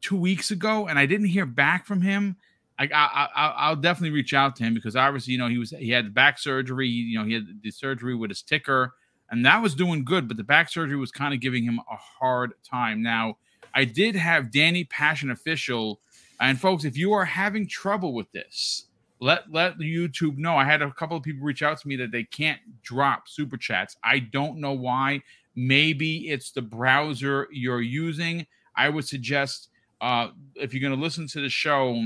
two 0.00 0.16
weeks 0.16 0.50
ago, 0.50 0.86
and 0.86 0.98
I 0.98 1.06
didn't 1.06 1.28
hear 1.28 1.46
back 1.46 1.86
from 1.86 2.02
him. 2.02 2.36
I, 2.78 2.84
I, 2.84 3.28
I 3.34 3.46
I'll 3.56 3.76
definitely 3.76 4.14
reach 4.14 4.34
out 4.34 4.56
to 4.56 4.64
him 4.64 4.74
because 4.74 4.96
obviously, 4.96 5.32
you 5.32 5.38
know, 5.38 5.48
he 5.48 5.58
was 5.58 5.70
he 5.70 5.90
had 5.90 6.12
back 6.12 6.38
surgery. 6.38 6.88
You 6.88 7.18
know, 7.18 7.24
he 7.24 7.34
had 7.34 7.62
the 7.62 7.70
surgery 7.70 8.14
with 8.14 8.30
his 8.30 8.42
ticker, 8.42 8.94
and 9.30 9.46
that 9.46 9.62
was 9.62 9.74
doing 9.74 10.04
good. 10.04 10.28
But 10.28 10.36
the 10.36 10.44
back 10.44 10.68
surgery 10.68 10.96
was 10.96 11.12
kind 11.12 11.32
of 11.32 11.40
giving 11.40 11.64
him 11.64 11.80
a 11.90 11.96
hard 11.96 12.54
time. 12.68 13.02
Now, 13.02 13.38
I 13.74 13.84
did 13.84 14.16
have 14.16 14.50
Danny 14.50 14.84
Passion 14.84 15.30
official, 15.30 16.00
and 16.40 16.60
folks, 16.60 16.84
if 16.84 16.96
you 16.96 17.12
are 17.12 17.24
having 17.24 17.68
trouble 17.68 18.14
with 18.14 18.30
this, 18.32 18.86
let 19.22 19.52
let 19.52 19.78
YouTube 19.78 20.36
know. 20.36 20.56
I 20.56 20.64
had 20.64 20.82
a 20.82 20.90
couple 20.90 21.16
of 21.16 21.22
people 21.22 21.46
reach 21.46 21.62
out 21.62 21.78
to 21.80 21.88
me 21.88 21.94
that 21.96 22.10
they 22.10 22.24
can't 22.24 22.58
drop 22.82 23.28
super 23.28 23.56
chats. 23.56 23.96
I 24.02 24.18
don't 24.18 24.58
know 24.58 24.72
why. 24.72 25.22
Maybe 25.54 26.28
it's 26.28 26.50
the 26.50 26.62
browser 26.62 27.46
you're 27.52 27.82
using. 27.82 28.44
I 28.74 28.88
would 28.88 29.06
suggest 29.06 29.68
uh, 30.00 30.30
if 30.56 30.74
you're 30.74 30.80
going 30.80 30.98
to 30.98 31.02
listen 31.02 31.28
to 31.28 31.40
the 31.40 31.48
show 31.48 32.04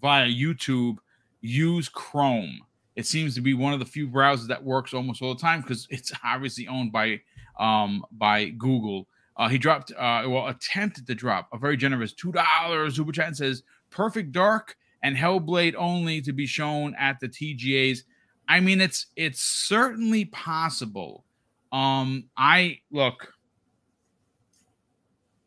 via 0.00 0.26
YouTube, 0.26 0.96
use 1.42 1.88
Chrome. 1.88 2.60
It 2.96 3.06
seems 3.06 3.36
to 3.36 3.40
be 3.40 3.54
one 3.54 3.72
of 3.72 3.78
the 3.78 3.84
few 3.84 4.08
browsers 4.08 4.48
that 4.48 4.64
works 4.64 4.92
almost 4.92 5.22
all 5.22 5.32
the 5.32 5.40
time 5.40 5.60
because 5.60 5.86
it's 5.90 6.12
obviously 6.24 6.66
owned 6.66 6.90
by 6.90 7.20
um, 7.60 8.04
by 8.10 8.46
Google. 8.48 9.06
Uh, 9.36 9.48
he 9.48 9.58
dropped, 9.58 9.92
uh, 9.92 10.24
well, 10.26 10.48
attempted 10.48 11.06
to 11.06 11.14
drop 11.14 11.48
a 11.52 11.58
very 11.58 11.76
generous 11.76 12.12
two 12.12 12.32
dollars 12.32 12.96
super 12.96 13.12
chat 13.12 13.36
says 13.36 13.62
Perfect 13.90 14.32
Dark 14.32 14.76
and 15.06 15.16
Hellblade 15.16 15.76
only 15.78 16.20
to 16.22 16.32
be 16.32 16.46
shown 16.46 16.92
at 16.98 17.20
the 17.20 17.28
TGAs. 17.28 18.00
I 18.48 18.58
mean, 18.58 18.80
it's 18.80 19.06
it's 19.14 19.40
certainly 19.40 20.24
possible. 20.24 21.24
Um, 21.70 22.24
I 22.36 22.80
look. 22.90 23.32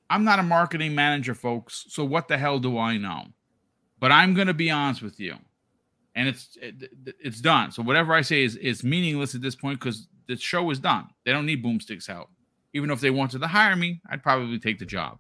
I'm 0.10 0.24
not 0.24 0.40
a 0.40 0.44
marketing 0.44 0.96
manager, 0.96 1.36
folks. 1.36 1.86
So 1.90 2.06
what 2.06 2.30
the 2.30 2.38
hell 2.38 2.60
do 2.60 2.78
I 2.78 2.96
know? 2.96 3.26
But 4.00 4.14
I'm 4.14 4.34
going 4.34 4.48
to 4.48 4.54
be 4.54 4.72
honest 4.72 5.02
with 5.02 5.20
you, 5.20 5.36
and 6.16 6.30
it's 6.30 6.58
it, 6.62 6.90
it's 7.20 7.42
done. 7.42 7.74
So 7.74 7.84
whatever 7.84 8.14
I 8.14 8.22
say 8.22 8.44
is 8.44 8.56
is 8.56 8.82
meaningless 8.82 9.36
at 9.36 9.42
this 9.42 9.56
point 9.58 9.82
because 9.82 10.08
the 10.30 10.38
show 10.38 10.70
is 10.70 10.80
done. 10.80 11.10
They 11.26 11.34
don't 11.34 11.46
need 11.46 11.62
boomsticks 11.62 12.08
help. 12.08 12.30
Even 12.74 12.92
if 12.92 13.02
they 13.02 13.10
wanted 13.10 13.40
to 13.40 13.48
hire 13.48 13.76
me, 13.76 14.00
I'd 14.10 14.24
probably 14.24 14.58
take 14.58 14.80
the 14.80 14.86
job. 14.86 15.20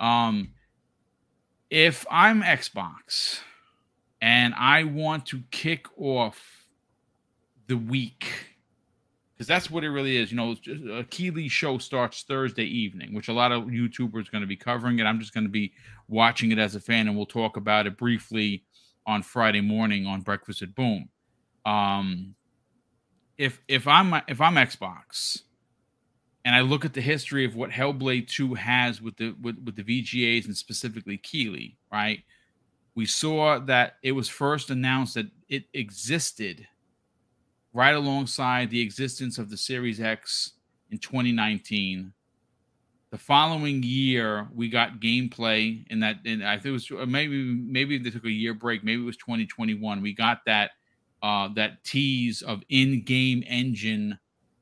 Um, 0.00 0.50
if 1.70 2.04
I'm 2.10 2.42
Xbox 2.42 3.42
and 4.20 4.54
I 4.54 4.84
want 4.84 5.26
to 5.26 5.42
kick 5.50 5.86
off 5.96 6.66
the 7.66 7.76
week 7.76 8.26
because 9.38 9.46
that's 9.46 9.70
what 9.70 9.84
it 9.84 9.90
really 9.90 10.16
is. 10.16 10.32
You 10.32 10.36
know, 10.36 10.56
a 10.98 11.04
Keighley 11.04 11.48
show 11.48 11.78
starts 11.78 12.24
Thursday 12.24 12.64
evening, 12.64 13.14
which 13.14 13.28
a 13.28 13.32
lot 13.32 13.52
of 13.52 13.64
YouTubers 13.64 14.32
going 14.32 14.40
to 14.40 14.48
be 14.48 14.56
covering 14.56 14.98
it. 14.98 15.04
I'm 15.04 15.20
just 15.20 15.32
going 15.32 15.44
to 15.44 15.50
be 15.50 15.72
watching 16.08 16.50
it 16.50 16.58
as 16.58 16.74
a 16.74 16.80
fan, 16.80 17.06
and 17.06 17.16
we'll 17.16 17.26
talk 17.26 17.56
about 17.56 17.86
it 17.86 17.96
briefly 17.96 18.64
on 19.06 19.22
Friday 19.22 19.60
morning 19.60 20.06
on 20.06 20.22
Breakfast 20.22 20.62
at 20.62 20.74
Boom. 20.74 21.08
Um, 21.64 22.34
if 23.36 23.60
if 23.68 23.86
I'm 23.86 24.12
if 24.26 24.40
I'm 24.40 24.54
Xbox, 24.54 25.42
and 26.44 26.56
I 26.56 26.62
look 26.62 26.84
at 26.84 26.94
the 26.94 27.00
history 27.00 27.44
of 27.44 27.54
what 27.54 27.70
Hellblade 27.70 28.26
2 28.26 28.54
has 28.54 29.00
with 29.00 29.16
the 29.18 29.36
with, 29.40 29.56
with 29.64 29.76
the 29.76 29.84
VGAs 29.84 30.46
and 30.46 30.56
specifically 30.56 31.16
Keighley, 31.16 31.76
right? 31.92 32.24
We 32.98 33.06
saw 33.06 33.60
that 33.60 33.98
it 34.02 34.10
was 34.10 34.28
first 34.28 34.70
announced 34.70 35.14
that 35.14 35.26
it 35.48 35.66
existed 35.72 36.66
right 37.72 37.94
alongside 37.94 38.70
the 38.70 38.80
existence 38.80 39.38
of 39.38 39.50
the 39.50 39.56
Series 39.56 40.00
X 40.00 40.54
in 40.90 40.98
2019. 40.98 42.12
The 43.12 43.18
following 43.18 43.84
year, 43.84 44.48
we 44.52 44.68
got 44.68 44.98
gameplay 44.98 45.86
in 45.92 46.00
that, 46.00 46.16
and 46.26 46.44
I 46.44 46.56
think 46.56 46.66
it 46.66 46.70
was 46.72 46.90
uh, 46.90 47.06
maybe 47.06 47.40
maybe 47.44 47.98
they 47.98 48.10
took 48.10 48.24
a 48.24 48.30
year 48.32 48.52
break. 48.52 48.82
Maybe 48.82 49.00
it 49.00 49.06
was 49.06 49.16
2021. 49.18 50.02
We 50.02 50.12
got 50.12 50.40
that 50.46 50.72
uh, 51.22 51.50
that 51.54 51.84
tease 51.84 52.42
of 52.42 52.64
in-game 52.68 53.44
engine 53.46 54.18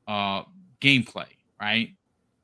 uh, 0.06 0.42
gameplay, 0.82 1.28
right? 1.58 1.88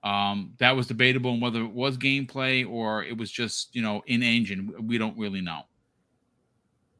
Um, 0.02 0.54
that 0.56 0.74
was 0.74 0.86
debatable 0.86 1.32
on 1.32 1.40
whether 1.40 1.60
it 1.60 1.70
was 1.70 1.98
gameplay 1.98 2.66
or 2.66 3.04
it 3.04 3.18
was 3.18 3.30
just 3.30 3.76
you 3.76 3.82
know 3.82 4.02
in 4.06 4.22
engine. 4.22 4.72
We 4.88 4.96
don't 4.96 5.18
really 5.18 5.42
know. 5.42 5.64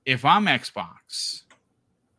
If 0.04 0.24
I'm 0.24 0.46
Xbox, 0.46 1.42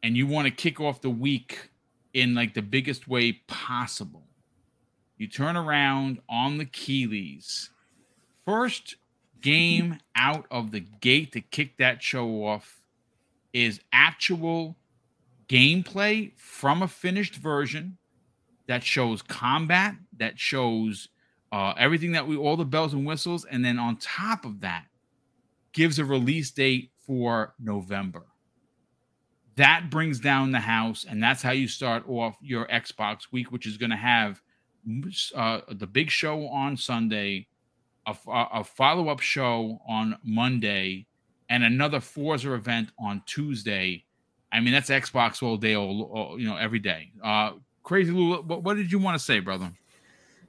and 0.01 0.15
you 0.15 0.25
want 0.25 0.47
to 0.47 0.53
kick 0.53 0.79
off 0.79 1.01
the 1.01 1.09
week 1.09 1.69
in 2.13 2.33
like 2.33 2.53
the 2.53 2.61
biggest 2.61 3.09
way 3.09 3.41
possible, 3.47 4.23
you 5.17 5.27
turn 5.27 5.57
around 5.57 6.19
on 6.29 6.57
the 6.57 6.65
Keighleys. 6.65 7.69
First 8.45 8.95
game 9.41 9.99
out 10.15 10.45
of 10.49 10.71
the 10.71 10.79
gate 10.79 11.33
to 11.33 11.41
kick 11.41 11.77
that 11.77 12.01
show 12.01 12.45
off 12.45 12.81
is 13.51 13.81
actual 13.91 14.77
gameplay 15.49 16.31
from 16.37 16.81
a 16.81 16.87
finished 16.87 17.35
version 17.35 17.97
that 18.67 18.83
shows 18.83 19.21
combat, 19.21 19.95
that 20.17 20.39
shows 20.39 21.09
uh, 21.51 21.73
everything 21.77 22.13
that 22.13 22.27
we, 22.27 22.37
all 22.37 22.55
the 22.55 22.63
bells 22.63 22.93
and 22.93 23.05
whistles. 23.05 23.43
And 23.43 23.63
then 23.63 23.77
on 23.77 23.97
top 23.97 24.45
of 24.45 24.61
that, 24.61 24.85
gives 25.73 25.99
a 25.99 26.05
release 26.05 26.49
date 26.49 26.91
for 27.05 27.53
November. 27.59 28.23
That 29.55 29.89
brings 29.91 30.19
down 30.19 30.51
the 30.51 30.59
house, 30.59 31.05
and 31.07 31.21
that's 31.21 31.41
how 31.41 31.51
you 31.51 31.67
start 31.67 32.03
off 32.07 32.35
your 32.41 32.65
Xbox 32.67 33.31
week, 33.31 33.51
which 33.51 33.67
is 33.67 33.77
going 33.77 33.91
to 33.91 33.95
have 33.95 34.41
uh, 35.35 35.61
the 35.71 35.87
big 35.87 36.09
show 36.09 36.47
on 36.47 36.75
Sunday, 36.75 37.47
a, 38.07 38.15
a 38.27 38.63
follow 38.63 39.09
up 39.09 39.19
show 39.19 39.79
on 39.87 40.17
Monday, 40.23 41.05
and 41.49 41.63
another 41.63 41.99
Forza 41.99 42.53
event 42.53 42.89
on 42.97 43.21
Tuesday. 43.25 44.03
I 44.51 44.59
mean, 44.59 44.73
that's 44.73 44.89
Xbox 44.89 45.43
all 45.43 45.57
day, 45.57 45.75
all, 45.75 46.03
all 46.13 46.39
you 46.39 46.47
know, 46.47 46.57
every 46.57 46.79
day. 46.79 47.11
Uh, 47.23 47.53
Crazy 47.83 48.11
Lou, 48.11 48.41
what, 48.41 48.63
what 48.63 48.75
did 48.75 48.91
you 48.91 48.97
want 48.97 49.17
to 49.17 49.23
say, 49.23 49.39
brother? 49.39 49.71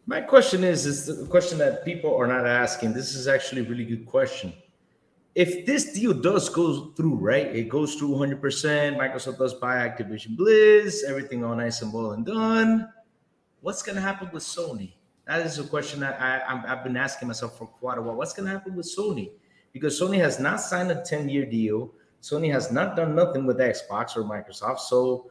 My 0.07 0.21
question 0.21 0.65
is, 0.65 0.87
is 0.87 1.07
the 1.07 1.27
question 1.27 1.59
that 1.59 1.85
people 1.85 2.15
are 2.15 2.27
not 2.27 2.47
asking. 2.47 2.93
This 2.93 3.15
is 3.15 3.27
actually 3.27 3.63
a 3.63 3.65
really 3.65 3.85
good 3.85 4.07
question. 4.07 4.53
If 5.35 5.67
this 5.67 5.93
deal 5.93 6.13
does 6.13 6.49
go 6.49 6.93
through, 6.93 7.17
right? 7.17 7.47
It 7.47 7.69
goes 7.69 7.97
through 7.97 8.11
100%. 8.11 8.41
Microsoft 8.97 9.39
does 9.39 9.55
buy 9.55 9.77
Activision 9.77 10.37
Blizz, 10.37 11.03
everything 11.09 11.45
all 11.45 11.57
nice 11.57 11.83
and 11.83 11.93
well 11.93 12.13
and 12.13 12.25
done. 12.25 12.89
What's 13.61 13.83
going 13.83 13.97
to 13.97 14.01
happen 14.01 14.31
with 14.33 14.45
Sony? 14.45 14.93
That 15.27 15.45
is 15.45 15.59
a 15.59 15.65
question 15.65 16.01
that 16.01 16.21
i 16.21 16.57
have 16.69 16.85
been 16.85 16.97
asking 16.97 17.29
myself 17.29 17.59
for 17.59 17.67
quite 17.67 17.99
a 17.99 18.03
while. 18.03 18.15
What's 18.15 18.35
going 18.35 18.47
to 18.47 18.53
happen 18.53 18.77
with 18.77 18.87
Sony? 18.87 19.31
Because 19.73 19.99
Sony 20.01 20.19
has 20.19 20.39
not 20.39 20.61
signed 20.61 20.91
a 20.91 21.03
10 21.03 21.29
year 21.29 21.47
deal. 21.47 21.93
Sony 22.23 22.53
has 22.53 22.71
not 22.71 22.95
done 22.95 23.15
nothing 23.15 23.45
with 23.45 23.59
Xbox 23.59 24.17
or 24.17 24.23
Microsoft. 24.23 24.81
So 24.81 25.31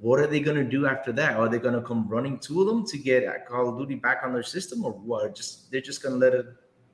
what 0.00 0.20
are 0.20 0.26
they 0.26 0.40
going 0.40 0.56
to 0.56 0.64
do 0.64 0.86
after 0.86 1.10
that? 1.12 1.36
Are 1.36 1.48
they 1.48 1.58
going 1.58 1.74
to 1.74 1.82
come 1.82 2.08
running 2.08 2.38
to 2.40 2.64
them 2.64 2.86
to 2.86 2.98
get 2.98 3.46
Call 3.46 3.68
of 3.68 3.78
Duty 3.78 3.94
back 3.94 4.20
on 4.24 4.32
their 4.32 4.42
system, 4.42 4.84
or 4.84 4.92
what? 4.92 5.34
Just 5.34 5.70
they're 5.70 5.80
just 5.80 6.02
going 6.02 6.14
to 6.14 6.18
let 6.18 6.34
it, 6.34 6.46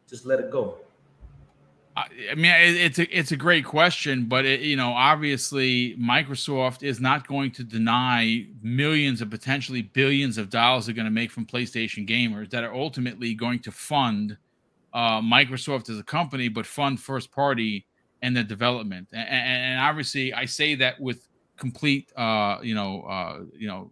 just 0.08 0.24
let 0.24 0.38
it 0.40 0.50
go. 0.50 0.78
I 1.96 2.34
mean, 2.34 2.52
it's 2.56 2.98
a 2.98 3.16
it's 3.16 3.30
a 3.30 3.36
great 3.36 3.64
question, 3.64 4.24
but 4.24 4.44
it, 4.44 4.60
you 4.60 4.74
know, 4.76 4.92
obviously, 4.92 5.96
Microsoft 5.96 6.82
is 6.82 6.98
not 7.00 7.28
going 7.28 7.52
to 7.52 7.62
deny 7.62 8.46
millions 8.62 9.22
of 9.22 9.30
potentially 9.30 9.82
billions 9.82 10.36
of 10.36 10.50
dollars 10.50 10.86
they're 10.86 10.94
going 10.94 11.04
to 11.04 11.10
make 11.12 11.30
from 11.30 11.46
PlayStation 11.46 12.08
gamers 12.08 12.50
that 12.50 12.64
are 12.64 12.74
ultimately 12.74 13.32
going 13.32 13.60
to 13.60 13.70
fund 13.70 14.36
uh, 14.92 15.20
Microsoft 15.20 15.88
as 15.88 15.98
a 15.98 16.02
company, 16.02 16.48
but 16.48 16.66
fund 16.66 16.98
first 16.98 17.30
party 17.30 17.86
and 18.22 18.36
the 18.36 18.42
development. 18.42 19.06
And, 19.12 19.28
and 19.28 19.80
obviously, 19.80 20.34
I 20.34 20.46
say 20.46 20.74
that 20.74 21.00
with 21.00 21.28
complete 21.56 22.10
uh 22.16 22.58
you 22.62 22.74
know 22.74 23.02
uh 23.02 23.40
you 23.56 23.68
know 23.68 23.90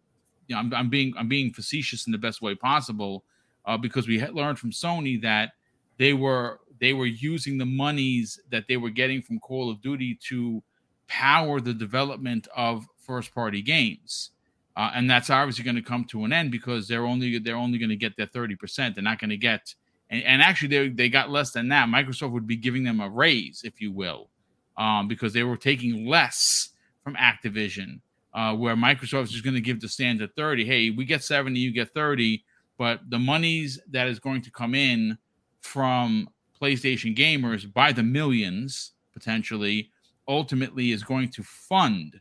you 0.48 0.54
know 0.54 0.60
I'm, 0.60 0.74
I'm 0.74 0.90
being 0.90 1.14
i'm 1.16 1.28
being 1.28 1.52
facetious 1.52 2.06
in 2.06 2.12
the 2.12 2.18
best 2.18 2.42
way 2.42 2.54
possible 2.54 3.24
uh 3.66 3.76
because 3.76 4.08
we 4.08 4.18
had 4.18 4.34
learned 4.34 4.58
from 4.58 4.72
sony 4.72 5.20
that 5.22 5.52
they 5.98 6.12
were 6.12 6.60
they 6.82 6.92
were 6.92 7.06
using 7.06 7.58
the 7.58 7.64
monies 7.64 8.40
that 8.50 8.64
they 8.68 8.76
were 8.76 8.90
getting 8.90 9.22
from 9.22 9.38
call 9.38 9.70
of 9.70 9.80
duty 9.80 10.18
to 10.28 10.60
power 11.06 11.60
the 11.60 11.72
development 11.72 12.48
of 12.56 12.84
first 12.96 13.32
party 13.32 13.62
games. 13.62 14.32
Uh, 14.76 14.90
and 14.94 15.08
that's 15.08 15.30
obviously 15.30 15.62
going 15.62 15.76
to 15.76 15.82
come 15.82 16.04
to 16.04 16.24
an 16.24 16.32
end 16.32 16.50
because 16.50 16.88
they're 16.88 17.06
only 17.06 17.38
they're 17.38 17.56
only 17.56 17.78
going 17.78 17.90
to 17.90 17.96
get 17.96 18.16
their 18.16 18.26
30% 18.26 18.94
they're 18.94 19.04
not 19.04 19.20
going 19.20 19.30
to 19.30 19.36
get 19.36 19.74
and, 20.10 20.24
and 20.24 20.42
actually 20.42 20.68
they, 20.68 20.88
they 20.88 21.08
got 21.08 21.30
less 21.30 21.52
than 21.52 21.68
that. 21.68 21.88
Microsoft 21.88 22.32
would 22.32 22.46
be 22.46 22.56
giving 22.56 22.82
them 22.82 23.00
a 23.00 23.08
raise 23.08 23.62
if 23.64 23.80
you 23.80 23.92
will 23.92 24.30
um, 24.76 25.06
because 25.06 25.32
they 25.32 25.44
were 25.44 25.56
taking 25.56 26.06
less 26.06 26.70
from 27.04 27.14
Activision, 27.14 28.00
uh, 28.34 28.56
where 28.56 28.74
Microsoft 28.74 29.34
is 29.34 29.40
going 29.40 29.54
to 29.54 29.60
give 29.60 29.80
the 29.80 29.88
standard 29.88 30.34
30. 30.34 30.64
Hey, 30.64 30.90
we 30.90 31.04
get 31.04 31.22
70, 31.22 31.58
you 31.60 31.70
get 31.70 31.94
30, 31.94 32.42
but 32.76 33.00
the 33.10 33.18
monies 33.18 33.78
that 33.90 34.08
is 34.08 34.18
going 34.18 34.42
to 34.42 34.50
come 34.50 34.74
in 34.74 35.16
from 35.60 36.28
PlayStation 36.62 37.16
gamers 37.16 37.70
by 37.70 37.92
the 37.92 38.02
millions 38.02 38.92
potentially 39.12 39.90
ultimately 40.28 40.92
is 40.92 41.02
going 41.02 41.28
to 41.30 41.42
fund 41.42 42.20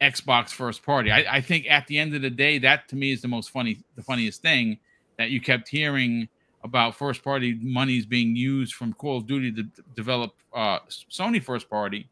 Xbox 0.00 0.50
first 0.50 0.82
party. 0.82 1.10
I, 1.10 1.36
I, 1.36 1.40
think 1.40 1.66
at 1.68 1.86
the 1.86 1.98
end 1.98 2.14
of 2.14 2.22
the 2.22 2.30
day, 2.30 2.58
that 2.58 2.88
to 2.88 2.96
me 2.96 3.12
is 3.12 3.22
the 3.22 3.28
most 3.28 3.50
funny, 3.50 3.84
the 3.94 4.02
funniest 4.02 4.42
thing 4.42 4.78
that 5.18 5.30
you 5.30 5.40
kept 5.40 5.68
hearing 5.68 6.28
about 6.64 6.96
first 6.96 7.22
party 7.22 7.58
monies 7.60 8.06
being 8.06 8.34
used 8.34 8.74
from 8.74 8.92
Call 8.94 9.18
of 9.18 9.26
Duty 9.26 9.52
to 9.52 9.64
develop 9.94 10.32
uh, 10.54 10.78
Sony 11.10 11.42
first 11.42 11.68
party 11.68 12.08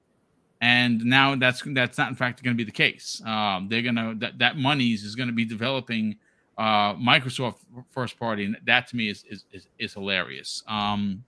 and 0.61 1.05
now 1.05 1.35
that's 1.35 1.63
that's 1.67 1.97
not 1.97 2.09
in 2.09 2.15
fact 2.15 2.43
going 2.43 2.55
to 2.55 2.59
be 2.59 2.65
the 2.65 2.71
case. 2.71 3.23
Um, 3.25 3.69
they're 3.69 3.83
gonna 3.83 4.15
that 4.19 4.39
that 4.39 4.57
monies 4.57 5.05
is 5.05 5.15
going 5.15 5.29
to 5.29 5.35
be 5.35 5.45
developing 5.45 6.17
uh, 6.59 6.95
Microsoft 6.95 7.57
first 7.91 8.19
party, 8.19 8.45
and 8.45 8.59
that 8.67 8.87
to 8.89 8.97
me 8.97 9.09
is 9.09 9.25
is 9.29 9.45
is, 9.53 9.67
is 9.79 9.95
hilarious. 9.95 10.63
Um, 10.69 11.25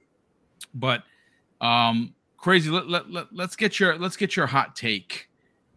but 0.75 1.05
um, 1.61 2.15
crazy. 2.37 2.71
Let, 2.71 2.89
let, 2.89 3.11
let, 3.11 3.27
let's 3.33 3.57
get 3.57 3.79
your 3.81 3.99
let's 3.99 4.17
get 4.17 4.37
your 4.37 4.47
hot 4.47 4.77
take 4.77 5.29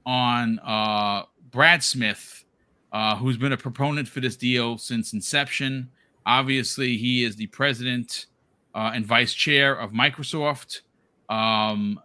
on 0.05 0.59
uh, 0.59 1.23
Brad 1.51 1.83
Smith, 1.83 2.45
uh, 2.91 3.15
who's 3.15 3.37
been 3.37 3.53
a 3.53 3.57
proponent 3.57 4.07
for 4.07 4.19
this 4.19 4.35
deal 4.35 4.77
since 4.77 5.13
inception. 5.13 5.89
Obviously, 6.25 6.97
he 6.97 7.23
is 7.23 7.35
the 7.35 7.47
president 7.47 8.25
uh, 8.73 8.91
and 8.93 9.05
vice 9.05 9.33
chair 9.33 9.75
of 9.75 9.91
Microsoft. 9.91 10.81
Um, 11.29 11.99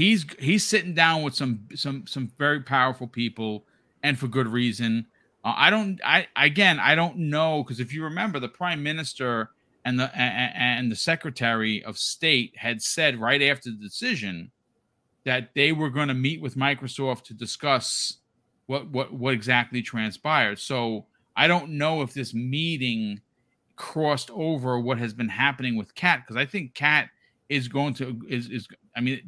he's 0.00 0.24
he's 0.38 0.64
sitting 0.64 0.94
down 0.94 1.22
with 1.22 1.34
some 1.34 1.60
some 1.74 2.06
some 2.06 2.30
very 2.38 2.60
powerful 2.60 3.06
people 3.06 3.64
and 4.02 4.18
for 4.18 4.28
good 4.28 4.48
reason 4.48 5.06
uh, 5.44 5.52
i 5.56 5.68
don't 5.68 6.00
i 6.04 6.26
again 6.36 6.78
i 6.80 6.94
don't 6.94 7.16
know 7.16 7.62
because 7.62 7.80
if 7.80 7.92
you 7.92 8.02
remember 8.02 8.40
the 8.40 8.48
prime 8.48 8.82
minister 8.82 9.50
and 9.84 9.98
the 9.98 10.16
and, 10.16 10.90
the 10.90 10.96
secretary 10.96 11.82
of 11.84 11.98
state 11.98 12.52
had 12.56 12.82
said 12.82 13.20
right 13.20 13.42
after 13.42 13.70
the 13.70 13.76
decision 13.76 14.50
that 15.24 15.50
they 15.54 15.72
were 15.72 15.90
going 15.90 16.08
to 16.08 16.14
meet 16.14 16.40
with 16.40 16.56
microsoft 16.56 17.22
to 17.24 17.34
discuss 17.34 18.18
what 18.66 18.88
what 18.90 19.12
what 19.12 19.34
exactly 19.34 19.82
transpired. 19.82 20.58
So 20.58 21.06
i 21.36 21.46
don't 21.46 21.70
know 21.70 22.02
if 22.02 22.12
this 22.12 22.34
meeting 22.34 23.20
crossed 23.76 24.30
over 24.32 24.78
what 24.78 24.98
has 24.98 25.14
been 25.14 25.28
happening 25.28 25.76
with 25.76 25.94
cat 25.94 26.22
because 26.22 26.36
i 26.36 26.44
think 26.44 26.74
cat 26.74 27.08
is 27.50 27.66
going 27.68 27.92
to 27.92 28.20
is 28.28 28.48
is 28.48 28.66
I 28.96 29.00
mean 29.00 29.20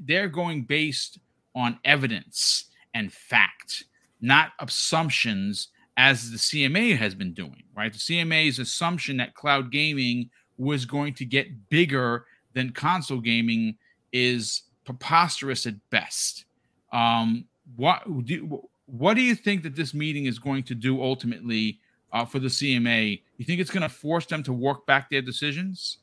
they're 0.00 0.28
going 0.28 0.64
based 0.64 1.18
on 1.54 1.78
evidence 1.84 2.66
and 2.94 3.12
fact, 3.12 3.84
not 4.20 4.52
assumptions 4.60 5.68
as 5.96 6.30
the 6.30 6.38
CMA 6.38 6.96
has 6.96 7.14
been 7.14 7.34
doing, 7.34 7.62
right? 7.76 7.92
The 7.92 7.98
CMA's 7.98 8.58
assumption 8.58 9.16
that 9.18 9.34
cloud 9.34 9.70
gaming 9.70 10.30
was 10.56 10.84
going 10.84 11.14
to 11.14 11.24
get 11.24 11.68
bigger 11.68 12.26
than 12.54 12.70
console 12.70 13.20
gaming 13.20 13.76
is 14.12 14.62
preposterous 14.84 15.66
at 15.66 15.74
best. 15.90 16.44
Um, 16.92 17.44
what 17.76 18.02
do 18.24 18.68
what 18.86 19.14
do 19.14 19.22
you 19.22 19.34
think 19.34 19.62
that 19.62 19.74
this 19.74 19.94
meeting 19.94 20.26
is 20.26 20.38
going 20.38 20.64
to 20.64 20.74
do 20.74 21.02
ultimately 21.02 21.78
uh, 22.12 22.24
for 22.24 22.38
the 22.38 22.48
CMA? 22.48 23.22
You 23.38 23.44
think 23.44 23.60
it's 23.60 23.70
going 23.70 23.82
to 23.82 23.88
force 23.88 24.26
them 24.26 24.42
to 24.42 24.52
work 24.52 24.86
back 24.86 25.08
their 25.08 25.22
decisions? 25.22 25.98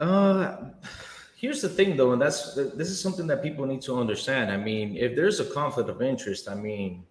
Uh, 0.00 0.56
here's 1.36 1.62
the 1.62 1.68
thing, 1.68 1.96
though, 1.96 2.12
and 2.12 2.20
that's 2.20 2.54
this 2.54 2.90
is 2.90 3.00
something 3.00 3.26
that 3.28 3.42
people 3.42 3.66
need 3.66 3.82
to 3.82 3.98
understand. 3.98 4.50
I 4.50 4.56
mean, 4.56 4.96
if 4.96 5.14
there's 5.14 5.40
a 5.40 5.44
conflict 5.44 5.88
of 5.88 6.02
interest, 6.02 6.48
I 6.48 6.54
mean, 6.54 7.04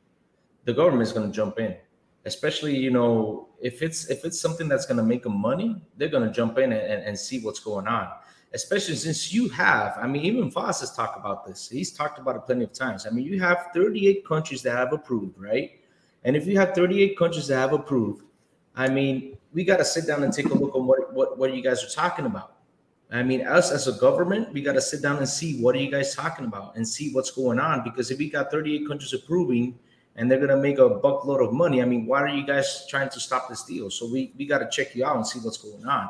the 0.68 0.74
government 0.74 1.02
is 1.02 1.14
going 1.14 1.26
to 1.26 1.34
jump 1.34 1.60
in, 1.60 1.74
especially 2.26 2.76
you 2.76 2.92
know 2.92 3.48
if 3.62 3.82
it's 3.82 4.10
if 4.10 4.26
it's 4.26 4.40
something 4.40 4.68
that's 4.68 4.86
going 4.86 4.98
to 4.98 5.04
make 5.04 5.24
them 5.24 5.38
money, 5.40 5.82
they're 5.96 6.10
going 6.10 6.28
to 6.28 6.34
jump 6.34 6.58
in 6.58 6.74
and, 6.74 7.04
and, 7.08 7.18
see 7.18 7.40
what's 7.40 7.62
going 7.62 7.88
on. 7.88 8.10
Especially 8.54 8.96
since 8.96 9.32
you 9.34 9.48
have, 9.50 9.98
I 9.98 10.08
mean, 10.08 10.24
even 10.24 10.52
Foss 10.52 10.82
has 10.82 10.94
talked 10.94 11.18
about 11.18 11.48
this. 11.48 11.70
He's 11.70 11.94
talked 11.94 12.20
about 12.20 12.36
it 12.36 12.46
plenty 12.46 12.66
of 12.66 12.74
times. 12.74 13.08
I 13.08 13.12
mean, 13.12 13.26
you 13.26 13.40
have 13.40 13.70
38 13.74 14.28
countries 14.28 14.62
that 14.64 14.76
have 14.76 14.92
approved, 14.92 15.40
right? 15.40 15.72
And 16.26 16.36
if 16.36 16.46
you 16.46 16.58
have 16.58 16.74
38 16.76 17.18
countries 17.18 17.48
that 17.48 17.58
have 17.58 17.74
approved, 17.74 18.24
I 18.76 18.90
mean, 18.90 19.38
we 19.54 19.64
got 19.64 19.78
to 19.78 19.86
sit 19.86 20.06
down 20.06 20.24
and 20.24 20.34
take 20.34 20.48
a 20.48 20.54
look 20.54 20.76
on 20.76 20.86
what, 20.86 21.14
what, 21.14 21.38
what 21.38 21.54
you 21.54 21.62
guys 21.62 21.82
are 21.84 21.90
talking 21.90 22.26
about 22.26 22.58
I 23.10 23.24
mean, 23.24 23.48
us 23.48 23.72
as 23.72 23.88
a 23.88 23.94
government, 23.94 24.52
we 24.52 24.62
got 24.62 24.74
to 24.74 24.82
sit 24.82 25.02
down 25.02 25.18
and 25.18 25.30
see 25.30 25.62
what 25.62 25.76
are 25.76 25.80
you 25.80 25.90
guys 25.90 26.14
talking 26.14 26.46
about 26.46 26.76
and 26.76 26.86
see 26.86 27.14
what's 27.14 27.32
going 27.32 27.58
on. 27.58 27.84
Because 27.84 28.12
if 28.12 28.20
we 28.20 28.30
got 28.30 28.52
38 28.52 28.86
countries 28.88 29.14
approving 29.14 29.80
and 30.18 30.30
they're 30.30 30.40
gonna 30.40 30.58
make 30.58 30.80
a 30.80 30.90
buckload 30.90 31.46
of 31.46 31.54
money. 31.54 31.82
I 31.82 31.86
mean, 31.86 32.06
why 32.08 32.22
are 32.22 32.28
you 32.28 32.46
guys 32.46 32.86
trying 32.90 33.10
to 33.10 33.20
stop 33.20 33.48
this 33.48 33.64
deal? 33.64 33.90
So 33.90 34.10
we 34.12 34.34
we 34.38 34.46
got 34.46 34.60
to 34.60 34.70
check 34.70 34.96
you 34.96 35.06
out 35.06 35.16
and 35.16 35.26
see 35.26 35.40
what's 35.40 35.58
going 35.58 35.86
on. 35.86 36.10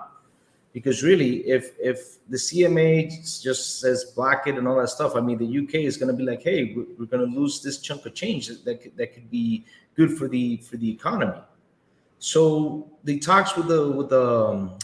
Because 0.72 1.04
really, 1.04 1.48
if 1.48 1.74
if 1.80 2.26
the 2.30 2.38
CMA 2.38 3.10
just 3.42 3.80
says 3.82 4.06
block 4.16 4.48
it 4.48 4.56
and 4.56 4.68
all 4.68 4.78
that 4.78 4.90
stuff, 4.90 5.16
I 5.16 5.22
mean, 5.22 5.38
the 5.38 5.60
UK 5.60 5.76
is 5.86 5.98
to 6.08 6.14
be 6.14 6.24
like, 6.24 6.42
hey, 6.42 6.74
we're, 6.76 6.86
we're 6.98 7.06
to 7.28 7.40
lose 7.40 7.62
this 7.62 7.80
chunk 7.80 8.06
of 8.06 8.14
change 8.14 8.48
that 8.48 8.82
could, 8.82 8.96
that 8.96 9.14
could 9.14 9.30
be 9.30 9.66
good 9.96 10.18
for 10.18 10.28
the 10.28 10.58
for 10.58 10.78
the 10.78 10.90
economy. 10.90 11.42
So 12.20 12.90
the 13.04 13.20
talks 13.20 13.58
with 13.58 13.68
the 13.68 13.92
with 13.92 14.10
the 14.10 14.26
um, 14.26 14.78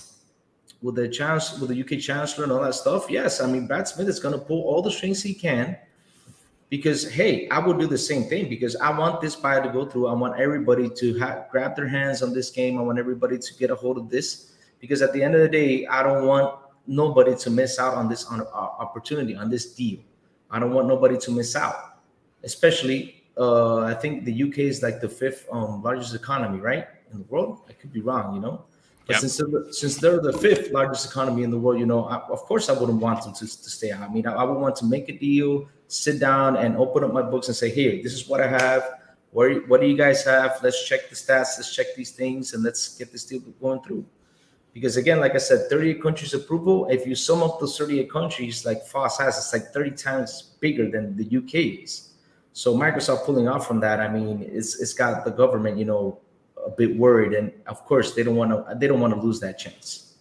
with 0.81 0.95
the 0.95 1.07
chance 1.07 1.57
with 1.59 1.69
the 1.69 1.81
UK 1.81 2.01
chancellor 2.01 2.43
and 2.43 2.51
all 2.51 2.61
that 2.61 2.75
stuff. 2.75 3.09
Yes, 3.09 3.39
I 3.39 3.47
mean 3.47 3.67
Brad 3.67 3.87
Smith 3.87 4.09
is 4.09 4.19
to 4.37 4.39
pull 4.39 4.63
all 4.63 4.81
the 4.81 4.91
strings 4.91 5.23
he 5.23 5.33
can 5.33 5.77
because 6.73 7.07
hey, 7.07 7.47
I 7.49 7.59
would 7.59 7.77
do 7.77 7.85
the 7.85 7.99
same 7.99 8.23
thing 8.23 8.49
because 8.49 8.75
I 8.77 8.89
want 8.97 9.21
this 9.21 9.35
buy 9.35 9.59
to 9.59 9.69
go 9.69 9.85
through. 9.85 10.07
I 10.07 10.13
want 10.13 10.39
everybody 10.39 10.89
to 10.89 11.19
have, 11.19 11.47
grab 11.51 11.75
their 11.75 11.87
hands 11.87 12.23
on 12.23 12.33
this 12.33 12.49
game. 12.49 12.79
I 12.79 12.81
want 12.81 12.97
everybody 12.97 13.37
to 13.37 13.53
get 13.59 13.69
a 13.69 13.75
hold 13.75 13.99
of 13.99 14.09
this 14.09 14.53
because 14.79 15.03
at 15.03 15.13
the 15.13 15.21
end 15.21 15.35
of 15.35 15.41
the 15.41 15.47
day, 15.47 15.85
I 15.85 16.01
don't 16.01 16.25
want 16.25 16.57
nobody 16.87 17.35
to 17.35 17.49
miss 17.51 17.77
out 17.77 17.93
on 17.93 18.09
this 18.09 18.25
on, 18.25 18.41
uh, 18.41 18.45
opportunity 18.85 19.35
on 19.35 19.51
this 19.51 19.75
deal. 19.75 19.99
I 20.49 20.57
don't 20.57 20.73
want 20.73 20.87
nobody 20.87 21.15
to 21.19 21.29
miss 21.29 21.55
out, 21.55 21.99
especially. 22.43 23.23
Uh, 23.37 23.81
I 23.81 23.93
think 23.93 24.25
the 24.25 24.33
UK 24.41 24.57
is 24.57 24.81
like 24.81 24.99
the 24.99 25.09
fifth 25.09 25.45
um, 25.51 25.83
largest 25.83 26.15
economy, 26.15 26.59
right, 26.59 26.87
in 27.11 27.19
the 27.19 27.25
world. 27.25 27.61
I 27.69 27.73
could 27.73 27.93
be 27.93 28.01
wrong, 28.01 28.33
you 28.33 28.41
know. 28.41 28.65
But 29.05 29.15
yep. 29.15 29.21
since 29.21 29.37
they're, 29.37 29.71
since 29.71 29.97
they're 29.97 30.21
the 30.21 30.33
fifth 30.33 30.71
largest 30.71 31.05
economy 31.05 31.43
in 31.43 31.51
the 31.51 31.59
world, 31.59 31.79
you 31.79 31.85
know, 31.85 32.05
I, 32.05 32.17
of 32.29 32.39
course 32.43 32.69
I 32.69 32.73
wouldn't 32.73 32.99
want 32.99 33.23
them 33.23 33.33
to, 33.33 33.45
to 33.45 33.69
stay 33.69 33.91
out. 33.91 34.01
I 34.01 34.07
mean, 34.07 34.25
I, 34.25 34.33
I, 34.33 34.43
would 34.43 34.57
want 34.57 34.77
to 34.77 34.85
make 34.85 35.09
a 35.09 35.17
deal, 35.17 35.67
sit 35.93 36.19
down 36.19 36.57
and 36.57 36.75
open 36.77 37.03
up 37.03 37.13
my 37.13 37.21
books 37.21 37.47
and 37.47 37.55
say, 37.55 37.69
"Here, 37.69 38.01
this 38.01 38.13
is 38.13 38.27
what 38.27 38.41
I 38.41 38.47
have. 38.47 38.99
What 39.31 39.81
do 39.81 39.87
you 39.87 39.97
guys 39.97 40.23
have? 40.25 40.59
Let's 40.61 40.85
check 40.87 41.09
the 41.09 41.15
stats. 41.15 41.57
Let's 41.57 41.73
check 41.73 41.95
these 41.95 42.11
things, 42.11 42.53
and 42.53 42.63
let's 42.63 42.97
get 42.97 43.11
this 43.11 43.25
deal 43.25 43.41
going 43.61 43.81
through." 43.81 44.05
Because 44.73 44.97
again, 44.97 45.19
like 45.19 45.35
I 45.35 45.37
said, 45.37 45.69
38 45.69 46.01
countries 46.01 46.33
approval. 46.33 46.87
If 46.89 47.05
you 47.05 47.13
sum 47.13 47.43
up 47.43 47.59
those 47.59 47.77
38 47.77 48.11
countries, 48.11 48.65
like 48.65 48.83
Foss 48.87 49.19
has, 49.19 49.37
it's 49.37 49.53
like 49.53 49.71
30 49.71 49.91
times 49.91 50.55
bigger 50.59 50.89
than 50.89 51.15
the 51.15 51.37
UK 51.37 51.83
is. 51.83 52.09
So 52.53 52.75
Microsoft 52.75 53.25
pulling 53.25 53.47
off 53.47 53.67
from 53.67 53.79
that, 53.81 53.99
I 53.99 54.07
mean, 54.07 54.41
it's 54.51 54.79
it's 54.81 54.93
got 54.93 55.25
the 55.25 55.31
government, 55.31 55.77
you 55.77 55.85
know, 55.85 56.19
a 56.65 56.69
bit 56.71 56.97
worried, 56.97 57.33
and 57.33 57.51
of 57.67 57.85
course 57.85 58.13
they 58.15 58.23
don't 58.23 58.35
want 58.35 58.51
to 58.51 58.75
they 58.75 58.87
don't 58.87 58.99
want 58.99 59.13
to 59.13 59.21
lose 59.21 59.39
that 59.41 59.59
chance. 59.59 60.12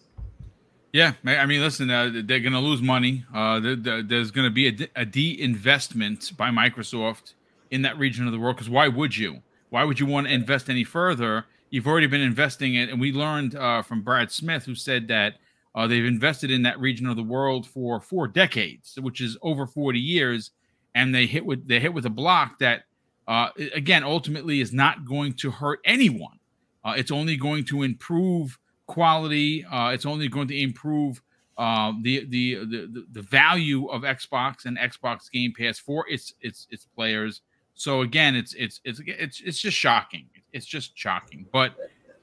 Yeah, 0.93 1.13
I 1.25 1.47
mean, 1.47 1.59
listen, 1.59 1.89
uh, 1.89 2.11
they're 2.13 2.39
going 2.39 2.53
to 2.53 2.59
lose 2.59 2.81
money. 2.81 3.25
Uh, 3.33 3.59
there's 3.59 4.29
going 4.29 4.45
to 4.45 4.51
be 4.51 4.67
a, 4.67 4.71
de- 4.71 4.89
a 4.95 5.05
de-investment 5.05 6.37
by 6.37 6.49
Microsoft 6.49 7.33
in 7.71 7.81
that 7.81 7.97
region 7.97 8.27
of 8.27 8.31
the 8.31 8.37
world. 8.37 8.57
Because 8.57 8.69
why 8.69 8.87
would 8.87 9.17
you? 9.17 9.41
Why 9.71 9.83
would 9.83 9.99
you 9.99 10.05
want 10.05 10.27
to 10.27 10.33
invest 10.33 10.69
any 10.69 10.83
further? 10.83 11.45
You've 11.71 11.87
already 11.87 12.05
been 12.05 12.21
investing 12.21 12.75
it, 12.75 12.89
and 12.89 13.01
we 13.01 13.11
learned 13.11 13.55
uh, 13.55 13.81
from 13.81 14.03
Brad 14.03 14.31
Smith, 14.31 14.65
who 14.65 14.75
said 14.75 15.07
that 15.07 15.37
uh, 15.73 15.87
they've 15.87 16.05
invested 16.05 16.51
in 16.51 16.61
that 16.61 16.79
region 16.79 17.07
of 17.07 17.15
the 17.15 17.23
world 17.23 17.65
for 17.65 17.99
four 17.99 18.27
decades, 18.27 18.95
which 19.01 19.19
is 19.19 19.35
over 19.41 19.65
40 19.65 19.99
years, 19.99 20.51
and 20.93 21.15
they 21.15 21.25
hit 21.25 21.43
with 21.43 21.67
they 21.67 21.79
hit 21.79 21.95
with 21.95 22.05
a 22.05 22.11
block 22.11 22.59
that 22.59 22.83
uh, 23.27 23.49
again, 23.73 24.03
ultimately 24.03 24.61
is 24.61 24.73
not 24.73 25.05
going 25.05 25.33
to 25.33 25.49
hurt 25.49 25.79
anyone. 25.85 26.37
Uh, 26.85 26.93
it's 26.95 27.11
only 27.11 27.35
going 27.35 27.63
to 27.65 27.81
improve 27.81 28.59
quality. 28.87 29.65
Uh, 29.65 29.89
it's 29.89 30.05
only 30.05 30.27
going 30.27 30.47
to 30.47 30.59
improve 30.59 31.21
uh, 31.57 31.93
the, 32.01 32.25
the, 32.29 32.55
the 32.65 33.05
the 33.11 33.21
value 33.21 33.87
of 33.87 34.01
Xbox 34.01 34.65
and 34.65 34.77
Xbox 34.77 35.29
Game 35.31 35.53
Pass 35.57 35.77
for 35.77 36.05
its 36.09 36.33
its 36.41 36.67
its 36.71 36.85
players. 36.95 37.41
So 37.75 38.01
again, 38.01 38.35
it's 38.35 38.53
it's 38.53 38.81
it's 38.83 39.01
it's 39.05 39.41
it's 39.41 39.59
just 39.59 39.77
shocking. 39.77 40.27
It's 40.51 40.65
just 40.65 40.97
shocking. 40.97 41.45
But 41.51 41.73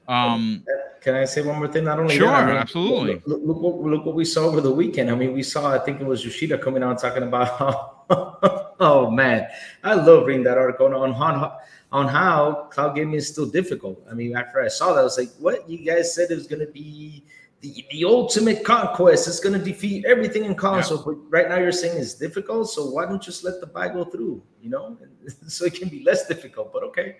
um, 0.07 0.65
can 1.01 1.15
I 1.15 1.25
say 1.25 1.41
one 1.41 1.57
more 1.57 1.67
thing? 1.67 1.85
Not 1.85 1.99
only 1.99 2.17
sure, 2.17 2.27
that, 2.27 2.43
I 2.43 2.45
mean, 2.45 2.55
absolutely. 2.57 3.13
Look, 3.25 3.25
look, 3.25 3.41
look, 3.43 3.61
what, 3.61 3.81
look 3.81 4.05
what 4.05 4.15
we 4.15 4.25
saw 4.25 4.45
over 4.45 4.59
the 4.61 4.71
weekend. 4.71 5.09
I 5.09 5.15
mean, 5.15 5.33
we 5.33 5.43
saw. 5.43 5.73
I 5.73 5.79
think 5.79 6.01
it 6.01 6.05
was 6.05 6.23
Yoshida 6.25 6.57
coming 6.57 6.83
out 6.83 6.99
talking 6.99 7.23
about 7.23 7.57
how 7.57 8.05
oh 8.79 9.09
man, 9.09 9.47
I 9.83 9.93
love 9.93 10.25
reading 10.25 10.43
that 10.43 10.57
article 10.57 10.87
on 10.87 10.93
on 10.93 11.51
on 11.91 12.07
how 12.07 12.67
cloud 12.71 12.95
gaming 12.95 13.15
is 13.15 13.27
still 13.27 13.45
difficult. 13.45 14.01
I 14.09 14.13
mean, 14.13 14.35
after 14.35 14.61
I 14.61 14.67
saw 14.67 14.93
that, 14.93 15.01
I 15.01 15.03
was 15.03 15.17
like, 15.17 15.29
"What 15.39 15.69
you 15.69 15.79
guys 15.79 16.13
said 16.15 16.31
it 16.31 16.35
was 16.35 16.47
going 16.47 16.65
to 16.65 16.71
be 16.71 17.25
the, 17.61 17.85
the 17.91 18.05
ultimate 18.05 18.63
conquest? 18.63 19.27
It's 19.27 19.39
going 19.39 19.57
to 19.57 19.63
defeat 19.63 20.05
everything 20.05 20.45
in 20.45 20.55
console." 20.55 20.97
Yeah. 20.97 21.03
But 21.05 21.15
right 21.29 21.49
now, 21.49 21.57
you're 21.57 21.71
saying 21.71 21.99
it's 21.99 22.13
difficult. 22.13 22.69
So 22.69 22.85
why 22.85 23.05
don't 23.05 23.15
you 23.15 23.19
just 23.19 23.43
let 23.43 23.59
the 23.59 23.67
buy 23.67 23.89
go 23.89 24.05
through? 24.05 24.41
You 24.61 24.69
know, 24.69 24.97
so 25.47 25.65
it 25.65 25.73
can 25.73 25.89
be 25.89 26.03
less 26.03 26.27
difficult. 26.27 26.71
But 26.71 26.83
okay, 26.83 27.17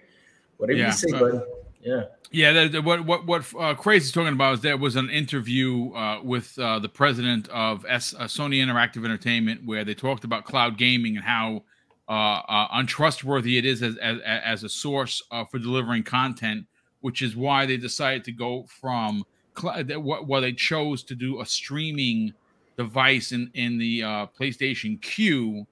whatever 0.57 0.80
yeah. 0.80 0.88
you 0.88 0.93
say, 0.93 1.11
uh, 1.11 1.19
buddy. 1.19 1.39
Yeah. 1.81 2.03
Yeah, 2.34 2.68
the, 2.68 2.81
what 2.81 3.06
what 3.06 3.26
what 3.26 3.53
uh, 3.60 3.73
Crazy 3.73 4.06
is 4.06 4.11
talking 4.14 4.31
about 4.31 4.53
is 4.53 4.61
there 4.61 4.77
was 4.77 4.95
an 4.95 5.10
interview 5.10 5.91
uh, 5.93 6.22
with 6.23 6.57
uh, 6.57 6.80
the 6.80 6.88
president 6.88 7.49
of 7.49 7.85
S, 7.89 8.15
uh, 8.18 8.23
Sony 8.23 8.65
Interactive 8.65 9.03
Entertainment 9.03 9.65
where 9.65 9.84
they 9.84 9.93
talked 9.93 10.23
about 10.23 10.45
cloud 10.45 10.77
gaming 10.77 11.18
and 11.18 11.26
how 11.26 11.64
uh, 12.12 12.42
uh, 12.50 12.68
untrustworthy 12.74 13.58
it 13.58 13.66
is 13.66 13.82
as 13.82 13.96
as, 13.98 14.20
as 14.26 14.64
a 14.66 14.70
source 14.70 15.24
for 15.50 15.58
delivering 15.58 16.04
content, 16.04 16.66
which 17.00 17.22
is 17.22 17.38
why 17.38 17.66
they 17.66 17.78
decided 17.78 18.24
to 18.26 18.34
go 18.34 18.66
from 18.82 19.24
what 19.62 20.28
well 20.28 20.42
they 20.42 20.52
chose 20.52 21.04
to 21.04 21.16
do 21.16 21.40
a 21.40 21.46
streaming 21.46 22.34
device 22.78 23.32
in 23.32 23.50
in 23.54 23.78
the 23.78 24.02
PlayStation 24.38 25.02
Q 25.02 25.66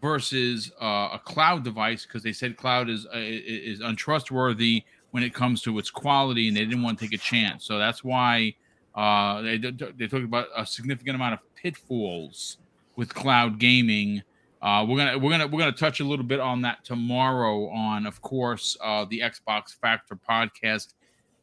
versus 0.00 0.72
a 0.80 1.20
cloud 1.22 1.62
device 1.62 2.06
because 2.06 2.22
they 2.22 2.32
said 2.32 2.56
cloud 2.56 2.88
is 2.88 3.06
is 3.12 3.80
untrustworthy 3.80 4.82
when 5.12 5.22
it 5.22 5.34
comes 5.34 5.60
to 5.60 5.78
its 5.78 5.90
quality, 5.90 6.48
and 6.48 6.56
they 6.56 6.64
didn't 6.64 6.82
want 6.82 6.98
to 6.98 7.04
take 7.04 7.12
a 7.14 7.22
chance. 7.22 7.66
So 7.66 7.78
that's 7.78 8.02
why 8.02 8.54
uh, 8.94 9.42
they 9.42 9.58
they 9.58 10.06
talk 10.08 10.24
about 10.24 10.46
a 10.56 10.64
significant 10.66 11.16
amount 11.16 11.34
of 11.34 11.40
pitfalls 11.54 12.56
with 12.96 13.14
cloud 13.14 13.58
gaming. 13.58 14.22
Uh, 14.62 14.86
we're 14.88 14.96
gonna 14.96 15.18
we're 15.18 15.30
gonna 15.30 15.46
we're 15.46 15.58
gonna 15.58 15.72
touch 15.72 16.00
a 16.00 16.04
little 16.04 16.24
bit 16.24 16.40
on 16.40 16.62
that 16.62 16.84
tomorrow 16.84 17.68
on, 17.70 18.06
of 18.06 18.20
course, 18.22 18.76
uh, 18.82 19.04
the 19.10 19.20
Xbox 19.20 19.74
Factor 19.74 20.16
podcast 20.16 20.94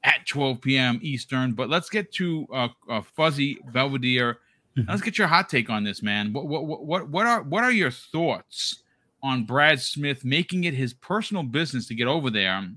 at 0.03 0.25
12 0.25 0.61
p.m. 0.61 0.99
Eastern. 1.01 1.51
But 1.51 1.69
let's 1.69 1.89
get 1.89 2.11
to 2.13 2.47
uh, 2.53 2.67
uh 2.89 3.01
Fuzzy 3.01 3.59
Belvedere. 3.73 4.39
Mm-hmm. 4.77 4.89
Let's 4.89 5.01
get 5.01 5.17
your 5.17 5.27
hot 5.27 5.49
take 5.49 5.69
on 5.69 5.83
this, 5.83 6.01
man. 6.01 6.31
What 6.31 6.47
what 6.47 6.65
what 6.65 7.09
what 7.09 7.25
are 7.25 7.41
what 7.43 7.63
are 7.63 7.71
your 7.71 7.91
thoughts 7.91 8.83
on 9.21 9.43
Brad 9.43 9.81
Smith 9.81 10.23
making 10.23 10.63
it 10.63 10.73
his 10.73 10.93
personal 10.93 11.43
business 11.43 11.87
to 11.87 11.95
get 11.95 12.07
over 12.07 12.29
there 12.29 12.69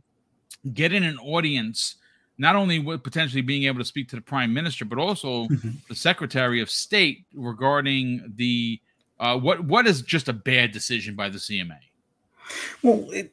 getting 0.75 1.05
an 1.05 1.19
audience 1.19 1.97
not 2.39 2.57
only 2.57 2.79
with 2.79 3.03
potentially 3.03 3.43
being 3.43 3.65
able 3.65 3.79
to 3.79 3.85
speak 3.85 4.09
to 4.09 4.17
the 4.17 4.23
prime 4.23 4.53
minister, 4.53 4.85
but 4.85 4.99
also 4.99 5.45
mm-hmm. 5.47 5.71
the 5.89 5.95
secretary 5.95 6.61
of 6.61 6.71
state 6.71 7.25
regarding 7.35 8.33
the 8.37 8.81
uh, 9.23 9.39
what 9.39 9.65
what 9.65 9.87
is 9.87 10.03
just 10.03 10.29
a 10.29 10.33
bad 10.33 10.73
decision 10.73 11.15
by 11.15 11.29
the 11.29 11.39
CMA. 11.39 11.79
Well, 12.83 13.09
it, 13.13 13.33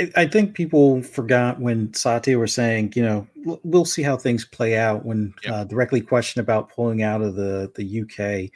I, 0.00 0.10
I, 0.16 0.26
think 0.26 0.54
people 0.54 1.02
forgot 1.02 1.60
when 1.60 1.94
Satya 1.94 2.36
was 2.36 2.52
saying, 2.52 2.94
you 2.96 3.02
know, 3.02 3.26
we'll 3.62 3.84
see 3.84 4.02
how 4.02 4.16
things 4.16 4.44
play 4.44 4.76
out 4.76 5.04
when 5.04 5.32
yep. 5.44 5.52
uh, 5.54 5.64
directly 5.64 6.00
questioned 6.00 6.42
about 6.42 6.70
pulling 6.70 7.02
out 7.04 7.22
of 7.22 7.36
the 7.36 7.70
the 7.76 8.02
UK, 8.02 8.50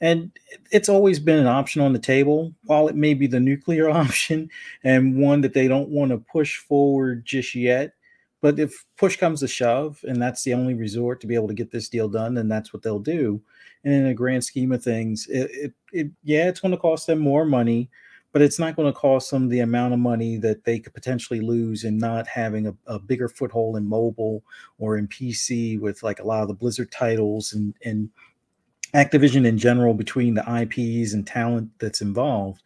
and 0.00 0.30
it's 0.70 0.88
always 0.88 1.18
been 1.18 1.40
an 1.40 1.48
option 1.48 1.82
on 1.82 1.92
the 1.92 1.98
table. 1.98 2.54
While 2.62 2.86
it 2.86 2.94
may 2.94 3.14
be 3.14 3.26
the 3.26 3.40
nuclear 3.40 3.90
option 4.04 4.48
and 4.84 5.18
one 5.18 5.40
that 5.40 5.52
they 5.52 5.66
don't 5.66 5.88
want 5.88 6.12
to 6.12 6.18
push 6.18 6.58
forward 6.58 7.26
just 7.26 7.56
yet, 7.56 7.94
but 8.40 8.58
if 8.58 8.84
push 8.96 9.16
comes 9.16 9.40
to 9.40 9.48
shove 9.48 9.98
and 10.06 10.20
that's 10.20 10.44
the 10.44 10.54
only 10.54 10.74
resort 10.74 11.20
to 11.20 11.26
be 11.26 11.34
able 11.34 11.48
to 11.48 11.54
get 11.54 11.70
this 11.70 11.88
deal 11.88 12.08
done, 12.08 12.34
then 12.34 12.48
that's 12.48 12.72
what 12.72 12.82
they'll 12.82 12.98
do. 12.98 13.40
And 13.84 13.92
in 13.92 14.06
a 14.06 14.14
grand 14.14 14.44
scheme 14.44 14.72
of 14.72 14.82
things, 14.82 15.26
it, 15.28 15.50
it, 15.52 15.72
it 15.92 16.10
yeah, 16.22 16.48
it's 16.48 16.60
going 16.60 16.72
to 16.72 16.78
cost 16.78 17.06
them 17.06 17.18
more 17.18 17.44
money 17.44 17.90
but 18.32 18.42
it's 18.42 18.58
not 18.58 18.76
going 18.76 18.92
to 18.92 18.98
cost 18.98 19.30
them 19.30 19.48
the 19.48 19.60
amount 19.60 19.94
of 19.94 20.00
money 20.00 20.36
that 20.36 20.64
they 20.64 20.78
could 20.78 20.94
potentially 20.94 21.40
lose 21.40 21.84
in 21.84 21.98
not 21.98 22.26
having 22.26 22.66
a, 22.66 22.74
a, 22.86 22.98
bigger 22.98 23.28
foothold 23.28 23.76
in 23.76 23.88
mobile 23.88 24.42
or 24.78 24.96
in 24.96 25.08
PC 25.08 25.80
with 25.80 26.02
like 26.02 26.20
a 26.20 26.26
lot 26.26 26.42
of 26.42 26.48
the 26.48 26.54
Blizzard 26.54 26.92
titles 26.92 27.52
and 27.52 27.74
and 27.84 28.10
Activision 28.94 29.46
in 29.46 29.58
general 29.58 29.92
between 29.92 30.34
the 30.34 30.62
IPs 30.62 31.12
and 31.12 31.26
talent 31.26 31.70
that's 31.78 32.00
involved 32.00 32.62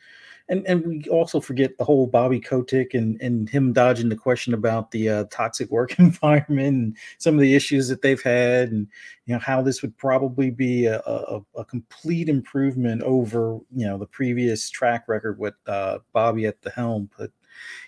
and 0.53 0.67
and 0.67 0.87
we 0.87 1.03
also 1.09 1.41
forget 1.41 1.79
the 1.79 1.85
whole 1.85 2.07
Bobby 2.07 2.39
Kotick 2.39 2.93
and 2.93 3.21
and 3.23 3.49
him 3.49 3.73
dodging 3.73 4.11
the 4.11 4.17
question 4.17 4.53
about 4.53 4.91
the 4.91 5.09
uh, 5.09 5.25
toxic 5.31 5.71
work 5.71 5.99
environment 5.99 6.77
and 6.77 6.97
some 7.17 7.35
of 7.35 7.41
the 7.41 7.55
issues 7.55 7.89
that 7.89 8.03
they've 8.03 8.23
had, 8.23 8.71
and 8.71 8.87
you 9.25 9.35
know 9.35 9.41
how 9.41 9.63
this 9.63 9.81
would 9.81 9.97
probably 9.97 10.51
be 10.51 10.85
a, 10.85 11.01
a, 11.07 11.41
a 11.57 11.65
complete 11.65 12.29
improvement 12.29 13.03
over 13.03 13.59
you 13.75 13.87
know 13.87 13.97
the 13.97 14.07
previous 14.07 14.69
track 14.69 15.09
record 15.09 15.39
with 15.39 15.55
uh, 15.67 15.99
Bobby 16.13 16.45
at 16.45 16.61
the 16.61 16.71
helm. 16.71 17.09
But 17.17 17.31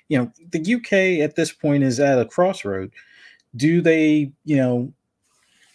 you 0.09 0.17
know 0.19 0.33
the 0.51 0.75
UK 0.75 1.23
at 1.23 1.37
this 1.37 1.53
point 1.53 1.85
is 1.85 2.01
at 2.01 2.19
a 2.19 2.25
crossroad. 2.25 2.93
Do 3.55 3.83
they 3.83 4.33
you 4.45 4.57
know 4.57 4.93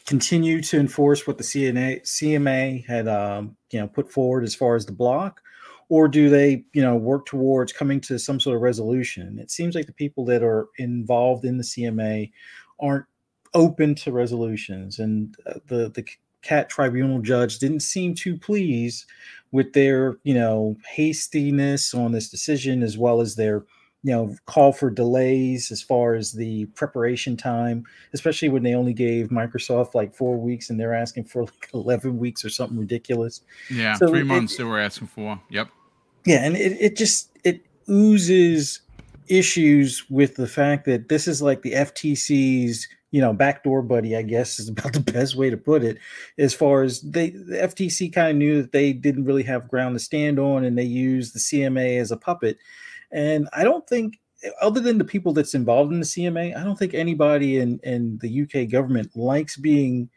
continue 0.08 0.60
to 0.64 0.80
enforce 0.80 1.28
what 1.28 1.38
the 1.38 1.44
CNA, 1.44 2.02
CMA 2.02 2.84
had 2.88 3.08
um, 3.08 3.56
you 3.70 3.80
know 3.80 3.88
put 3.88 4.12
forward 4.12 4.44
as 4.44 4.56
far 4.56 4.76
as 4.76 4.88
the 4.88 4.92
block? 4.92 5.42
Or 5.90 6.08
do 6.08 6.30
they, 6.30 6.64
you 6.74 6.82
know, 6.82 6.96
work 6.96 7.26
towards 7.26 7.74
coming 7.74 8.00
to 8.02 8.20
some 8.20 8.40
sort 8.40 8.56
of 8.56 8.62
resolution? 8.62 9.40
It 9.40 9.50
seems 9.50 9.74
like 9.74 9.88
the 9.88 9.94
people 9.94 10.24
that 10.26 10.44
are 10.44 10.68
involved 10.78 11.44
in 11.44 11.58
the 11.58 11.64
CMA 11.64 12.32
aren't 12.80 13.06
open 13.56 13.96
to 13.96 14.12
resolutions, 14.12 15.00
and 15.00 15.36
uh, 15.48 15.56
the 15.68 15.90
the 15.90 16.06
CAT 16.42 16.70
tribunal 16.70 17.20
judge 17.20 17.60
didn't 17.60 17.82
seem 17.82 18.14
too 18.14 18.38
pleased 18.38 19.06
with 19.52 19.74
their, 19.74 20.20
you 20.24 20.34
know, 20.34 20.78
hastiness 20.88 21.94
on 21.94 22.12
this 22.12 22.30
decision, 22.30 22.84
as 22.84 22.98
well 22.98 23.20
as 23.20 23.36
their 23.36 23.66
you 24.04 24.14
know 24.14 24.34
call 24.46 24.72
for 24.72 24.90
delays 24.90 25.72
as 25.72 25.82
far 25.82 26.16
as 26.16 26.32
the 26.32 26.66
preparation 26.68 27.36
time 27.36 27.86
especially 28.14 28.48
when 28.48 28.64
they 28.64 28.74
only 28.74 28.94
gave 28.94 29.28
microsoft 29.28 29.94
like 29.94 30.16
four 30.16 30.38
weeks 30.38 30.70
and 30.70 30.80
they're 30.80 30.94
asking 30.94 31.26
for 31.26 31.44
like 31.44 31.70
11 31.74 32.18
weeks 32.18 32.46
or 32.46 32.50
something 32.50 32.78
ridiculous. 32.78 33.42
Yeah 33.70 33.96
so 33.96 34.08
three 34.08 34.24
months 34.24 34.56
they 34.56 34.64
were 34.64 34.80
asking 34.80 35.08
for. 35.08 35.38
Yep 35.50 35.70
yeah 36.30 36.44
and 36.44 36.56
it, 36.56 36.78
it 36.80 36.96
just 36.96 37.32
it 37.44 37.66
oozes 37.90 38.82
issues 39.28 40.06
with 40.10 40.36
the 40.36 40.48
fact 40.48 40.86
that 40.86 41.10
this 41.10 41.28
is 41.28 41.42
like 41.42 41.62
the 41.62 41.74
ftc's 41.74 42.88
you 43.12 43.22
know 43.22 43.34
backdoor 43.34 43.82
buddy 43.82 44.16
i 44.16 44.22
guess 44.22 44.60
is 44.60 44.70
about 44.70 44.94
the 44.94 45.00
best 45.00 45.36
way 45.36 45.50
to 45.50 45.58
put 45.58 45.84
it 45.84 45.98
as 46.38 46.54
far 46.54 46.84
as 46.84 47.02
they 47.02 47.30
the 47.32 47.58
ftc 47.58 48.12
kind 48.14 48.32
of 48.32 48.36
knew 48.38 48.62
that 48.62 48.72
they 48.72 48.94
didn't 48.94 49.26
really 49.26 49.44
have 49.44 49.68
ground 49.68 49.96
to 49.96 50.00
stand 50.00 50.40
on 50.40 50.64
and 50.64 50.78
they 50.78 50.84
used 50.84 51.36
the 51.36 51.40
cma 51.40 52.00
as 52.00 52.12
a 52.12 52.18
puppet 52.18 52.58
and 53.12 53.50
I 53.54 53.64
don't 53.64 53.88
think, 53.88 54.20
other 54.62 54.80
than 54.80 54.98
the 54.98 55.04
people 55.04 55.34
that's 55.34 55.54
involved 55.54 55.92
in 55.92 56.00
the 56.00 56.06
CMA, 56.06 56.56
I 56.56 56.64
don't 56.64 56.78
think 56.78 56.94
anybody 56.94 57.58
in, 57.58 57.80
in 57.84 58.20
the 58.22 58.44
UK 58.44 58.70
government 58.70 59.16
likes 59.16 59.58
being 59.58 60.10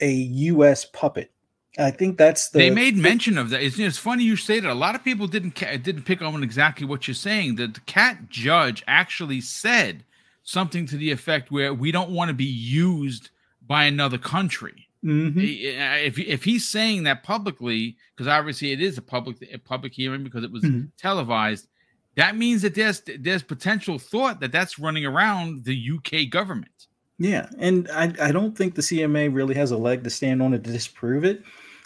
a 0.00 0.12
US 0.12 0.84
puppet. 0.84 1.31
I 1.78 1.90
think 1.90 2.18
that's 2.18 2.50
the. 2.50 2.58
They 2.58 2.70
made 2.70 2.96
mention 2.96 3.38
of 3.38 3.50
that. 3.50 3.62
It's, 3.62 3.78
it's 3.78 3.96
funny 3.96 4.24
you 4.24 4.36
say 4.36 4.60
that. 4.60 4.70
A 4.70 4.74
lot 4.74 4.94
of 4.94 5.02
people 5.02 5.26
didn't 5.26 5.54
didn't 5.82 6.02
pick 6.02 6.20
up 6.20 6.34
on 6.34 6.42
exactly 6.42 6.86
what 6.86 7.08
you're 7.08 7.14
saying. 7.14 7.56
That 7.56 7.74
the 7.74 7.80
cat 7.80 8.28
judge 8.28 8.84
actually 8.86 9.40
said 9.40 10.04
something 10.42 10.86
to 10.86 10.96
the 10.96 11.10
effect 11.10 11.50
where 11.50 11.72
we 11.72 11.90
don't 11.90 12.10
want 12.10 12.28
to 12.28 12.34
be 12.34 12.44
used 12.44 13.30
by 13.66 13.84
another 13.84 14.18
country. 14.18 14.88
Mm-hmm. 15.04 15.40
If 15.40 16.18
if 16.18 16.44
he's 16.44 16.68
saying 16.68 17.04
that 17.04 17.22
publicly, 17.22 17.96
because 18.14 18.28
obviously 18.28 18.72
it 18.72 18.80
is 18.82 18.98
a 18.98 19.02
public 19.02 19.36
a 19.52 19.58
public 19.58 19.94
hearing 19.94 20.22
because 20.24 20.44
it 20.44 20.52
was 20.52 20.62
mm-hmm. 20.62 20.86
televised, 20.98 21.68
that 22.16 22.36
means 22.36 22.62
that 22.62 22.74
there's 22.74 23.02
there's 23.18 23.42
potential 23.42 23.98
thought 23.98 24.40
that 24.40 24.52
that's 24.52 24.78
running 24.78 25.06
around 25.06 25.64
the 25.64 25.90
UK 25.96 26.30
government. 26.30 26.86
Yeah, 27.18 27.48
and 27.58 27.88
I, 27.92 28.12
I 28.20 28.32
don't 28.32 28.56
think 28.56 28.74
the 28.74 28.82
CMA 28.82 29.32
really 29.34 29.54
has 29.54 29.70
a 29.70 29.76
leg 29.76 30.04
to 30.04 30.10
stand 30.10 30.42
on 30.42 30.52
to 30.52 30.58
disprove 30.58 31.24
it. 31.24 31.42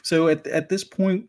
So 0.06 0.28
at 0.28 0.46
at 0.46 0.68
this 0.68 0.84
point, 0.84 1.28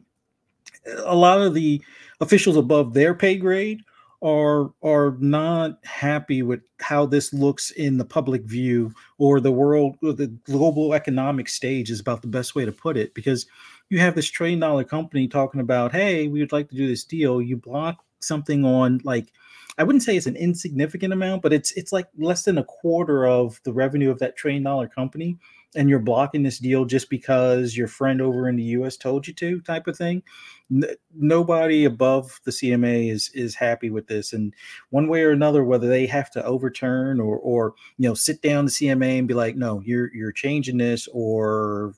a 1.04 1.16
lot 1.16 1.42
of 1.42 1.54
the 1.54 1.82
officials 2.22 2.58
above 2.58 2.94
their 2.94 3.16
pay 3.16 3.36
grade 3.36 3.82
are 4.22 4.72
are 4.84 5.16
not 5.20 5.80
happy 5.84 6.44
with 6.44 6.62
how 6.80 7.06
this 7.06 7.34
looks 7.34 7.72
in 7.72 7.98
the 7.98 8.06
public 8.06 8.44
view 8.44 8.94
or 9.18 9.40
the 9.40 9.52
world 9.52 9.98
or 10.04 10.14
the 10.14 10.28
global 10.28 10.94
economic 10.94 11.50
stage 11.50 11.90
is 11.90 12.00
about 12.00 12.22
the 12.22 12.28
best 12.28 12.56
way 12.56 12.66
to 12.66 12.72
put 12.72 12.98
it 12.98 13.14
because 13.14 13.48
you 13.90 14.00
have 14.00 14.16
this 14.16 14.30
trillion 14.30 14.60
dollar 14.60 14.84
company 14.84 15.28
talking 15.28 15.62
about 15.62 15.92
hey 15.92 16.28
we 16.28 16.40
would 16.40 16.52
like 16.52 16.70
to 16.70 16.76
do 16.76 16.88
this 16.88 17.04
deal. 17.04 17.42
You 17.42 17.58
block 17.58 18.04
something 18.20 18.64
on 18.64 19.02
like 19.04 19.32
I 19.80 19.84
wouldn't 19.84 20.04
say 20.04 20.18
it's 20.18 20.26
an 20.26 20.36
insignificant 20.36 21.14
amount, 21.14 21.44
but 21.44 21.54
it's 21.54 21.72
it's 21.74 21.92
like 21.92 22.08
less 22.18 22.44
than 22.44 22.58
a 22.58 22.64
quarter 22.64 23.28
of 23.28 23.60
the 23.64 23.74
revenue 23.74 24.10
of 24.10 24.20
that 24.20 24.36
trillion 24.36 24.64
dollar 24.64 24.88
company, 24.88 25.38
and 25.76 25.90
you're 25.90 26.00
blocking 26.00 26.44
this 26.44 26.60
deal 26.60 26.86
just 26.86 27.10
because 27.10 27.76
your 27.76 27.88
friend 27.88 28.22
over 28.22 28.48
in 28.48 28.56
the 28.56 28.64
U.S. 28.64 28.98
told 28.98 29.28
you 29.28 29.34
to, 29.36 29.62
type 29.62 29.88
of 29.88 29.98
thing. 29.98 30.24
N- 30.72 30.96
nobody 31.16 31.86
above 31.86 32.40
the 32.46 32.52
CMA 32.52 33.12
is 33.12 33.30
is 33.34 33.56
happy 33.56 33.90
with 33.90 34.08
this, 34.08 34.34
and 34.34 34.54
one 34.90 35.08
way 35.08 35.24
or 35.24 35.32
another, 35.32 35.64
whether 35.64 35.88
they 35.88 36.06
have 36.08 36.32
to 36.32 36.46
overturn 36.46 37.20
or 37.20 37.38
or 37.38 37.74
you 37.98 38.08
know 38.08 38.16
sit 38.16 38.42
down 38.42 38.66
the 38.66 38.72
CMA 38.72 39.20
and 39.20 39.28
be 39.28 39.34
like, 39.34 39.56
no, 39.56 39.82
you're 39.86 40.14
you're 40.14 40.32
changing 40.32 40.78
this, 40.78 41.08
or 41.14 41.94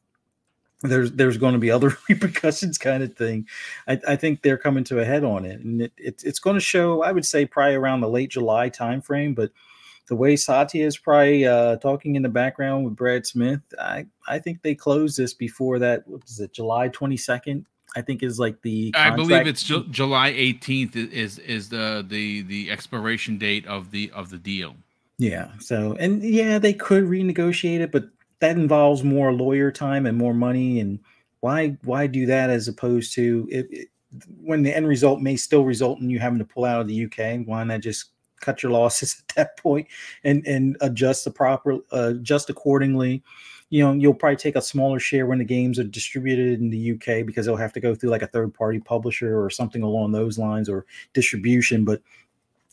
there's 0.81 1.11
there's 1.11 1.37
going 1.37 1.53
to 1.53 1.59
be 1.59 1.71
other 1.71 1.97
repercussions 2.09 2.77
kind 2.77 3.03
of 3.03 3.15
thing 3.15 3.45
I, 3.87 3.99
I, 4.07 4.15
think 4.15 4.41
they're 4.41 4.57
coming 4.57 4.85
to 4.85 4.99
a 4.99 5.05
head 5.05 5.25
on 5.25 5.43
it 5.45 5.59
and 5.59 5.81
it, 5.81 5.91
it, 5.97 6.23
it's 6.23 6.39
going 6.39 6.53
to 6.53 6.61
show 6.61 7.03
i 7.03 7.11
would 7.11 7.25
say 7.25 7.45
probably 7.45 7.75
around 7.75 7.99
the 7.99 8.07
late 8.07 8.29
july 8.29 8.69
timeframe 8.69 9.35
but 9.35 9.51
the 10.09 10.15
way 10.15 10.35
satya 10.35 10.85
is 10.85 10.97
probably 10.97 11.45
uh, 11.45 11.77
talking 11.77 12.15
in 12.15 12.23
the 12.23 12.29
background 12.29 12.83
with 12.83 12.95
brad 12.95 13.25
smith 13.25 13.61
i 13.79 14.05
i 14.27 14.37
think 14.37 14.61
they 14.61 14.75
closed 14.75 15.17
this 15.17 15.33
before 15.33 15.79
that 15.79 16.05
what 16.07 16.21
is 16.27 16.39
it 16.39 16.51
july 16.51 16.89
22nd 16.89 17.63
i 17.95 18.01
think 18.01 18.21
is 18.21 18.39
like 18.39 18.61
the 18.63 18.91
contract. 18.91 19.13
i 19.13 19.15
believe 19.15 19.47
it's 19.47 19.63
Ju- 19.63 19.87
july 19.89 20.33
18th 20.33 20.95
is 20.95 21.39
is 21.39 21.69
the 21.69 22.05
the 22.07 22.41
the 22.41 22.69
expiration 22.69 23.37
date 23.37 23.65
of 23.67 23.91
the 23.91 24.11
of 24.11 24.29
the 24.29 24.37
deal 24.37 24.75
yeah 25.19 25.49
so 25.59 25.95
and 25.99 26.23
yeah 26.23 26.59
they 26.59 26.73
could 26.73 27.05
renegotiate 27.05 27.79
it 27.79 27.91
but 27.91 28.09
that 28.39 28.57
involves 28.57 29.03
more 29.03 29.31
lawyer 29.31 29.71
time 29.71 30.05
and 30.05 30.17
more 30.17 30.33
money 30.33 30.79
and 30.79 30.99
why 31.41 31.77
why 31.83 32.07
do 32.07 32.25
that 32.25 32.49
as 32.49 32.67
opposed 32.67 33.13
to 33.13 33.47
it, 33.51 33.67
it, 33.71 33.87
when 34.41 34.63
the 34.63 34.75
end 34.75 34.87
result 34.87 35.21
may 35.21 35.35
still 35.35 35.63
result 35.63 35.99
in 35.99 36.09
you 36.09 36.17
having 36.17 36.39
to 36.39 36.45
pull 36.45 36.65
out 36.65 36.81
of 36.81 36.87
the 36.87 37.05
UK 37.05 37.45
why 37.45 37.63
not 37.63 37.81
just 37.81 38.11
cut 38.39 38.63
your 38.63 38.71
losses 38.71 39.21
at 39.29 39.35
that 39.35 39.57
point 39.57 39.87
and 40.23 40.45
and 40.45 40.77
adjust 40.81 41.23
the 41.23 41.31
proper 41.31 41.75
uh, 41.91 42.13
adjust 42.15 42.49
accordingly 42.49 43.23
you 43.69 43.83
know 43.83 43.93
you'll 43.93 44.13
probably 44.13 44.35
take 44.35 44.55
a 44.55 44.61
smaller 44.61 44.99
share 44.99 45.25
when 45.25 45.39
the 45.39 45.45
games 45.45 45.79
are 45.79 45.83
distributed 45.83 46.59
in 46.59 46.69
the 46.69 46.91
UK 46.91 47.25
because 47.25 47.45
they'll 47.45 47.55
have 47.55 47.73
to 47.73 47.79
go 47.79 47.93
through 47.93 48.09
like 48.09 48.21
a 48.21 48.27
third 48.27 48.53
party 48.53 48.79
publisher 48.79 49.41
or 49.41 49.49
something 49.49 49.83
along 49.83 50.11
those 50.11 50.37
lines 50.37 50.69
or 50.69 50.85
distribution 51.13 51.85
but 51.85 52.01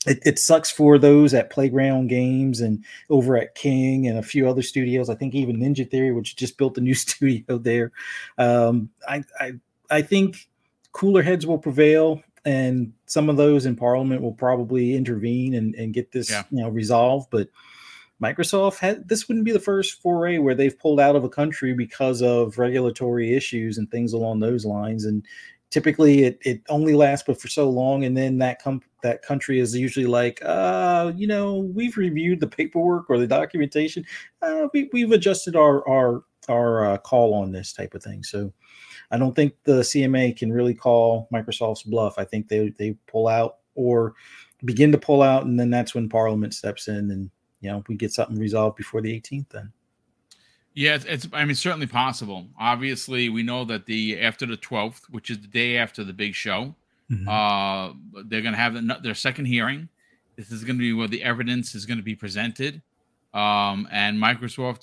it, 0.07 0.23
it, 0.25 0.39
sucks 0.39 0.71
for 0.71 0.99
those 0.99 1.35
at 1.35 1.51
Playground 1.51 2.07
Games 2.07 2.61
and 2.61 2.85
over 3.11 3.37
at 3.37 3.57
King 3.57 4.07
and 4.07 4.19
a 4.19 4.23
few 4.23 4.49
other 4.49 4.63
studios. 4.63 5.11
I 5.11 5.17
think 5.17 5.35
even 5.35 5.57
Ninja 5.57 5.91
Theory, 5.91 6.13
which 6.13 6.37
just 6.37 6.57
built 6.59 6.79
a 6.79 6.81
new 6.83 6.95
studio 6.95 7.59
there. 7.59 7.91
Um, 8.39 8.91
I, 9.09 9.25
I 9.41 9.53
I 9.91 10.03
think 10.03 10.49
cooler 10.93 11.23
heads 11.23 11.47
will 11.47 11.59
prevail, 11.59 12.23
and 12.47 12.93
some 13.07 13.29
of 13.29 13.37
those 13.37 13.67
in 13.67 13.77
Parliament 13.77 14.23
will 14.23 14.33
probably 14.33 14.95
intervene 14.95 15.55
and, 15.55 15.75
and 15.75 15.93
get 15.93 16.13
this 16.13 16.31
yeah. 16.31 16.45
you 16.51 16.63
know 16.63 16.71
resolved. 16.71 17.29
But 17.31 17.49
Microsoft 18.23 18.79
had 18.79 19.09
this 19.09 19.29
wouldn't 19.29 19.45
be 19.45 19.53
the 19.53 19.61
first 19.61 20.01
foray 20.01 20.39
where 20.39 20.55
they've 20.55 20.79
pulled 20.79 21.01
out 21.01 21.17
of 21.17 21.25
a 21.25 21.29
country 21.29 21.75
because 21.75 22.23
of 22.23 22.57
regulatory 22.57 23.35
issues 23.35 23.77
and 23.77 23.91
things 23.91 24.13
along 24.13 24.41
those 24.41 24.65
lines. 24.65 25.05
And 25.05 25.27
typically 25.71 26.23
it, 26.23 26.39
it 26.43 26.63
only 26.69 26.95
lasts 26.95 27.25
but 27.27 27.41
for 27.41 27.49
so 27.49 27.69
long 27.69 28.05
and 28.05 28.17
then 28.17 28.39
that 28.39 28.63
com- 28.63 28.83
that 29.03 29.23
country 29.23 29.59
is 29.59 29.77
usually 29.77 30.07
like 30.07 30.41
uh 30.45 31.13
you 31.17 31.27
know 31.27 31.57
we've 31.75 31.97
reviewed 31.97 32.41
the 32.41 32.47
paperwork 32.47 33.11
or 33.11 33.19
the 33.19 33.27
documentation 33.27 34.05
uh, 34.43 34.69
we, 34.73 34.89
we've 34.93 35.11
adjusted 35.11 35.57
our 35.57 35.87
our 35.89 36.23
our 36.49 36.87
uh, 36.87 36.99
call 36.99 37.35
on 37.35 37.51
this 37.51 37.73
type 37.73 37.95
of 37.95 38.03
thing 38.03 38.23
so 38.23 38.53
i 39.11 39.19
don't 39.19 39.35
think 39.35 39.55
the 39.65 39.81
cma 39.81 40.37
can 40.37 40.53
really 40.53 40.75
call 40.75 41.29
microsoft's 41.33 41.83
bluff 41.83 42.15
i 42.19 42.25
think 42.25 42.49
they 42.49 42.69
they 42.79 42.93
pull 43.07 43.29
out 43.29 43.59
or 43.75 44.15
begin 44.65 44.93
to 44.93 44.99
pull 44.99 45.23
out 45.23 45.45
and 45.45 45.59
then 45.59 45.71
that's 45.71 45.95
when 45.95 46.09
parliament 46.09 46.55
steps 46.55 46.89
in 46.89 47.11
and 47.11 47.31
you 47.61 47.71
know 47.71 47.83
we 47.89 47.95
get 47.95 48.13
something 48.13 48.39
resolved 48.39 48.77
before 48.77 49.01
the 49.01 49.21
18th 49.21 49.49
then 49.51 49.73
yeah, 50.77 50.95
it's, 50.95 51.07
it's, 51.07 51.29
I 51.33 51.47
mean 51.47 51.55
certainly 51.55 51.87
possible. 51.87 52.47
Obviously, 52.61 53.31
we 53.31 53.43
know 53.43 53.65
that 53.65 53.87
the 53.87 54.21
after 54.21 54.45
the 54.45 54.59
12th, 54.59 55.05
which 55.09 55.31
is 55.31 55.41
the 55.41 55.47
day 55.49 55.79
after 55.79 56.05
the 56.05 56.13
big 56.13 56.35
show, 56.35 56.75
mm-hmm. 57.11 57.27
uh 57.27 57.95
they're 58.27 58.43
going 58.43 58.53
to 58.53 58.61
have 58.61 59.03
their 59.03 59.15
second 59.15 59.47
hearing. 59.47 59.89
This 60.37 60.53
is 60.53 60.65
going 60.65 60.77
to 60.77 60.81
be 60.81 60.93
where 60.93 61.09
the 61.09 61.23
evidence 61.23 61.75
is 61.75 61.87
going 61.87 61.97
to 61.97 62.05
be 62.05 62.15
presented. 62.15 62.83
Um 63.33 63.89
and 63.91 64.23
Microsoft 64.23 64.83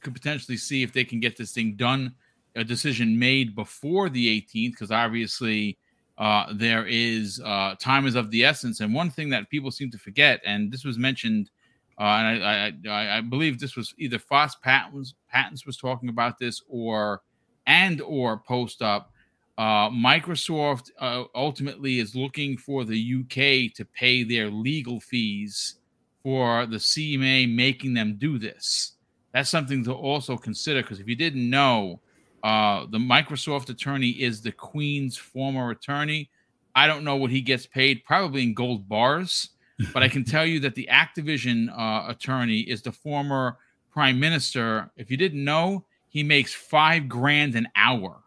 could 0.00 0.14
potentially 0.14 0.56
see 0.56 0.84
if 0.84 0.92
they 0.92 1.04
can 1.04 1.18
get 1.18 1.36
this 1.36 1.52
thing 1.52 1.74
done 1.74 2.14
a 2.56 2.64
decision 2.64 3.18
made 3.18 3.54
before 3.54 4.08
the 4.08 4.40
18th 4.40 4.72
because 4.72 4.90
obviously 4.90 5.78
uh 6.18 6.52
there 6.54 6.86
is 6.86 7.40
uh 7.44 7.74
time 7.78 8.06
is 8.06 8.14
of 8.14 8.30
the 8.30 8.44
essence 8.44 8.80
and 8.80 8.92
one 8.92 9.10
thing 9.10 9.30
that 9.30 9.48
people 9.48 9.70
seem 9.70 9.90
to 9.90 9.98
forget 9.98 10.40
and 10.44 10.70
this 10.70 10.84
was 10.84 10.98
mentioned 10.98 11.50
uh, 11.98 12.04
and 12.04 12.44
I, 12.44 12.72
I, 12.88 13.18
I, 13.18 13.20
believe 13.20 13.60
this 13.60 13.76
was 13.76 13.94
either 13.98 14.18
Foss 14.18 14.56
Patents, 14.56 15.14
Patents 15.30 15.66
was 15.66 15.76
talking 15.76 16.08
about 16.08 16.38
this, 16.38 16.62
or 16.68 17.22
and 17.66 18.00
or 18.00 18.38
Post 18.38 18.82
Up. 18.82 19.12
Uh, 19.58 19.90
Microsoft 19.90 20.90
uh, 20.98 21.24
ultimately 21.34 22.00
is 22.00 22.16
looking 22.16 22.56
for 22.56 22.84
the 22.84 23.20
UK 23.20 23.72
to 23.76 23.84
pay 23.94 24.24
their 24.24 24.50
legal 24.50 24.98
fees 24.98 25.76
for 26.22 26.66
the 26.66 26.78
CMA 26.78 27.54
making 27.54 27.94
them 27.94 28.16
do 28.18 28.38
this. 28.38 28.92
That's 29.32 29.50
something 29.50 29.84
to 29.84 29.92
also 29.92 30.36
consider 30.36 30.82
because 30.82 30.98
if 30.98 31.06
you 31.06 31.16
didn't 31.16 31.48
know, 31.48 32.00
uh, 32.42 32.86
the 32.90 32.98
Microsoft 32.98 33.68
attorney 33.70 34.10
is 34.10 34.42
the 34.42 34.52
Queen's 34.52 35.16
former 35.16 35.70
attorney. 35.70 36.30
I 36.74 36.86
don't 36.86 37.04
know 37.04 37.16
what 37.16 37.30
he 37.30 37.40
gets 37.40 37.66
paid, 37.66 38.04
probably 38.04 38.42
in 38.42 38.54
gold 38.54 38.88
bars 38.88 39.50
but 39.92 40.02
I 40.02 40.08
can 40.08 40.24
tell 40.24 40.46
you 40.46 40.60
that 40.60 40.74
the 40.74 40.88
Activision 40.90 41.68
uh, 41.76 42.10
attorney 42.10 42.60
is 42.60 42.82
the 42.82 42.92
former 42.92 43.56
prime 43.90 44.18
minister. 44.18 44.90
If 44.96 45.10
you 45.10 45.16
didn't 45.16 45.44
know, 45.44 45.84
he 46.08 46.22
makes 46.22 46.54
five 46.54 47.08
grand 47.08 47.54
an 47.54 47.68
hour 47.76 48.22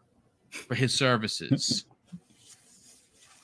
for 0.50 0.74
his 0.74 0.94
services. 0.94 1.84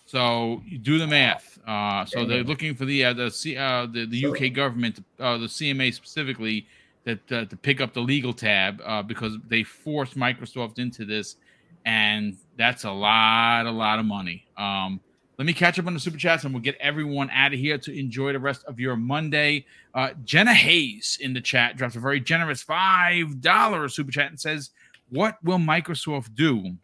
So 0.05 0.61
you 0.67 0.77
do 0.77 0.99
the 0.99 1.07
math. 1.07 1.59
Uh, 1.67 2.05
so 2.05 2.27
they're 2.27 2.45
looking 2.45 2.75
for 2.75 2.85
the 2.85 3.03
uh, 3.03 3.13
the 3.15 3.31
C, 3.31 3.57
uh, 3.57 3.87
the, 3.87 4.05
the 4.05 4.27
UK 4.27 4.53
government, 4.53 5.03
uh, 5.19 5.39
the 5.39 5.47
CMA 5.47 5.95
specifically, 5.95 6.67
that 7.05 7.33
uh, 7.33 7.45
to 7.47 7.57
pick 7.57 7.81
up 7.81 7.93
the 7.95 8.01
legal 8.01 8.33
tab 8.33 8.81
uh, 8.85 9.03
because 9.03 9.37
they 9.49 9.65
forced 9.65 10.17
Microsoft 10.17 10.79
into 10.79 11.05
this, 11.05 11.37
and 11.85 12.37
that's 12.57 12.85
a 12.85 12.91
lot, 12.91 13.67
a 13.67 13.71
lot 13.71 13.99
of 13.99 14.05
money. 14.05 14.47
Um, 14.57 15.01
let 15.39 15.47
me 15.47 15.55
catch 15.55 15.79
up 15.79 15.87
on 15.87 15.95
the 15.95 16.01
super 16.01 16.19
chats 16.19 16.45
and 16.45 16.53
we'll 16.53 16.63
get 16.63 16.77
everyone 16.79 17.31
out 17.31 17.53
of 17.53 17.59
here 17.59 17.79
to 17.79 17.99
enjoy 17.99 18.33
the 18.33 18.39
rest 18.39 18.65
of 18.67 18.79
your 18.79 18.97
Monday. 18.97 19.65
Uh, 19.95 20.11
Jenna 20.25 20.55
Hayes 20.55 21.19
in 21.21 21.33
the 21.33 21.41
chat 21.41 21.77
drops 21.77 21.97
a 21.97 22.01
very 22.01 22.21
generous 22.21 22.63
$5 22.63 23.91
super 23.91 24.13
chat 24.13 24.29
and 24.29 24.39
says, 24.39 24.71
What 25.09 25.43
will 25.43 25.59
Microsoft 25.59 26.35
do 26.35 26.77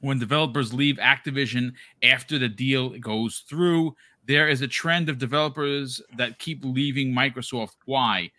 when 0.00 0.18
developers 0.18 0.72
leave 0.72 0.96
Activision 0.98 1.72
after 2.02 2.38
the 2.38 2.48
deal 2.48 2.90
goes 2.90 3.44
through? 3.48 3.96
There 4.26 4.48
is 4.48 4.60
a 4.60 4.68
trend 4.68 5.08
of 5.08 5.18
developers 5.18 6.00
that 6.16 6.38
keep 6.38 6.64
leaving 6.64 7.12
Microsoft. 7.12 7.76
Why? 7.86 8.30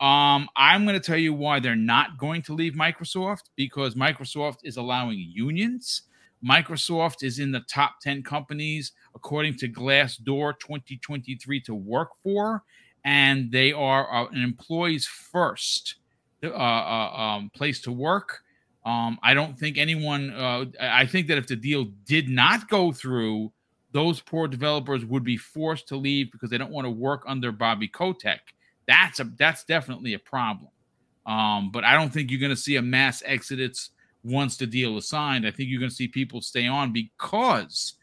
Um, 0.00 0.48
I'm 0.56 0.84
going 0.84 0.94
to 0.94 1.04
tell 1.04 1.18
you 1.18 1.34
why 1.34 1.58
they're 1.58 1.74
not 1.74 2.18
going 2.18 2.42
to 2.42 2.54
leave 2.54 2.74
Microsoft 2.74 3.50
because 3.56 3.94
Microsoft 3.94 4.58
is 4.62 4.76
allowing 4.76 5.18
unions 5.18 6.02
Microsoft 6.44 7.22
is 7.22 7.38
in 7.38 7.50
the 7.50 7.60
top 7.60 8.00
10 8.00 8.22
companies, 8.22 8.92
according 9.14 9.56
to 9.56 9.68
Glassdoor 9.68 10.58
2023, 10.58 11.60
to 11.62 11.74
work 11.74 12.10
for, 12.22 12.62
and 13.04 13.50
they 13.50 13.72
are 13.72 14.12
uh, 14.12 14.28
an 14.28 14.42
employee's 14.42 15.06
first 15.06 15.96
uh, 16.44 16.48
uh, 16.48 17.12
um, 17.16 17.50
place 17.54 17.80
to 17.82 17.92
work. 17.92 18.40
Um, 18.86 19.18
I 19.22 19.34
don't 19.34 19.58
think 19.58 19.76
anyone, 19.76 20.30
uh, 20.30 20.66
I 20.80 21.06
think 21.06 21.26
that 21.28 21.38
if 21.38 21.46
the 21.46 21.56
deal 21.56 21.86
did 22.04 22.28
not 22.28 22.68
go 22.68 22.92
through, 22.92 23.52
those 23.92 24.20
poor 24.20 24.46
developers 24.46 25.04
would 25.04 25.24
be 25.24 25.36
forced 25.36 25.88
to 25.88 25.96
leave 25.96 26.30
because 26.30 26.50
they 26.50 26.58
don't 26.58 26.70
want 26.70 26.84
to 26.84 26.90
work 26.90 27.24
under 27.26 27.50
Bobby 27.50 27.88
Kotick. 27.88 28.54
That's 28.88 29.20
a 29.20 29.24
that's 29.38 29.64
definitely 29.64 30.14
a 30.14 30.18
problem. 30.18 30.70
Um, 31.26 31.70
but 31.70 31.84
I 31.84 31.92
don't 31.92 32.12
think 32.12 32.30
you're 32.30 32.40
going 32.40 32.50
to 32.50 32.56
see 32.56 32.76
a 32.76 32.82
mass 32.82 33.22
exodus 33.24 33.90
once 34.24 34.56
the 34.56 34.66
deal 34.66 34.96
is 34.96 35.08
signed. 35.08 35.46
I 35.46 35.50
think 35.50 35.68
you're 35.68 35.78
going 35.78 35.90
to 35.90 35.94
see 35.94 36.08
people 36.08 36.40
stay 36.40 36.66
on 36.66 36.92
because 36.92 37.94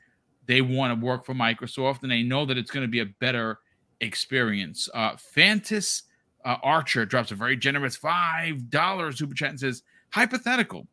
they 0.46 0.62
want 0.62 0.98
to 0.98 1.06
work 1.06 1.26
for 1.26 1.34
Microsoft 1.34 2.04
and 2.04 2.12
they 2.12 2.22
know 2.22 2.46
that 2.46 2.58
it's 2.58 2.72
going 2.72 2.86
to 2.86 2.92
be 2.92 3.00
a 3.00 3.08
better 3.20 3.60
experience. 4.00 4.88
Uh, 4.94 5.16
Fantas 5.36 6.04
uh, 6.46 6.58
Archer 6.62 7.06
drops 7.06 7.32
a 7.32 7.36
very 7.36 7.58
generous 7.58 7.98
$5 7.98 9.18
super 9.18 9.34
chat 9.34 9.50
and 9.50 9.60
says, 9.60 9.82
hypothetical. 10.12 10.88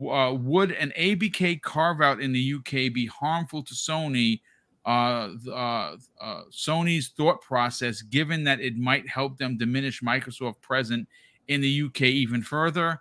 Uh, 0.00 0.34
would 0.38 0.72
an 0.72 0.92
ABK 0.96 1.60
carve 1.62 2.00
out 2.00 2.20
in 2.20 2.32
the 2.32 2.54
UK 2.54 2.92
be 2.92 3.06
harmful 3.06 3.62
to 3.62 3.74
Sony? 3.74 4.40
Uh, 4.86 5.30
uh, 5.48 5.96
uh, 6.20 6.42
Sony's 6.50 7.08
thought 7.16 7.40
process, 7.40 8.02
given 8.02 8.44
that 8.44 8.60
it 8.60 8.76
might 8.76 9.08
help 9.08 9.38
them 9.38 9.56
diminish 9.56 10.02
Microsoft 10.02 10.60
present 10.60 11.08
in 11.48 11.60
the 11.60 11.82
UK 11.82 12.02
even 12.02 12.42
further. 12.42 13.00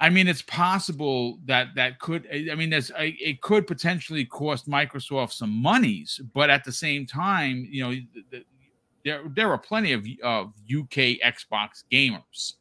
I 0.00 0.08
mean, 0.08 0.28
it's 0.28 0.42
possible 0.42 1.40
that 1.44 1.74
that 1.74 1.98
could. 1.98 2.26
I 2.32 2.54
mean, 2.54 2.70
there's 2.70 2.92
it 2.96 3.42
could 3.42 3.66
potentially 3.66 4.24
cost 4.24 4.68
Microsoft 4.68 5.32
some 5.32 5.50
monies, 5.50 6.20
but 6.32 6.50
at 6.50 6.64
the 6.64 6.72
same 6.72 7.04
time, 7.04 7.66
you 7.68 7.82
know, 7.82 8.40
there 9.04 9.22
there 9.34 9.50
are 9.50 9.58
plenty 9.58 9.92
of 9.92 10.06
of 10.22 10.52
UK 10.72 11.18
Xbox 11.24 11.82
gamers, 11.90 12.54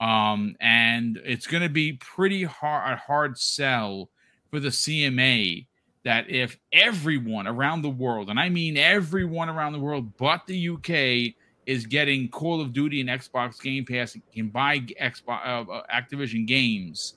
um, 0.00 0.54
and 0.60 1.18
it's 1.24 1.46
going 1.46 1.62
to 1.62 1.70
be 1.70 1.94
pretty 1.94 2.44
hard 2.44 2.92
a 2.92 2.96
hard 2.96 3.38
sell 3.38 4.10
for 4.50 4.60
the 4.60 4.68
CMA 4.68 5.66
that 6.04 6.28
if 6.28 6.58
everyone 6.72 7.46
around 7.46 7.82
the 7.82 7.90
world, 7.90 8.30
and 8.30 8.38
I 8.38 8.48
mean 8.48 8.76
everyone 8.76 9.48
around 9.48 9.72
the 9.72 9.78
world, 9.78 10.16
but 10.16 10.46
the 10.46 10.68
UK 10.68 11.34
is 11.66 11.86
getting 11.86 12.28
Call 12.28 12.60
of 12.60 12.72
Duty 12.72 13.00
and 13.00 13.08
Xbox 13.08 13.60
Game 13.60 13.84
Pass 13.84 14.14
and 14.14 14.22
can 14.32 14.48
buy 14.48 14.80
Xbox 14.80 15.46
uh, 15.46 15.70
uh, 15.70 15.82
Activision 15.92 16.46
games. 16.46 17.14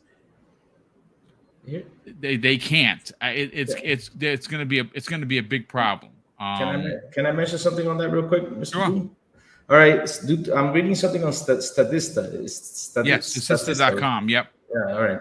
Yeah. 1.66 1.80
They 2.20 2.38
they 2.38 2.58
can't. 2.58 3.12
It, 3.22 3.50
it's 3.54 3.74
yeah. 3.74 3.82
it's 3.84 4.12
it's 4.20 4.48
going 4.48 4.60
to 4.60 4.66
be 4.66 4.80
a 4.80 4.90
it's 4.94 5.08
going 5.08 5.22
to 5.22 5.28
be 5.28 5.40
a 5.40 5.44
big 5.44 5.68
problem. 5.68 6.12
Um, 6.40 6.58
can 6.58 6.68
I 6.68 6.76
um, 6.76 7.02
can 7.12 7.26
I 7.26 7.32
mention 7.32 7.58
something 7.58 7.88
on 7.88 7.98
that 7.98 8.10
real 8.10 8.28
quick, 8.28 8.44
Mr. 8.50 8.74
Sure. 8.74 9.10
All 9.68 9.78
right, 9.78 10.08
I'm 10.56 10.74
reading 10.74 10.94
something 10.94 11.24
on 11.24 11.32
Statista. 11.32 11.90
Statista 11.92 13.04
yes, 13.04 13.36
Statista.com. 13.36 14.30
Yep. 14.30 14.48
Yeah. 14.70 14.94
All 14.94 15.02
right. 15.02 15.20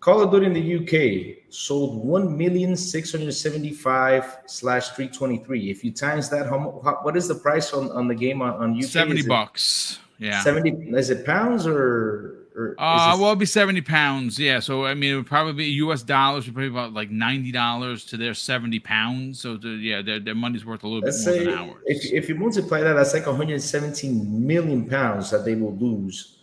Call 0.00 0.22
of 0.22 0.30
Duty 0.30 0.46
in 0.46 0.54
the 0.54 0.76
UK 0.76 1.44
sold 1.50 2.02
one 2.02 2.36
million 2.36 2.74
six 2.74 3.12
hundred 3.12 3.32
seventy-five 3.34 4.38
slash 4.46 4.88
three 4.90 5.08
twenty-three. 5.08 5.70
If 5.70 5.84
you 5.84 5.92
times 5.92 6.30
that, 6.30 6.46
how, 6.46 6.80
how, 6.82 7.00
what 7.02 7.18
is 7.18 7.28
the 7.28 7.34
price 7.34 7.74
on, 7.74 7.92
on 7.92 8.08
the 8.08 8.14
game 8.14 8.40
on, 8.40 8.54
on 8.54 8.78
UK? 8.78 8.84
Seventy 8.84 9.22
bucks. 9.22 9.98
Yeah. 10.18 10.40
Seventy. 10.42 10.70
Is 10.96 11.10
it 11.10 11.26
pounds 11.26 11.66
or? 11.66 12.46
or 12.56 12.74
uh, 12.78 13.14
well, 13.18 13.28
it'd 13.28 13.40
be 13.40 13.44
seventy 13.44 13.82
pounds. 13.82 14.38
Yeah. 14.38 14.60
So 14.60 14.86
I 14.86 14.94
mean, 14.94 15.12
it 15.12 15.16
would 15.16 15.26
probably 15.26 15.52
be 15.52 15.64
U.S. 15.66 16.02
dollars. 16.02 16.46
Would 16.46 16.54
probably 16.54 16.70
about 16.70 16.94
like 16.94 17.10
ninety 17.10 17.52
dollars 17.52 18.06
to 18.06 18.16
their 18.16 18.32
seventy 18.32 18.78
pounds. 18.78 19.38
So 19.38 19.58
to, 19.58 19.68
yeah, 19.68 20.00
their, 20.00 20.18
their 20.18 20.34
money's 20.34 20.64
worth 20.64 20.82
a 20.82 20.88
little 20.88 21.02
Let's 21.02 21.22
bit 21.26 21.30
more 21.30 21.44
say, 21.44 21.50
than 21.50 21.70
ours. 21.70 21.82
If 21.84 22.10
if 22.10 22.28
you 22.30 22.36
multiply 22.36 22.80
that, 22.80 22.94
that's 22.94 23.12
like 23.12 23.26
one 23.26 23.36
hundred 23.36 23.60
seventeen 23.60 24.46
million 24.46 24.88
pounds 24.88 25.30
that 25.30 25.44
they 25.44 25.56
will 25.56 25.76
lose. 25.76 26.38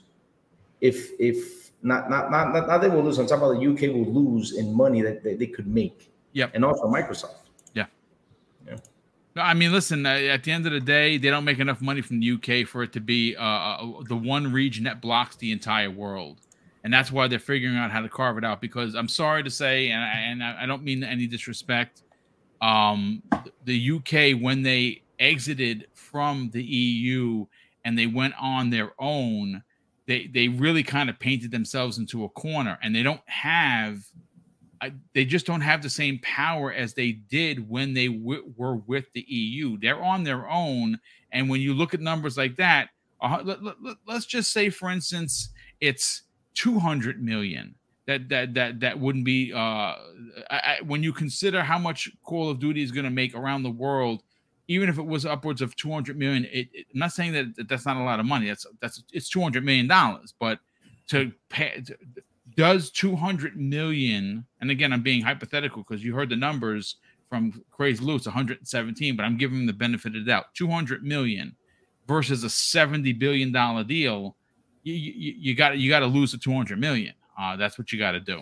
If 0.80 1.10
if 1.20 1.57
not 1.82 2.10
not 2.10 2.32
not 2.32 2.54
not, 2.54 2.68
not 2.68 2.82
they 2.82 2.90
will 2.90 3.04
lose. 3.04 3.18
I'm 3.20 3.28
talking 3.28 3.44
about 3.44 3.60
the 3.60 3.68
UK 3.68 3.94
will 3.94 4.12
lose 4.12 4.54
in 4.56 4.74
money 4.74 5.02
that 5.02 5.24
they, 5.24 5.36
they 5.36 5.48
could 5.48 5.68
make. 5.68 6.12
Yeah, 6.34 6.48
And 6.54 6.64
also 6.64 6.84
Microsoft. 6.84 7.36
Yeah. 7.74 7.86
Yeah. 8.68 8.78
No, 9.36 9.42
I 9.42 9.54
mean, 9.54 9.72
listen. 9.72 10.06
Uh, 10.06 10.10
at 10.10 10.44
the 10.44 10.52
end 10.52 10.66
of 10.68 10.72
the 10.72 10.80
day, 10.80 11.18
they 11.18 11.30
don't 11.30 11.46
make 11.46 11.60
enough 11.60 11.82
money 11.82 12.02
from 12.02 12.20
the 12.20 12.32
UK 12.32 12.68
for 12.68 12.84
it 12.84 12.94
to 12.94 13.00
be 13.00 13.36
uh, 13.36 13.42
uh, 13.42 14.04
the 14.08 14.16
one 14.16 14.52
region 14.52 14.84
that 14.84 15.02
blocks 15.02 15.36
the 15.38 15.52
entire 15.52 15.90
world, 15.90 16.42
and 16.84 16.94
that's 16.94 17.12
why 17.12 17.28
they're 17.28 17.40
figuring 17.40 17.76
out 17.76 17.92
how 17.92 18.02
to 18.02 18.10
carve 18.10 18.38
it 18.38 18.44
out. 18.44 18.62
Because 18.62 18.94
I'm 18.96 19.08
sorry 19.08 19.44
to 19.44 19.50
say, 19.50 19.90
and 19.90 20.04
I, 20.04 20.08
and 20.08 20.44
I 20.44 20.66
don't 20.66 20.84
mean 20.84 21.04
any 21.04 21.28
disrespect, 21.28 22.04
um, 22.62 23.24
the 23.66 23.92
UK 23.92 24.40
when 24.42 24.62
they 24.64 25.04
exited 25.20 25.88
from 25.94 26.50
the 26.52 26.64
EU 26.64 27.46
and 27.86 27.98
they 27.98 28.08
went 28.08 28.34
on 28.40 28.70
their 28.70 28.92
own 29.00 29.64
they 30.08 30.28
they 30.28 30.48
really 30.48 30.84
kind 30.84 31.10
of 31.10 31.20
painted 31.20 31.52
themselves 31.52 31.98
into 31.98 32.24
a 32.24 32.30
corner 32.30 32.80
and 32.82 32.96
they 32.96 33.04
don't 33.04 33.22
have 33.26 34.00
they 35.14 35.26
just 35.26 35.46
don't 35.46 35.62
have 35.62 35.82
the 35.82 35.90
same 35.90 36.20
power 36.22 36.72
as 36.72 36.94
they 36.94 37.12
did 37.12 37.68
when 37.68 37.94
they 37.94 38.08
w- 38.08 38.54
were 38.56 38.76
with 38.76 39.12
the 39.14 39.26
EU. 39.28 39.78
They're 39.78 40.02
on 40.02 40.24
their 40.24 40.50
own, 40.50 41.00
and 41.32 41.50
when 41.50 41.62
you 41.62 41.74
look 41.74 41.94
at 41.94 42.00
numbers 42.00 42.38
like 42.38 42.56
that, 42.58 42.90
uh, 43.22 43.42
let, 43.44 43.58
us 44.08 44.26
just 44.26 44.52
say, 44.52 44.70
for 44.70 44.90
instance, 44.90 45.50
it's 45.82 46.24
200 46.56 47.22
million. 47.22 47.76
That 48.06 48.30
that 48.30 48.54
that 48.54 48.80
that 48.80 49.00
wouldn't 49.00 49.26
be. 49.26 49.52
Uh, 49.52 49.58
I, 49.58 49.98
I, 50.50 50.78
when 50.86 51.04
you 51.04 51.12
consider 51.12 51.62
how 51.62 51.78
much 51.78 52.10
Call 52.24 52.50
of 52.50 52.60
Duty 52.60 52.82
is 52.82 52.92
going 52.92 53.04
to 53.04 53.12
make 53.12 53.36
around 53.36 53.64
the 53.64 53.70
world, 53.70 54.24
even 54.68 54.90
if 54.90 54.98
it 54.98 55.06
was 55.06 55.26
upwards 55.26 55.62
of 55.62 55.76
200 55.76 56.18
million 56.18 56.46
it, 56.46 56.68
it, 56.74 56.86
i'm 56.94 57.00
not 57.00 57.12
saying 57.12 57.34
that, 57.34 57.56
that, 57.56 57.70
that's 57.70 57.86
not 57.86 57.98
a 57.98 58.04
lot 58.04 58.20
of 58.20 58.26
money 58.26 58.48
that's 58.48 58.66
that's 58.82 59.04
it's 59.12 59.30
200 59.30 59.64
million 59.64 59.88
dollars 59.88 60.34
but 60.40 60.60
to 61.08 61.32
pay 61.50 61.82
to, 61.82 61.98
does 62.56 62.90
200 62.92 63.56
million 63.58 64.46
and 64.62 64.72
again 64.72 64.94
i'm 64.94 65.04
being 65.04 65.22
hypothetical 65.22 65.84
because 65.84 66.04
you 66.04 66.14
heard 66.14 66.30
the 66.30 66.36
numbers 66.36 66.96
from 67.30 67.62
crazy 67.72 68.04
Lou's 68.04 68.26
117 68.26 69.16
but 69.16 69.24
i'm 69.24 69.38
giving 69.38 69.58
them 69.58 69.68
the 69.68 69.74
benefit 69.74 70.16
of 70.16 70.26
the 70.26 70.32
doubt. 70.32 70.54
200 70.56 71.04
million 71.04 71.56
versus 72.08 72.44
a 72.44 72.50
70 72.50 73.14
billion 73.14 73.52
dollar 73.52 73.84
deal 73.84 74.36
you 74.88 75.56
got 75.56 75.78
you 75.78 75.90
got 75.90 76.00
to 76.00 76.08
lose 76.08 76.32
the 76.32 76.38
200 76.38 76.80
million. 76.80 77.14
Uh, 77.38 77.56
that's 77.56 77.78
what 77.78 77.92
you 77.92 78.00
got 78.00 78.12
to 78.12 78.20
do. 78.20 78.42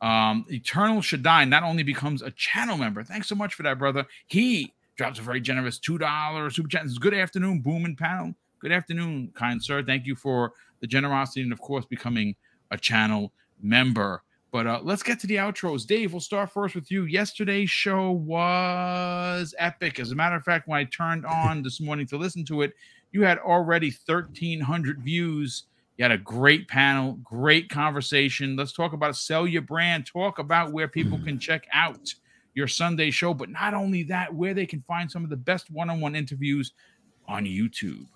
Um, 0.00 0.44
eternal 0.50 1.00
shaddai 1.00 1.44
not 1.44 1.62
only 1.62 1.82
becomes 1.82 2.20
a 2.20 2.30
channel 2.32 2.76
member 2.76 3.02
thanks 3.04 3.28
so 3.28 3.34
much 3.34 3.54
for 3.54 3.62
that 3.62 3.78
brother. 3.78 4.04
He 4.26 4.74
drops 4.96 5.18
a 5.18 5.22
very 5.22 5.40
generous 5.40 5.78
$2 5.78 6.52
super 6.52 6.68
chat. 6.68 6.86
Good 7.00 7.14
afternoon, 7.14 7.60
Boom 7.60 7.84
and 7.84 7.96
Panel. 7.96 8.34
Good 8.60 8.72
afternoon, 8.72 9.32
kind 9.34 9.62
sir. 9.62 9.82
Thank 9.82 10.06
you 10.06 10.14
for 10.14 10.52
the 10.80 10.86
generosity 10.86 11.42
and, 11.42 11.52
of 11.52 11.60
course, 11.60 11.84
becoming 11.84 12.36
a 12.70 12.78
channel 12.78 13.32
member. 13.60 14.22
But 14.52 14.66
uh, 14.66 14.80
let's 14.82 15.02
get 15.02 15.18
to 15.20 15.26
the 15.26 15.36
outros. 15.36 15.84
Dave, 15.84 16.12
we'll 16.12 16.20
start 16.20 16.50
first 16.50 16.76
with 16.76 16.90
you. 16.90 17.04
Yesterday's 17.04 17.70
show 17.70 18.12
was 18.12 19.52
epic. 19.58 19.98
As 19.98 20.12
a 20.12 20.14
matter 20.14 20.36
of 20.36 20.44
fact, 20.44 20.68
when 20.68 20.78
I 20.78 20.84
turned 20.84 21.26
on 21.26 21.62
this 21.62 21.80
morning 21.80 22.06
to 22.06 22.16
listen 22.16 22.44
to 22.46 22.62
it, 22.62 22.72
you 23.10 23.22
had 23.22 23.38
already 23.38 23.92
1,300 24.06 25.00
views. 25.00 25.64
You 25.98 26.04
had 26.04 26.12
a 26.12 26.18
great 26.18 26.68
panel, 26.68 27.14
great 27.24 27.68
conversation. 27.68 28.54
Let's 28.54 28.72
talk 28.72 28.92
about 28.92 29.16
sell 29.16 29.46
your 29.46 29.62
brand. 29.62 30.06
Talk 30.06 30.38
about 30.38 30.72
where 30.72 30.88
people 30.88 31.18
can 31.18 31.38
check 31.38 31.66
out 31.72 32.14
your 32.54 32.68
Sunday 32.68 33.10
show. 33.10 33.34
But 33.34 33.50
not 33.50 33.74
only 33.74 34.02
that, 34.04 34.34
where 34.34 34.54
they 34.54 34.66
can 34.66 34.82
find 34.86 35.10
some 35.10 35.24
of 35.24 35.30
the 35.30 35.36
best 35.36 35.70
one 35.70 35.90
on 35.90 36.00
one 36.00 36.14
interviews 36.14 36.72
on 37.26 37.44
YouTube. 37.44 38.06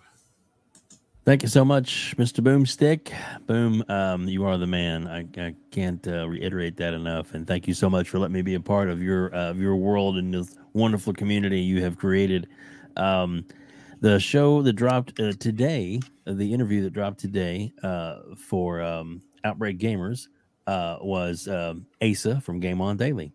Thank 1.24 1.42
you 1.42 1.48
so 1.48 1.62
much, 1.62 2.14
Mr. 2.16 2.40
Boomstick. 2.40 3.12
Boom, 3.46 3.84
um, 3.90 4.26
you 4.28 4.46
are 4.46 4.56
the 4.56 4.66
man. 4.66 5.06
I, 5.06 5.26
I 5.38 5.54
can't 5.70 6.06
uh, 6.08 6.26
reiterate 6.26 6.78
that 6.78 6.94
enough. 6.94 7.34
And 7.34 7.46
thank 7.46 7.68
you 7.68 7.74
so 7.74 7.90
much 7.90 8.08
for 8.08 8.18
letting 8.18 8.32
me 8.32 8.40
be 8.40 8.54
a 8.54 8.60
part 8.60 8.88
of 8.88 9.02
your 9.02 9.34
uh, 9.34 9.52
your 9.52 9.76
world 9.76 10.16
and 10.16 10.32
this 10.32 10.56
wonderful 10.72 11.12
community 11.12 11.60
you 11.60 11.82
have 11.82 11.98
created. 11.98 12.48
Um, 12.96 13.44
the 14.00 14.18
show 14.18 14.62
that 14.62 14.72
dropped 14.72 15.20
uh, 15.20 15.32
today, 15.32 16.00
uh, 16.26 16.32
the 16.32 16.54
interview 16.54 16.82
that 16.84 16.94
dropped 16.94 17.18
today 17.18 17.74
uh, 17.82 18.20
for 18.38 18.80
um, 18.80 19.20
Outbreak 19.44 19.78
Gamers 19.78 20.28
uh, 20.66 20.96
was 21.02 21.46
um, 21.46 21.84
Asa 22.02 22.40
from 22.40 22.58
Game 22.58 22.80
On 22.80 22.96
Daily. 22.96 23.32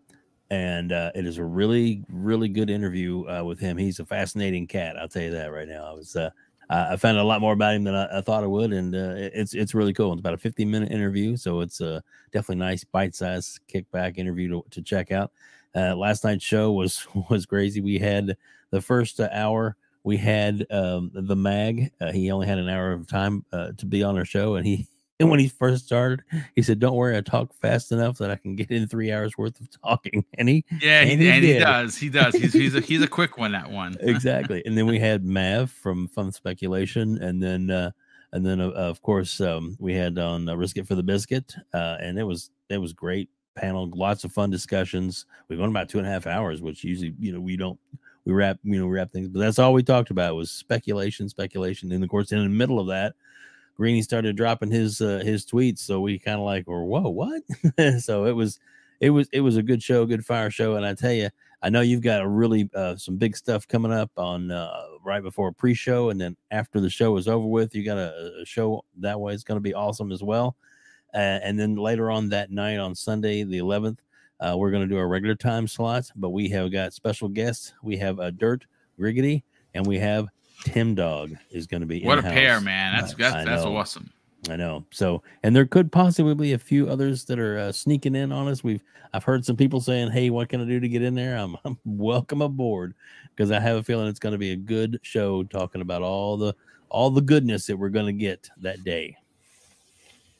And 0.50 0.92
it 0.92 1.26
is 1.26 1.38
a 1.38 1.44
really, 1.44 2.04
really 2.08 2.48
good 2.48 2.70
interview 2.70 3.42
with 3.44 3.58
him. 3.58 3.76
He's 3.76 3.98
a 3.98 4.04
fascinating 4.04 4.66
cat. 4.66 4.96
I'll 4.96 5.08
tell 5.08 5.22
you 5.22 5.30
that 5.32 5.52
right 5.52 5.66
now. 5.66 5.84
I 5.84 5.92
was 5.92 6.14
uh, 6.16 6.30
I 6.70 6.96
found 6.96 7.18
a 7.18 7.24
lot 7.24 7.40
more 7.40 7.52
about 7.52 7.74
him 7.74 7.84
than 7.84 7.94
I, 7.94 8.18
I 8.18 8.20
thought 8.20 8.42
I 8.42 8.46
would, 8.46 8.72
and 8.72 8.94
uh, 8.94 9.14
it's 9.16 9.54
it's 9.54 9.74
really 9.74 9.92
cool. 9.92 10.12
It's 10.12 10.20
about 10.20 10.34
a 10.34 10.38
15 10.38 10.70
minute 10.70 10.90
interview, 10.90 11.36
so 11.36 11.60
it's 11.60 11.80
a 11.80 12.02
definitely 12.32 12.64
nice 12.64 12.84
bite 12.84 13.14
sized 13.14 13.60
kickback 13.68 14.18
interview 14.18 14.48
to, 14.48 14.64
to 14.70 14.82
check 14.82 15.12
out. 15.12 15.30
Uh, 15.74 15.94
last 15.94 16.24
night's 16.24 16.44
show 16.44 16.72
was 16.72 17.06
was 17.30 17.46
crazy. 17.46 17.80
We 17.80 17.98
had 17.98 18.36
the 18.70 18.80
first 18.80 19.20
hour. 19.20 19.76
We 20.04 20.16
had 20.16 20.66
um, 20.70 21.10
the 21.14 21.36
mag. 21.36 21.90
Uh, 22.00 22.12
he 22.12 22.30
only 22.30 22.46
had 22.46 22.58
an 22.58 22.68
hour 22.68 22.92
of 22.92 23.06
time 23.06 23.44
uh, 23.52 23.72
to 23.78 23.86
be 23.86 24.02
on 24.02 24.16
our 24.16 24.24
show, 24.24 24.56
and 24.56 24.66
he 24.66 24.86
and 25.20 25.30
when 25.30 25.38
he 25.38 25.48
first 25.48 25.86
started, 25.86 26.22
he 26.56 26.62
said, 26.62 26.80
"Don't 26.80 26.96
worry, 26.96 27.16
I 27.16 27.20
talk 27.20 27.54
fast 27.54 27.92
enough 27.92 28.18
that 28.18 28.30
I 28.30 28.36
can 28.36 28.56
get 28.56 28.70
in 28.70 28.88
three 28.88 29.12
hours 29.12 29.38
worth 29.38 29.60
of 29.60 29.68
talking." 29.80 30.24
And 30.36 30.48
he, 30.48 30.64
yeah, 30.82 31.02
and 31.02 31.20
he, 31.22 31.28
and 31.28 31.44
he 31.44 31.58
does, 31.58 31.96
he 31.96 32.08
does. 32.08 32.34
He's 32.34 32.52
he's 32.52 32.74
a 32.74 32.80
he's 32.80 33.02
a 33.02 33.06
quick 33.06 33.38
one. 33.38 33.52
That 33.52 33.70
one 33.70 33.96
exactly. 34.00 34.62
And 34.66 34.76
then 34.76 34.86
we 34.86 34.98
had 34.98 35.24
Mav 35.24 35.70
from 35.70 36.08
Fun 36.08 36.32
Speculation, 36.32 37.22
and 37.22 37.40
then 37.40 37.70
uh, 37.70 37.92
and 38.32 38.44
then 38.44 38.60
uh, 38.60 38.70
of 38.70 39.00
course 39.00 39.40
um, 39.40 39.76
we 39.78 39.94
had 39.94 40.18
on 40.18 40.48
uh, 40.48 40.56
Risk 40.56 40.76
It 40.76 40.88
for 40.88 40.96
the 40.96 41.02
Biscuit, 41.04 41.54
uh, 41.72 41.98
and 42.00 42.18
it 42.18 42.24
was 42.24 42.50
it 42.68 42.78
was 42.78 42.92
great 42.92 43.28
panel, 43.54 43.88
lots 43.94 44.24
of 44.24 44.32
fun 44.32 44.50
discussions. 44.50 45.26
We 45.48 45.56
went 45.56 45.70
about 45.70 45.88
two 45.88 45.98
and 45.98 46.06
a 46.06 46.10
half 46.10 46.26
hours, 46.26 46.60
which 46.60 46.82
usually 46.82 47.14
you 47.20 47.32
know 47.32 47.40
we 47.40 47.56
don't 47.56 47.78
we 48.24 48.32
wrap 48.32 48.58
you 48.64 48.80
know 48.80 48.86
we 48.86 48.96
wrap 48.96 49.12
things, 49.12 49.28
but 49.28 49.38
that's 49.38 49.60
all 49.60 49.72
we 49.72 49.84
talked 49.84 50.10
about 50.10 50.34
was 50.34 50.50
speculation, 50.50 51.28
speculation, 51.28 51.92
and 51.92 52.02
of 52.02 52.10
course 52.10 52.32
in 52.32 52.42
the 52.42 52.48
middle 52.48 52.80
of 52.80 52.88
that 52.88 53.14
Greeny 53.76 54.02
started 54.02 54.36
dropping 54.36 54.70
his 54.70 55.00
uh, 55.00 55.22
his 55.24 55.44
tweets, 55.44 55.80
so 55.80 56.00
we 56.00 56.18
kind 56.18 56.38
of 56.38 56.44
like, 56.44 56.64
or 56.66 56.84
whoa, 56.84 57.08
what? 57.08 57.42
so 58.00 58.24
it 58.24 58.32
was 58.32 58.60
it 59.00 59.10
was 59.10 59.28
it 59.32 59.40
was 59.40 59.56
a 59.56 59.62
good 59.62 59.82
show, 59.82 60.06
good 60.06 60.24
fire 60.24 60.50
show, 60.50 60.76
and 60.76 60.86
I 60.86 60.94
tell 60.94 61.12
you, 61.12 61.30
I 61.62 61.70
know 61.70 61.80
you've 61.80 62.02
got 62.02 62.22
a 62.22 62.28
really 62.28 62.68
uh, 62.74 62.96
some 62.96 63.16
big 63.16 63.36
stuff 63.36 63.66
coming 63.66 63.92
up 63.92 64.10
on 64.16 64.50
uh, 64.50 64.82
right 65.04 65.22
before 65.22 65.48
a 65.48 65.52
pre-show, 65.52 66.10
and 66.10 66.20
then 66.20 66.36
after 66.50 66.80
the 66.80 66.90
show 66.90 67.16
is 67.16 67.26
over 67.26 67.46
with, 67.46 67.74
you 67.74 67.84
got 67.84 67.98
a, 67.98 68.40
a 68.42 68.44
show 68.44 68.84
that 68.98 69.18
way. 69.18 69.32
It's 69.34 69.44
going 69.44 69.56
to 69.56 69.62
be 69.62 69.74
awesome 69.74 70.12
as 70.12 70.22
well. 70.22 70.56
Uh, 71.12 71.38
and 71.42 71.58
then 71.58 71.76
later 71.76 72.10
on 72.10 72.28
that 72.28 72.50
night 72.50 72.78
on 72.78 72.94
Sunday, 72.94 73.44
the 73.44 73.58
11th, 73.58 73.98
uh, 74.40 74.56
we're 74.58 74.72
going 74.72 74.82
to 74.82 74.92
do 74.92 74.98
our 74.98 75.06
regular 75.06 75.36
time 75.36 75.68
slots, 75.68 76.12
but 76.16 76.30
we 76.30 76.48
have 76.48 76.72
got 76.72 76.92
special 76.92 77.28
guests. 77.28 77.72
We 77.82 77.96
have 77.98 78.18
a 78.18 78.32
Dirt 78.32 78.66
Griggity, 78.98 79.44
and 79.74 79.86
we 79.86 79.98
have 80.00 80.26
Tim 80.62 80.94
Dog 80.94 81.34
is 81.50 81.66
going 81.66 81.80
to 81.80 81.86
be. 81.86 82.02
What 82.02 82.18
a 82.18 82.22
pair, 82.22 82.60
man! 82.60 82.96
That's 82.96 83.14
that's, 83.14 83.44
that's 83.44 83.64
awesome. 83.64 84.10
I 84.48 84.56
know. 84.56 84.84
So, 84.90 85.22
and 85.42 85.54
there 85.54 85.66
could 85.66 85.90
possibly 85.90 86.34
be 86.34 86.52
a 86.52 86.58
few 86.58 86.88
others 86.88 87.24
that 87.26 87.38
are 87.38 87.58
uh, 87.58 87.72
sneaking 87.72 88.14
in 88.14 88.32
on 88.32 88.48
us. 88.48 88.62
We've 88.62 88.82
I've 89.12 89.24
heard 89.24 89.44
some 89.44 89.56
people 89.56 89.80
saying, 89.80 90.10
"Hey, 90.10 90.30
what 90.30 90.48
can 90.48 90.60
I 90.60 90.64
do 90.64 90.80
to 90.80 90.88
get 90.88 91.02
in 91.02 91.14
there?" 91.14 91.36
I'm, 91.36 91.56
I'm 91.64 91.78
welcome 91.84 92.42
aboard 92.42 92.94
because 93.34 93.50
I 93.50 93.60
have 93.60 93.76
a 93.76 93.82
feeling 93.82 94.08
it's 94.08 94.18
going 94.18 94.32
to 94.32 94.38
be 94.38 94.52
a 94.52 94.56
good 94.56 95.00
show 95.02 95.42
talking 95.44 95.80
about 95.80 96.02
all 96.02 96.36
the 96.36 96.54
all 96.88 97.10
the 97.10 97.20
goodness 97.20 97.66
that 97.66 97.76
we're 97.76 97.88
going 97.88 98.06
to 98.06 98.12
get 98.12 98.48
that 98.58 98.84
day. 98.84 99.16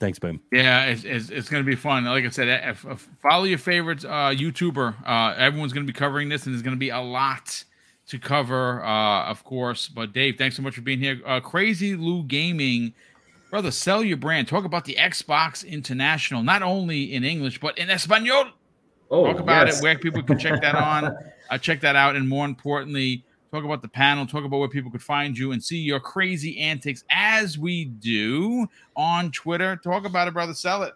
Thanks, 0.01 0.19
boom. 0.19 0.41
Yeah, 0.53 0.85
it's, 0.87 1.05
it's, 1.05 1.31
it's 1.31 1.49
going 1.49 1.65
to 1.65 1.67
be 1.67 1.77
fun. 1.77 2.05
Like 2.05 2.25
I 2.25 2.29
said, 2.29 2.49
if, 2.69 2.85
if 2.85 3.09
follow 3.23 3.45
your 3.45 3.59
favorite 3.59 4.05
uh, 4.05 4.33
YouTuber. 4.35 4.95
Uh, 5.07 5.35
everyone's 5.39 5.73
going 5.73 5.87
to 5.87 5.93
be 5.93 5.97
covering 5.97 6.29
this, 6.29 6.45
and 6.45 6.55
there's 6.55 6.63
going 6.63 6.77
to 6.77 6.79
be 6.79 6.91
a 6.91 7.01
lot 7.01 7.65
to 8.09 8.19
cover, 8.19 8.85
uh, 8.85 9.25
of 9.25 9.45
course. 9.45 9.89
But 9.89 10.13
Dave, 10.13 10.37
thanks 10.37 10.57
so 10.57 10.63
much 10.63 10.75
for 10.75 10.83
being 10.83 11.01
here. 11.01 11.21
Uh, 11.25 11.41
Crazy 11.41 11.97
Lou 11.97 12.23
Gaming, 12.25 12.95
brother, 13.51 13.71
sell 13.71 14.05
your 14.05 14.17
brand. 14.17 14.49
Talk 14.49 14.65
about 14.65 14.85
the 14.85 14.97
Xbox 14.97 15.67
International, 15.67 16.43
not 16.43 16.63
only 16.63 17.15
in 17.15 17.25
English 17.25 17.61
but 17.61 17.79
in 17.79 17.91
Espanol. 17.91 18.51
Oh, 19.11 19.27
talk 19.27 19.41
about 19.41 19.67
yes. 19.67 19.79
it, 19.79 19.83
where 19.83 19.99
people 19.99 20.23
can 20.23 20.39
check 20.39 20.61
that 20.63 20.75
on, 20.75 21.17
uh, 21.51 21.59
check 21.59 21.81
that 21.83 21.95
out, 21.95 22.17
and 22.17 22.29
more 22.29 22.45
importantly, 22.47 23.23
talk 23.53 23.65
about 23.65 23.83
the 23.83 23.89
panel, 23.89 24.27
talk 24.27 24.45
about 24.45 24.59
where 24.59 24.69
people 24.69 24.91
could 24.91 25.03
find 25.03 25.37
you 25.37 25.53
and 25.53 25.63
see 25.63 25.79
your 25.79 26.01
crazy 26.01 26.59
antics 26.59 27.05
as 27.11 27.59
we 27.59 27.85
do 27.85 28.67
on 28.97 29.31
Twitter. 29.31 29.77
Talk 29.77 30.05
about 30.05 30.27
it, 30.27 30.35
brother. 30.35 30.55
Sell 30.55 30.83
it. 30.83 30.95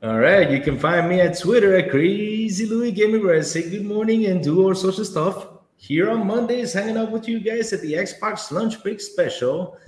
All 0.00 0.18
right, 0.20 0.48
you 0.48 0.60
can 0.60 0.78
find 0.78 1.08
me 1.08 1.20
at 1.20 1.36
Twitter 1.36 1.76
at 1.76 1.90
Crazy 1.90 2.66
Louis 2.66 2.92
Gaming, 2.92 3.24
where 3.24 3.36
I 3.36 3.40
say 3.40 3.68
good 3.68 3.84
morning 3.84 4.26
and 4.26 4.44
do 4.44 4.62
all 4.62 4.74
sorts 4.74 5.00
of 5.00 5.08
stuff 5.08 5.57
here 5.78 6.10
on 6.10 6.26
Mondays, 6.26 6.72
hanging 6.72 6.96
out 6.96 7.10
with 7.10 7.28
you 7.28 7.40
guys 7.40 7.72
at 7.72 7.80
the 7.80 7.94
Xbox 7.94 8.50
Lunch 8.50 8.82
Break 8.82 9.00
Special. 9.00 9.78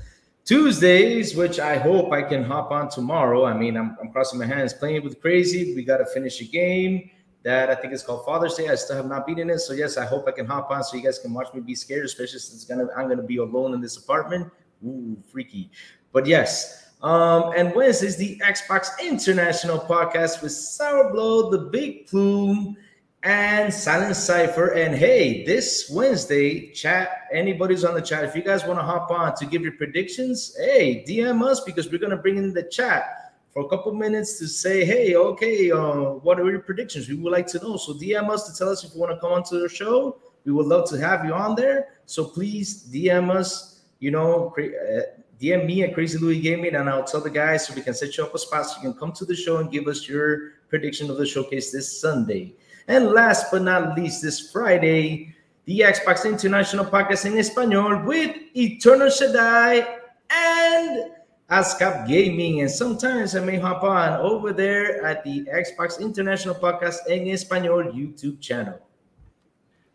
Tuesdays, 0.44 1.36
which 1.36 1.60
I 1.60 1.76
hope 1.76 2.12
I 2.12 2.22
can 2.22 2.42
hop 2.42 2.70
on 2.70 2.88
tomorrow. 2.88 3.44
I 3.44 3.52
mean, 3.52 3.76
I'm, 3.76 3.96
I'm 4.00 4.10
crossing 4.10 4.38
my 4.38 4.46
hands 4.46 4.72
playing 4.72 5.04
with 5.04 5.20
Crazy. 5.20 5.74
We 5.74 5.84
got 5.84 5.98
to 5.98 6.06
finish 6.06 6.40
a 6.40 6.44
game 6.44 7.10
that 7.42 7.70
I 7.70 7.74
think 7.74 7.92
is 7.92 8.02
called 8.02 8.24
Father's 8.24 8.54
Day. 8.54 8.68
I 8.68 8.76
still 8.76 8.96
have 8.96 9.06
not 9.06 9.26
beaten 9.26 9.50
it. 9.50 9.58
So, 9.58 9.74
yes, 9.74 9.96
I 9.96 10.06
hope 10.06 10.26
I 10.28 10.32
can 10.32 10.46
hop 10.46 10.70
on 10.70 10.82
so 10.82 10.96
you 10.96 11.02
guys 11.02 11.18
can 11.18 11.34
watch 11.34 11.52
me 11.52 11.60
be 11.60 11.74
scared, 11.74 12.04
especially 12.04 12.38
since 12.38 12.64
gonna, 12.64 12.86
I'm 12.96 13.08
to 13.10 13.22
be 13.22 13.36
alone 13.36 13.74
in 13.74 13.80
this 13.80 13.96
apartment. 13.96 14.50
Ooh, 14.84 15.16
freaky. 15.30 15.70
But 16.12 16.26
yes, 16.26 16.90
um, 17.02 17.52
and 17.56 17.74
Wednesdays, 17.74 18.16
the 18.16 18.40
Xbox 18.44 18.88
International 19.02 19.78
podcast 19.78 20.42
with 20.42 20.52
Sour 20.52 21.12
Blow, 21.12 21.50
the 21.50 21.58
Big 21.58 22.06
Plume, 22.06 22.76
and 23.22 23.72
Silent 23.72 24.16
Cipher. 24.16 24.68
And 24.68 24.94
hey, 24.94 25.44
this 25.44 25.90
Wednesday, 25.92 26.70
chat, 26.70 27.28
anybody's 27.32 27.84
on 27.84 27.94
the 27.94 28.02
chat, 28.02 28.24
if 28.24 28.34
you 28.34 28.42
guys 28.42 28.64
want 28.64 28.78
to 28.78 28.84
hop 28.84 29.10
on 29.10 29.34
to 29.36 29.46
give 29.46 29.62
your 29.62 29.72
predictions, 29.72 30.56
hey, 30.58 31.04
DM 31.06 31.42
us 31.42 31.60
because 31.60 31.90
we're 31.90 31.98
going 31.98 32.10
to 32.10 32.16
bring 32.16 32.38
in 32.38 32.52
the 32.52 32.62
chat 32.62 33.32
for 33.52 33.64
a 33.64 33.68
couple 33.68 33.92
minutes 33.92 34.38
to 34.38 34.46
say, 34.46 34.84
hey, 34.84 35.16
okay, 35.16 35.70
uh, 35.70 36.12
what 36.22 36.40
are 36.40 36.48
your 36.50 36.60
predictions? 36.60 37.08
We 37.08 37.16
would 37.16 37.32
like 37.32 37.46
to 37.48 37.58
know. 37.58 37.76
So 37.76 37.94
DM 37.94 38.30
us 38.30 38.50
to 38.50 38.56
tell 38.56 38.70
us 38.70 38.84
if 38.84 38.94
you 38.94 39.00
want 39.00 39.12
to 39.12 39.20
come 39.20 39.32
onto 39.32 39.60
the 39.60 39.68
show. 39.68 40.18
We 40.44 40.52
would 40.52 40.66
love 40.66 40.88
to 40.90 40.98
have 40.98 41.24
you 41.24 41.34
on 41.34 41.54
there. 41.54 41.88
So 42.06 42.24
please 42.24 42.88
DM 42.90 43.30
us, 43.30 43.80
you 43.98 44.10
know, 44.10 44.54
uh, 44.56 45.00
DM 45.40 45.66
me 45.66 45.82
at 45.82 45.94
Crazy 45.94 46.18
Louis 46.18 46.40
Gaming, 46.40 46.74
and 46.74 46.88
I'll 46.88 47.04
tell 47.04 47.20
the 47.20 47.30
guys 47.30 47.66
so 47.66 47.74
we 47.74 47.82
can 47.82 47.94
set 47.94 48.16
you 48.16 48.24
up 48.24 48.34
a 48.34 48.38
spot 48.38 48.66
so 48.66 48.76
you 48.76 48.90
can 48.90 48.98
come 48.98 49.12
to 49.12 49.24
the 49.24 49.34
show 49.34 49.58
and 49.58 49.70
give 49.70 49.86
us 49.88 50.08
your 50.08 50.52
prediction 50.68 51.10
of 51.10 51.16
the 51.16 51.26
showcase 51.26 51.72
this 51.72 52.00
Sunday. 52.00 52.54
And 52.90 53.12
last 53.12 53.52
but 53.52 53.62
not 53.62 53.96
least, 53.96 54.20
this 54.20 54.50
Friday, 54.50 55.32
the 55.64 55.78
Xbox 55.78 56.24
International 56.24 56.84
Podcast 56.84 57.24
in 57.24 57.38
Espanol 57.38 58.04
with 58.04 58.34
Eternal 58.56 59.08
Shaddai 59.08 59.86
and 60.28 61.12
ASCAP 61.48 62.08
Gaming. 62.08 62.62
And 62.62 62.70
sometimes 62.70 63.36
I 63.36 63.44
may 63.44 63.60
hop 63.60 63.84
on 63.84 64.20
over 64.20 64.52
there 64.52 65.06
at 65.06 65.22
the 65.22 65.44
Xbox 65.44 66.00
International 66.00 66.52
Podcast 66.52 67.06
in 67.06 67.28
Espanol 67.28 67.84
YouTube 67.92 68.40
channel. 68.40 68.80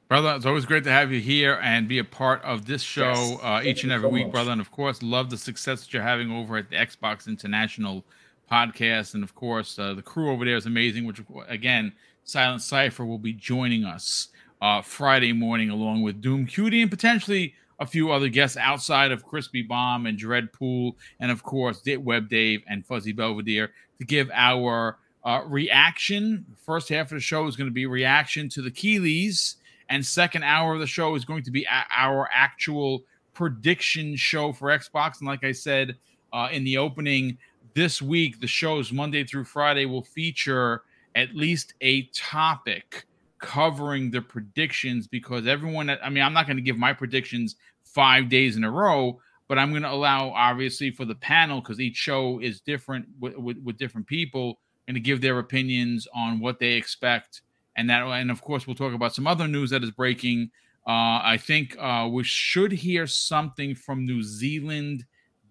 Brother, 0.08 0.34
it's 0.38 0.46
always 0.46 0.66
great 0.66 0.86
to 0.86 0.92
have 0.92 1.12
you 1.12 1.20
here 1.20 1.60
and 1.62 1.90
be 1.90 2.00
a 2.00 2.04
part 2.06 2.42
of 2.44 2.66
this 2.66 2.82
show 2.82 3.12
yes, 3.12 3.40
uh, 3.44 3.62
each 3.62 3.84
and 3.84 3.92
every 3.92 4.08
so 4.08 4.14
week, 4.14 4.28
much. 4.28 4.32
brother. 4.32 4.52
And 4.52 4.62
of 4.62 4.72
course, 4.72 5.04
love 5.04 5.30
the 5.30 5.38
success 5.38 5.82
that 5.82 5.92
you're 5.92 6.02
having 6.02 6.32
over 6.32 6.56
at 6.56 6.70
the 6.70 6.78
Xbox 6.78 7.28
International 7.28 8.06
podcast. 8.50 9.16
And 9.16 9.24
of 9.24 9.36
course, 9.36 9.78
uh, 9.78 9.96
the 9.96 10.02
crew 10.02 10.32
over 10.32 10.46
there 10.46 10.56
is 10.56 10.66
amazing, 10.66 11.04
which, 11.04 11.22
again, 11.50 11.92
Silent 12.26 12.64
Cipher 12.64 13.06
will 13.06 13.20
be 13.20 13.34
joining 13.34 13.86
us 13.86 14.30
uh, 14.60 14.82
Friday 14.82 15.32
morning, 15.32 15.70
along 15.70 16.02
with 16.02 16.22
Doom 16.22 16.48
Cutie 16.48 16.82
and 16.82 16.90
potentially 16.90 17.54
a 17.80 17.86
few 17.86 18.12
other 18.12 18.30
guests 18.30 18.58
outside 18.58 19.12
of 19.12 19.24
Crispy 19.24 19.62
Bomb 19.62 20.08
and 20.08 20.18
Dreadpool, 20.18 20.96
and 21.20 21.30
of 21.30 21.44
course, 21.44 21.84
Web 22.00 22.28
Dave 22.28 22.64
and 22.68 22.84
Fuzzy 22.84 23.12
Belvedere 23.12 23.72
to 24.00 24.06
give 24.06 24.32
our 24.34 24.98
uh, 25.24 25.44
reaction. 25.46 26.46
First 26.66 26.90
half 26.90 27.12
of 27.12 27.18
the 27.18 27.20
show 27.20 27.46
is 27.48 27.56
going 27.56 27.70
to 27.70 27.74
be 27.74 27.86
reaction 27.86 28.50
to 28.50 28.62
the 28.64 28.72
Keighleys, 28.72 29.56
and 29.90 30.04
second 30.04 30.44
hour 30.44 30.74
of 30.74 30.80
the 30.80 30.88
show 30.88 31.14
is 31.14 31.26
going 31.26 31.44
to 31.44 31.52
be 31.52 31.68
our 31.96 32.28
actual 32.34 33.04
prediction 33.36 34.16
show 34.16 34.52
for 34.52 34.70
Xbox. 34.70 35.20
And 35.20 35.28
like 35.28 35.44
I 35.44 35.52
said 35.52 35.96
uh, 36.34 36.50
in 36.52 36.64
the 36.64 36.78
opening, 36.78 37.38
this 37.76 38.02
week 38.02 38.40
the 38.40 38.48
shows 38.48 38.92
Monday 38.92 39.24
through 39.26 39.44
Friday 39.44 39.86
will 39.86 40.02
feature 40.02 40.82
at 41.16 41.36
least 41.36 41.74
a 41.82 42.04
topic 42.14 43.06
covering 43.40 44.12
the 44.12 44.22
predictions 44.22 45.08
because 45.08 45.46
everyone 45.46 45.90
i 45.90 46.10
mean 46.10 46.24
i'm 46.24 46.34
not 46.34 46.46
going 46.46 46.58
to 46.58 46.64
give 46.64 46.78
my 46.78 46.94
predictions 46.94 47.56
five 47.84 48.30
days 48.30 48.56
in 48.56 48.64
a 48.64 48.72
row 48.72 49.20
but 49.48 49.60
i'm 49.60 49.72
going 49.72 49.84
to 49.84 49.92
allow 49.92 50.30
obviously 50.30 50.90
for 50.90 51.06
the 51.06 51.16
panel 51.16 51.62
because 51.62 51.80
each 51.80 51.98
show 51.98 52.40
is 52.40 52.62
different 52.62 53.06
with, 53.20 53.36
with, 53.38 53.58
with 53.60 53.78
different 53.78 54.08
people 54.08 54.60
and 54.88 54.96
to 54.96 55.02
give 55.02 55.22
their 55.22 55.40
opinions 55.40 56.08
on 56.16 56.40
what 56.40 56.60
they 56.60 56.74
expect 56.74 57.42
and 57.76 57.90
that 57.90 58.04
and 58.04 58.32
of 58.32 58.42
course 58.42 58.66
we'll 58.66 58.76
talk 58.76 58.94
about 58.94 59.14
some 59.14 59.28
other 59.28 59.48
news 59.48 59.70
that 59.70 59.84
is 59.84 59.92
breaking 59.92 60.50
uh, 60.88 61.20
i 61.22 61.38
think 61.40 61.76
uh, 61.80 62.08
we 62.10 62.24
should 62.24 62.72
hear 62.72 63.06
something 63.06 63.76
from 63.76 64.06
new 64.06 64.24
zealand 64.24 65.06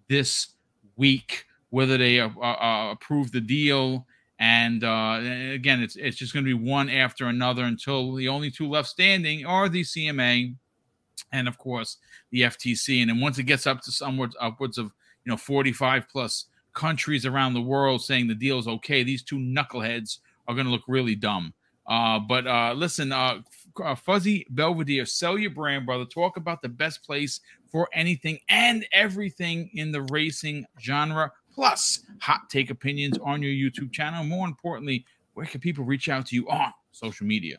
this 0.09 0.49
week 0.97 1.45
whether 1.75 1.97
they 1.97 2.21
uh, 2.21 2.29
uh, 2.39 2.91
approve 2.93 3.33
the 3.33 3.41
deal. 3.41 4.07
And 4.39 4.83
uh, 4.83 5.19
again, 5.21 5.81
it's 5.81 5.95
it's 5.95 6.17
just 6.17 6.33
going 6.33 6.45
to 6.45 6.57
be 6.57 6.69
one 6.69 6.89
after 6.89 7.27
another 7.27 7.63
until 7.63 8.13
the 8.15 8.27
only 8.27 8.51
two 8.51 8.69
left 8.69 8.89
standing 8.89 9.45
are 9.45 9.69
the 9.69 9.81
CMA 9.81 10.55
and 11.31 11.47
of 11.47 11.57
course 11.57 11.97
the 12.31 12.41
FTC. 12.41 13.01
And 13.01 13.09
then 13.09 13.21
once 13.21 13.37
it 13.37 13.43
gets 13.43 13.65
up 13.65 13.81
to 13.83 13.91
somewhere 13.91 14.29
upwards 14.39 14.77
of 14.77 14.87
you 15.23 15.31
know 15.31 15.37
45 15.37 16.09
plus 16.09 16.45
countries 16.73 17.25
around 17.25 17.53
the 17.53 17.61
world 17.61 18.03
saying 18.03 18.27
the 18.27 18.35
deal 18.35 18.59
is 18.59 18.67
okay, 18.67 19.03
these 19.03 19.23
two 19.23 19.37
knuckleheads 19.37 20.19
are 20.47 20.53
going 20.53 20.65
to 20.65 20.71
look 20.71 20.83
really 20.87 21.15
dumb. 21.15 21.53
Uh, 21.87 22.19
but 22.19 22.47
uh, 22.47 22.73
listen, 22.75 23.11
uh, 23.11 23.41
uh, 23.83 23.95
Fuzzy 23.95 24.45
Belvedere, 24.49 25.05
sell 25.05 25.37
your 25.37 25.51
brand, 25.51 25.85
brother. 25.85 26.05
Talk 26.05 26.37
about 26.37 26.61
the 26.61 26.69
best 26.69 27.03
place 27.03 27.39
for 27.71 27.87
anything 27.93 28.39
and 28.49 28.85
everything 28.91 29.69
in 29.73 29.91
the 29.91 30.01
racing 30.03 30.65
genre, 30.81 31.31
plus 31.55 32.01
hot 32.19 32.49
take 32.49 32.69
opinions 32.69 33.17
on 33.23 33.41
your 33.41 33.51
YouTube 33.51 33.91
channel. 33.91 34.23
More 34.23 34.45
importantly, 34.45 35.05
where 35.33 35.45
can 35.45 35.61
people 35.61 35.85
reach 35.85 36.09
out 36.09 36.27
to 36.27 36.35
you 36.35 36.47
on 36.49 36.73
social 36.91 37.25
media? 37.25 37.57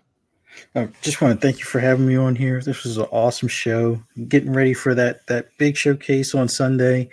I 0.74 0.88
just 1.02 1.20
want 1.20 1.38
to 1.38 1.46
thank 1.46 1.58
you 1.58 1.64
for 1.64 1.80
having 1.80 2.06
me 2.06 2.16
on 2.16 2.36
here. 2.36 2.60
This 2.62 2.84
was 2.84 2.98
an 2.98 3.06
awesome 3.10 3.48
show. 3.48 4.00
Getting 4.28 4.52
ready 4.52 4.74
for 4.74 4.94
that 4.94 5.26
that 5.26 5.48
big 5.58 5.76
showcase 5.76 6.34
on 6.34 6.48
Sunday, 6.48 7.08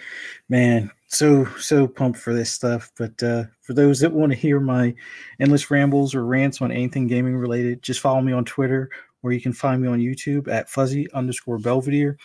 man. 0.50 0.92
So 1.08 1.46
so 1.58 1.88
pumped 1.88 2.20
for 2.20 2.34
this 2.34 2.52
stuff. 2.52 2.92
But 2.98 3.22
uh, 3.22 3.46
for 3.62 3.74
those 3.74 4.00
that 4.00 4.14
want 4.14 4.32
to 4.32 4.38
hear 4.38 4.60
my 4.60 4.94
endless 5.40 5.72
rambles 5.72 6.16
or 6.16 6.26
rants 6.26 6.62
on 6.62 6.72
anything 6.72 7.08
gaming 7.08 7.36
related, 7.36 7.82
just 7.82 8.00
follow 8.00 8.22
me 8.22 8.34
on 8.34 8.46
Twitter, 8.46 8.90
or 9.24 9.34
you 9.34 9.42
can 9.42 9.54
find 9.54 9.82
me 9.82 9.88
on 9.88 10.00
YouTube 10.00 10.48
at 10.48 10.70
fuzzy 10.70 11.12
underscore 11.12 11.58
Belvedere. 11.58 12.18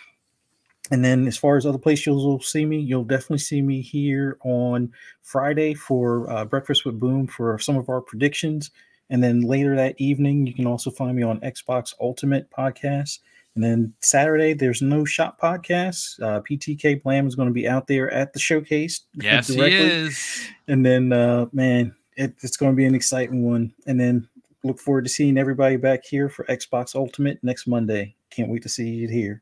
And 0.91 1.05
then, 1.05 1.27
as 1.27 1.37
far 1.37 1.55
as 1.55 1.65
other 1.65 1.77
places 1.77 2.05
you'll 2.07 2.41
see 2.41 2.65
me, 2.65 2.79
you'll 2.79 3.03
definitely 3.03 3.39
see 3.39 3.61
me 3.61 3.81
here 3.81 4.37
on 4.43 4.91
Friday 5.21 5.73
for 5.73 6.29
uh, 6.31 6.45
Breakfast 6.45 6.85
with 6.85 6.99
Boom 6.99 7.27
for 7.27 7.59
some 7.59 7.77
of 7.77 7.89
our 7.89 8.01
predictions 8.01 8.71
and 9.09 9.23
then 9.23 9.41
later 9.41 9.75
that 9.75 9.95
evening, 9.97 10.45
you 10.45 10.53
can 10.53 10.67
also 10.67 10.91
find 10.91 11.15
me 11.15 11.23
on 11.23 11.39
Xbox 11.39 11.93
Ultimate 11.99 12.49
Podcast. 12.51 13.19
And 13.55 13.63
then 13.63 13.93
Saturday, 14.01 14.53
there's 14.53 14.81
no 14.81 15.03
shop 15.03 15.39
podcast. 15.41 16.21
Uh, 16.21 16.41
PTK 16.41 17.01
Blam 17.01 17.27
is 17.27 17.35
going 17.35 17.47
to 17.47 17.53
be 17.53 17.67
out 17.67 17.87
there 17.87 18.11
at 18.11 18.33
the 18.33 18.39
showcase. 18.39 19.01
Yes, 19.15 19.47
he 19.47 19.59
is. 19.59 20.47
And 20.67 20.85
then, 20.85 21.11
uh, 21.11 21.47
man, 21.51 21.95
it, 22.15 22.35
it's 22.41 22.57
going 22.57 22.71
to 22.71 22.75
be 22.75 22.85
an 22.85 22.95
exciting 22.95 23.43
one. 23.43 23.73
And 23.87 23.99
then 23.99 24.27
look 24.63 24.79
forward 24.79 25.05
to 25.05 25.09
seeing 25.09 25.37
everybody 25.37 25.77
back 25.77 26.05
here 26.05 26.29
for 26.29 26.45
Xbox 26.45 26.95
Ultimate 26.95 27.43
next 27.43 27.67
Monday. 27.67 28.15
Can't 28.29 28.49
wait 28.49 28.61
to 28.63 28.69
see 28.69 28.87
you 28.87 29.07
here. 29.07 29.41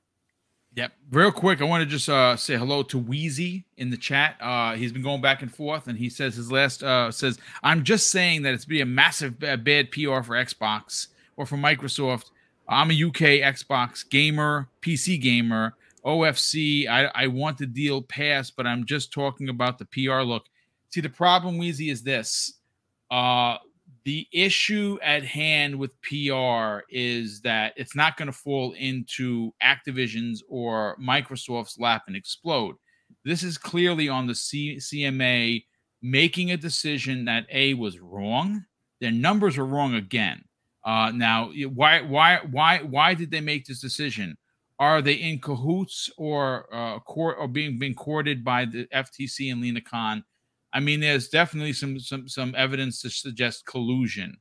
Yep. 0.77 0.91
Real 1.11 1.31
quick, 1.31 1.59
I 1.59 1.63
want 1.63 1.81
to 1.81 1.87
just 1.87 2.07
uh, 2.07 2.37
say 2.37 2.55
hello 2.55 2.83
to 2.83 2.99
Wheezy 2.99 3.65
in 3.77 3.89
the 3.89 3.97
chat. 3.97 4.35
Uh, 4.39 4.75
he's 4.75 4.91
been 4.91 5.01
going 5.01 5.21
back 5.21 5.41
and 5.41 5.51
forth, 5.51 5.87
and 5.87 5.97
he 5.97 6.07
says 6.07 6.35
his 6.35 6.51
last 6.51 6.83
uh, 6.83 7.09
says, 7.11 7.39
"I'm 7.63 7.83
just 7.83 8.11
saying 8.11 8.43
that 8.43 8.53
it's 8.53 8.63
be 8.63 8.81
a 8.81 8.85
massive 8.85 9.39
bad 9.39 9.63
PR 9.91 10.21
for 10.21 10.35
Xbox 10.35 11.07
or 11.35 11.47
for 11.47 11.57
Microsoft. 11.57 12.25
I'm 12.69 12.91
a 12.91 12.93
UK 12.93 13.41
Xbox 13.41 14.07
gamer, 14.07 14.69
PC 14.83 15.19
gamer, 15.19 15.73
OFC. 16.05 16.87
I, 16.87 17.05
I 17.15 17.25
want 17.25 17.57
the 17.57 17.65
deal 17.65 18.03
passed, 18.03 18.55
but 18.55 18.67
I'm 18.67 18.85
just 18.85 19.11
talking 19.11 19.49
about 19.49 19.79
the 19.79 19.85
PR 19.85 20.21
look. 20.21 20.45
See, 20.91 21.01
the 21.01 21.09
problem, 21.09 21.57
Wheezy, 21.57 21.89
is 21.89 22.03
this: 22.03 22.53
uh, 23.09 23.57
the 24.07 24.25
issue 24.31 24.97
at 25.03 25.25
hand 25.25 25.75
with 25.75 25.91
PR 26.01 26.79
is 26.89 27.41
that 27.41 27.73
it's 27.75 27.93
not 27.93 28.15
going 28.15 28.27
to 28.27 28.31
fall 28.31 28.71
into 28.71 29.53
Activision's 29.61 30.41
or 30.47 30.95
Microsoft's 30.97 31.77
lap 31.77 32.03
and 32.07 32.15
explode. 32.15 32.75
This 33.25 33.43
is 33.43 33.57
clearly 33.57 34.07
on 34.07 34.25
the 34.25 34.33
C- 34.33 34.77
CMA 34.77 35.65
making 36.01 36.53
a 36.53 36.57
decision 36.57 37.25
that 37.25 37.47
A 37.51 37.73
was 37.73 37.99
wrong. 37.99 38.63
Their 39.01 39.11
numbers 39.11 39.57
were 39.57 39.65
wrong 39.65 39.95
again. 39.95 40.41
Uh, 40.85 41.11
now, 41.13 41.51
why, 41.73 41.99
why, 41.99 42.39
why, 42.49 42.77
why 42.77 43.13
did 43.13 43.29
they 43.29 43.41
make 43.41 43.65
this 43.65 43.81
decision? 43.81 44.37
Are 44.79 45.01
they 45.01 45.15
in 45.15 45.41
cahoots 45.41 46.09
or 46.17 46.73
uh, 46.73 46.99
court 46.99 47.35
or 47.37 47.49
being 47.49 47.77
being 47.77 47.95
courted 47.95 48.45
by 48.45 48.63
the 48.63 48.87
FTC 48.93 49.51
and 49.51 49.59
Lina 49.59 49.81
Khan? 49.81 50.23
I 50.73 50.79
mean, 50.79 50.99
there's 50.99 51.29
definitely 51.29 51.73
some 51.73 51.99
some 51.99 52.27
some 52.27 52.53
evidence 52.55 53.01
to 53.01 53.09
suggest 53.09 53.65
collusion. 53.65 54.37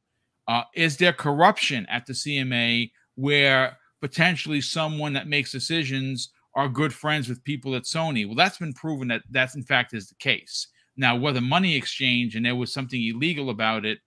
Uh, 0.48 0.62
is 0.74 0.96
there 0.96 1.12
corruption 1.12 1.86
at 1.90 2.06
the 2.06 2.12
CMA 2.12 2.90
where 3.16 3.76
potentially 4.00 4.60
someone 4.60 5.12
that 5.14 5.28
makes 5.28 5.50
decisions 5.50 6.30
are 6.54 6.68
good 6.68 6.92
friends 6.92 7.28
with 7.28 7.42
people 7.44 7.74
at 7.74 7.82
Sony? 7.82 8.26
Well, 8.26 8.34
that's 8.34 8.58
been 8.58 8.72
proven 8.72 9.08
that 9.08 9.22
that's 9.30 9.54
in 9.54 9.62
fact 9.62 9.94
is 9.94 10.08
the 10.08 10.14
case. 10.16 10.68
Now, 10.96 11.16
whether 11.16 11.40
money 11.40 11.76
exchange 11.76 12.36
and 12.36 12.44
there 12.44 12.56
was 12.56 12.72
something 12.72 13.02
illegal 13.02 13.50
about 13.50 13.84
it, 13.84 13.98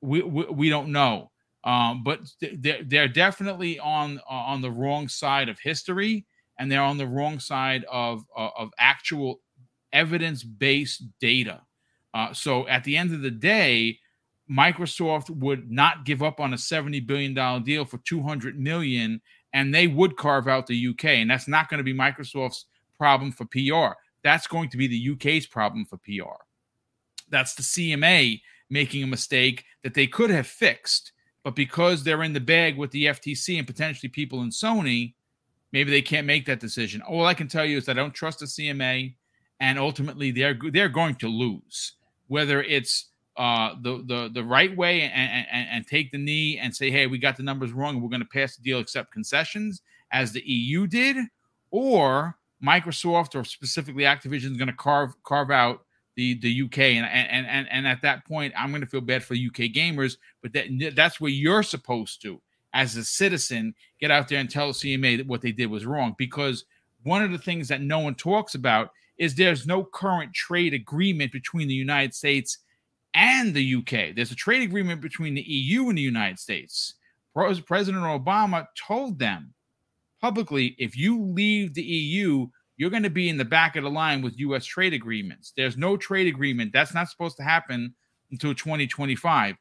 we 0.00 0.22
we, 0.22 0.44
we 0.46 0.68
don't 0.68 0.92
know. 0.92 1.30
Um, 1.64 2.02
but 2.02 2.20
they're, 2.40 2.82
they're 2.84 3.08
definitely 3.08 3.78
on 3.78 4.18
uh, 4.30 4.32
on 4.32 4.62
the 4.62 4.70
wrong 4.70 5.08
side 5.08 5.48
of 5.48 5.58
history, 5.58 6.26
and 6.58 6.70
they're 6.70 6.82
on 6.82 6.98
the 6.98 7.06
wrong 7.06 7.38
side 7.38 7.84
of 7.90 8.24
uh, 8.36 8.50
of 8.56 8.70
actual 8.78 9.40
evidence 9.92 10.42
based 10.42 11.04
data. 11.20 11.62
Uh, 12.12 12.32
so 12.32 12.66
at 12.68 12.84
the 12.84 12.96
end 12.96 13.12
of 13.12 13.22
the 13.22 13.30
day, 13.30 13.98
Microsoft 14.50 15.30
would 15.30 15.70
not 15.70 16.04
give 16.04 16.22
up 16.22 16.40
on 16.40 16.52
a 16.52 16.56
$70 16.56 17.06
billion 17.06 17.62
deal 17.62 17.84
for 17.84 17.98
200 17.98 18.58
million, 18.58 19.20
and 19.52 19.72
they 19.72 19.86
would 19.86 20.16
carve 20.16 20.48
out 20.48 20.66
the 20.66 20.88
UK. 20.88 21.04
And 21.04 21.30
that's 21.30 21.46
not 21.46 21.68
going 21.68 21.78
to 21.78 21.84
be 21.84 21.94
Microsoft's 21.94 22.66
problem 22.98 23.30
for 23.30 23.44
PR. 23.46 23.96
That's 24.24 24.46
going 24.46 24.68
to 24.70 24.76
be 24.76 24.88
the 24.88 25.12
UK's 25.12 25.46
problem 25.46 25.84
for 25.84 25.98
PR. 25.98 26.42
That's 27.30 27.54
the 27.54 27.62
CMA 27.62 28.40
making 28.68 29.02
a 29.02 29.06
mistake 29.06 29.64
that 29.82 29.94
they 29.94 30.06
could 30.06 30.30
have 30.30 30.46
fixed, 30.46 31.12
but 31.44 31.54
because 31.54 32.02
they're 32.02 32.22
in 32.22 32.32
the 32.32 32.40
bag 32.40 32.76
with 32.76 32.90
the 32.90 33.06
FTC 33.06 33.58
and 33.58 33.66
potentially 33.66 34.08
people 34.08 34.42
in 34.42 34.50
Sony, 34.50 35.14
maybe 35.72 35.90
they 35.90 36.02
can't 36.02 36.26
make 36.26 36.46
that 36.46 36.60
decision. 36.60 37.02
All 37.02 37.26
I 37.26 37.34
can 37.34 37.48
tell 37.48 37.64
you 37.64 37.78
is 37.78 37.88
I 37.88 37.94
don't 37.94 38.14
trust 38.14 38.40
the 38.40 38.46
CMA 38.46 39.14
and 39.60 39.78
ultimately 39.78 40.30
they're 40.30 40.58
they're 40.72 40.88
going 40.88 41.14
to 41.16 41.28
lose. 41.28 41.92
Whether 42.28 42.62
it's 42.62 43.06
uh, 43.36 43.74
the 43.82 44.02
the 44.06 44.30
the 44.32 44.44
right 44.44 44.76
way 44.76 45.02
and, 45.02 45.46
and, 45.50 45.68
and 45.70 45.86
take 45.86 46.10
the 46.12 46.18
knee 46.18 46.58
and 46.58 46.74
say, 46.74 46.90
hey, 46.90 47.06
we 47.06 47.18
got 47.18 47.36
the 47.36 47.42
numbers 47.42 47.72
wrong, 47.72 47.94
and 47.94 48.02
we're 48.02 48.10
going 48.10 48.20
to 48.20 48.26
pass 48.26 48.56
the 48.56 48.62
deal, 48.62 48.78
accept 48.78 49.12
concessions, 49.12 49.82
as 50.12 50.32
the 50.32 50.42
EU 50.44 50.86
did, 50.86 51.16
or 51.70 52.36
Microsoft 52.64 53.34
or 53.34 53.44
specifically 53.44 54.04
Activision 54.04 54.52
is 54.52 54.56
going 54.56 54.68
to 54.68 54.74
carve 54.74 55.14
carve 55.22 55.50
out 55.50 55.84
the 56.16 56.38
the 56.40 56.62
UK, 56.62 56.78
and 56.78 57.06
and 57.06 57.46
and 57.46 57.68
and 57.70 57.86
at 57.86 58.02
that 58.02 58.26
point, 58.26 58.52
I'm 58.56 58.70
going 58.70 58.82
to 58.82 58.86
feel 58.86 59.00
bad 59.00 59.22
for 59.22 59.34
UK 59.34 59.72
gamers, 59.72 60.16
but 60.42 60.52
that 60.52 60.92
that's 60.94 61.20
where 61.20 61.30
you're 61.30 61.62
supposed 61.62 62.22
to, 62.22 62.40
as 62.74 62.96
a 62.96 63.04
citizen, 63.04 63.74
get 64.00 64.10
out 64.10 64.28
there 64.28 64.38
and 64.40 64.50
tell 64.50 64.70
CMA 64.70 65.18
that 65.18 65.26
what 65.26 65.40
they 65.40 65.52
did 65.52 65.70
was 65.70 65.86
wrong, 65.86 66.14
because 66.18 66.64
one 67.02 67.22
of 67.22 67.30
the 67.30 67.38
things 67.38 67.68
that 67.68 67.80
no 67.80 68.00
one 68.00 68.14
talks 68.14 68.54
about 68.54 68.90
is 69.20 69.34
there's 69.34 69.66
no 69.66 69.84
current 69.84 70.32
trade 70.32 70.72
agreement 70.72 71.30
between 71.30 71.68
the 71.68 71.74
United 71.74 72.14
States 72.14 72.58
and 73.14 73.54
the 73.54 73.76
UK. 73.76 74.16
There's 74.16 74.32
a 74.32 74.36
trade 74.36 74.62
agreement 74.62 75.02
between 75.02 75.34
the 75.34 75.42
EU 75.42 75.90
and 75.90 75.98
the 75.98 76.02
United 76.02 76.38
States. 76.38 76.94
President 77.34 78.02
Obama 78.02 78.66
told 78.74 79.18
them 79.18 79.52
publicly 80.22 80.74
if 80.78 80.96
you 80.96 81.22
leave 81.22 81.74
the 81.74 81.82
EU, 81.82 82.48
you're 82.78 82.90
going 82.90 83.02
to 83.02 83.10
be 83.10 83.28
in 83.28 83.36
the 83.36 83.44
back 83.44 83.76
of 83.76 83.84
the 83.84 83.90
line 83.90 84.22
with 84.22 84.38
US 84.38 84.64
trade 84.64 84.94
agreements. 84.94 85.52
There's 85.54 85.76
no 85.76 85.98
trade 85.98 86.26
agreement. 86.26 86.72
That's 86.72 86.94
not 86.94 87.10
supposed 87.10 87.36
to 87.36 87.42
happen 87.42 87.94
until 88.30 88.54
2025. 88.54 89.56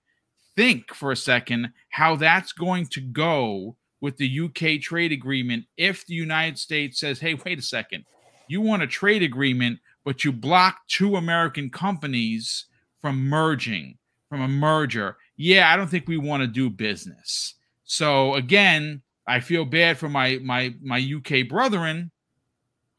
Think 0.56 0.94
for 0.94 1.11
a 1.11 1.18
second 1.18 1.73
how 1.90 2.15
that's 2.15 2.53
going 2.53 2.86
to 2.88 3.02
go 3.02 3.76
with 3.99 4.15
the 4.15 4.40
UK 4.40 4.81
trade 4.81 5.11
agreement 5.11 5.65
if 5.76 6.06
the 6.06 6.15
United 6.15 6.57
States 6.57 7.02
says, 7.02 7.19
hey, 7.19 7.34
wait 7.34 7.60
a 7.60 7.61
second, 7.61 8.06
you 8.49 8.61
want 8.61 8.84
a 8.84 8.88
trade 8.88 9.23
agreement, 9.23 9.80
but 10.03 10.23
you 10.23 10.31
block 10.31 10.80
two 10.88 11.15
American 11.15 11.69
companies 11.69 12.65
from 13.01 13.30
merging, 13.30 13.97
from 14.27 14.41
a 14.41 14.47
merger. 14.47 15.17
Yeah, 15.38 15.71
I 15.71 15.77
don't 15.77 15.88
think 15.88 16.07
we 16.07 16.17
want 16.17 16.41
to 16.41 16.47
do 16.47 16.69
business. 16.69 17.53
So 17.85 18.34
again, 18.35 19.01
I 19.27 19.39
feel 19.39 19.65
bad 19.65 19.97
for 19.97 20.09
my 20.09 20.39
my 20.43 20.73
my 20.81 20.99
UK 20.99 21.47
brethren, 21.47 22.11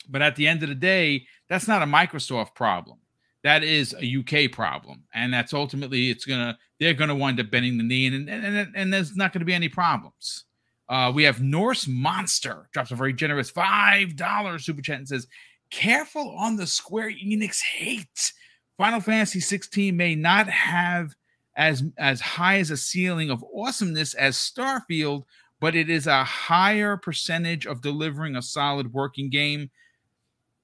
but 0.09 0.23
at 0.23 0.37
the 0.37 0.47
end 0.47 0.63
of 0.63 0.69
the 0.69 0.75
day, 0.77 1.27
that's 1.49 1.69
not 1.69 1.83
a 1.83 1.87
Microsoft 1.87 2.55
problem. 2.55 2.99
That 3.43 3.65
is 3.65 3.95
a 4.01 4.19
UK 4.19 4.53
problem, 4.53 5.03
and 5.13 5.35
that's 5.35 5.53
ultimately 5.53 6.11
it's 6.11 6.25
gonna 6.25 6.57
they're 6.79 6.95
gonna 6.95 7.17
wind 7.17 7.41
up 7.41 7.51
bending 7.51 7.77
the 7.77 7.85
knee, 7.85 8.07
and 8.07 8.29
and 8.29 8.45
and, 8.45 8.73
and 8.77 8.93
there's 8.93 9.17
not 9.17 9.33
to 9.33 9.41
be 9.41 9.55
any 9.55 9.69
problems. 9.69 10.45
Uh, 10.91 11.13
we 11.15 11.23
have 11.23 11.41
Norse 11.41 11.87
Monster 11.87 12.69
drops 12.73 12.91
a 12.91 12.97
very 12.97 13.13
generous 13.13 13.49
five 13.49 14.17
dollars 14.17 14.67
super 14.67 14.83
chat 14.83 14.99
and 14.99 15.09
says, 15.09 15.29
"Careful 15.71 16.37
on 16.37 16.57
the 16.57 16.67
Square 16.67 17.13
Enix 17.13 17.63
hate. 17.63 18.33
Final 18.77 19.01
Fantasy 19.01 19.39
16 19.39 19.97
may 19.97 20.17
not 20.17 20.49
have 20.49 21.15
as 21.57 21.85
as 21.97 22.21
high 22.21 22.59
as 22.59 22.73
a 22.73 22.77
ceiling 22.77 23.31
of 23.31 23.45
awesomeness 23.55 24.15
as 24.15 24.37
Starfield, 24.37 25.23
but 25.61 25.77
it 25.77 25.89
is 25.89 26.09
a 26.09 26.25
higher 26.25 26.97
percentage 26.97 27.67
of 27.67 27.83
delivering 27.83 28.35
a 28.35 28.43
solid 28.43 28.93
working 28.93 29.31
game." 29.31 29.71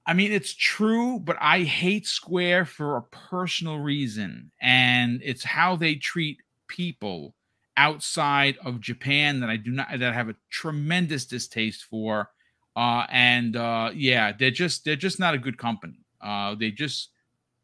I 0.05 0.13
mean, 0.13 0.31
it's 0.33 0.53
true, 0.53 1.19
but 1.19 1.37
I 1.39 1.63
hate 1.63 2.05
Square 2.05 2.65
for 2.65 2.97
a 2.97 3.03
personal 3.03 3.79
reason, 3.79 4.51
and 4.61 5.21
it's 5.23 5.43
how 5.43 5.77
they 5.77 5.95
treat 5.95 6.41
people 6.67 7.33
outside 7.77 8.57
of 8.65 8.81
Japan 8.81 9.39
that 9.39 9.49
I 9.49 9.55
do 9.57 9.71
not 9.71 9.87
that 9.91 10.03
I 10.03 10.13
have 10.13 10.29
a 10.29 10.35
tremendous 10.49 11.25
distaste 11.25 11.83
for. 11.83 12.29
Uh, 12.75 13.05
and 13.09 13.55
uh, 13.55 13.91
yeah, 13.95 14.33
they're 14.37 14.51
just 14.51 14.83
they're 14.83 14.95
just 14.95 15.19
not 15.19 15.33
a 15.33 15.39
good 15.39 15.57
company. 15.57 16.05
Uh, 16.21 16.55
they 16.55 16.71
just 16.71 17.09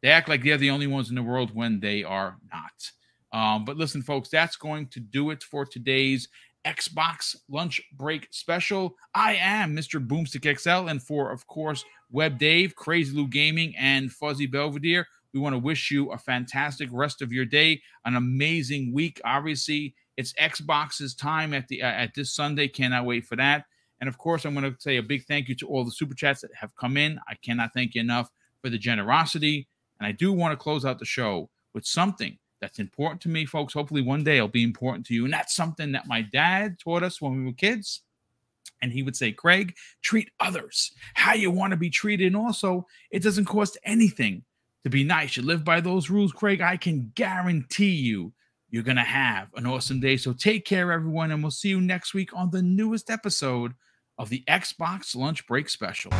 they 0.02 0.08
act 0.08 0.28
like 0.28 0.42
they're 0.42 0.56
the 0.56 0.70
only 0.70 0.86
ones 0.86 1.10
in 1.10 1.14
the 1.14 1.22
world 1.22 1.54
when 1.54 1.80
they 1.80 2.02
are 2.04 2.36
not. 2.52 2.90
Um, 3.32 3.64
but 3.64 3.76
listen, 3.76 4.02
folks, 4.02 4.28
that's 4.28 4.56
going 4.56 4.86
to 4.88 5.00
do 5.00 5.30
it 5.30 5.42
for 5.42 5.66
today's 5.66 6.28
Xbox 6.64 7.36
lunch 7.48 7.80
break 7.92 8.28
special. 8.30 8.94
I 9.14 9.34
am 9.34 9.76
Mr. 9.76 10.04
Boomstick 10.04 10.58
XL, 10.58 10.88
and 10.88 11.02
for, 11.02 11.30
of 11.30 11.46
course, 11.46 11.84
Web 12.10 12.38
Dave, 12.38 12.74
Crazy 12.76 13.14
Lou 13.14 13.26
Gaming, 13.26 13.74
and 13.76 14.12
Fuzzy 14.12 14.46
Belvedere, 14.46 15.06
we 15.32 15.40
want 15.40 15.52
to 15.52 15.58
wish 15.58 15.90
you 15.90 16.12
a 16.12 16.18
fantastic 16.18 16.88
rest 16.92 17.20
of 17.20 17.32
your 17.32 17.44
day, 17.44 17.82
an 18.04 18.14
amazing 18.14 18.92
week. 18.92 19.20
Obviously, 19.24 19.94
it's 20.16 20.32
Xbox's 20.34 21.14
time 21.14 21.54
at 21.54 21.68
the 21.68 21.82
uh, 21.82 21.86
at 21.86 22.14
this 22.14 22.34
Sunday. 22.34 22.68
Cannot 22.68 23.04
wait 23.04 23.26
for 23.26 23.36
that. 23.36 23.64
And 24.00 24.08
of 24.08 24.18
course, 24.18 24.44
I'm 24.44 24.54
going 24.54 24.70
to 24.70 24.80
say 24.80 24.96
a 24.96 25.02
big 25.02 25.24
thank 25.24 25.48
you 25.48 25.54
to 25.56 25.66
all 25.66 25.84
the 25.84 25.90
super 25.90 26.14
chats 26.14 26.40
that 26.42 26.50
have 26.54 26.74
come 26.76 26.96
in. 26.96 27.18
I 27.28 27.34
cannot 27.36 27.72
thank 27.72 27.94
you 27.94 28.00
enough 28.00 28.30
for 28.60 28.68
the 28.68 28.78
generosity. 28.78 29.68
And 29.98 30.06
I 30.06 30.12
do 30.12 30.32
want 30.32 30.52
to 30.52 30.62
close 30.62 30.84
out 30.84 30.98
the 30.98 31.04
show 31.04 31.48
with 31.72 31.86
something 31.86 32.36
that's 32.60 32.78
important 32.78 33.20
to 33.22 33.28
me, 33.28 33.46
folks. 33.46 33.74
Hopefully, 33.74 34.02
one 34.02 34.24
day 34.24 34.36
it'll 34.36 34.48
be 34.48 34.64
important 34.64 35.06
to 35.06 35.14
you. 35.14 35.24
And 35.24 35.32
that's 35.32 35.54
something 35.54 35.92
that 35.92 36.06
my 36.06 36.22
dad 36.22 36.78
taught 36.78 37.02
us 37.02 37.20
when 37.20 37.36
we 37.36 37.44
were 37.44 37.52
kids. 37.52 38.02
And 38.82 38.92
he 38.92 39.02
would 39.02 39.16
say, 39.16 39.32
Craig, 39.32 39.74
treat 40.02 40.30
others 40.40 40.92
how 41.14 41.34
you 41.34 41.50
want 41.50 41.70
to 41.70 41.76
be 41.76 41.90
treated. 41.90 42.26
And 42.26 42.36
also, 42.36 42.86
it 43.10 43.22
doesn't 43.22 43.46
cost 43.46 43.78
anything 43.84 44.44
to 44.82 44.90
be 44.90 45.04
nice. 45.04 45.36
You 45.36 45.42
live 45.42 45.64
by 45.64 45.80
those 45.80 46.10
rules, 46.10 46.32
Craig. 46.32 46.60
I 46.60 46.76
can 46.76 47.12
guarantee 47.14 47.94
you, 47.94 48.32
you're 48.74 48.82
going 48.82 48.96
to 48.96 49.02
have 49.02 49.54
an 49.54 49.66
awesome 49.66 50.00
day. 50.00 50.16
So 50.16 50.32
take 50.32 50.64
care, 50.64 50.90
everyone. 50.90 51.30
And 51.30 51.44
we'll 51.44 51.52
see 51.52 51.68
you 51.68 51.80
next 51.80 52.12
week 52.12 52.30
on 52.34 52.50
the 52.50 52.60
newest 52.60 53.08
episode 53.08 53.74
of 54.18 54.30
the 54.30 54.42
Xbox 54.48 55.14
Lunch 55.14 55.46
Break 55.46 55.68
Special. 55.68 56.10